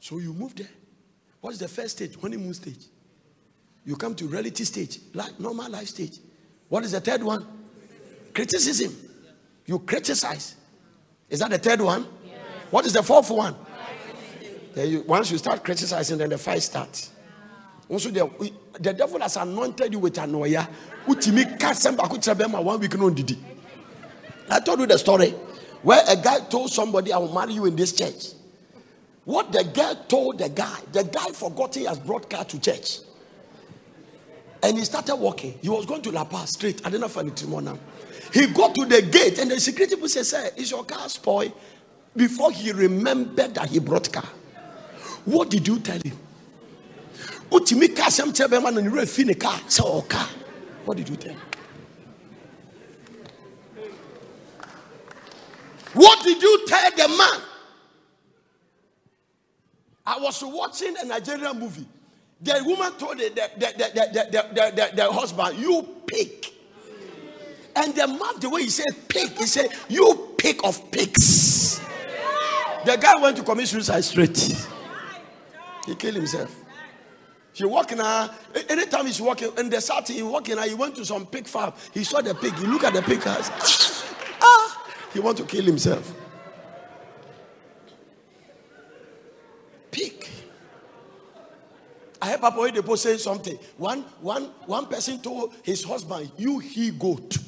So 0.00 0.18
you 0.18 0.34
move 0.34 0.54
there. 0.54 0.68
What 1.40 1.52
is 1.52 1.58
the 1.58 1.68
first 1.68 1.96
stage? 1.96 2.20
Honeymoon 2.20 2.52
stage. 2.52 2.84
You 3.84 3.96
come 3.96 4.14
to 4.16 4.26
reality 4.26 4.64
stage, 4.64 4.98
like 5.14 5.40
normal 5.40 5.70
life 5.70 5.88
stage. 5.88 6.18
What 6.68 6.84
is 6.84 6.92
the 6.92 7.00
third 7.00 7.22
one? 7.22 7.46
Criticism. 8.34 8.94
You 9.64 9.78
criticize. 9.78 10.56
Is 11.30 11.38
that 11.40 11.50
the 11.50 11.58
third 11.58 11.80
one? 11.80 12.06
What 12.70 12.84
is 12.84 12.92
the 12.92 13.02
fourth 13.02 13.30
one? 13.30 13.56
Then 14.74 14.90
You, 14.90 15.02
once 15.02 15.30
you 15.30 15.38
start 15.38 15.64
criticizing, 15.64 16.18
then 16.18 16.28
the 16.28 16.38
fight 16.38 16.62
starts. 16.62 17.12
Also, 17.88 18.10
the, 18.10 18.52
the 18.78 18.92
devil 18.92 19.20
has 19.20 19.36
anointed 19.38 19.90
you 19.92 20.00
with 20.00 20.14
anoia. 20.16 20.68
Utimi 21.06 21.58
kasem 21.58 21.96
bakuchabema 21.96 22.62
one 22.62 22.78
week 22.78 22.98
no 22.98 23.08
didi. 23.08 23.38
I 24.50 24.60
told 24.60 24.80
you 24.80 24.86
the 24.86 24.98
story 24.98 25.30
where 25.82 26.02
a 26.08 26.16
guy 26.16 26.40
told 26.40 26.70
somebody, 26.72 27.12
I 27.12 27.18
will 27.18 27.32
marry 27.32 27.52
you 27.52 27.66
in 27.66 27.76
this 27.76 27.92
church. 27.92 28.32
What 29.24 29.52
the 29.52 29.62
girl 29.64 29.94
told 30.08 30.38
the 30.38 30.48
guy, 30.48 30.78
the 30.92 31.04
guy 31.04 31.28
forgot 31.32 31.74
he 31.74 31.84
has 31.84 31.98
brought 31.98 32.30
car 32.30 32.44
to 32.44 32.60
church. 32.60 33.00
And 34.62 34.76
he 34.78 34.84
started 34.84 35.16
walking. 35.16 35.58
He 35.60 35.68
was 35.68 35.86
going 35.86 36.02
to 36.02 36.10
La 36.10 36.24
Paz 36.24 36.50
straight. 36.50 36.84
I 36.84 36.90
don't 36.90 37.00
know 37.00 37.06
if 37.06 37.16
I 37.16 37.22
now. 37.22 37.78
He 38.32 38.46
got 38.48 38.74
to 38.74 38.84
the 38.86 39.02
gate 39.02 39.38
and 39.38 39.50
the 39.50 39.60
security 39.60 39.94
people 39.94 40.08
said, 40.08 40.26
Sir, 40.26 40.50
is 40.56 40.70
your 40.70 40.84
car 40.84 41.08
spoiled? 41.08 41.52
Before 42.16 42.50
he 42.50 42.72
remembered 42.72 43.54
that 43.54 43.68
he 43.68 43.78
brought 43.78 44.12
car. 44.12 44.28
What 45.24 45.50
did 45.50 45.68
you 45.68 45.78
tell 45.78 46.00
him? 46.00 46.18
What 47.48 47.66
did 47.66 47.80
you 47.80 47.88
tell 47.88 48.10
him? 48.10 48.32
What 50.84 50.96
did 50.96 51.08
you 51.08 51.16
tell 51.16 51.34
the 56.98 57.08
man? 57.08 57.40
I 60.06 60.18
was 60.18 60.42
watching 60.42 60.94
a 61.00 61.04
Nigerian 61.04 61.58
movie. 61.58 61.86
The 62.40 62.62
woman 62.64 62.92
told 62.98 63.18
the, 63.18 63.28
the, 63.28 63.50
the, 63.58 64.70
the, 64.74 64.90
the, 64.94 65.12
husband, 65.12 65.58
You 65.58 65.86
pig. 66.06 66.46
And 67.76 67.94
the 67.94 68.06
man, 68.06 68.40
the 68.40 68.48
way 68.48 68.62
he 68.62 68.70
said 68.70 68.86
pig, 69.08 69.30
he 69.36 69.44
said, 69.46 69.70
You 69.88 70.34
pig 70.38 70.60
of 70.64 70.90
pigs. 70.90 71.80
The 72.84 72.96
guy 72.96 73.20
went 73.20 73.36
to 73.36 73.42
commit 73.42 73.68
suicide 73.68 74.02
straight. 74.04 74.38
He 75.84 75.94
killed 75.94 76.16
himself. 76.16 76.54
He 77.52 77.64
walking 77.64 77.98
now. 77.98 78.30
Anytime 78.68 79.06
he's 79.06 79.20
walking 79.20 79.50
in 79.58 79.68
the 79.68 79.80
city, 79.80 80.14
he 80.14 80.22
walking 80.22 80.56
now. 80.56 80.62
He 80.62 80.74
went 80.74 80.94
to 80.96 81.04
some 81.04 81.26
pig 81.26 81.46
farm. 81.46 81.72
He 81.92 82.04
saw 82.04 82.20
the 82.20 82.34
pig. 82.34 82.54
He 82.54 82.66
look 82.66 82.84
at 82.84 82.94
the 82.94 83.02
pig 83.02 83.20
he 85.12 85.20
want 85.20 85.38
to 85.38 85.44
kill 85.44 85.64
himself. 85.64 86.14
Pig. 89.90 90.28
I 92.20 92.30
heard 92.30 92.40
Papa 92.40 92.58
Oyedepo 92.58 92.96
say 92.96 93.16
something. 93.16 93.58
One, 93.76 94.02
one, 94.20 94.44
one 94.66 94.86
person 94.86 95.20
told 95.20 95.54
his 95.62 95.84
husband, 95.84 96.30
You 96.36 96.58
he 96.58 96.90
goat. 96.90 97.38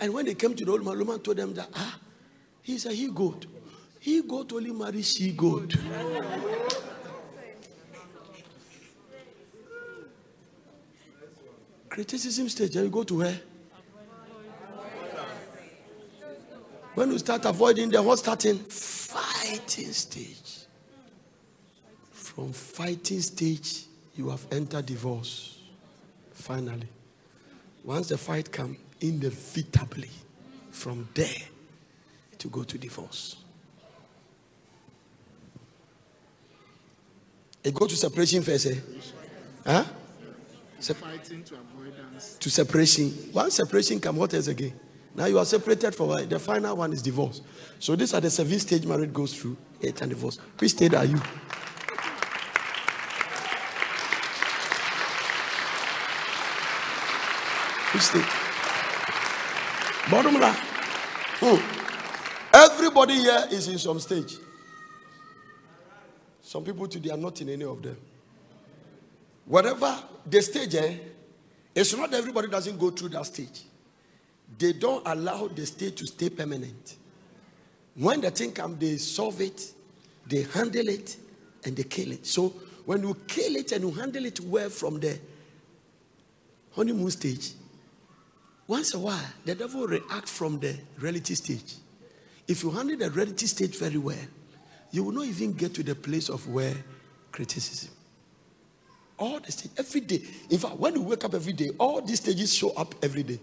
And 0.00 0.12
when 0.12 0.26
they 0.26 0.34
came 0.34 0.54
to 0.54 0.64
the 0.64 0.70
old 0.70 0.84
man, 0.84 0.98
the 0.98 1.04
man 1.04 1.20
told 1.20 1.36
them 1.36 1.54
that, 1.54 1.68
ah, 1.74 1.98
he's 2.62 2.84
a 2.86 2.92
he 2.92 3.08
goat. 3.08 3.46
He 4.00 4.22
goat 4.22 4.52
only 4.52 4.72
marry 4.72 5.02
she 5.02 5.32
goat. 5.32 5.74
Criticism 11.88 12.48
stage, 12.50 12.76
you 12.76 12.88
go 12.90 13.04
to 13.04 13.18
where? 13.18 13.40
When 16.96 17.12
you 17.12 17.18
start 17.18 17.44
avoiding 17.44 17.90
them, 17.90 18.06
what's 18.06 18.22
starting? 18.22 18.56
Fighting 18.56 19.92
stage. 19.92 20.64
From 22.10 22.54
fighting 22.54 23.20
stage, 23.20 23.84
you 24.14 24.30
have 24.30 24.46
entered 24.50 24.86
divorce. 24.86 25.60
Finally. 26.32 26.88
Once 27.84 28.08
the 28.08 28.16
fight 28.16 28.50
comes, 28.50 28.78
inevitably, 28.98 30.08
from 30.70 31.06
there, 31.12 31.42
to 32.38 32.48
go 32.48 32.62
to 32.62 32.78
divorce. 32.78 33.36
It 37.62 37.74
go 37.74 37.86
to 37.86 37.94
separation 37.94 38.40
first, 38.40 38.68
eh? 38.68 38.76
Huh? 39.66 39.84
To 40.80 40.92
avoidance. 40.92 42.36
To 42.40 42.48
separation. 42.48 43.12
Once 43.34 43.56
separation 43.56 44.00
come, 44.00 44.16
what 44.16 44.32
else 44.32 44.46
again? 44.46 44.72
Now 45.16 45.24
you 45.24 45.38
are 45.38 45.46
separated 45.46 45.94
for 45.94 46.20
the 46.20 46.38
final 46.38 46.76
one 46.76 46.92
is 46.92 47.00
divorce. 47.00 47.40
So 47.78 47.96
these 47.96 48.12
are 48.12 48.20
the 48.20 48.28
seven 48.28 48.58
stage 48.58 48.84
marriage 48.84 49.14
goes 49.14 49.34
through 49.34 49.56
eight 49.82 50.02
and 50.02 50.10
divorce. 50.10 50.36
Which 50.58 50.72
stage 50.72 50.92
are 50.92 51.06
you? 51.06 51.16
Which 57.94 58.02
stage? 58.02 58.26
Bottom 60.10 60.34
line. 60.38 60.54
Hmm. 61.40 62.54
Everybody 62.54 63.14
here 63.14 63.46
is 63.50 63.68
in 63.68 63.78
some 63.78 63.98
stage. 64.00 64.36
Some 66.42 66.62
people 66.62 66.86
today 66.88 67.10
are 67.10 67.16
not 67.16 67.40
in 67.40 67.48
any 67.48 67.64
of 67.64 67.80
them. 67.82 67.96
Whatever 69.46 69.98
the 70.26 70.42
stage, 70.42 70.74
eh, 70.74 70.94
it's 71.74 71.96
not 71.96 72.12
everybody 72.12 72.48
doesn't 72.48 72.78
go 72.78 72.90
through 72.90 73.10
that 73.10 73.24
stage 73.24 73.62
they 74.58 74.72
don't 74.72 75.06
allow 75.06 75.48
the 75.48 75.66
state 75.66 75.96
to 75.98 76.06
stay 76.06 76.30
permanent. 76.30 76.96
When 77.94 78.20
the 78.20 78.30
thing 78.30 78.52
comes, 78.52 78.78
they 78.78 78.96
solve 78.96 79.40
it, 79.40 79.72
they 80.26 80.42
handle 80.42 80.88
it, 80.88 81.16
and 81.64 81.76
they 81.76 81.82
kill 81.84 82.12
it. 82.12 82.26
So 82.26 82.54
when 82.84 83.02
you 83.02 83.16
kill 83.26 83.56
it 83.56 83.72
and 83.72 83.84
you 83.84 83.90
handle 83.90 84.24
it 84.24 84.40
well 84.40 84.70
from 84.70 85.00
the 85.00 85.18
honeymoon 86.72 87.10
stage, 87.10 87.52
once 88.66 88.94
a 88.94 88.98
while, 88.98 89.20
the 89.44 89.54
devil 89.54 89.86
react 89.86 90.28
from 90.28 90.58
the 90.58 90.76
reality 90.98 91.34
stage. 91.34 91.74
If 92.48 92.62
you 92.62 92.70
handle 92.70 92.96
the 92.96 93.10
reality 93.10 93.46
stage 93.46 93.76
very 93.76 93.98
well, 93.98 94.16
you 94.90 95.04
will 95.04 95.12
not 95.12 95.26
even 95.26 95.52
get 95.52 95.74
to 95.74 95.82
the 95.82 95.94
place 95.94 96.28
of 96.28 96.48
where 96.48 96.74
criticism. 97.32 97.90
All 99.18 99.40
the 99.40 99.50
stage, 99.50 99.72
every 99.78 100.00
day. 100.00 100.22
In 100.50 100.58
fact, 100.58 100.76
when 100.76 100.94
you 100.94 101.02
wake 101.02 101.24
up 101.24 101.34
every 101.34 101.52
day, 101.52 101.70
all 101.78 102.00
these 102.00 102.20
stages 102.20 102.54
show 102.54 102.70
up 102.70 102.94
every 103.02 103.22
day. 103.22 103.40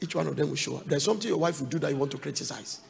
Each 0.00 0.14
one 0.14 0.26
of 0.26 0.36
them 0.36 0.48
will 0.48 0.56
show 0.56 0.76
up. 0.76 0.84
There's 0.86 1.04
something 1.04 1.28
your 1.28 1.38
wife 1.38 1.60
will 1.60 1.68
do 1.68 1.78
that 1.80 1.90
you 1.90 1.96
want 1.96 2.12
to 2.12 2.18
criticize. 2.18 2.80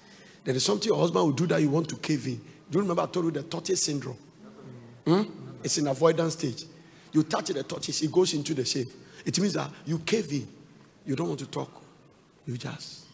There 0.45 0.55
is 0.55 0.65
something 0.65 0.89
your 0.89 0.99
husband 0.99 1.25
will 1.25 1.33
do 1.33 1.47
that 1.47 1.61
you 1.61 1.71
want 1.71 1.89
to 1.89 1.97
cave 1.97 2.27
in. 2.27 2.37
Do 2.71 2.79
you 2.79 2.81
remember 2.81 3.03
I 3.03 3.07
told 3.07 3.27
you 3.27 3.31
the 3.31 3.43
tortoise 3.43 3.83
syndrome? 3.83 4.19
Hmm? 5.07 5.23
It's 5.63 5.79
in 5.79 5.87
avoidance 5.87 6.35
stage. 6.35 6.65
You 7.13 7.23
touch 7.23 7.47
the 7.47 7.63
tortoise, 7.63 8.03
it 8.03 8.13
goes 8.13 8.35
into 8.35 8.55
the 8.55 8.65
shape. 8.65 8.89
It 9.25 9.39
means 9.39 9.55
that 9.55 9.71
you 9.87 9.99
cave 10.01 10.31
in. 10.33 10.47
You 11.07 11.17
don't 11.17 11.29
want 11.29 11.41
to 11.41 11.47
talk. 11.47 11.83
You 12.47 12.57
just. 12.57 13.07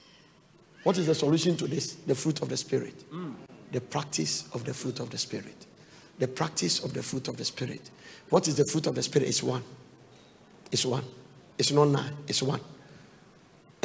What 0.83 0.99
is 0.99 1.07
the 1.07 1.15
solution 1.15 1.57
to 1.57 1.67
this? 1.67 1.95
The 1.95 2.15
fruit 2.15 2.43
of 2.43 2.49
the 2.49 2.57
Spirit. 2.57 3.05
The 3.73 3.81
practice 3.81 4.49
of 4.53 4.65
the 4.65 4.75
fruit 4.75 5.01
of 5.01 5.11
the 5.11 5.19
Spirit. 5.19 5.67
The 6.19 6.29
practice 6.29 6.85
of 6.85 6.93
the 6.93 7.03
fruit 7.03 7.29
of 7.29 7.37
the 7.37 7.45
Spirit. 7.45 7.91
What 8.29 8.47
is 8.49 8.57
the 8.57 8.65
fruit 8.65 8.87
of 8.87 8.95
the 8.95 9.03
Spirit? 9.03 9.29
It's 9.29 9.43
one. 9.43 9.63
It's 10.71 10.85
one. 10.85 11.05
It's 11.59 11.71
not 11.73 11.89
nine. 11.89 12.13
It's 12.27 12.43
one. 12.43 12.61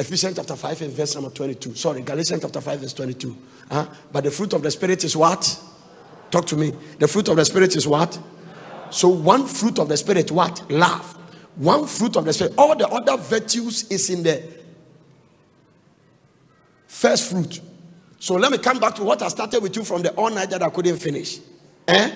Ephesians 0.00 0.36
chapter 0.36 0.56
5 0.56 0.82
and 0.82 0.92
verse 0.92 1.14
number 1.14 1.30
22. 1.30 1.74
Sorry, 1.74 2.00
Galatians 2.00 2.40
chapter 2.40 2.60
5 2.62 2.80
verse 2.80 2.94
22. 2.94 3.36
Huh? 3.70 3.86
But 4.10 4.24
the 4.24 4.30
fruit 4.30 4.54
of 4.54 4.62
the 4.62 4.70
Spirit 4.70 5.04
is 5.04 5.14
what? 5.14 5.60
Talk 6.30 6.46
to 6.46 6.56
me. 6.56 6.72
The 6.98 7.06
fruit 7.06 7.28
of 7.28 7.36
the 7.36 7.44
Spirit 7.44 7.76
is 7.76 7.86
what? 7.86 8.18
So 8.90 9.08
one 9.08 9.46
fruit 9.46 9.78
of 9.78 9.88
the 9.88 9.96
Spirit, 9.96 10.30
what? 10.30 10.68
Love. 10.70 11.16
One 11.56 11.86
fruit 11.86 12.16
of 12.16 12.24
the 12.24 12.32
Spirit. 12.32 12.54
All 12.56 12.74
the 12.74 12.88
other 12.88 13.16
virtues 13.18 13.90
is 13.90 14.08
in 14.08 14.22
the 14.22 14.42
first 16.86 17.30
fruit. 17.30 17.60
So 18.18 18.34
let 18.34 18.52
me 18.52 18.58
come 18.58 18.80
back 18.80 18.94
to 18.96 19.04
what 19.04 19.22
I 19.22 19.28
started 19.28 19.62
with 19.62 19.76
you 19.76 19.84
from 19.84 20.02
the 20.02 20.12
all 20.14 20.30
night 20.30 20.50
that 20.50 20.62
I 20.62 20.70
couldn't 20.70 20.96
finish. 20.96 21.40
Eh? 21.86 22.10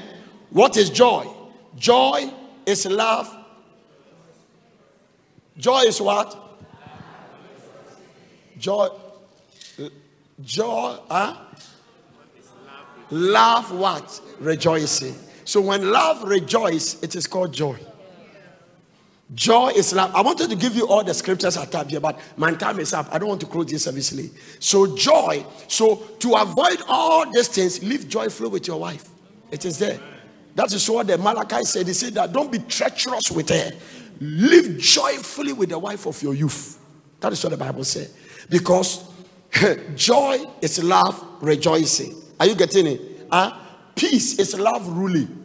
What 0.50 0.76
is 0.78 0.88
joy? 0.90 1.26
Joy 1.76 2.32
is 2.64 2.86
love. 2.86 3.34
Joy 5.58 5.80
is 5.80 6.00
what? 6.00 6.43
Joy, 8.64 8.88
joy, 10.42 10.96
huh? 11.10 11.36
Love 13.10 13.78
what? 13.78 14.22
Rejoicing. 14.40 15.14
So 15.44 15.60
when 15.60 15.90
love 15.90 16.26
rejoice, 16.26 17.02
it 17.02 17.14
is 17.14 17.26
called 17.26 17.52
joy. 17.52 17.78
Joy 19.34 19.72
is 19.76 19.92
love. 19.92 20.14
I 20.14 20.22
wanted 20.22 20.48
to 20.48 20.56
give 20.56 20.76
you 20.76 20.88
all 20.88 21.04
the 21.04 21.12
scriptures 21.12 21.58
I 21.58 21.66
have 21.76 21.90
here, 21.90 22.00
but 22.00 22.18
my 22.38 22.54
time 22.54 22.80
is 22.80 22.94
up. 22.94 23.06
I 23.12 23.18
don't 23.18 23.28
want 23.28 23.42
to 23.42 23.46
close 23.46 23.66
this 23.66 23.84
service 23.84 24.14
late. 24.14 24.32
So 24.60 24.96
joy. 24.96 25.44
So 25.68 25.96
to 26.20 26.32
avoid 26.32 26.78
all 26.88 27.30
these 27.30 27.48
things, 27.48 27.82
live 27.82 28.08
joyfully 28.08 28.48
with 28.48 28.66
your 28.66 28.80
wife. 28.80 29.10
It 29.50 29.66
is 29.66 29.78
there. 29.78 30.00
That 30.54 30.72
is 30.72 30.88
what 30.88 31.06
the 31.06 31.18
Malachi 31.18 31.64
said. 31.64 31.86
He 31.86 31.92
said 31.92 32.14
that 32.14 32.32
don't 32.32 32.50
be 32.50 32.60
treacherous 32.60 33.30
with 33.30 33.50
her. 33.50 33.72
Live 34.20 34.78
joyfully 34.78 35.52
with 35.52 35.68
the 35.68 35.78
wife 35.78 36.06
of 36.06 36.22
your 36.22 36.32
youth. 36.32 36.80
That 37.20 37.34
is 37.34 37.44
what 37.44 37.50
the 37.50 37.58
Bible 37.58 37.84
said. 37.84 38.10
Because 38.48 39.08
joy 39.94 40.44
is 40.60 40.82
love 40.82 41.24
rejoicing. 41.40 42.14
Are 42.40 42.46
you 42.46 42.54
getting 42.54 42.86
it? 42.86 43.00
Uh, 43.30 43.58
peace 43.94 44.38
is 44.38 44.58
love 44.58 44.86
ruling. 44.88 45.40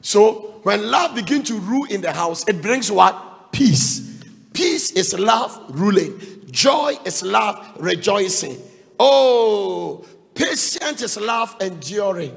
So 0.00 0.60
when 0.62 0.90
love 0.90 1.14
begins 1.14 1.48
to 1.48 1.54
rule 1.58 1.84
in 1.84 2.00
the 2.00 2.12
house, 2.12 2.46
it 2.48 2.60
brings 2.60 2.90
what? 2.90 3.52
Peace. 3.52 4.22
Peace 4.52 4.92
is 4.92 5.18
love 5.18 5.58
ruling. 5.68 6.20
Joy 6.50 6.94
is 7.04 7.22
love 7.22 7.76
rejoicing. 7.78 8.58
Oh, 8.98 10.04
patience 10.34 11.02
is 11.02 11.16
love 11.16 11.56
enduring. 11.60 12.36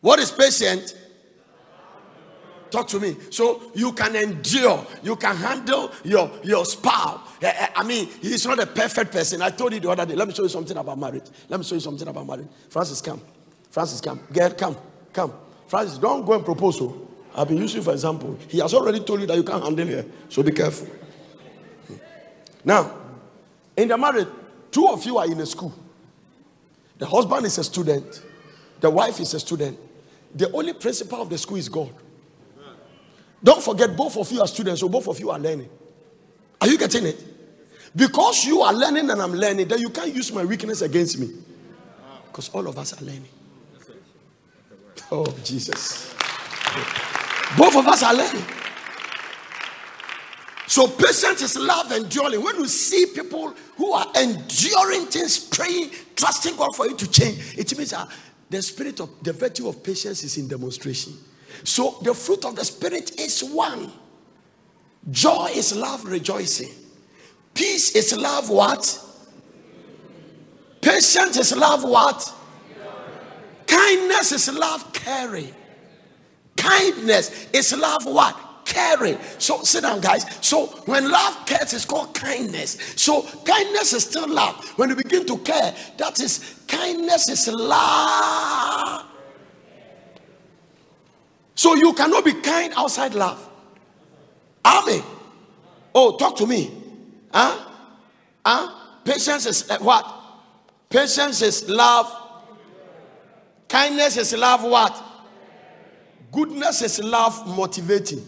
What 0.00 0.18
is 0.18 0.30
patient? 0.30 0.96
Talk 2.70 2.88
to 2.88 3.00
me. 3.00 3.16
So 3.30 3.70
you 3.74 3.92
can 3.92 4.16
endure, 4.16 4.84
you 5.02 5.16
can 5.16 5.36
handle 5.36 5.92
your, 6.04 6.30
your 6.42 6.64
spouse. 6.64 7.20
Eh, 7.42 7.52
eh, 7.58 7.66
I 7.74 7.82
mean, 7.82 8.08
he's 8.20 8.46
not 8.46 8.60
a 8.60 8.66
perfect 8.66 9.10
person. 9.10 9.42
I 9.42 9.50
told 9.50 9.72
you 9.72 9.80
the 9.80 9.90
other 9.90 10.06
day. 10.06 10.14
Let 10.14 10.28
me 10.28 10.34
show 10.34 10.44
you 10.44 10.48
something 10.48 10.76
about 10.76 10.98
marriage. 10.98 11.24
Let 11.48 11.58
me 11.58 11.64
show 11.64 11.74
you 11.74 11.80
something 11.80 12.06
about 12.06 12.26
marriage. 12.26 12.46
Francis, 12.70 13.00
come. 13.00 13.20
Francis, 13.70 14.00
come. 14.00 14.20
Get, 14.32 14.56
come. 14.56 14.76
Come. 15.12 15.32
Francis, 15.66 15.98
don't 15.98 16.24
go 16.24 16.34
and 16.34 16.44
propose. 16.44 16.80
Oh. 16.80 17.08
I've 17.34 17.48
been 17.48 17.58
using 17.58 17.82
for 17.82 17.92
example. 17.92 18.38
He 18.48 18.58
has 18.58 18.74
already 18.74 19.00
told 19.00 19.20
you 19.20 19.26
that 19.26 19.36
you 19.36 19.42
can't 19.42 19.62
handle 19.62 19.88
it. 19.88 20.10
So 20.28 20.42
be 20.42 20.52
careful. 20.52 20.88
Now, 22.64 22.94
in 23.76 23.88
the 23.88 23.98
marriage, 23.98 24.28
two 24.70 24.86
of 24.86 25.04
you 25.04 25.18
are 25.18 25.26
in 25.26 25.40
a 25.40 25.46
school. 25.46 25.74
The 26.98 27.06
husband 27.06 27.46
is 27.46 27.58
a 27.58 27.64
student, 27.64 28.22
the 28.80 28.88
wife 28.88 29.18
is 29.18 29.34
a 29.34 29.40
student. 29.40 29.78
The 30.34 30.50
only 30.52 30.72
principal 30.72 31.20
of 31.22 31.28
the 31.28 31.36
school 31.36 31.56
is 31.56 31.68
God. 31.68 31.92
Don't 33.42 33.62
forget, 33.62 33.96
both 33.96 34.16
of 34.16 34.30
you 34.30 34.40
are 34.40 34.46
students, 34.46 34.80
so 34.80 34.88
both 34.88 35.08
of 35.08 35.18
you 35.18 35.30
are 35.30 35.38
learning. 35.38 35.68
Are 36.60 36.68
you 36.68 36.78
getting 36.78 37.06
it? 37.06 37.31
Because 37.94 38.44
you 38.44 38.62
are 38.62 38.72
learning 38.72 39.10
and 39.10 39.20
I'm 39.20 39.32
learning, 39.32 39.68
then 39.68 39.80
you 39.80 39.90
can't 39.90 40.14
use 40.14 40.32
my 40.32 40.44
weakness 40.44 40.82
against 40.82 41.18
me. 41.18 41.30
Because 42.26 42.48
all 42.50 42.66
of 42.66 42.78
us 42.78 43.00
are 43.00 43.04
learning. 43.04 43.28
Oh, 45.10 45.26
Jesus. 45.44 46.14
Both 47.56 47.76
of 47.76 47.86
us 47.86 48.02
are 48.02 48.14
learning. 48.14 48.44
So 50.66 50.88
patience 50.88 51.42
is 51.42 51.58
love 51.58 51.92
enduring. 51.92 52.42
When 52.42 52.56
you 52.56 52.66
see 52.66 53.04
people 53.14 53.54
who 53.76 53.92
are 53.92 54.06
enduring 54.18 55.04
things, 55.06 55.38
praying, 55.38 55.90
trusting 56.16 56.56
God 56.56 56.74
for 56.74 56.86
you 56.86 56.96
to 56.96 57.10
change, 57.10 57.58
it 57.58 57.76
means 57.76 57.90
that 57.90 58.08
the 58.48 58.62
spirit 58.62 59.00
of 59.00 59.10
the 59.22 59.34
virtue 59.34 59.68
of 59.68 59.82
patience 59.82 60.24
is 60.24 60.38
in 60.38 60.48
demonstration. 60.48 61.12
So 61.62 61.98
the 62.02 62.14
fruit 62.14 62.46
of 62.46 62.56
the 62.56 62.64
spirit 62.64 63.20
is 63.20 63.44
one. 63.44 63.92
Joy 65.10 65.50
is 65.54 65.76
love 65.76 66.06
rejoicing. 66.06 66.70
Peace 67.54 67.94
is 67.94 68.16
love 68.16 68.48
what? 68.48 68.98
Patience 70.80 71.36
is 71.36 71.56
love 71.56 71.84
what? 71.84 72.34
Kindness 73.66 74.32
is 74.32 74.52
love 74.52 74.92
caring. 74.92 75.54
Kindness 76.56 77.48
is 77.52 77.76
love 77.76 78.04
what? 78.04 78.36
Caring. 78.64 79.18
So 79.38 79.62
sit 79.62 79.82
down, 79.82 80.00
guys. 80.00 80.24
So 80.40 80.66
when 80.86 81.10
love 81.10 81.46
cares, 81.46 81.72
it's 81.72 81.84
called 81.84 82.14
kindness. 82.14 82.78
So 82.96 83.22
kindness 83.44 83.92
is 83.92 84.04
still 84.04 84.28
love. 84.28 84.66
When 84.78 84.90
you 84.90 84.96
begin 84.96 85.26
to 85.26 85.38
care, 85.38 85.74
that 85.98 86.20
is 86.20 86.60
kindness 86.66 87.28
is 87.28 87.48
love. 87.48 89.06
So 91.54 91.74
you 91.74 91.92
cannot 91.92 92.24
be 92.24 92.32
kind 92.34 92.72
outside 92.76 93.14
love. 93.14 93.48
Amen. 94.64 95.02
Oh, 95.94 96.16
talk 96.16 96.36
to 96.36 96.46
me. 96.46 96.81
Huh? 97.32 97.70
Huh? 98.44 98.74
Patience 99.04 99.46
is 99.46 99.70
uh, 99.70 99.78
what? 99.78 100.06
Patience 100.88 101.42
is 101.42 101.68
love. 101.68 102.18
Kindness 103.68 104.16
is 104.18 104.34
love 104.34 104.62
what? 104.64 105.02
Goodness 106.30 106.82
is 106.82 107.02
love 107.02 107.46
motivating. 107.56 108.22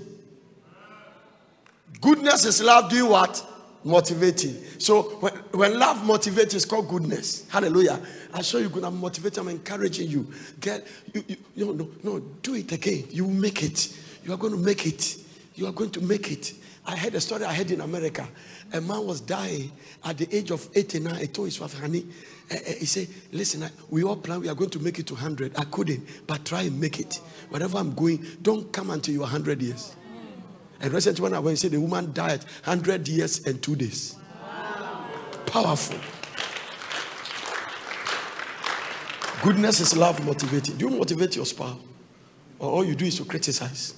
Goodness 2.00 2.44
is 2.44 2.62
love 2.62 2.90
doing 2.90 3.10
what? 3.10 3.46
Motivating. 3.84 4.62
So 4.78 5.02
when, 5.20 5.32
when 5.52 5.78
love 5.78 5.98
motivates, 5.98 6.54
it's 6.54 6.64
called 6.64 6.88
goodness. 6.88 7.46
Hallelujah. 7.50 8.00
I 8.32 8.42
show 8.42 8.58
you 8.58 8.68
good. 8.68 8.84
I'm. 8.84 9.02
I'm 9.04 9.48
encouraging 9.48 10.10
you. 10.10 10.32
Get 10.60 10.86
you, 11.12 11.24
you, 11.28 11.36
you 11.54 11.74
no, 11.74 11.90
no, 12.02 12.18
do 12.18 12.54
it 12.54 12.72
again. 12.72 13.04
You 13.10 13.26
make 13.26 13.62
it. 13.62 13.94
You 14.24 14.32
are 14.32 14.38
going 14.38 14.54
to 14.54 14.58
make 14.58 14.86
it. 14.86 15.18
You 15.54 15.66
are 15.66 15.72
going 15.72 15.90
to 15.90 16.00
make 16.00 16.30
it. 16.32 16.54
I 16.86 16.96
heard 16.96 17.14
a 17.14 17.20
story 17.20 17.44
I 17.44 17.54
heard 17.54 17.70
in 17.70 17.80
America. 17.80 18.28
A 18.72 18.80
man 18.80 19.06
was 19.06 19.20
dying 19.20 19.72
at 20.04 20.18
the 20.18 20.34
age 20.34 20.50
of 20.50 20.68
89. 20.74 21.16
He 21.16 21.26
told 21.28 21.48
his 21.48 21.58
wife, 21.58 21.78
honey, 21.78 22.06
uh, 22.50 22.56
he 22.78 22.84
said, 22.84 23.08
listen, 23.32 23.64
we 23.88 24.04
all 24.04 24.16
plan 24.16 24.40
we 24.40 24.48
are 24.48 24.54
going 24.54 24.70
to 24.70 24.78
make 24.78 24.98
it 24.98 25.06
to 25.06 25.14
100. 25.14 25.56
I 25.56 25.64
couldn't, 25.64 26.06
but 26.26 26.44
try 26.44 26.62
and 26.62 26.78
make 26.78 27.00
it. 27.00 27.20
Wherever 27.48 27.78
I'm 27.78 27.94
going, 27.94 28.24
don't 28.42 28.70
come 28.70 28.90
until 28.90 29.14
you're 29.14 29.22
100 29.22 29.62
years. 29.62 29.96
And 30.80 30.92
recently 30.92 31.22
when 31.22 31.32
I 31.32 31.38
went, 31.38 31.58
said 31.58 31.70
the 31.70 31.80
woman 31.80 32.12
died 32.12 32.44
100 32.64 33.08
years 33.08 33.46
and 33.46 33.62
two 33.62 33.76
days. 33.76 34.16
Powerful. 35.46 35.98
Goodness 39.42 39.80
is 39.80 39.96
love 39.96 40.24
motivated. 40.24 40.76
Do 40.76 40.88
you 40.88 40.98
motivate 40.98 41.36
your 41.36 41.46
spouse? 41.46 41.78
Or 42.58 42.70
all 42.70 42.84
you 42.84 42.94
do 42.94 43.06
is 43.06 43.16
to 43.16 43.24
criticize? 43.24 43.94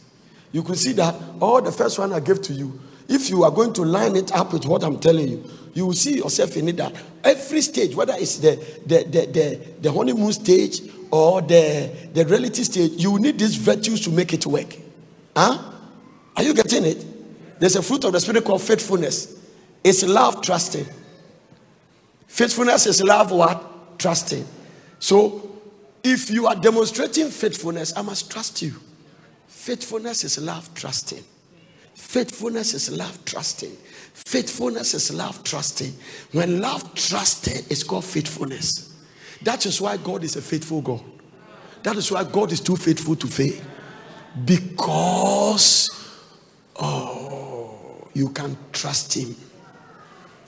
You 0.56 0.62
could 0.62 0.78
see 0.78 0.94
that 0.94 1.14
all 1.38 1.60
the 1.60 1.70
first 1.70 1.98
one 1.98 2.14
I 2.14 2.20
gave 2.20 2.40
to 2.40 2.54
you, 2.54 2.80
if 3.10 3.28
you 3.28 3.44
are 3.44 3.50
going 3.50 3.74
to 3.74 3.82
line 3.82 4.16
it 4.16 4.32
up 4.32 4.54
with 4.54 4.64
what 4.64 4.82
I'm 4.84 4.98
telling 4.98 5.28
you, 5.28 5.44
you 5.74 5.84
will 5.84 5.92
see 5.92 6.16
yourself 6.16 6.56
in 6.56 6.66
it 6.70 6.78
that 6.78 6.94
every 7.22 7.60
stage, 7.60 7.94
whether 7.94 8.14
it's 8.14 8.38
the 8.38 8.56
the 8.86 9.04
the, 9.04 9.26
the, 9.26 9.60
the 9.82 9.92
honeymoon 9.92 10.32
stage 10.32 10.80
or 11.10 11.42
the, 11.42 12.08
the 12.14 12.24
reality 12.24 12.62
stage, 12.62 12.92
you 12.92 13.18
need 13.18 13.38
these 13.38 13.56
virtues 13.56 14.00
to 14.00 14.10
make 14.10 14.32
it 14.32 14.46
work. 14.46 14.74
Huh? 15.36 15.58
Are 16.34 16.42
you 16.42 16.54
getting 16.54 16.86
it? 16.86 17.60
There's 17.60 17.76
a 17.76 17.82
fruit 17.82 18.04
of 18.04 18.12
the 18.12 18.20
spirit 18.20 18.42
called 18.42 18.62
faithfulness. 18.62 19.38
It's 19.84 20.04
love, 20.04 20.40
trusting. 20.40 20.86
Faithfulness 22.28 22.86
is 22.86 23.02
love, 23.02 23.30
what? 23.30 23.98
Trusting. 23.98 24.46
So 25.00 25.60
if 26.02 26.30
you 26.30 26.46
are 26.46 26.56
demonstrating 26.56 27.28
faithfulness, 27.28 27.92
I 27.94 28.00
must 28.00 28.30
trust 28.30 28.62
you. 28.62 28.72
Faithfulness 29.66 30.22
is 30.22 30.38
love, 30.38 30.72
trusting. 30.76 31.24
Faithfulness 31.97 32.72
is 32.72 32.88
love, 32.88 33.24
trusting. 33.24 33.72
Faithfulness 34.14 34.94
is 34.94 35.12
love, 35.12 35.43
trusting. 35.43 35.93
When 36.30 36.60
love 36.60 36.94
trusted, 36.94 37.66
it's 37.68 37.82
called 37.82 38.05
faithfulness. 38.05 38.94
That 39.43 39.66
is 39.66 39.80
why 39.80 39.97
God 39.97 40.22
is 40.22 40.36
a 40.36 40.40
faithful 40.40 40.82
God. 40.82 41.02
That 41.82 41.97
is 41.97 42.12
why 42.12 42.22
God 42.22 42.52
is 42.52 42.60
too 42.60 42.76
faithful 42.76 43.16
to 43.16 43.26
fail. 43.26 43.60
Because, 44.44 45.90
oh, 46.76 48.06
you 48.14 48.28
can 48.28 48.56
trust 48.72 49.14
Him. 49.14 49.34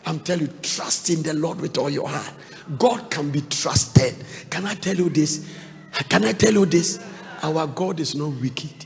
I'm 0.06 0.20
telling 0.20 0.46
you, 0.46 0.52
trust 0.62 1.10
in 1.10 1.24
the 1.24 1.34
Lord 1.34 1.60
with 1.60 1.76
all 1.76 1.90
your 1.90 2.08
heart. 2.08 2.34
God 2.78 3.10
can 3.10 3.32
be 3.32 3.40
trusted. 3.40 4.14
Can 4.48 4.64
I 4.64 4.74
tell 4.74 4.94
you 4.94 5.10
this? 5.10 5.44
Can 6.08 6.24
I 6.24 6.34
tell 6.34 6.52
you 6.52 6.66
this? 6.66 7.04
Our 7.42 7.66
God 7.66 7.98
is 7.98 8.14
not 8.14 8.28
wicked. 8.40 8.84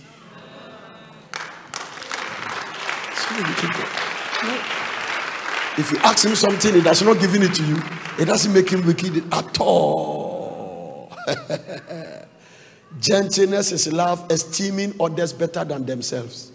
If 5.78 5.90
you 5.90 5.98
ask 5.98 6.24
him 6.24 6.34
something, 6.34 6.74
he 6.74 6.80
does 6.82 7.02
not 7.02 7.18
giving 7.18 7.42
it 7.42 7.54
to 7.54 7.64
you. 7.64 7.76
It 8.18 8.26
doesn't 8.26 8.52
make 8.52 8.68
him 8.68 8.86
wicked 8.86 9.32
at 9.32 9.60
all. 9.60 11.16
Gentleness 13.00 13.72
is 13.72 13.90
love, 13.90 14.30
esteeming 14.30 14.94
others 15.00 15.32
better 15.32 15.64
than 15.64 15.86
themselves. 15.86 16.52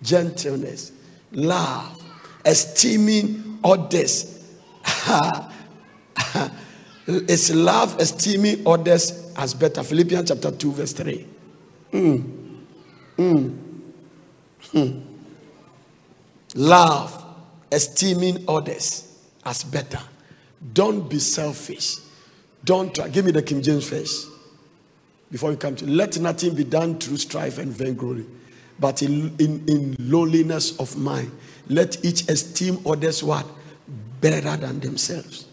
Gentleness, 0.00 0.92
love, 1.32 2.02
esteeming 2.44 3.58
others. 3.64 4.44
it's 7.06 7.52
love, 7.52 7.98
esteeming 8.00 8.66
others 8.66 9.32
as 9.36 9.54
better. 9.54 9.82
Philippians 9.82 10.28
chapter 10.28 10.52
2, 10.52 10.72
verse 10.72 10.92
3. 10.92 11.26
Mm. 11.92 12.60
Mm. 13.18 15.13
Love, 16.54 17.24
esteeming 17.70 18.44
others 18.48 19.18
as 19.44 19.64
better. 19.64 20.00
Don't 20.72 21.08
be 21.08 21.18
selfish. 21.18 21.96
Don't 22.64 22.94
try. 22.94 23.08
Give 23.08 23.24
me 23.24 23.32
the 23.32 23.42
King 23.42 23.62
James 23.62 23.88
first. 23.88 24.28
Before 25.30 25.50
you 25.50 25.56
come 25.56 25.76
to 25.76 25.86
let 25.86 26.18
nothing 26.18 26.54
be 26.54 26.64
done 26.64 26.98
through 26.98 27.16
strife 27.18 27.58
and 27.58 27.72
vainglory, 27.72 28.24
but 28.78 29.02
in, 29.02 29.34
in, 29.38 29.68
in 29.68 29.96
lowliness 29.98 30.78
of 30.78 30.96
mind. 30.96 31.30
Let 31.68 32.04
each 32.04 32.28
esteem 32.28 32.78
others 32.86 33.22
what? 33.22 33.46
Better 34.20 34.56
than 34.56 34.80
themselves. 34.80 35.46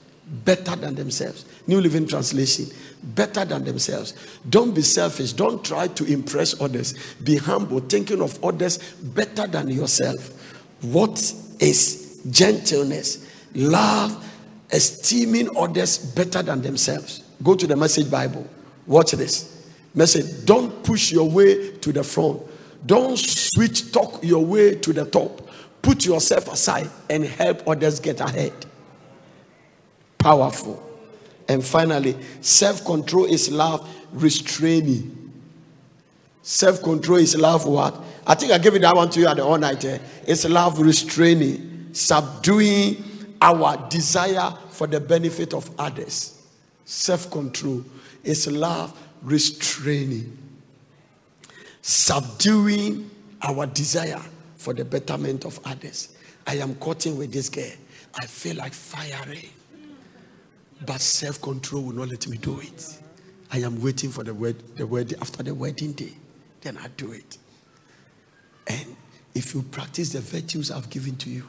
Better 0.46 0.76
than 0.76 0.96
themselves. 0.96 1.46
New 1.68 1.82
Living 1.82 2.08
Translation. 2.08 2.68
Better 3.04 3.44
than 3.44 3.64
themselves. 3.64 4.14
Don't 4.50 4.74
be 4.74 4.82
selfish. 4.82 5.34
Don't 5.34 5.64
try 5.64 5.88
to 5.88 6.06
impress 6.06 6.60
others. 6.62 6.94
Be 7.24 7.38
humble, 7.38 7.80
thinking 7.80 8.22
of 8.22 8.42
others 8.44 8.78
better 9.02 9.48
than 9.48 9.70
yourself. 9.70 10.41
What 10.82 11.20
is 11.60 12.22
gentleness? 12.30 13.28
Love, 13.54 14.26
esteeming 14.72 15.56
others 15.56 15.98
better 15.98 16.42
than 16.42 16.62
themselves. 16.62 17.24
Go 17.44 17.56
to 17.56 17.68
the 17.68 17.76
message 17.76 18.10
Bible. 18.10 18.48
Watch 18.88 19.12
this. 19.12 19.66
Message 19.94 20.46
Don't 20.46 20.84
push 20.84 21.12
your 21.12 21.30
way 21.30 21.72
to 21.78 21.92
the 21.92 22.04
front. 22.04 22.42
Don't 22.86 23.18
switch 23.18 23.92
talk 23.92 24.24
your 24.24 24.44
way 24.44 24.76
to 24.76 24.94
the 24.94 25.06
top. 25.06 25.50
Put 25.82 26.06
yourself 26.06 26.52
aside 26.52 26.90
and 27.10 27.24
help 27.24 27.68
others 27.68 28.00
get 28.00 28.20
ahead. 28.20 28.54
Powerful. 30.18 30.82
And 31.48 31.64
finally, 31.64 32.16
self 32.42 32.86
control 32.86 33.26
is 33.26 33.52
love 33.52 33.88
restraining. 34.14 35.21
Self 36.44 36.82
control 36.82 37.18
is 37.20 37.36
love. 37.36 37.66
What? 37.66 37.96
I 38.26 38.36
think 38.36 38.52
I 38.52 38.58
gave 38.58 38.76
it 38.76 38.82
that 38.82 38.96
one 38.96 39.10
to 39.12 39.20
you 39.20 39.28
at 39.28 39.38
the 39.38 39.44
all 39.44 39.58
night. 39.58 39.84
Eh? 39.86 40.00
It's 40.28 40.46
love 40.46 40.80
restraining, 40.80 41.90
subduing 41.94 43.04
our 43.42 43.78
desire 43.90 44.52
for 44.70 44.88
the 44.88 45.00
benefit 45.00 45.54
of 45.54 45.70
others. 45.80 46.42
Self 46.86 47.30
control 47.32 47.84
is 48.24 48.48
love 48.48 48.98
restraining, 49.22 50.38
subduing 51.82 53.10
our 53.42 53.66
desire 53.68 54.22
for 54.56 54.74
the 54.74 54.86
betterment 54.86 55.46
of 55.46 55.60
others. 55.66 56.16
I 56.46 56.56
am 56.56 56.76
cutting 56.76 57.18
with 57.18 57.32
this 57.32 57.50
girl. 57.50 57.72
I 58.20 58.26
feel 58.26 58.58
like 58.58 58.74
firing, 58.74 59.50
but 60.86 61.00
self 61.02 61.42
control 61.42 61.84
will 61.84 61.94
not 61.94 62.10
let 62.10 62.28
me 62.28 62.38
do 62.38 62.60
it. 62.60 63.00
I 63.52 63.60
am 63.60 63.82
waiting 63.82 64.10
for 64.10 64.24
the 64.24 64.34
wed- 64.34 64.76
the 64.76 64.86
wedding 64.86 65.18
after 65.22 65.44
the 65.44 65.54
wedding 65.54 65.94
day, 65.94 66.14
then 66.62 66.78
I 66.78 66.88
do 66.98 67.12
it. 67.12 67.38
And 68.68 68.96
if 69.34 69.54
you 69.54 69.64
practice 69.64 70.10
the 70.12 70.22
virtues 70.22 70.72
I've 70.72 70.90
given 70.90 71.16
to 71.18 71.30
you, 71.30 71.48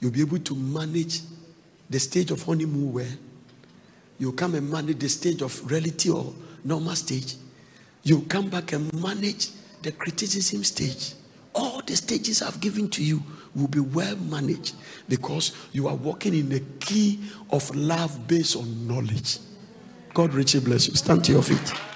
you'll 0.00 0.10
be 0.10 0.20
able 0.20 0.38
to 0.38 0.54
manage 0.54 1.20
the 1.88 1.98
stage 1.98 2.30
of 2.30 2.42
honeymoon 2.42 2.92
well. 2.92 3.06
You 4.18 4.32
come 4.32 4.54
and 4.54 4.70
manage 4.70 4.98
the 4.98 5.08
stage 5.08 5.42
of 5.42 5.70
reality 5.70 6.10
or 6.10 6.32
normal 6.64 6.94
stage. 6.96 7.34
You 8.02 8.22
come 8.22 8.48
back 8.48 8.72
and 8.72 8.92
manage 9.00 9.50
the 9.82 9.92
criticism 9.92 10.64
stage. 10.64 11.14
All 11.54 11.82
the 11.82 11.94
stages 11.94 12.42
I've 12.42 12.60
given 12.60 12.88
to 12.90 13.04
you 13.04 13.22
will 13.54 13.68
be 13.68 13.80
well 13.80 14.16
managed 14.16 14.74
because 15.08 15.52
you 15.72 15.86
are 15.88 15.94
walking 15.94 16.34
in 16.34 16.48
the 16.48 16.60
key 16.80 17.20
of 17.50 17.74
love 17.74 18.26
based 18.26 18.56
on 18.56 18.88
knowledge. 18.88 19.38
God 20.12 20.34
richly 20.34 20.60
bless 20.60 20.88
you. 20.88 20.94
Stand 20.94 21.24
to 21.24 21.32
your 21.32 21.42
feet. 21.42 21.93